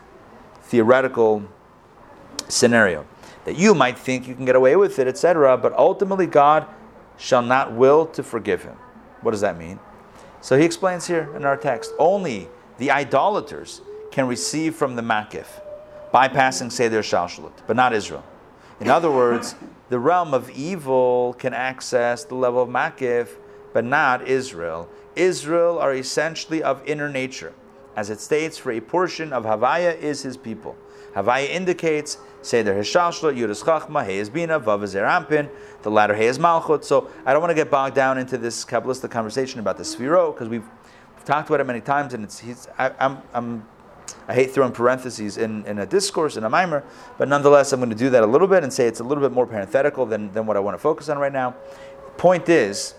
theoretical 0.61 1.43
scenario. 2.47 3.07
That 3.45 3.55
you 3.55 3.73
might 3.73 3.97
think 3.97 4.27
you 4.27 4.35
can 4.35 4.45
get 4.45 4.55
away 4.55 4.75
with 4.75 4.99
it, 4.99 5.07
etc., 5.07 5.57
but 5.57 5.73
ultimately 5.73 6.27
God 6.27 6.67
shall 7.21 7.43
not 7.43 7.71
will 7.71 8.07
to 8.07 8.23
forgive 8.23 8.63
him. 8.63 8.75
What 9.21 9.31
does 9.31 9.41
that 9.41 9.57
mean? 9.57 9.79
So 10.41 10.57
he 10.57 10.65
explains 10.65 11.05
here 11.05 11.29
in 11.35 11.45
our 11.45 11.55
text 11.55 11.93
only 11.99 12.49
the 12.79 12.89
idolaters 12.89 13.81
can 14.09 14.27
receive 14.27 14.75
from 14.75 14.95
the 14.95 15.03
makif, 15.03 15.45
bypassing 16.11 16.71
Seder 16.71 17.01
Hishtalshelut, 17.01 17.53
but 17.67 17.75
not 17.75 17.93
Israel. 17.93 18.23
In 18.79 18.89
other 18.89 19.11
words, 19.11 19.53
the 19.89 19.99
realm 19.99 20.33
of 20.33 20.49
evil 20.49 21.35
can 21.37 21.53
access 21.53 22.23
the 22.23 22.33
level 22.33 22.63
of 22.63 22.69
Makif, 22.69 23.27
but 23.73 23.85
not 23.85 24.27
Israel. 24.27 24.89
Israel 25.15 25.77
are 25.77 25.93
essentially 25.93 26.63
of 26.63 26.81
inner 26.87 27.07
nature. 27.07 27.53
As 27.95 28.09
it 28.09 28.19
states, 28.19 28.57
for 28.57 28.71
a 28.71 28.81
portion 28.81 29.31
of 29.31 29.43
Havaya 29.43 29.95
is 29.95 30.23
his 30.23 30.35
people. 30.35 30.75
Havaya 31.15 31.49
indicates 31.49 32.17
Seder 32.41 32.73
Hishtalshelut, 32.73 33.37
Yudas 33.37 33.63
Chachma, 33.63 34.07
He 34.07 34.17
is 34.17 34.29
Bina, 34.29 34.59
Vav 34.59 34.79
Ampin, 34.81 35.49
the 35.83 35.91
latter 35.91 36.15
He 36.15 36.25
is 36.25 36.39
Malchut. 36.39 36.83
So 36.83 37.09
I 37.25 37.33
don't 37.33 37.41
want 37.41 37.51
to 37.51 37.55
get 37.55 37.69
bogged 37.69 37.95
down 37.95 38.17
into 38.17 38.37
this 38.37 38.65
Kabbalistic 38.65 39.11
conversation 39.11 39.59
about 39.59 39.77
the 39.77 39.83
Sphiro, 39.83 40.33
because 40.33 40.49
we've 40.49 40.67
talked 41.25 41.49
about 41.49 41.59
it 41.59 41.65
many 41.65 41.81
times, 41.81 42.13
and 42.13 42.23
it's, 42.23 42.39
he's, 42.39 42.67
I, 42.77 42.91
I'm, 42.99 43.19
I'm 43.33 43.65
I 44.27 44.33
hate 44.33 44.51
throwing 44.51 44.71
parentheses 44.71 45.37
in, 45.37 45.65
in 45.65 45.79
a 45.79 45.85
discourse, 45.85 46.37
in 46.37 46.43
a 46.43 46.49
maamar, 46.49 46.83
but 47.17 47.27
nonetheless, 47.27 47.73
I'm 47.73 47.79
going 47.79 47.89
to 47.89 47.95
do 47.95 48.09
that 48.11 48.23
a 48.23 48.27
little 48.27 48.47
bit 48.47 48.63
and 48.63 48.71
say 48.71 48.87
it's 48.87 48.99
a 48.99 49.03
little 49.03 49.21
bit 49.21 49.31
more 49.31 49.45
parenthetical 49.45 50.05
than, 50.05 50.31
than 50.31 50.45
what 50.45 50.57
I 50.57 50.59
want 50.59 50.75
to 50.75 50.79
focus 50.79 51.09
on 51.09 51.17
right 51.17 51.31
now. 51.31 51.55
Point 52.17 52.49
is 52.49 52.95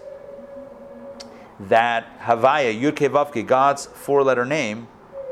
that 1.60 2.20
Havaya, 2.20 2.78
Yud 2.78 2.92
Kevavke, 2.92 3.46
God's 3.46 3.86
four 3.86 4.22
letter 4.22 4.44
name, 4.44 4.88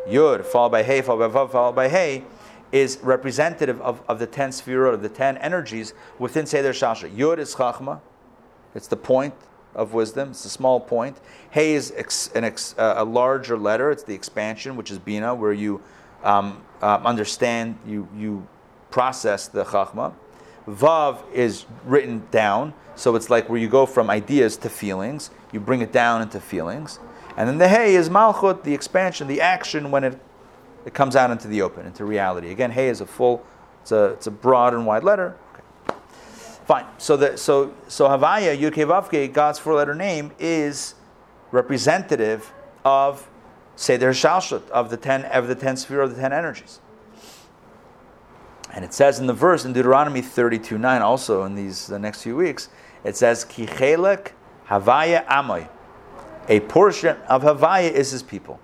Yud, 0.09 0.45
followed 0.45 0.71
by 0.71 0.83
Hey, 0.83 1.03
followed 1.03 1.33
by 1.33 1.39
Vav, 1.39 1.53
followed 1.53 1.75
by 1.75 1.89
Hey, 1.89 2.25
is 2.73 2.99
representative 3.03 3.81
of, 3.81 4.03
of 4.09 4.19
the 4.19 4.27
ten 4.27 4.51
sefirot, 4.51 4.95
of 4.95 5.03
the 5.03 5.09
ten 5.09 5.37
energies 5.39 5.95
within 6.19 6.47
Seder 6.47 6.73
Hishtalshelut. 6.73 7.17
Yud 7.17 7.39
is 7.39 7.55
Chachma, 7.55 8.01
it's 8.75 8.87
the 8.87 8.97
point 8.97 9.35
of 9.75 9.93
wisdom. 9.93 10.31
It's 10.31 10.45
a 10.45 10.51
small 10.51 10.81
point. 10.81 11.21
Hey 11.51 11.75
is 11.75 11.93
ex, 11.97 12.31
ex, 12.35 12.75
uh, 12.79 12.95
a 12.97 13.05
larger 13.05 13.57
letter. 13.57 13.91
It's 13.91 14.03
the 14.03 14.15
expansion, 14.15 14.77
which 14.77 14.91
is 14.91 14.99
Bina, 14.99 15.35
where 15.35 15.53
you 15.53 15.81
um, 16.25 16.65
uh, 16.83 17.01
understand, 17.05 17.79
you, 17.87 18.09
you 18.17 18.47
process 18.91 19.49
the 19.49 19.65
Chachma. 19.65 20.13
Vav 20.69 21.19
is 21.33 21.67
written 21.85 22.27
down, 22.31 22.75
so 22.95 23.17
it's 23.17 23.31
like 23.31 23.49
where 23.49 23.59
you 23.59 23.69
go 23.69 23.87
from 23.87 24.11
ideas 24.11 24.57
to 24.59 24.69
feelings. 24.69 25.31
You 25.53 25.61
bring 25.61 25.81
it 25.81 25.93
down 25.93 26.23
into 26.23 26.41
feelings. 26.41 26.99
And 27.37 27.49
then 27.49 27.59
the 27.59 27.69
Hey 27.69 27.95
is 27.95 28.09
Malchut, 28.09 28.65
the 28.65 28.75
expansion, 28.75 29.27
the 29.27 29.41
action 29.41 29.91
when 29.91 30.05
it, 30.05 30.19
it 30.85 30.95
comes 30.95 31.17
out 31.17 31.31
into 31.31 31.49
the 31.49 31.63
open, 31.63 31.87
into 31.87 32.05
reality. 32.05 32.51
Again, 32.51 32.71
Hey 32.71 32.89
is 32.89 33.01
a 33.01 33.07
full, 33.07 33.45
it's 33.83 33.93
a, 33.93 34.07
it's 34.07 34.27
a 34.27 34.31
broad 34.31 34.75
and 34.75 34.87
wide 34.87 35.05
letter. 35.05 35.37
Okay. 35.55 35.99
Fine. 36.67 36.87
So 36.99 37.17
the 37.17 37.37
so 37.37 37.75
so 37.89 38.09
Havaya 38.09 38.59
Yud 38.59 39.33
God's 39.33 39.59
four-letter 39.59 39.95
name, 39.95 40.33
is 40.39 40.95
representative 41.51 42.53
of 42.85 43.29
Seder 43.77 44.11
Hishtalshelut 44.11 44.69
of 44.71 44.91
the 44.91 44.97
ten 44.97 45.25
of 45.27 45.49
the 45.49 45.55
ten 45.55 45.77
sphere 45.77 46.01
of 46.01 46.15
the 46.15 46.21
ten 46.21 46.33
energies. 46.33 46.81
And 48.73 48.85
it 48.85 48.95
says 48.95 49.19
in 49.19 49.27
the 49.27 49.33
verse 49.33 49.65
in 49.65 49.73
Deuteronomy 49.73 50.23
32 50.23 50.79
9, 50.79 51.03
also 51.03 51.45
in 51.45 51.57
these 51.57 51.87
the 51.87 51.99
next 51.99 52.23
few 52.23 52.37
weeks, 52.37 52.69
it 53.05 53.17
says, 53.17 53.45
Kichelek 53.45 54.33
Havaya 54.69 55.27
Amoy. 55.27 55.69
A 56.49 56.61
portion 56.61 57.17
of 57.29 57.43
Havaya 57.43 57.91
is 57.91 58.11
his 58.11 58.23
people. 58.23 58.61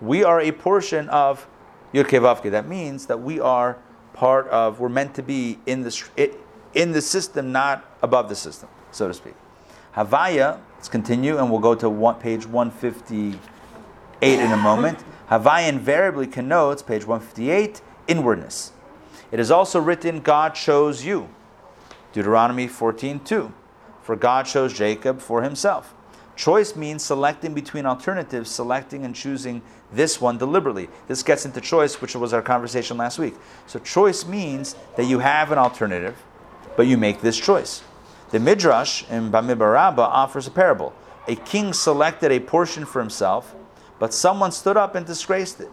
We 0.00 0.24
are 0.24 0.40
a 0.40 0.52
portion 0.52 1.08
of 1.10 1.46
Yud 1.92 2.50
That 2.50 2.68
means 2.68 3.06
that 3.06 3.20
we 3.20 3.40
are 3.40 3.78
part 4.12 4.48
of, 4.48 4.80
we're 4.80 4.88
meant 4.88 5.14
to 5.14 5.22
be 5.22 5.58
in 5.66 5.82
the, 5.82 6.30
in 6.74 6.92
the 6.92 7.02
system, 7.02 7.52
not 7.52 7.84
above 8.02 8.28
the 8.28 8.34
system, 8.34 8.68
so 8.92 9.08
to 9.08 9.14
speak. 9.14 9.34
Havaya, 9.96 10.60
let's 10.76 10.88
continue, 10.88 11.36
and 11.36 11.50
we'll 11.50 11.60
go 11.60 11.74
to 11.74 11.90
one, 11.90 12.14
page 12.16 12.46
158 12.46 13.38
in 14.22 14.52
a 14.52 14.56
moment. 14.56 15.04
Havaya 15.28 15.68
invariably 15.68 16.26
connotes, 16.26 16.82
page 16.82 17.04
158, 17.06 17.82
inwardness. 18.08 18.72
It 19.32 19.40
is 19.40 19.50
also 19.50 19.80
written, 19.80 20.20
God 20.20 20.54
chose 20.54 21.04
you. 21.04 21.28
Deuteronomy 22.12 22.66
14 22.66 23.20
2. 23.20 23.52
For 24.02 24.16
God 24.16 24.46
chose 24.46 24.72
Jacob 24.72 25.20
for 25.20 25.42
himself. 25.42 25.94
Choice 26.40 26.74
means 26.74 27.04
selecting 27.04 27.52
between 27.52 27.84
alternatives, 27.84 28.50
selecting 28.50 29.04
and 29.04 29.14
choosing 29.14 29.60
this 29.92 30.22
one 30.22 30.38
deliberately. 30.38 30.88
This 31.06 31.22
gets 31.22 31.44
into 31.44 31.60
choice, 31.60 32.00
which 32.00 32.16
was 32.16 32.32
our 32.32 32.40
conversation 32.40 32.96
last 32.96 33.18
week. 33.18 33.34
So, 33.66 33.78
choice 33.78 34.24
means 34.24 34.74
that 34.96 35.04
you 35.04 35.18
have 35.18 35.52
an 35.52 35.58
alternative, 35.58 36.16
but 36.78 36.86
you 36.86 36.96
make 36.96 37.20
this 37.20 37.38
choice. 37.38 37.82
The 38.30 38.40
Midrash 38.40 39.04
in 39.10 39.30
Bamidbar 39.30 39.74
Rabbah 39.74 40.00
offers 40.00 40.46
a 40.46 40.50
parable. 40.50 40.94
A 41.28 41.36
king 41.36 41.74
selected 41.74 42.32
a 42.32 42.40
portion 42.40 42.86
for 42.86 43.00
himself, 43.00 43.54
but 43.98 44.14
someone 44.14 44.50
stood 44.50 44.78
up 44.78 44.94
and 44.94 45.04
disgraced 45.04 45.60
it. 45.60 45.68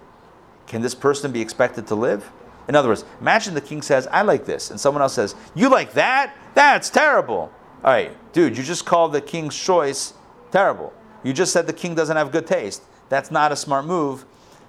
Can 0.66 0.82
this 0.82 0.96
person 0.96 1.32
be 1.32 1.40
expected 1.40 1.88
to 1.88 1.96
live? 1.96 2.30
In 2.68 2.76
other 2.76 2.90
words, 2.90 3.06
imagine 3.22 3.54
the 3.54 3.62
king 3.62 3.82
says, 3.82 4.06
I 4.08 4.24
like 4.24 4.44
this, 4.44 4.70
and 4.70 4.78
someone 4.78 5.02
else 5.02 5.14
says, 5.14 5.34
You 5.56 5.70
like 5.70 5.94
that? 5.94 6.36
That's 6.56 6.90
terrible. 6.90 7.54
All 7.86 7.94
right, 7.94 8.12
dude, 8.34 8.58
you 8.58 8.66
just 8.66 8.86
called 8.86 9.14
the 9.14 9.22
king's 9.22 9.56
choice 9.56 10.12
terrible. 10.52 10.94
You 11.24 11.34
just 11.34 11.52
said 11.52 11.68
the 11.68 11.74
king 11.74 11.96
doesn't 11.96 12.16
have 12.16 12.32
good 12.32 12.48
taste. 12.48 12.84
That's 13.10 13.32
not 13.32 13.52
a 13.52 13.56
smart 13.56 13.86
move 13.86 14.26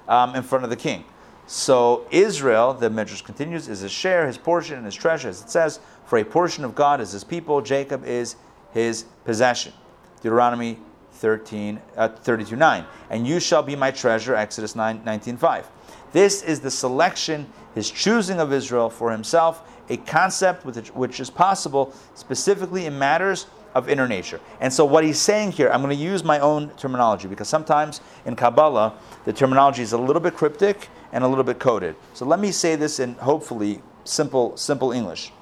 um, 0.09 0.35
in 0.35 0.43
front 0.43 0.65
of 0.65 0.71
the 0.71 0.77
king. 0.77 1.05
So 1.47 2.07
Israel, 2.11 2.75
the 2.75 2.91
Midrash 2.91 3.23
continues, 3.23 3.69
is 3.69 3.81
his 3.81 3.93
share, 3.93 4.27
his 4.27 4.37
portion, 4.37 4.77
and 4.77 4.85
his 4.85 4.95
treasure. 4.95 5.29
As 5.29 5.41
it 5.41 5.51
says, 5.51 5.81
for 6.05 6.19
a 6.19 6.25
portion 6.25 6.65
of 6.65 6.75
God 6.75 7.01
is 7.01 7.13
his 7.13 7.25
people, 7.25 7.61
Jacob 7.61 8.05
is 8.05 8.37
his 8.73 9.05
possession. 9.25 9.73
Deuteronomy 10.21 10.79
13, 11.13 11.81
uh, 11.97 12.09
32 12.09 12.57
9. 12.57 12.85
And 13.11 13.27
you 13.27 13.41
shall 13.41 13.63
be 13.63 13.77
my 13.77 13.91
treasure, 13.91 14.35
Exodus 14.35 14.77
9, 14.77 15.03
19 15.05 15.37
5. 15.37 15.69
This 16.13 16.43
is 16.43 16.61
the 16.61 16.71
selection, 16.71 17.51
his 17.75 17.91
choosing 17.91 18.41
of 18.41 18.53
Israel 18.53 18.89
for 18.91 19.11
himself, 19.11 19.63
a 19.89 19.97
concept 19.97 20.65
which, 20.65 20.89
which 20.89 21.21
is 21.21 21.31
possible 21.31 21.95
specifically 22.15 22.87
in 22.87 22.99
matters 22.99 23.47
of 23.79 23.89
inner 23.89 24.07
nature. 24.07 24.41
And 24.61 24.73
so, 24.73 24.85
what 24.85 25.05
he's 25.05 25.19
saying 25.19 25.53
here, 25.53 25.71
I'm 25.71 25.81
going 25.81 25.97
to 25.97 26.03
use 26.03 26.25
my 26.25 26.41
own 26.41 26.71
terminology 26.71 27.29
because 27.29 27.49
sometimes 27.49 28.01
in 28.27 28.37
Kabbalah, 28.37 28.95
the 29.25 29.33
terminology 29.33 29.83
is 29.83 29.93
a 29.93 29.99
little 29.99 30.21
bit 30.21 30.35
cryptic 30.35 30.89
and 31.13 31.25
a 31.25 31.29
little 31.29 31.45
bit 31.45 31.59
coded. 31.59 31.97
So, 32.13 32.27
let 32.27 32.41
me 32.41 32.53
say 32.53 32.77
this 32.77 33.01
in 33.01 33.15
hopefully 33.15 33.81
simple, 34.05 34.57
simple 34.57 34.93
English. 34.93 35.33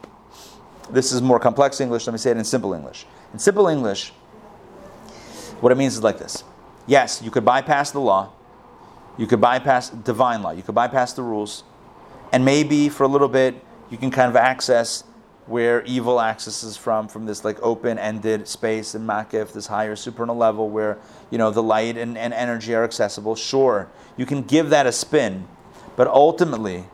This 0.91 1.11
is 1.11 1.20
more 1.20 1.41
complex 1.41 1.80
English. 1.80 2.07
Let 2.07 2.12
me 2.12 2.18
say 2.18 2.30
it 2.30 2.37
in 2.37 2.45
simple 2.45 2.74
English. 2.74 3.07
In 3.32 3.39
simple 3.39 3.66
English, 3.66 4.12
what 5.61 5.72
it 5.72 5.76
means 5.76 5.95
is 5.95 6.03
like 6.03 6.18
this 6.18 6.45
Yes, 6.87 7.20
you 7.22 7.30
could 7.30 7.45
bypass 7.45 7.91
the 7.91 8.01
law, 8.01 8.32
you 9.18 9.26
could 9.26 9.41
bypass 9.41 9.91
divine 9.91 10.43
law, 10.43 10.53
you 10.53 10.62
could 10.62 10.74
bypass 10.74 11.14
the 11.14 11.22
rules, 11.22 11.64
and 12.32 12.45
maybe 12.45 12.89
for 12.89 13.05
a 13.05 13.09
little 13.09 13.28
bit 13.28 13.55
you 13.91 13.97
can 13.97 14.11
kind 14.11 14.28
of 14.28 14.37
access 14.37 15.05
where 15.47 15.84
evil 15.84 16.20
accesses 16.20 16.76
from, 16.76 17.09
from 17.09 17.26
this 17.26 17.44
like 17.44 17.61
open-ended 17.62 18.49
space 18.49 18.94
in 18.94 19.07
Makif, 19.07 19.53
this 19.53 19.68
higher 19.68 19.94
supernal 19.94 20.36
level 20.36 20.68
where 20.68 20.99
you 21.30 21.38
know 21.38 21.51
the 21.51 21.62
light 21.62 21.97
and, 21.97 22.18
and 22.18 22.34
energy 22.34 22.74
are 22.74 22.84
accessible. 22.84 23.36
Sure, 23.36 23.88
you 24.16 24.26
can 24.26 24.42
give 24.42 24.70
that 24.70 24.86
a 24.86 24.92
spin, 24.92 25.47
but 25.94 26.09
ultimately, 26.09 26.84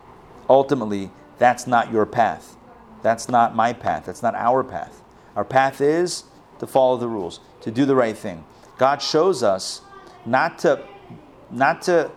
ultimately, 0.48 1.10
that's 1.38 1.66
not 1.66 1.90
your 1.90 2.06
path. 2.06 2.56
That's 3.02 3.28
not 3.28 3.56
my 3.56 3.72
path. 3.72 4.04
That's 4.06 4.22
not 4.22 4.34
our 4.34 4.62
path. 4.62 5.02
Our 5.34 5.44
path 5.44 5.80
is 5.80 6.24
to 6.58 6.66
follow 6.66 6.96
the 6.96 7.08
rules, 7.08 7.40
to 7.62 7.70
do 7.70 7.84
the 7.84 7.96
right 7.96 8.16
thing. 8.16 8.44
God 8.78 9.02
shows 9.02 9.42
us 9.42 9.80
not 10.24 10.58
to 10.60 10.86
not 11.50 11.82
to 11.82 12.10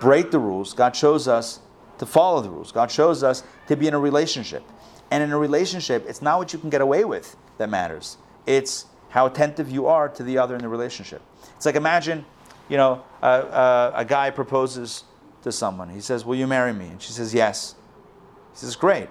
break 0.00 0.30
the 0.30 0.38
rules. 0.38 0.74
God 0.74 0.94
shows 0.94 1.28
us 1.28 1.60
to 1.98 2.06
follow 2.06 2.40
the 2.40 2.50
rules. 2.50 2.72
God 2.72 2.90
shows 2.90 3.22
us 3.22 3.42
to 3.66 3.76
be 3.76 3.88
in 3.88 3.94
a 3.94 3.98
relationship. 3.98 4.62
And 5.10 5.22
in 5.22 5.32
a 5.32 5.38
relationship, 5.38 6.04
it's 6.08 6.20
not 6.20 6.38
what 6.38 6.52
you 6.52 6.58
can 6.58 6.70
get 6.70 6.80
away 6.80 7.04
with 7.04 7.36
that 7.58 7.70
matters. 7.70 8.18
It's 8.46 8.86
how 9.10 9.26
attentive 9.26 9.70
you 9.70 9.86
are 9.86 10.08
to 10.10 10.22
the 10.22 10.38
other 10.38 10.54
in 10.54 10.62
the 10.62 10.68
relationship. 10.68 11.22
It's 11.56 11.66
like 11.66 11.76
imagine, 11.76 12.24
you 12.68 12.76
know, 12.76 13.02
a 13.22 14.04
guy 14.06 14.30
proposes 14.30 15.04
to 15.42 15.52
someone. 15.52 15.88
He 15.88 16.00
says, 16.00 16.24
"Will 16.24 16.36
you 16.36 16.46
marry 16.46 16.72
me?" 16.72 16.88
And 16.88 17.00
she 17.00 17.12
says, 17.12 17.32
"Yes." 17.32 17.74
He 18.52 18.58
says, 18.58 18.76
"Great, 18.76 19.08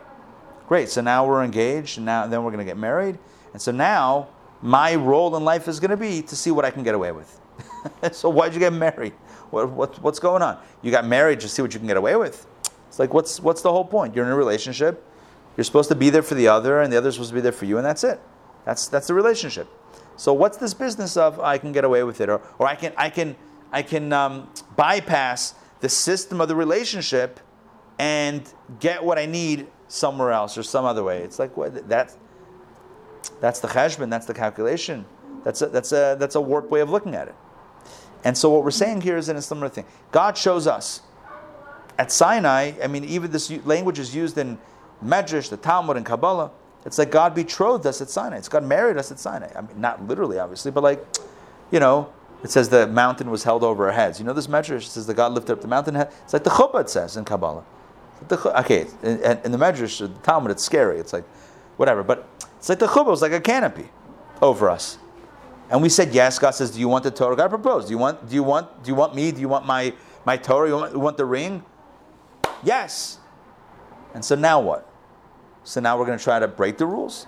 great. 0.68 0.90
So 0.90 1.02
now 1.02 1.26
we're 1.26 1.44
engaged, 1.44 1.98
and 1.98 2.06
now 2.06 2.24
and 2.24 2.32
then 2.32 2.44
we're 2.44 2.52
going 2.52 2.66
to 2.66 2.70
get 2.70 2.78
married. 2.78 3.18
And 3.54 3.62
so 3.62 3.72
now 3.72 4.30
my 4.62 4.96
role 4.96 5.36
in 5.36 5.44
life 5.44 5.68
is 5.68 5.80
going 5.80 5.92
to 5.92 5.98
be 5.98 6.22
to 6.24 6.36
see 6.36 6.52
what 6.52 6.66
I 6.66 6.72
can 6.72 6.84
get 6.84 6.96
away 6.96 7.12
with. 7.12 7.40
so 8.12 8.30
why'd 8.30 8.54
you 8.54 8.60
get 8.60 8.74
married? 8.74 9.14
What, 9.50 9.70
what, 9.72 10.02
what's 10.02 10.20
going 10.20 10.42
on? 10.42 10.60
You 10.82 10.92
got 10.92 11.06
married 11.06 11.40
to 11.42 11.50
see 11.50 11.62
what 11.62 11.74
you 11.74 11.80
can 11.80 11.88
get 11.88 11.98
away 11.98 12.16
with. 12.16 12.46
It's 12.88 13.00
like 13.00 13.14
what's 13.14 13.40
what's 13.40 13.62
the 13.62 13.72
whole 13.72 13.86
point? 13.86 14.16
You're 14.16 14.26
in 14.26 14.32
a 14.32 14.36
relationship 14.36 15.04
you're 15.58 15.64
supposed 15.64 15.90
to 15.90 15.96
be 15.96 16.10
there 16.10 16.22
for 16.22 16.36
the 16.36 16.48
other, 16.48 16.82
and 16.82 16.94
the 16.94 16.98
other's 16.98 17.16
supposed 17.16 17.32
to 17.32 17.36
be 17.36 17.42
there 17.42 17.52
for 17.52 17.66
you, 17.66 17.78
and 17.78 17.86
that's 17.86 18.04
it. 18.04 18.20
That's 18.64 18.88
that's 18.88 19.08
the 19.08 19.14
relationship. 19.14 19.68
So 20.16 20.32
what's 20.32 20.58
this 20.58 20.74
business 20.74 21.18
of 21.18 21.40
I 21.40 21.58
can 21.58 21.72
get 21.72 21.84
away 21.84 22.04
with 22.04 22.22
it, 22.22 22.30
or 22.30 22.42
or 22.60 22.68
I 22.68 22.76
can 22.76 22.94
I 22.96 23.10
can 23.10 23.36
I 23.72 23.82
can 23.82 24.14
um, 24.14 24.50
bypass 24.76 25.56
the 25.80 25.90
system 25.90 26.40
of 26.40 26.48
the 26.48 26.56
relationship 26.56 27.40
and 28.00 28.52
get 28.80 29.04
what 29.04 29.18
I 29.18 29.26
need 29.26 29.68
somewhere 29.88 30.32
else 30.32 30.58
or 30.58 30.64
some 30.64 30.86
other 30.86 31.04
way. 31.04 31.20
It's 31.24 31.40
like 31.40 31.58
what 31.58 31.88
that's 31.90 32.18
that's 33.42 33.60
the 33.60 33.68
cheshbon, 33.68 34.10
that's 34.10 34.26
the 34.26 34.34
calculation. 34.34 35.06
That's 35.44 35.62
a, 35.62 35.68
that's 35.68 35.92
a 35.92 36.18
that's 36.20 36.36
a 36.36 36.42
warped 36.42 36.70
way 36.70 36.82
of 36.82 36.90
looking 36.90 37.16
at 37.16 37.28
it. 37.28 37.36
And 38.24 38.38
so 38.38 38.50
what 38.50 38.64
we're 38.64 38.72
saying 38.72 39.02
here 39.02 39.18
is 39.18 39.30
in 39.30 39.38
a 39.38 39.42
similar 39.42 39.70
thing. 39.70 39.86
God 40.12 40.38
shows 40.38 40.68
us 40.68 41.02
at 41.98 42.12
Sinai. 42.12 42.74
I 42.84 42.88
mean, 42.88 43.06
even 43.06 43.32
this 43.32 43.50
language 43.66 44.00
is 44.00 44.16
used 44.16 44.38
in 44.38 44.58
Medrash, 45.04 45.50
the 45.50 45.58
Talmud, 45.58 45.98
and 45.98 46.06
Kabbalah. 46.06 46.52
It's 46.86 46.98
like 46.98 47.12
God 47.12 47.36
betrothed 47.36 47.86
us 47.86 48.02
at 48.02 48.10
Sinai. 48.10 48.38
It's 48.38 48.50
God 48.50 48.64
married 48.64 48.98
us 48.98 49.12
at 49.12 49.20
Sinai. 49.20 49.52
I 49.56 49.62
mean, 49.62 49.80
not 49.80 50.06
literally, 50.08 50.40
obviously, 50.40 50.72
but 50.72 50.84
like, 50.84 51.06
you 51.72 51.80
know, 51.80 52.12
it 52.44 52.52
says 52.52 52.70
the 52.70 52.88
mountain 52.88 53.30
was 53.30 53.44
held 53.44 53.64
over 53.64 53.88
our 53.88 53.92
heads. 53.94 54.20
You 54.20 54.26
know 54.26 54.34
this 54.34 54.48
Medrash 54.48 54.84
says 54.84 55.08
that 55.08 55.16
God 55.16 55.34
lifted 55.34 55.54
up 55.54 55.62
the 55.62 55.68
mountain. 55.68 55.96
It's 55.96 56.34
like 56.34 56.44
the 56.44 56.50
Chuppah 56.50 56.82
it 56.82 56.90
says 56.90 57.18
in 57.18 57.26
Kabbalah. 57.26 57.64
Okay, 58.32 58.88
in, 59.04 59.20
in 59.20 59.52
the 59.52 59.58
Medrash, 59.58 60.00
the 60.00 60.08
Talmud, 60.24 60.52
it's 60.52 60.64
scary. 60.64 61.00
It's 61.00 61.14
like, 61.14 61.26
whatever. 61.78 62.04
But 62.04 62.28
it's 62.58 62.70
like 62.70 62.80
the 62.80 62.88
Chuppah 62.88 63.08
was 63.08 63.22
like 63.22 63.32
a 63.32 63.42
canopy 63.42 63.90
over 64.42 64.70
us. 64.70 64.98
And 65.70 65.82
we 65.82 65.90
said 65.90 66.14
yes. 66.14 66.40
God 66.40 66.52
says, 66.52 66.72
"Do 66.72 66.80
you 66.80 66.88
want 66.88 67.04
the 67.04 67.12
Torah?" 67.12 67.36
God 67.36 67.50
proposed. 67.50 67.88
Do 67.88 67.92
you 67.92 67.98
want? 67.98 68.30
Do 68.30 68.36
you 68.36 68.44
want? 68.44 68.84
Do 68.84 68.90
you 68.90 68.96
want 68.96 69.14
me? 69.16 69.32
Do 69.32 69.42
you 69.42 69.50
want 69.50 69.66
my 69.66 69.94
my 70.26 70.38
Torah? 70.38 70.70
You 70.70 70.76
want, 70.76 70.94
you 70.94 71.00
want 71.00 71.18
the 71.18 71.26
ring? 71.26 71.64
Yes. 72.64 73.20
And 74.18 74.26
so 74.26 74.34
now 74.34 74.60
what? 74.60 74.90
So 75.64 75.80
now 75.80 75.96
we're 75.96 76.08
going 76.08 76.18
to 76.18 76.24
try 76.24 76.40
to 76.40 76.48
break 76.48 76.80
the 76.80 76.88
rules? 76.88 77.28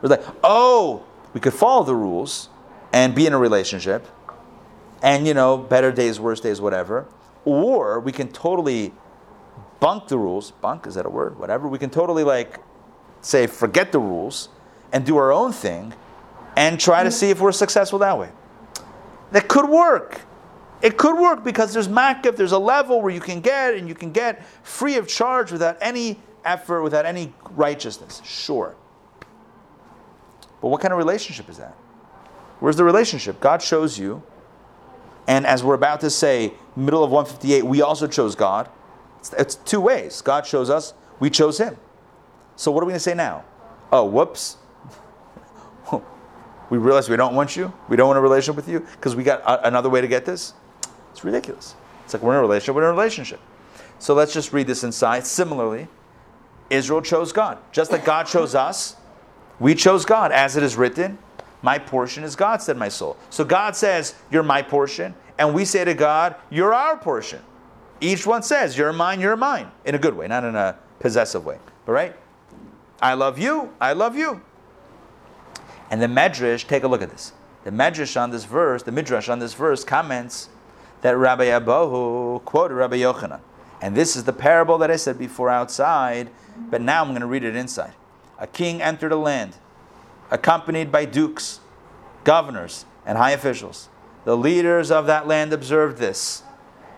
We're 0.00 0.08
like, 0.08 0.24
oh, 0.42 1.04
we 1.34 1.40
could 1.40 1.52
follow 1.52 1.84
the 1.84 1.94
rules 1.94 2.48
and 2.94 3.14
be 3.14 3.26
in 3.26 3.34
a 3.34 3.38
relationship 3.38 4.06
and, 5.02 5.26
you 5.26 5.34
know, 5.34 5.58
better 5.58 5.92
days, 5.92 6.18
worse 6.18 6.40
days, 6.40 6.58
whatever. 6.58 7.06
Or 7.44 8.00
we 8.00 8.10
can 8.10 8.28
totally 8.32 8.94
bunk 9.80 10.08
the 10.08 10.16
rules. 10.16 10.52
Bunk, 10.52 10.86
is 10.86 10.94
that 10.94 11.04
a 11.04 11.10
word? 11.10 11.38
Whatever. 11.38 11.68
We 11.68 11.78
can 11.78 11.90
totally, 11.90 12.24
like, 12.24 12.58
say, 13.20 13.46
forget 13.46 13.92
the 13.92 14.00
rules 14.00 14.48
and 14.94 15.04
do 15.04 15.18
our 15.18 15.32
own 15.32 15.52
thing 15.52 15.92
and 16.56 16.80
try 16.80 17.02
to 17.02 17.10
mm-hmm. 17.10 17.18
see 17.18 17.28
if 17.28 17.38
we're 17.38 17.52
successful 17.52 17.98
that 17.98 18.18
way. 18.18 18.30
That 19.32 19.46
could 19.46 19.68
work. 19.68 20.22
It 20.80 20.96
could 20.96 21.18
work 21.18 21.44
because 21.44 21.74
there's 21.74 21.88
makif, 21.88 22.36
there's 22.36 22.52
a 22.52 22.58
level 22.58 23.02
where 23.02 23.12
you 23.12 23.20
can 23.20 23.42
get 23.42 23.74
and 23.74 23.86
you 23.86 23.94
can 23.94 24.10
get 24.10 24.42
free 24.62 24.96
of 24.96 25.06
charge 25.06 25.52
without 25.52 25.76
any 25.82 26.18
effort, 26.44 26.82
without 26.82 27.06
any 27.06 27.32
righteousness. 27.50 28.20
Sure. 28.24 28.74
But 30.60 30.68
what 30.68 30.80
kind 30.80 30.92
of 30.92 30.98
relationship 30.98 31.48
is 31.48 31.56
that? 31.58 31.74
Where's 32.60 32.76
the 32.76 32.84
relationship? 32.84 33.40
God 33.40 33.62
shows 33.62 33.98
you, 33.98 34.22
and 35.26 35.46
as 35.46 35.64
we're 35.64 35.74
about 35.74 36.00
to 36.00 36.10
say, 36.10 36.52
middle 36.76 37.02
of 37.02 37.10
158, 37.10 37.64
we 37.64 37.82
also 37.82 38.06
chose 38.06 38.34
God. 38.34 38.68
It's, 39.18 39.32
it's 39.34 39.54
two 39.54 39.80
ways. 39.80 40.20
God 40.20 40.42
chose 40.42 40.68
us, 40.70 40.94
we 41.18 41.30
chose 41.30 41.58
Him. 41.58 41.76
So 42.56 42.70
what 42.70 42.82
are 42.82 42.86
we 42.86 42.90
going 42.90 42.96
to 42.96 43.00
say 43.00 43.14
now? 43.14 43.44
Oh, 43.90 44.04
whoops. 44.04 44.58
we 46.70 46.78
realize 46.78 47.08
we 47.08 47.16
don't 47.16 47.34
want 47.34 47.56
you. 47.56 47.72
We 47.88 47.96
don't 47.96 48.08
want 48.08 48.18
a 48.18 48.22
relationship 48.22 48.56
with 48.56 48.68
you 48.68 48.80
because 48.80 49.16
we 49.16 49.24
got 49.24 49.40
a, 49.40 49.66
another 49.66 49.88
way 49.88 50.00
to 50.00 50.08
get 50.08 50.26
this. 50.26 50.52
It's 51.10 51.24
ridiculous. 51.24 51.74
It's 52.04 52.14
like 52.14 52.22
we're 52.22 52.32
in 52.32 52.38
a 52.38 52.42
relationship, 52.42 52.74
we're 52.74 52.82
in 52.82 52.88
a 52.88 52.92
relationship. 52.92 53.40
So 53.98 54.14
let's 54.14 54.32
just 54.32 54.52
read 54.52 54.66
this 54.66 54.84
inside. 54.84 55.26
Similarly, 55.26 55.88
Israel 56.70 57.02
chose 57.02 57.32
God. 57.32 57.58
Just 57.72 57.92
like 57.92 58.04
God 58.04 58.24
chose 58.24 58.54
us, 58.54 58.96
we 59.58 59.74
chose 59.74 60.04
God. 60.04 60.32
As 60.32 60.56
it 60.56 60.62
is 60.62 60.76
written, 60.76 61.18
My 61.62 61.78
portion 61.78 62.24
is 62.24 62.36
God, 62.36 62.62
said 62.62 62.76
my 62.76 62.88
soul. 62.88 63.16
So 63.28 63.44
God 63.44 63.76
says, 63.76 64.14
You're 64.30 64.42
my 64.42 64.62
portion. 64.62 65.14
And 65.38 65.54
we 65.54 65.64
say 65.64 65.84
to 65.84 65.94
God, 65.94 66.36
You're 66.48 66.72
our 66.72 66.96
portion. 66.96 67.42
Each 68.00 68.26
one 68.26 68.42
says, 68.42 68.78
You're 68.78 68.92
mine, 68.92 69.20
you're 69.20 69.36
mine. 69.36 69.70
In 69.84 69.94
a 69.94 69.98
good 69.98 70.16
way, 70.16 70.28
not 70.28 70.44
in 70.44 70.54
a 70.54 70.78
possessive 71.00 71.44
way. 71.44 71.58
But 71.84 71.92
right? 71.92 72.16
I 73.02 73.14
love 73.14 73.38
you, 73.38 73.72
I 73.80 73.92
love 73.92 74.16
you. 74.16 74.40
And 75.90 76.00
the 76.00 76.06
Medrash, 76.06 76.66
take 76.66 76.84
a 76.84 76.88
look 76.88 77.02
at 77.02 77.10
this. 77.10 77.32
The 77.64 77.70
Medrash 77.70 78.20
on 78.20 78.30
this 78.30 78.44
verse, 78.44 78.82
the 78.82 78.92
Midrash 78.92 79.28
on 79.28 79.38
this 79.38 79.54
verse 79.54 79.84
comments 79.84 80.48
that 81.02 81.16
Rabbi 81.16 81.46
Abahu 81.46 82.44
quoted 82.44 82.74
Rabbi 82.74 82.98
Yochanan. 82.98 83.40
And 83.82 83.96
this 83.96 84.16
is 84.16 84.24
the 84.24 84.32
parable 84.32 84.78
that 84.78 84.90
I 84.90 84.96
said 84.96 85.18
before 85.18 85.48
outside, 85.48 86.30
but 86.70 86.80
now 86.80 87.02
I'm 87.02 87.08
going 87.08 87.20
to 87.20 87.26
read 87.26 87.44
it 87.44 87.56
inside. 87.56 87.92
A 88.38 88.46
king 88.46 88.80
entered 88.80 89.12
a 89.12 89.16
land, 89.16 89.56
accompanied 90.30 90.90
by 90.90 91.04
dukes, 91.04 91.60
governors, 92.24 92.84
and 93.04 93.18
high 93.18 93.32
officials. 93.32 93.88
The 94.24 94.36
leaders 94.36 94.90
of 94.90 95.06
that 95.06 95.26
land 95.26 95.52
observed 95.52 95.98
this. 95.98 96.42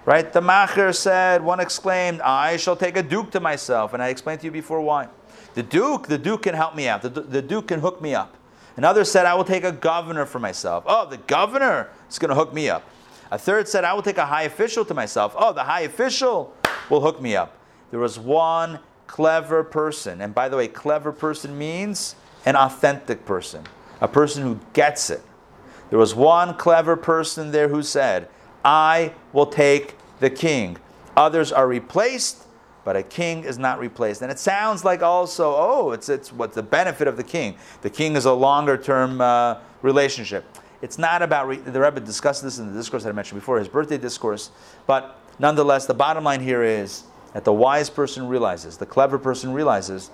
Right? 0.05 0.32
The 0.32 0.40
Macher 0.40 0.94
said, 0.94 1.44
one 1.44 1.61
exclaimed, 1.61 2.20
I 2.22 2.57
shall 2.57 2.74
take 2.74 2.96
a 2.96 3.03
duke 3.03 3.30
to 3.32 3.40
myself. 3.40 3.94
And 3.94 4.03
I 4.03 4.09
explained 4.09 4.40
to 4.40 4.46
you 4.46 4.50
before 4.50 4.80
why. 4.80 5.09
The 5.55 5.62
duke, 5.62 6.09
the 6.09 6.18
duke 6.18 6.42
can 6.42 6.55
help 6.55 6.74
me 6.74 6.88
out. 6.88 7.03
The, 7.03 7.09
the 7.09 7.42
duke 7.42 7.68
can 7.68 7.78
hook 7.78 8.03
me 8.03 8.14
up. 8.14 8.36
Another 8.76 9.05
said, 9.05 9.26
I 9.26 9.34
will 9.34 9.44
take 9.44 9.64
a 9.64 9.70
governor 9.70 10.26
for 10.26 10.38
myself. 10.40 10.84
Oh, 10.86 11.09
the 11.09 11.18
governor 11.18 11.90
is 12.11 12.18
going 12.18 12.30
to 12.30 12.34
hook 12.34 12.53
me 12.53 12.68
up. 12.68 12.88
A 13.30 13.38
third 13.38 13.68
said, 13.68 13.84
I 13.84 13.94
will 13.94 14.03
take 14.03 14.18
a 14.18 14.26
high 14.26 14.42
official 14.42 14.84
to 14.86 14.94
myself. 14.94 15.34
Oh, 15.38 15.53
the 15.53 15.62
high 15.62 15.82
official 15.82 16.53
will 16.90 17.00
hook 17.00 17.20
me 17.20 17.36
up. 17.36 17.57
There 17.90 18.00
was 18.00 18.18
one 18.18 18.80
clever 19.12 19.62
person. 19.62 20.22
And 20.22 20.34
by 20.34 20.48
the 20.48 20.56
way, 20.56 20.66
clever 20.66 21.12
person 21.12 21.58
means 21.58 22.16
an 22.46 22.56
authentic 22.56 23.26
person, 23.26 23.62
a 24.00 24.08
person 24.08 24.42
who 24.42 24.58
gets 24.72 25.10
it. 25.10 25.20
There 25.90 25.98
was 25.98 26.14
one 26.14 26.56
clever 26.56 26.96
person 26.96 27.52
there 27.52 27.68
who 27.68 27.82
said, 27.82 28.30
I 28.64 29.12
will 29.34 29.44
take 29.44 29.96
the 30.20 30.30
king. 30.30 30.78
Others 31.14 31.52
are 31.52 31.68
replaced, 31.68 32.44
but 32.84 32.96
a 32.96 33.02
king 33.02 33.44
is 33.44 33.58
not 33.58 33.78
replaced. 33.78 34.22
And 34.22 34.32
it 34.32 34.38
sounds 34.38 34.82
like 34.82 35.02
also, 35.02 35.54
oh, 35.54 35.90
it's, 35.90 36.08
it's 36.08 36.32
what's 36.32 36.54
the 36.54 36.62
benefit 36.62 37.06
of 37.06 37.18
the 37.18 37.24
king. 37.24 37.56
The 37.82 37.90
king 37.90 38.16
is 38.16 38.24
a 38.24 38.32
longer 38.32 38.78
term 38.78 39.20
uh, 39.20 39.58
relationship. 39.82 40.46
It's 40.80 40.96
not 40.96 41.20
about, 41.20 41.48
re- 41.48 41.58
the 41.58 41.78
Rebbe 41.78 42.00
discussed 42.00 42.42
this 42.42 42.58
in 42.58 42.72
the 42.72 42.72
discourse 42.72 43.02
that 43.02 43.10
I 43.10 43.12
mentioned 43.12 43.42
before, 43.42 43.58
his 43.58 43.68
birthday 43.68 43.98
discourse. 43.98 44.52
But 44.86 45.20
nonetheless, 45.38 45.84
the 45.84 45.92
bottom 45.92 46.24
line 46.24 46.40
here 46.40 46.62
is 46.62 47.04
that 47.33 47.45
the 47.45 47.53
wise 47.53 47.91
person 47.91 48.28
realizes, 48.28 48.78
the 48.78 48.87
clever 48.87 49.18
person 49.18 49.53
realizes 49.53 50.11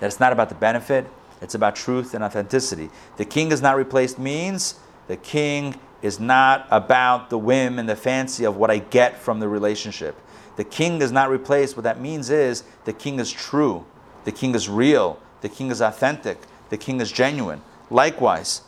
that 0.00 0.06
it's 0.06 0.20
not 0.20 0.32
about 0.32 0.48
the 0.48 0.54
benefit, 0.54 1.06
it's 1.40 1.54
about 1.54 1.76
truth 1.76 2.14
and 2.14 2.22
authenticity. 2.22 2.90
The 3.16 3.24
king 3.24 3.52
is 3.52 3.62
not 3.62 3.76
replaced 3.76 4.18
means 4.18 4.74
the 5.08 5.16
king 5.16 5.74
is 6.02 6.20
not 6.20 6.66
about 6.70 7.30
the 7.30 7.38
whim 7.38 7.78
and 7.78 7.88
the 7.88 7.96
fancy 7.96 8.44
of 8.44 8.56
what 8.56 8.70
I 8.70 8.78
get 8.78 9.18
from 9.18 9.40
the 9.40 9.48
relationship. 9.48 10.16
The 10.56 10.64
king 10.64 11.00
is 11.00 11.12
not 11.12 11.30
replaced. 11.30 11.76
What 11.76 11.84
that 11.84 12.00
means 12.00 12.30
is 12.30 12.64
the 12.84 12.92
king 12.92 13.18
is 13.18 13.30
true, 13.30 13.86
the 14.24 14.32
king 14.32 14.54
is 14.54 14.68
real, 14.68 15.18
the 15.40 15.48
king 15.48 15.70
is 15.70 15.80
authentic, 15.80 16.38
the 16.68 16.76
king 16.76 17.00
is 17.00 17.10
genuine. 17.10 17.62
Likewise, 17.90 18.62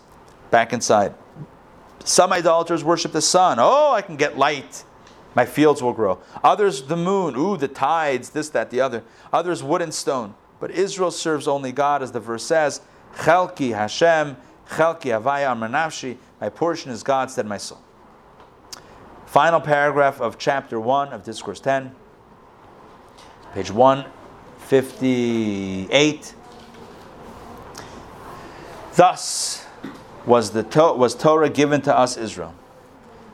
back 0.51 0.73
inside. 0.73 1.15
Some 2.05 2.33
idolaters 2.33 2.83
worship 2.83 3.13
the 3.13 3.23
sun. 3.23 3.59
Oh, 3.61 3.93
I 3.93 4.03
can 4.03 4.17
get 4.17 4.37
light. 4.37 4.85
My 5.35 5.47
fields 5.47 5.83
will 5.83 5.93
grow. 5.93 6.21
Others, 6.45 6.85
the 6.85 6.97
moon. 6.97 7.35
Ooh, 7.37 7.57
the 7.57 7.69
tides, 7.69 8.31
this, 8.31 8.49
that, 8.51 8.71
the 8.71 8.81
other. 8.81 9.03
Others, 9.33 9.63
wood 9.63 9.83
and 9.83 9.95
stone. 9.95 10.35
But 10.61 10.71
Israel 10.71 11.11
serves 11.11 11.49
only 11.49 11.73
God, 11.73 12.03
as 12.03 12.13
the 12.13 12.21
verse 12.21 12.45
says, 12.45 12.83
Chelki 13.17 13.75
Hashem, 13.75 14.37
Chelki 14.69 15.11
Avaya 15.11 15.57
Amranavshi. 15.57 16.19
My 16.41 16.49
portion 16.49 16.93
is 16.93 17.03
God, 17.03 17.31
said 17.31 17.47
my 17.47 17.59
soul. 17.59 17.81
Final 19.27 19.61
paragraph 19.61 20.21
of 20.21 20.39
chapter 20.39 20.79
1 20.79 21.13
of 21.13 21.25
Discourse 21.25 21.59
10, 21.61 21.93
page 23.55 23.71
158. 23.71 26.35
Thus, 28.95 29.67
was, 30.27 30.51
the 30.51 30.65
to- 30.65 30.93
was 30.93 31.15
Torah 31.15 31.49
given 31.49 31.81
to 31.83 31.97
us, 31.97 32.17
Israel. 32.17 32.55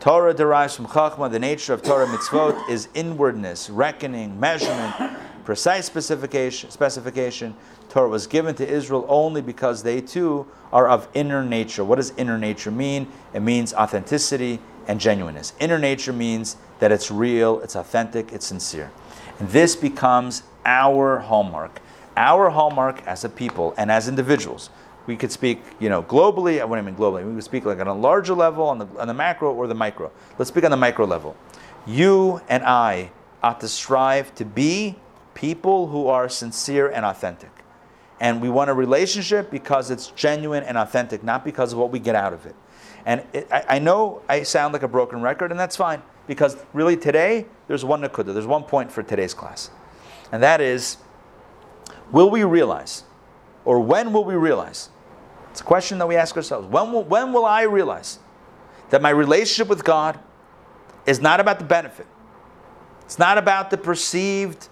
Torah 0.00 0.32
derives 0.32 0.76
from 0.76 0.86
Chachma. 0.86 1.28
The 1.28 1.40
nature 1.40 1.72
of 1.72 1.82
Torah 1.82 2.06
mitzvot 2.06 2.68
is 2.70 2.88
inwardness, 2.94 3.68
reckoning, 3.68 4.38
measurement, 4.38 4.94
precise 5.44 5.86
specification. 5.86 6.70
specification. 6.70 7.56
Torah 7.88 8.08
was 8.08 8.28
given 8.28 8.54
to 8.56 8.68
Israel 8.68 9.04
only 9.08 9.42
because 9.42 9.82
they 9.82 10.00
too 10.00 10.46
are 10.72 10.88
of 10.88 11.08
inner 11.14 11.42
nature. 11.42 11.82
What 11.82 11.96
does 11.96 12.12
inner 12.16 12.38
nature 12.38 12.70
mean? 12.70 13.08
It 13.34 13.40
means 13.40 13.74
authenticity 13.74 14.60
and 14.86 15.00
genuineness. 15.00 15.52
Inner 15.58 15.80
nature 15.80 16.12
means 16.12 16.56
that 16.78 16.92
it's 16.92 17.10
real, 17.10 17.58
it's 17.60 17.74
authentic, 17.74 18.32
it's 18.32 18.46
sincere. 18.46 18.92
And 19.40 19.48
this 19.48 19.74
becomes 19.74 20.44
our 20.64 21.18
hallmark. 21.18 21.80
Our 22.16 22.50
hallmark 22.50 23.04
as 23.04 23.24
a 23.24 23.28
people 23.28 23.74
and 23.76 23.90
as 23.90 24.06
individuals 24.06 24.70
we 25.08 25.16
could 25.16 25.32
speak, 25.32 25.60
you 25.80 25.88
know, 25.88 26.02
globally. 26.04 26.62
I 26.62 26.82
mean 26.82 26.94
globally, 26.94 27.26
we 27.26 27.34
could 27.34 27.42
speak 27.42 27.64
like 27.64 27.80
on 27.80 27.88
a 27.88 27.94
larger 27.94 28.34
level, 28.34 28.68
on 28.68 28.78
the, 28.78 28.86
on 28.98 29.08
the 29.08 29.14
macro 29.14 29.52
or 29.52 29.66
the 29.66 29.74
micro. 29.74 30.12
Let's 30.38 30.50
speak 30.50 30.62
on 30.62 30.70
the 30.70 30.76
micro 30.76 31.06
level. 31.06 31.34
You 31.86 32.40
and 32.48 32.62
I 32.62 33.10
ought 33.42 33.58
to 33.60 33.68
strive 33.68 34.34
to 34.36 34.44
be 34.44 34.96
people 35.34 35.88
who 35.88 36.08
are 36.08 36.28
sincere 36.28 36.88
and 36.88 37.04
authentic. 37.04 37.50
And 38.20 38.42
we 38.42 38.50
want 38.50 38.68
a 38.68 38.74
relationship 38.74 39.50
because 39.50 39.90
it's 39.90 40.08
genuine 40.08 40.64
and 40.64 40.76
authentic, 40.76 41.24
not 41.24 41.44
because 41.44 41.72
of 41.72 41.78
what 41.78 41.90
we 41.90 41.98
get 41.98 42.14
out 42.14 42.32
of 42.32 42.44
it. 42.46 42.54
And 43.06 43.24
it, 43.32 43.48
I, 43.50 43.64
I, 43.68 43.78
know 43.78 44.22
I 44.28 44.42
sound 44.42 44.72
like 44.72 44.82
a 44.82 44.88
broken 44.88 45.22
record, 45.22 45.50
and 45.52 45.58
that's 45.58 45.76
fine, 45.76 46.02
because 46.26 46.56
really 46.74 46.96
today, 46.96 47.46
there's 47.68 47.84
one 47.84 48.02
nakuda, 48.02 48.34
there's 48.34 48.46
one 48.46 48.64
point 48.64 48.90
for 48.90 49.02
today's 49.02 49.32
class. 49.32 49.70
And 50.32 50.42
that 50.42 50.60
is, 50.60 50.98
will 52.10 52.28
we 52.28 52.42
realize, 52.42 53.04
or 53.64 53.78
when 53.78 54.12
will 54.12 54.24
we 54.24 54.34
realize, 54.34 54.90
it's 55.58 55.64
a 55.64 55.64
question 55.64 55.98
that 55.98 56.06
we 56.06 56.14
ask 56.14 56.36
ourselves. 56.36 56.68
When 56.68 56.92
will, 56.92 57.02
when 57.02 57.32
will 57.32 57.44
I 57.44 57.62
realize 57.62 58.20
that 58.90 59.02
my 59.02 59.10
relationship 59.10 59.66
with 59.66 59.82
God 59.82 60.16
is 61.04 61.20
not 61.20 61.40
about 61.40 61.58
the 61.58 61.64
benefit? 61.64 62.06
It's 63.02 63.18
not 63.18 63.38
about 63.38 63.70
the 63.70 63.76
perceived 63.76 64.68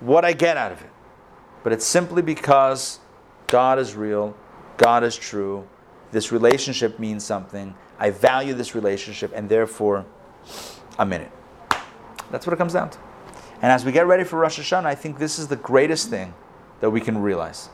what 0.00 0.24
I 0.24 0.32
get 0.32 0.56
out 0.56 0.72
of 0.72 0.82
it, 0.82 0.90
but 1.62 1.72
it's 1.72 1.86
simply 1.86 2.22
because 2.22 2.98
God 3.46 3.78
is 3.78 3.94
real, 3.94 4.34
God 4.78 5.04
is 5.04 5.14
true, 5.14 5.64
this 6.10 6.32
relationship 6.32 6.98
means 6.98 7.24
something, 7.24 7.72
I 7.96 8.10
value 8.10 8.52
this 8.52 8.74
relationship, 8.74 9.30
and 9.32 9.48
therefore 9.48 10.06
I'm 10.98 11.12
in 11.12 11.20
it. 11.20 11.32
That's 12.32 12.48
what 12.48 12.52
it 12.52 12.56
comes 12.56 12.72
down 12.72 12.90
to. 12.90 12.98
And 13.62 13.70
as 13.70 13.84
we 13.84 13.92
get 13.92 14.08
ready 14.08 14.24
for 14.24 14.40
Rosh 14.40 14.58
Hashanah, 14.58 14.86
I 14.86 14.96
think 14.96 15.20
this 15.20 15.38
is 15.38 15.46
the 15.46 15.54
greatest 15.54 16.10
thing 16.10 16.34
that 16.80 16.90
we 16.90 17.00
can 17.00 17.18
realize 17.18 17.68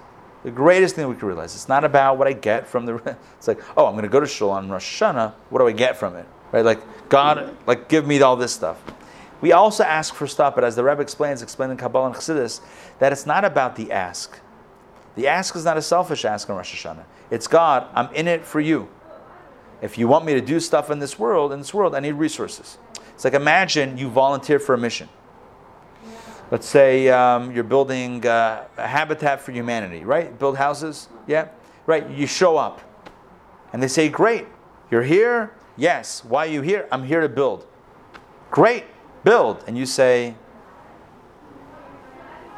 the 0.47 0.53
greatest 0.53 0.95
thing 0.95 1.09
we 1.09 1.17
can 1.17 1.27
realize. 1.27 1.57
It's 1.57 1.69
not 1.69 1.83
about 1.83 2.19
what 2.19 2.29
I 2.29 2.33
get 2.33 2.69
from 2.69 2.87
the. 2.87 3.17
It's 3.37 3.49
like, 3.49 3.59
oh, 3.77 3.87
I'm 3.87 3.95
going 3.95 4.05
to 4.05 4.09
go 4.09 4.21
to 4.21 4.29
shul 4.29 4.51
on 4.51 4.71
Rosh 4.71 5.03
Hashanah. 5.03 5.35
What 5.51 5.59
do 5.59 5.67
I 5.67 5.73
get 5.73 5.97
from 5.97 6.15
it? 6.15 6.25
Right? 6.53 6.65
Like 6.65 7.09
God, 7.09 7.57
like 7.67 7.89
give 7.89 8.07
me 8.07 8.23
all 8.23 8.37
this 8.37 8.53
stuff. 8.53 8.81
We 9.41 9.51
also 9.51 9.83
ask 9.83 10.15
for 10.15 10.29
stuff, 10.29 10.55
but 10.55 10.63
as 10.63 10.77
the 10.77 10.85
Rebbe 10.85 11.03
explains, 11.03 11.43
explaining 11.43 11.79
Kabbalah 11.79 12.07
and 12.07 12.15
Chassidus, 12.15 12.61
that 13.01 13.11
it's 13.11 13.27
not 13.27 13.45
about 13.45 13.75
the 13.75 13.91
ask. 13.91 14.39
The 15.17 15.27
ask 15.27 15.57
is 15.57 15.65
not 15.65 15.79
a 15.79 15.83
selfish 15.83 16.25
ask 16.25 16.49
on 16.49 16.55
Rosh 16.55 16.73
Hashanah. 16.73 17.07
It's 17.29 17.49
God, 17.49 17.89
I'm 17.93 18.15
in 18.15 18.29
it 18.29 18.45
for 18.45 18.61
you. 18.61 18.89
If 19.83 19.99
you 19.99 20.07
want 20.07 20.25
me 20.25 20.35
to 20.35 20.41
do 20.41 20.61
stuff 20.61 20.93
in 20.93 21.01
this 21.01 21.19
world, 21.19 21.53
in 21.53 21.59
this 21.59 21.75
world, 21.75 21.93
I 21.93 21.99
need 21.99 22.13
resources. 22.13 22.79
It's 23.15 23.25
like 23.25 23.35
imagine 23.35 23.99
you 23.99 24.09
volunteer 24.09 24.61
for 24.61 24.77
a 24.77 24.79
mission 24.79 25.09
let's 26.51 26.67
say 26.67 27.09
um, 27.09 27.53
you're 27.53 27.65
building 27.65 28.25
uh, 28.27 28.67
a 28.77 28.87
habitat 28.87 29.41
for 29.41 29.53
humanity, 29.53 30.05
right? 30.05 30.39
Build 30.39 30.57
houses, 30.57 31.09
yeah? 31.27 31.49
Right, 31.87 32.09
you 32.11 32.27
show 32.27 32.57
up. 32.57 32.81
And 33.73 33.83
they 33.83 33.89
say, 33.89 34.09
Great, 34.09 34.47
you're 34.91 35.03
here? 35.03 35.53
Yes. 35.77 36.25
Why 36.25 36.47
are 36.47 36.51
you 36.51 36.63
here? 36.63 36.89
I'm 36.91 37.05
here 37.05 37.21
to 37.21 37.29
build. 37.29 37.67
Great, 38.51 38.85
build. 39.25 39.63
And 39.67 39.77
you 39.77 39.87
say, 39.87 40.35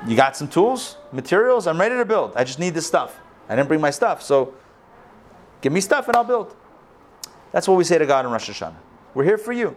You 0.06 0.16
got 0.16 0.36
some 0.36 0.48
tools, 0.48 0.96
materials? 1.12 1.66
I'm 1.66 1.80
ready 1.80 1.96
to 1.96 2.04
build. 2.04 2.32
I 2.36 2.44
just 2.44 2.58
need 2.58 2.74
this 2.74 2.86
stuff. 2.86 3.20
I 3.48 3.56
didn't 3.56 3.68
bring 3.68 3.80
my 3.80 3.90
stuff, 3.90 4.22
so 4.22 4.54
give 5.62 5.72
me 5.72 5.80
stuff 5.80 6.06
and 6.08 6.16
I'll 6.16 6.24
build. 6.24 6.54
That's 7.50 7.66
what 7.66 7.78
we 7.78 7.84
say 7.84 7.96
to 7.96 8.06
God 8.06 8.26
in 8.26 8.30
Rosh 8.30 8.50
Hashanah. 8.50 8.76
We're 9.14 9.24
here 9.24 9.38
for 9.38 9.52
you. 9.52 9.74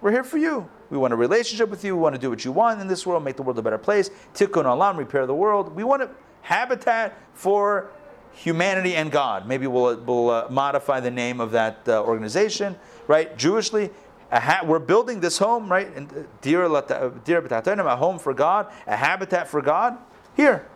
We're 0.00 0.10
here 0.10 0.24
for 0.24 0.36
you. 0.36 0.68
We 0.90 0.98
want 0.98 1.12
a 1.12 1.16
relationship 1.16 1.68
with 1.68 1.84
you. 1.84 1.96
We 1.96 2.02
want 2.02 2.14
to 2.14 2.20
do 2.20 2.30
what 2.30 2.44
you 2.44 2.52
want 2.52 2.80
in 2.80 2.88
this 2.88 3.06
world, 3.06 3.24
make 3.24 3.36
the 3.36 3.42
world 3.42 3.58
a 3.58 3.62
better 3.62 3.78
place. 3.78 4.10
Tikkun 4.34 4.64
olam, 4.64 4.96
repair 4.96 5.26
the 5.26 5.34
world. 5.34 5.74
We 5.74 5.84
want 5.84 6.02
a 6.02 6.10
habitat 6.42 7.18
for 7.32 7.90
humanity 8.32 8.94
and 8.94 9.10
God. 9.10 9.46
Maybe 9.46 9.66
we'll, 9.66 9.96
we'll 9.96 10.30
uh, 10.30 10.46
modify 10.50 11.00
the 11.00 11.10
name 11.10 11.40
of 11.40 11.52
that 11.52 11.88
uh, 11.88 12.02
organization, 12.02 12.76
right? 13.06 13.36
Jewishly, 13.36 13.90
ha- 14.30 14.62
we're 14.64 14.78
building 14.78 15.20
this 15.20 15.38
home, 15.38 15.70
right? 15.70 15.88
Uh, 15.96 16.22
Dir 16.42 16.64
a 16.64 17.96
home 17.96 18.18
for 18.18 18.34
God, 18.34 18.72
a 18.86 18.96
habitat 18.96 19.48
for 19.48 19.62
God, 19.62 19.96
here. 20.36 20.66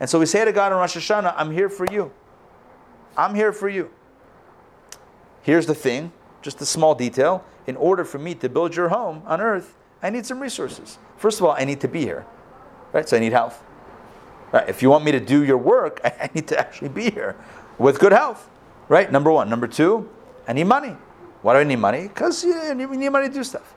And 0.00 0.10
so 0.10 0.18
we 0.18 0.26
say 0.26 0.44
to 0.44 0.52
God 0.52 0.72
in 0.72 0.78
Rosh 0.78 0.96
Hashanah, 0.96 1.34
I'm 1.36 1.50
here 1.50 1.68
for 1.70 1.86
you. 1.90 2.12
I'm 3.16 3.34
here 3.34 3.52
for 3.52 3.68
you. 3.68 3.90
Here's 5.42 5.66
the 5.66 5.74
thing, 5.74 6.12
just 6.42 6.60
a 6.60 6.66
small 6.66 6.94
detail 6.94 7.44
in 7.66 7.76
order 7.76 8.04
for 8.04 8.18
me 8.18 8.34
to 8.36 8.48
build 8.48 8.76
your 8.76 8.88
home 8.88 9.22
on 9.26 9.40
earth, 9.40 9.76
I 10.02 10.10
need 10.10 10.26
some 10.26 10.40
resources. 10.40 10.98
First 11.16 11.40
of 11.40 11.46
all, 11.46 11.52
I 11.52 11.64
need 11.64 11.80
to 11.80 11.88
be 11.88 12.00
here, 12.00 12.24
right? 12.92 13.08
So 13.08 13.16
I 13.16 13.20
need 13.20 13.32
health. 13.32 13.62
Right? 14.52 14.68
If 14.68 14.82
you 14.82 14.90
want 14.90 15.04
me 15.04 15.12
to 15.12 15.20
do 15.20 15.44
your 15.44 15.58
work, 15.58 16.00
I 16.04 16.30
need 16.34 16.46
to 16.48 16.58
actually 16.58 16.90
be 16.90 17.10
here 17.10 17.36
with 17.78 17.98
good 17.98 18.12
health. 18.12 18.48
Right? 18.88 19.10
Number 19.10 19.32
one. 19.32 19.50
Number 19.50 19.66
two, 19.66 20.08
I 20.46 20.52
need 20.52 20.64
money. 20.64 20.96
Why 21.42 21.54
do 21.54 21.58
I 21.58 21.64
need 21.64 21.76
money? 21.76 22.02
Because 22.08 22.44
you 22.44 22.74
need 22.74 23.10
money 23.10 23.28
to 23.28 23.34
do 23.34 23.44
stuff. 23.44 23.74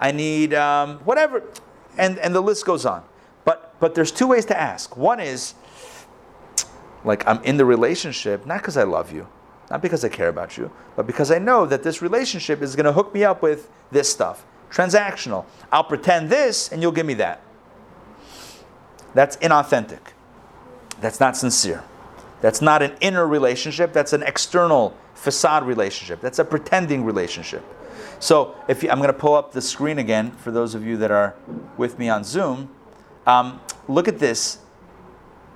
I 0.00 0.12
need 0.12 0.52
um, 0.54 0.98
whatever. 1.00 1.42
And, 1.96 2.18
and 2.18 2.34
the 2.34 2.40
list 2.40 2.66
goes 2.66 2.84
on. 2.84 3.04
But, 3.44 3.74
but 3.80 3.94
there's 3.94 4.12
two 4.12 4.28
ways 4.28 4.44
to 4.46 4.58
ask. 4.58 4.96
One 4.96 5.20
is, 5.20 5.54
like, 7.04 7.26
I'm 7.26 7.42
in 7.44 7.56
the 7.56 7.64
relationship, 7.64 8.46
not 8.46 8.58
because 8.58 8.76
I 8.76 8.84
love 8.84 9.12
you, 9.12 9.26
not 9.72 9.80
because 9.80 10.04
I 10.04 10.10
care 10.10 10.28
about 10.28 10.58
you, 10.58 10.70
but 10.96 11.06
because 11.06 11.30
I 11.30 11.38
know 11.38 11.64
that 11.64 11.82
this 11.82 12.02
relationship 12.02 12.60
is 12.60 12.76
going 12.76 12.84
to 12.84 12.92
hook 12.92 13.14
me 13.14 13.24
up 13.24 13.40
with 13.40 13.70
this 13.90 14.06
stuff. 14.06 14.44
Transactional. 14.70 15.46
I'll 15.72 15.82
pretend 15.82 16.28
this 16.28 16.70
and 16.70 16.82
you'll 16.82 16.92
give 16.92 17.06
me 17.06 17.14
that. 17.14 17.40
That's 19.14 19.38
inauthentic. 19.38 20.00
That's 21.00 21.20
not 21.20 21.38
sincere. 21.38 21.82
That's 22.42 22.60
not 22.60 22.82
an 22.82 22.92
inner 23.00 23.26
relationship, 23.26 23.94
that's 23.94 24.12
an 24.12 24.22
external 24.24 24.94
facade 25.14 25.64
relationship. 25.66 26.20
That's 26.20 26.38
a 26.38 26.44
pretending 26.44 27.02
relationship. 27.06 27.64
So 28.20 28.54
if 28.68 28.82
you, 28.82 28.90
I'm 28.90 28.98
going 28.98 29.06
to 29.06 29.18
pull 29.18 29.34
up 29.34 29.52
the 29.52 29.62
screen 29.62 29.98
again 29.98 30.32
for 30.32 30.50
those 30.50 30.74
of 30.74 30.84
you 30.84 30.98
that 30.98 31.10
are 31.10 31.34
with 31.78 31.98
me 31.98 32.10
on 32.10 32.24
Zoom. 32.24 32.68
Um, 33.26 33.58
look 33.88 34.06
at 34.06 34.18
this. 34.18 34.58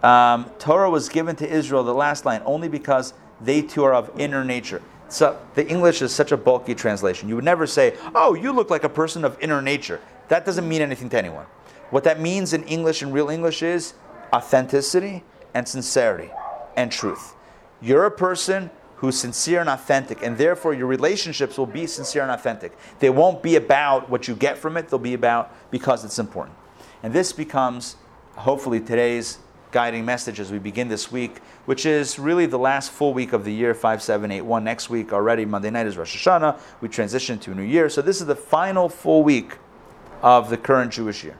Um, 0.02 0.50
Torah 0.58 0.88
was 0.88 1.10
given 1.10 1.36
to 1.36 1.46
Israel, 1.46 1.84
the 1.84 1.92
last 1.92 2.24
line, 2.24 2.40
only 2.46 2.68
because 2.68 3.12
they 3.40 3.62
too 3.62 3.84
are 3.84 3.94
of 3.94 4.10
inner 4.18 4.44
nature. 4.44 4.82
So 5.08 5.38
the 5.54 5.66
English 5.66 6.02
is 6.02 6.12
such 6.12 6.32
a 6.32 6.36
bulky 6.36 6.74
translation. 6.74 7.28
You 7.28 7.36
would 7.36 7.44
never 7.44 7.66
say, 7.66 7.94
"Oh, 8.14 8.34
you 8.34 8.52
look 8.52 8.70
like 8.70 8.84
a 8.84 8.88
person 8.88 9.24
of 9.24 9.36
inner 9.40 9.62
nature." 9.62 10.00
That 10.28 10.44
doesn't 10.44 10.68
mean 10.68 10.82
anything 10.82 11.08
to 11.10 11.18
anyone. 11.18 11.46
What 11.90 12.04
that 12.04 12.20
means 12.20 12.52
in 12.52 12.64
English, 12.64 13.02
in 13.02 13.12
real 13.12 13.30
English, 13.30 13.62
is 13.62 13.94
authenticity 14.32 15.22
and 15.54 15.68
sincerity 15.68 16.30
and 16.76 16.90
truth. 16.90 17.34
You're 17.80 18.04
a 18.04 18.10
person 18.10 18.70
who's 18.96 19.18
sincere 19.18 19.60
and 19.60 19.68
authentic, 19.68 20.22
and 20.22 20.38
therefore 20.38 20.74
your 20.74 20.86
relationships 20.86 21.58
will 21.58 21.66
be 21.66 21.86
sincere 21.86 22.22
and 22.22 22.30
authentic. 22.30 22.76
They 22.98 23.10
won't 23.10 23.42
be 23.42 23.54
about 23.54 24.08
what 24.10 24.26
you 24.26 24.34
get 24.34 24.58
from 24.58 24.76
it, 24.76 24.88
they'll 24.88 24.98
be 24.98 25.14
about 25.14 25.52
because 25.70 26.04
it's 26.04 26.18
important. 26.18 26.56
And 27.02 27.12
this 27.12 27.32
becomes, 27.32 27.96
hopefully, 28.36 28.80
today's 28.80 29.38
guiding 29.76 30.06
message 30.06 30.40
as 30.40 30.50
we 30.50 30.58
begin 30.58 30.88
this 30.88 31.12
week, 31.12 31.36
which 31.66 31.84
is 31.84 32.18
really 32.18 32.46
the 32.46 32.58
last 32.58 32.90
full 32.90 33.12
week 33.12 33.34
of 33.34 33.44
the 33.44 33.52
year 33.52 33.74
5781. 33.74 34.64
Next 34.64 34.88
week, 34.88 35.12
already, 35.12 35.44
Monday 35.44 35.68
night 35.68 35.86
is 35.86 35.98
Rosh 35.98 36.16
Hashanah. 36.16 36.58
We 36.80 36.88
transition 36.88 37.38
to 37.40 37.52
a 37.52 37.54
new 37.54 37.60
year. 37.60 37.90
So 37.90 38.00
this 38.00 38.22
is 38.22 38.26
the 38.26 38.34
final 38.34 38.88
full 38.88 39.22
week 39.22 39.58
of 40.22 40.48
the 40.48 40.56
current 40.56 40.94
Jewish 40.94 41.22
year. 41.22 41.36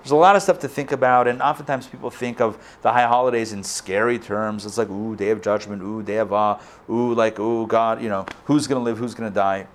There's 0.00 0.12
a 0.12 0.14
lot 0.14 0.36
of 0.36 0.42
stuff 0.42 0.60
to 0.60 0.68
think 0.68 0.92
about, 0.92 1.26
and 1.26 1.42
oftentimes 1.42 1.88
people 1.88 2.08
think 2.08 2.40
of 2.40 2.56
the 2.82 2.92
high 2.92 3.08
holidays 3.08 3.52
in 3.52 3.64
scary 3.64 4.20
terms. 4.20 4.64
It's 4.64 4.78
like, 4.78 4.88
ooh, 4.88 5.16
day 5.16 5.30
of 5.30 5.42
judgment, 5.42 5.82
ooh, 5.82 6.04
day 6.04 6.18
of 6.18 6.32
ah, 6.32 6.60
ooh, 6.88 7.14
like, 7.14 7.40
ooh, 7.40 7.66
God, 7.66 8.00
you 8.00 8.10
know, 8.10 8.26
who's 8.44 8.68
going 8.68 8.80
to 8.80 8.84
live, 8.84 8.96
who's 8.96 9.16
going 9.16 9.28
to 9.28 9.34
die. 9.34 9.66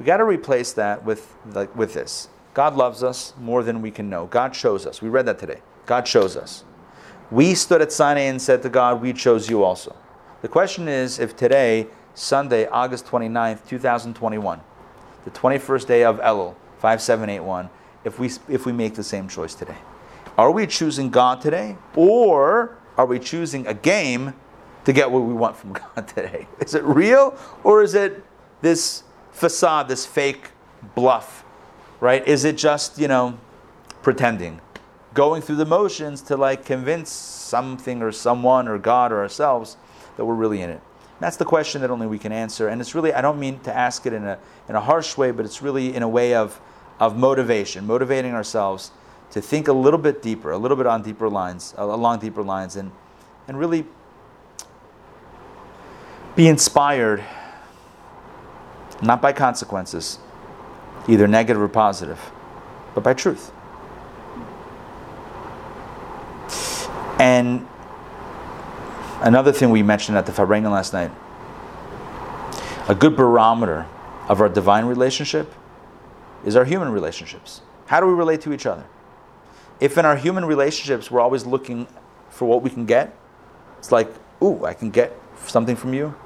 We 0.00 0.04
got 0.04 0.16
to 0.16 0.24
replace 0.24 0.72
that 0.72 1.04
with, 1.04 1.32
like, 1.46 1.76
with 1.76 1.94
this. 1.94 2.28
God 2.54 2.74
loves 2.74 3.04
us 3.04 3.34
more 3.38 3.62
than 3.62 3.82
we 3.82 3.92
can 3.92 4.10
know. 4.10 4.26
God 4.26 4.52
chose 4.52 4.84
us. 4.84 5.00
We 5.00 5.08
read 5.08 5.26
that 5.26 5.38
today. 5.38 5.62
God 5.86 6.06
chose 6.06 6.36
us. 6.36 6.64
We 7.30 7.54
stood 7.54 7.80
at 7.80 7.92
Sinai 7.92 8.22
and 8.22 8.40
said 8.40 8.62
to 8.62 8.68
God, 8.68 9.00
We 9.00 9.12
chose 9.12 9.48
you 9.48 9.64
also. 9.64 9.96
The 10.42 10.48
question 10.48 10.88
is 10.88 11.18
if 11.18 11.36
today, 11.36 11.86
Sunday, 12.14 12.66
August 12.66 13.06
29th, 13.06 13.66
2021, 13.66 14.60
the 15.24 15.30
21st 15.30 15.86
day 15.86 16.04
of 16.04 16.18
Elul, 16.20 16.54
5781, 16.78 17.70
if 18.04 18.18
we, 18.18 18.30
if 18.48 18.66
we 18.66 18.72
make 18.72 18.94
the 18.94 19.04
same 19.04 19.28
choice 19.28 19.54
today? 19.54 19.76
Are 20.36 20.50
we 20.50 20.66
choosing 20.66 21.10
God 21.10 21.40
today? 21.40 21.76
Or 21.94 22.76
are 22.96 23.06
we 23.06 23.18
choosing 23.18 23.66
a 23.66 23.74
game 23.74 24.34
to 24.84 24.92
get 24.92 25.10
what 25.10 25.20
we 25.20 25.32
want 25.32 25.56
from 25.56 25.72
God 25.94 26.08
today? 26.08 26.48
Is 26.60 26.74
it 26.74 26.82
real? 26.82 27.36
Or 27.62 27.82
is 27.82 27.94
it 27.94 28.24
this 28.60 29.04
facade, 29.30 29.88
this 29.88 30.04
fake 30.06 30.50
bluff? 30.94 31.44
Right? 32.00 32.26
Is 32.26 32.44
it 32.44 32.56
just, 32.56 32.98
you 32.98 33.08
know, 33.08 33.38
pretending? 34.02 34.60
Going 35.14 35.42
through 35.42 35.56
the 35.56 35.66
motions 35.66 36.22
to 36.22 36.36
like 36.36 36.64
convince 36.64 37.10
something 37.10 38.02
or 38.02 38.12
someone 38.12 38.68
or 38.68 38.78
God 38.78 39.12
or 39.12 39.20
ourselves 39.20 39.76
that 40.16 40.24
we're 40.24 40.34
really 40.34 40.62
in 40.62 40.70
it? 40.70 40.80
That's 41.20 41.36
the 41.36 41.44
question 41.44 41.82
that 41.82 41.90
only 41.90 42.06
we 42.06 42.18
can 42.18 42.32
answer. 42.32 42.68
And 42.68 42.80
it's 42.80 42.94
really, 42.94 43.12
I 43.12 43.20
don't 43.20 43.38
mean 43.38 43.60
to 43.60 43.76
ask 43.76 44.06
it 44.06 44.12
in 44.12 44.24
a, 44.24 44.38
in 44.68 44.74
a 44.74 44.80
harsh 44.80 45.16
way, 45.16 45.30
but 45.30 45.44
it's 45.44 45.62
really 45.62 45.94
in 45.94 46.02
a 46.02 46.08
way 46.08 46.34
of 46.34 46.60
of 47.02 47.18
motivation, 47.18 47.84
motivating 47.84 48.32
ourselves 48.32 48.92
to 49.32 49.40
think 49.40 49.66
a 49.66 49.72
little 49.72 49.98
bit 49.98 50.22
deeper, 50.22 50.52
a 50.52 50.56
little 50.56 50.76
bit 50.76 50.86
on 50.86 51.02
deeper 51.02 51.28
lines, 51.28 51.74
uh, 51.76 51.82
along 51.84 52.20
deeper 52.20 52.44
lines, 52.44 52.76
and, 52.76 52.92
and 53.48 53.58
really 53.58 53.84
be 56.36 56.46
inspired 56.46 57.24
not 59.02 59.20
by 59.20 59.32
consequences, 59.32 60.20
either 61.08 61.26
negative 61.26 61.60
or 61.60 61.68
positive, 61.68 62.20
but 62.94 63.02
by 63.02 63.12
truth. 63.12 63.50
And 67.22 67.68
another 69.20 69.52
thing 69.52 69.70
we 69.70 69.84
mentioned 69.84 70.18
at 70.18 70.26
the 70.26 70.32
Farbrengen 70.32 70.72
last 70.72 70.92
night 70.92 71.12
a 72.88 72.96
good 72.96 73.14
barometer 73.14 73.86
of 74.28 74.40
our 74.40 74.48
divine 74.48 74.86
relationship 74.86 75.54
is 76.44 76.56
our 76.56 76.64
human 76.64 76.88
relationships. 76.88 77.60
How 77.86 78.00
do 78.00 78.06
we 78.06 78.12
relate 78.12 78.40
to 78.40 78.52
each 78.52 78.66
other? 78.66 78.84
If 79.78 79.96
in 79.98 80.04
our 80.04 80.16
human 80.16 80.44
relationships 80.44 81.12
we're 81.12 81.20
always 81.20 81.46
looking 81.46 81.86
for 82.28 82.48
what 82.48 82.60
we 82.60 82.70
can 82.70 82.86
get, 82.86 83.16
it's 83.78 83.92
like, 83.92 84.12
ooh, 84.42 84.64
I 84.64 84.74
can 84.74 84.90
get 84.90 85.16
something 85.46 85.76
from 85.76 85.94
you, 85.94 86.16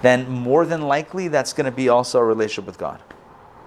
then 0.00 0.30
more 0.30 0.64
than 0.64 0.80
likely 0.80 1.28
that's 1.28 1.52
going 1.52 1.66
to 1.66 1.70
be 1.70 1.90
also 1.90 2.20
a 2.20 2.24
relationship 2.24 2.64
with 2.64 2.78
God. 2.78 3.02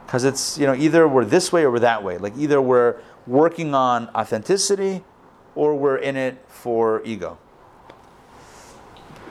Because 0.08 0.24
it's, 0.24 0.58
you 0.58 0.66
know, 0.66 0.74
either 0.74 1.08
we're 1.08 1.26
this 1.26 1.54
way 1.54 1.62
or 1.62 1.70
we're 1.70 1.78
that 1.78 2.04
way. 2.04 2.18
Like 2.18 2.34
either 2.36 2.60
we're 2.60 2.96
working 3.28 3.76
on 3.76 4.08
authenticity 4.16 5.04
or 5.56 5.76
we're 5.76 5.98
in 5.98 6.16
it 6.16 6.44
for 6.48 7.02
ego. 7.04 7.38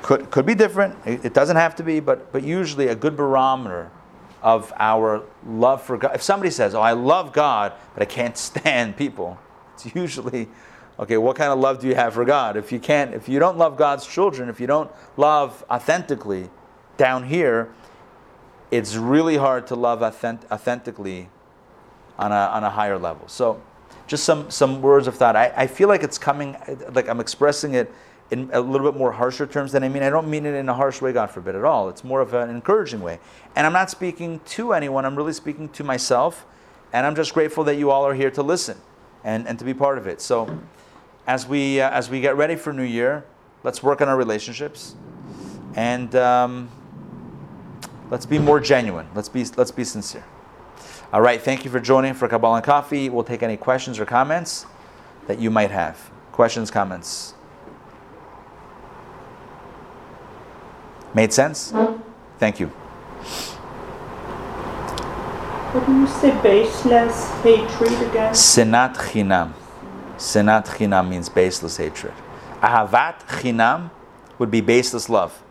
Could, 0.03 0.31
could 0.31 0.47
be 0.47 0.55
different. 0.55 0.97
It, 1.05 1.35
doesn't 1.35 1.57
have 1.57 1.75
to 1.77 1.83
be, 1.83 2.01
but, 2.01 2.33
but 2.33 2.43
usually 2.43 2.89
a 2.89 2.95
good 2.95 3.17
barometer 3.17 3.91
of 4.43 4.73
our 4.79 5.25
love 5.45 5.83
for 5.83 5.99
God. 5.99 6.15
If 6.15 6.23
somebody 6.23 6.51
says, 6.51 6.75
Oh, 6.75 6.81
I 6.81 6.93
love 6.93 7.33
God, 7.33 7.73
but 7.95 8.03
I 8.03 8.07
can't 8.07 8.37
stand 8.39 8.97
people, 8.97 9.39
it's 9.75 9.95
usually, 9.95 10.49
okay, 10.99 11.17
what 11.17 11.37
kind 11.37 11.53
of 11.53 11.59
love 11.59 11.81
do 11.81 11.89
you 11.89 11.95
have 11.95 12.15
for 12.15 12.25
God? 12.25 12.57
If 12.57 12.73
you 12.73 12.81
can't, 12.81 13.15
if 13.15 13.29
you 13.29 13.39
don't 13.39 13.59
love 13.59 13.77
God's 13.77 14.07
children, 14.07 14.49
if 14.49 14.61
you 14.61 14.67
don't 14.67 14.91
love 15.17 15.65
authentically 15.71 16.51
down 16.97 17.25
here, 17.25 17.73
it's 18.71 18.97
really 18.97 19.37
hard 19.37 19.67
to 19.69 19.75
love 19.75 20.03
authentic, 20.03 20.51
authentically 20.51 21.29
on 22.19 22.33
a, 22.33 22.35
on 22.35 22.65
a 22.65 22.71
higher 22.71 22.99
level. 22.99 23.29
So, 23.29 23.63
just 24.09 24.25
some, 24.25 24.51
some 24.51 24.83
words 24.83 25.07
of 25.07 25.15
thought. 25.15 25.37
I, 25.37 25.53
I 25.55 25.67
feel 25.69 25.87
like 25.87 26.03
it's 26.03 26.19
coming, 26.19 26.57
like 26.93 27.09
I'm 27.09 27.21
expressing 27.21 27.75
it 27.75 27.93
in 28.31 28.51
a 28.53 28.61
little 28.61 28.91
bit 28.91 28.99
more 28.99 29.13
harsher 29.13 29.47
terms 29.47 29.73
than 29.73 29.85
I 29.85 29.89
mean. 29.89 30.03
I 30.03 30.11
don't 30.11 30.29
mean 30.29 30.47
it 30.47 30.55
in 30.55 30.69
a 30.69 30.75
harsh 30.75 31.01
way, 31.01 31.13
God 31.13 31.31
forbid, 31.31 31.55
at 31.55 31.65
all. 31.65 31.89
It's 31.89 32.03
more 32.03 32.21
of 32.21 32.35
an 32.35 32.51
encouraging 32.51 33.01
way. 33.01 33.21
And 33.55 33.67
I'm 33.67 33.73
not 33.73 33.91
speaking 33.91 34.41
to 34.47 34.73
anyone, 34.73 35.05
I'm 35.05 35.15
really 35.15 35.33
speaking 35.33 35.69
to 35.71 35.85
myself. 35.85 36.47
And 36.93 37.07
I'm 37.07 37.15
just 37.15 37.35
grateful 37.35 37.65
that 37.65 37.77
you 37.77 37.91
all 37.91 38.07
are 38.07 38.15
here 38.15 38.31
to 38.31 38.43
listen 38.43 38.79
and, 39.23 39.47
and 39.47 39.59
to 39.59 39.65
be 39.65 39.75
part 39.75 39.99
of 39.99 40.07
it. 40.07 40.23
So, 40.23 40.59
as 41.27 41.47
we, 41.47 41.83
uh, 41.83 41.91
as 41.91 42.09
we 42.09 42.23
get 42.23 42.39
ready 42.39 42.57
for 42.57 42.73
New 42.73 42.83
Year, 42.83 43.27
let's 43.63 43.83
work 43.83 44.01
on 44.01 44.09
our 44.09 44.17
relationships 44.17 44.95
and 45.75 46.15
um, 46.17 46.71
let's 48.11 48.25
be 48.25 48.39
more 48.39 48.59
genuine. 48.59 49.07
Let's 49.15 49.29
be, 49.29 49.45
let's 49.57 49.71
be 49.71 49.85
sincere. 49.85 50.25
All 51.11 51.23
right, 51.23 51.41
thank 51.41 51.65
you 51.65 51.71
for 51.71 51.81
joining 51.81 52.13
for 52.13 52.29
Kabbalah 52.29 52.57
and 52.57 52.65
Coffee. 52.65 53.09
We'll 53.09 53.25
take 53.25 53.43
any 53.43 53.57
questions 53.57 53.99
or 53.99 54.05
comments 54.05 54.67
that 55.27 55.39
you 55.39 55.51
might 55.51 55.71
have. 55.71 56.11
Questions, 56.33 56.71
comments? 56.71 57.33
Made 61.15 61.33
sense? 61.33 61.73
Thank 62.39 62.61
you. 62.61 62.67
What 65.73 65.87
do 65.87 65.99
you 65.99 66.07
say 66.07 66.31
baseless 66.43 67.31
hatred 67.43 68.11
again? 68.11 68.35
Sinat 68.35 68.97
chinam. 68.97 69.55
Sinat 70.19 70.67
chinam 70.67 71.09
means 71.09 71.31
baseless 71.31 71.79
hatred. 71.79 72.13
Ahavat 72.61 73.21
chinam 73.29 73.91
would 74.39 74.51
be 74.51 74.61
baseless 74.61 75.09
love. 75.09 75.43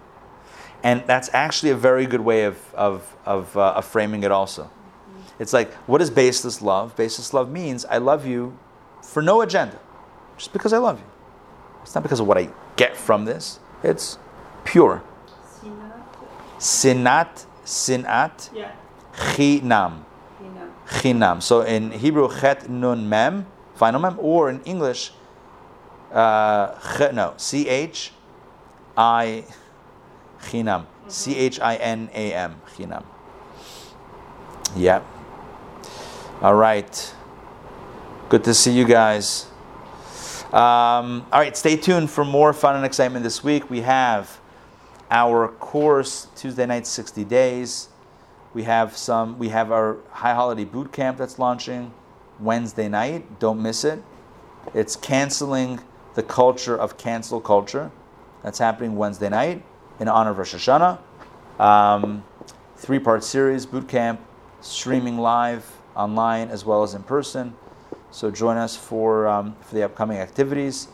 And 0.84 1.04
that's 1.08 1.32
actually 1.34 1.72
a 1.72 1.76
very 1.76 2.06
good 2.06 2.22
way 2.22 2.44
of, 2.44 2.76
of, 2.76 3.16
of, 3.26 3.58
uh, 3.58 3.72
of 3.72 3.86
framing 3.86 4.22
it 4.22 4.32
also. 4.32 4.70
It's 5.40 5.54
like, 5.54 5.74
what 5.86 6.02
is 6.02 6.10
baseless 6.10 6.62
love? 6.62 6.96
Baseless 6.96 7.34
love 7.34 7.50
means 7.50 7.86
I 7.86 7.98
love 7.98 8.26
you 8.26 8.58
for 9.02 9.22
no 9.22 9.42
agenda, 9.42 9.80
just 10.38 10.52
because 10.54 10.74
I 10.74 10.78
love 10.78 11.00
you. 11.00 11.06
It's 11.84 11.94
not 11.96 12.04
because 12.04 12.20
of 12.20 12.28
what 12.28 12.38
I 12.38 12.50
get 12.76 12.98
from 12.98 13.26
this, 13.26 13.60
it's 13.84 14.18
pure. 14.66 15.04
Sinat, 16.58 16.58
sinat, 16.60 17.46
Sinat. 17.64 18.50
Yeah. 18.54 18.72
chinam. 19.14 20.04
Hinam. 20.42 20.72
Chinam. 20.88 21.42
So 21.44 21.62
in 21.62 21.92
Hebrew, 21.92 22.30
chet 22.40 22.70
nun 22.70 23.08
mem, 23.08 23.46
final 23.76 24.00
mem, 24.02 24.18
or 24.20 24.50
in 24.50 24.62
English, 24.64 25.12
uh, 26.12 26.74
ch, 26.80 27.14
no, 27.14 27.34
C 27.38 27.68
H 27.68 28.12
I 28.96 29.46
Chinam. 30.42 30.86
C 31.08 31.36
H 31.36 31.60
I 31.60 31.76
N 31.76 32.10
A 32.14 32.34
M. 32.34 32.62
Chinam. 32.76 33.04
Yeah. 34.76 35.02
All 36.40 36.54
right. 36.54 37.16
Good 38.30 38.44
to 38.44 38.54
see 38.54 38.72
you 38.72 38.86
guys. 38.86 39.48
Um, 40.54 41.26
all 41.32 41.40
right, 41.40 41.58
stay 41.58 41.76
tuned 41.76 42.12
for 42.12 42.24
more 42.24 42.54
fun 42.54 42.76
and 42.76 42.86
excitement 42.86 43.24
this 43.24 43.44
week. 43.44 43.72
We 43.72 43.82
have 43.82 44.40
our 45.10 45.48
course 45.48 46.28
Tuesday 46.36 46.68
night, 46.68 46.86
60 46.86 47.24
days. 47.24 47.90
We 48.54 48.64
have 48.64 48.96
some. 48.96 49.40
We 49.40 49.50
have 49.50 49.72
our 49.72 49.98
high 50.12 50.36
holiday 50.36 50.64
boot 50.64 50.92
camp 50.94 51.18
that's 51.18 51.40
launching 51.40 51.92
Wednesday 52.40 52.88
night. 52.88 53.40
Don't 53.40 53.60
miss 53.60 53.84
it. 53.84 54.04
It's 54.76 54.96
canceling 54.96 55.80
the 56.14 56.22
culture 56.22 56.78
of 56.78 57.00
cancel 57.00 57.42
culture. 57.42 57.90
That's 58.44 58.60
happening 58.60 58.96
Wednesday 58.96 59.30
night 59.30 59.64
in 60.00 60.08
honor 60.08 60.30
of 60.30 60.38
Rosh 60.38 60.54
Hashanah. 60.54 61.00
Um, 61.60 62.24
Three 62.76 63.00
part 63.00 63.24
series, 63.24 63.66
boot 63.66 63.88
camp, 63.88 64.22
streaming 64.62 65.18
live 65.18 65.77
online 65.98 66.50
as 66.50 66.64
well 66.64 66.84
as 66.84 66.94
in 66.94 67.04
person. 67.04 67.56
So 68.12 68.32
join 68.32 68.56
us 68.56 68.76
for, 68.76 69.28
um, 69.28 69.56
for 69.62 69.76
the 69.76 69.84
upcoming 69.84 70.18
activities. 70.18 70.88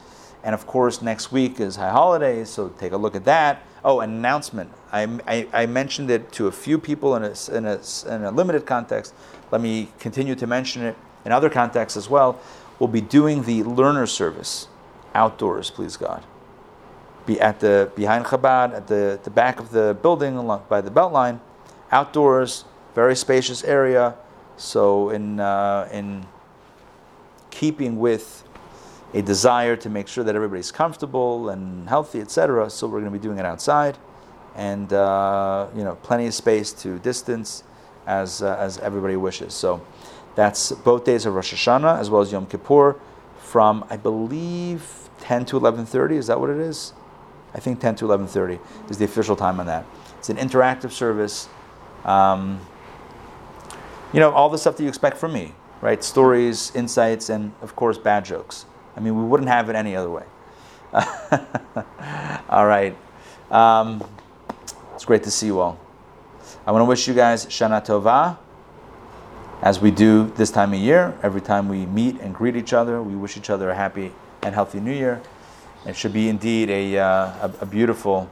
And 0.43 0.53
of 0.55 0.65
course, 0.65 1.01
next 1.01 1.31
week 1.31 1.59
is 1.59 1.75
High 1.75 1.91
Holidays, 1.91 2.49
so 2.49 2.69
take 2.69 2.91
a 2.91 2.97
look 2.97 3.15
at 3.15 3.25
that. 3.25 3.61
Oh, 3.85 3.99
an 3.99 4.09
announcement. 4.11 4.71
I, 4.91 5.03
I, 5.27 5.47
I 5.53 5.65
mentioned 5.65 6.09
it 6.09 6.31
to 6.33 6.47
a 6.47 6.51
few 6.51 6.77
people 6.77 7.15
in 7.15 7.23
a, 7.23 7.33
in, 7.55 7.65
a, 7.65 7.79
in 8.07 8.23
a 8.23 8.31
limited 8.31 8.65
context. 8.65 9.13
Let 9.51 9.61
me 9.61 9.91
continue 9.99 10.35
to 10.35 10.47
mention 10.47 10.83
it 10.83 10.95
in 11.25 11.31
other 11.31 11.49
contexts 11.49 11.95
as 11.95 12.09
well. 12.09 12.39
We'll 12.79 12.89
be 12.89 13.01
doing 13.01 13.43
the 13.43 13.63
learner 13.63 14.07
service 14.07 14.67
outdoors, 15.13 15.69
please 15.69 15.95
God. 15.95 16.23
Be 17.25 17.39
at 17.39 17.61
the 17.61 17.89
behind 17.95 18.25
Chabad, 18.25 18.73
at 18.73 18.87
the, 18.87 19.19
the 19.23 19.29
back 19.29 19.59
of 19.59 19.71
the 19.71 19.97
building 20.01 20.35
along, 20.35 20.63
by 20.67 20.81
the 20.81 20.91
Beltline, 20.91 21.39
outdoors, 21.91 22.65
very 22.95 23.15
spacious 23.15 23.63
area. 23.63 24.15
So 24.63 25.09
in 25.09 25.41
uh, 25.41 25.89
in 25.91 26.25
keeping 27.51 27.99
with 27.99 28.45
a 29.13 29.21
desire 29.21 29.75
to 29.75 29.89
make 29.89 30.07
sure 30.07 30.23
that 30.23 30.35
everybody's 30.35 30.71
comfortable 30.71 31.49
and 31.49 31.87
healthy, 31.87 32.21
etc. 32.21 32.69
So 32.69 32.87
we're 32.87 33.01
going 33.01 33.11
to 33.11 33.19
be 33.19 33.21
doing 33.21 33.37
it 33.37 33.45
outside, 33.45 33.97
and 34.55 34.91
uh, 34.93 35.67
you 35.75 35.83
know, 35.83 35.95
plenty 35.95 36.27
of 36.27 36.33
space 36.33 36.71
to 36.73 36.97
distance 36.99 37.63
as 38.07 38.41
uh, 38.41 38.55
as 38.57 38.77
everybody 38.79 39.17
wishes. 39.17 39.53
So 39.53 39.85
that's 40.35 40.71
both 40.71 41.03
days 41.03 41.25
of 41.25 41.35
Rosh 41.35 41.53
Hashanah 41.53 41.99
as 41.99 42.09
well 42.09 42.21
as 42.21 42.31
Yom 42.31 42.45
Kippur, 42.45 42.95
from 43.39 43.85
I 43.89 43.97
believe 43.97 45.09
10 45.19 45.45
to 45.47 45.59
11:30. 45.59 46.13
Is 46.13 46.27
that 46.27 46.39
what 46.39 46.49
it 46.49 46.57
is? 46.57 46.93
I 47.53 47.59
think 47.59 47.81
10 47.81 47.97
to 47.97 48.05
11:30 48.05 48.59
is 48.89 48.97
the 48.97 49.05
official 49.05 49.35
time 49.35 49.59
on 49.59 49.65
that. 49.65 49.85
It's 50.19 50.29
an 50.29 50.37
interactive 50.37 50.91
service. 50.91 51.49
Um, 52.05 52.61
you 54.13 54.19
know, 54.19 54.31
all 54.31 54.49
the 54.49 54.57
stuff 54.57 54.77
that 54.77 54.83
you 54.83 54.89
expect 54.89 55.17
from 55.17 55.33
me, 55.33 55.53
right? 55.81 56.03
Stories, 56.03 56.71
insights, 56.75 57.29
and 57.29 57.51
of 57.61 57.75
course, 57.75 57.97
bad 57.97 58.23
jokes. 58.23 58.65
I 58.95 58.99
mean, 58.99 59.17
we 59.17 59.23
wouldn't 59.23 59.49
have 59.49 59.69
it 59.69 59.75
any 59.75 59.95
other 59.95 60.09
way. 60.09 60.23
all 62.49 62.67
right. 62.67 62.95
Um, 63.49 64.03
it's 64.93 65.05
great 65.05 65.23
to 65.23 65.31
see 65.31 65.47
you 65.47 65.59
all. 65.59 65.79
I 66.65 66.71
want 66.71 66.81
to 66.81 66.85
wish 66.85 67.07
you 67.07 67.13
guys 67.13 67.45
Shana 67.47 67.83
Tova. 67.83 68.37
As 69.63 69.79
we 69.79 69.91
do 69.91 70.31
this 70.35 70.51
time 70.51 70.73
of 70.73 70.79
year, 70.79 71.17
every 71.23 71.41
time 71.41 71.67
we 71.67 71.85
meet 71.85 72.19
and 72.19 72.35
greet 72.35 72.55
each 72.55 72.73
other, 72.73 73.01
we 73.01 73.15
wish 73.15 73.37
each 73.37 73.49
other 73.49 73.69
a 73.69 73.75
happy 73.75 74.11
and 74.41 74.53
healthy 74.53 74.79
new 74.79 74.93
year. 74.93 75.21
It 75.85 75.95
should 75.95 76.13
be 76.13 76.29
indeed 76.29 76.69
a, 76.69 76.99
uh, 76.99 77.05
a, 77.47 77.53
a, 77.61 77.65
beautiful 77.65 78.29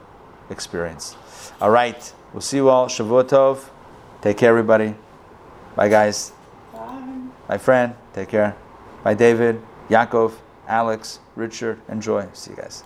experience. 0.50 1.16
All 1.60 1.70
right. 1.70 2.12
We'll 2.32 2.42
see 2.42 2.58
you 2.58 2.68
all. 2.68 2.86
Shavua 2.86 3.24
Tov. 3.24 3.68
Take 4.22 4.38
care, 4.38 4.50
everybody. 4.50 4.94
Bye, 5.74 5.88
guys. 5.88 6.32
Bye. 6.72 7.02
My 7.48 7.58
friend, 7.58 7.94
take 8.12 8.28
care. 8.28 8.56
Bye, 9.02 9.14
David, 9.14 9.60
Yaakov, 9.88 10.34
Alex, 10.68 11.20
Richard, 11.34 11.80
and 11.88 12.00
Joy. 12.00 12.28
See 12.32 12.50
you 12.50 12.56
guys. 12.56 12.84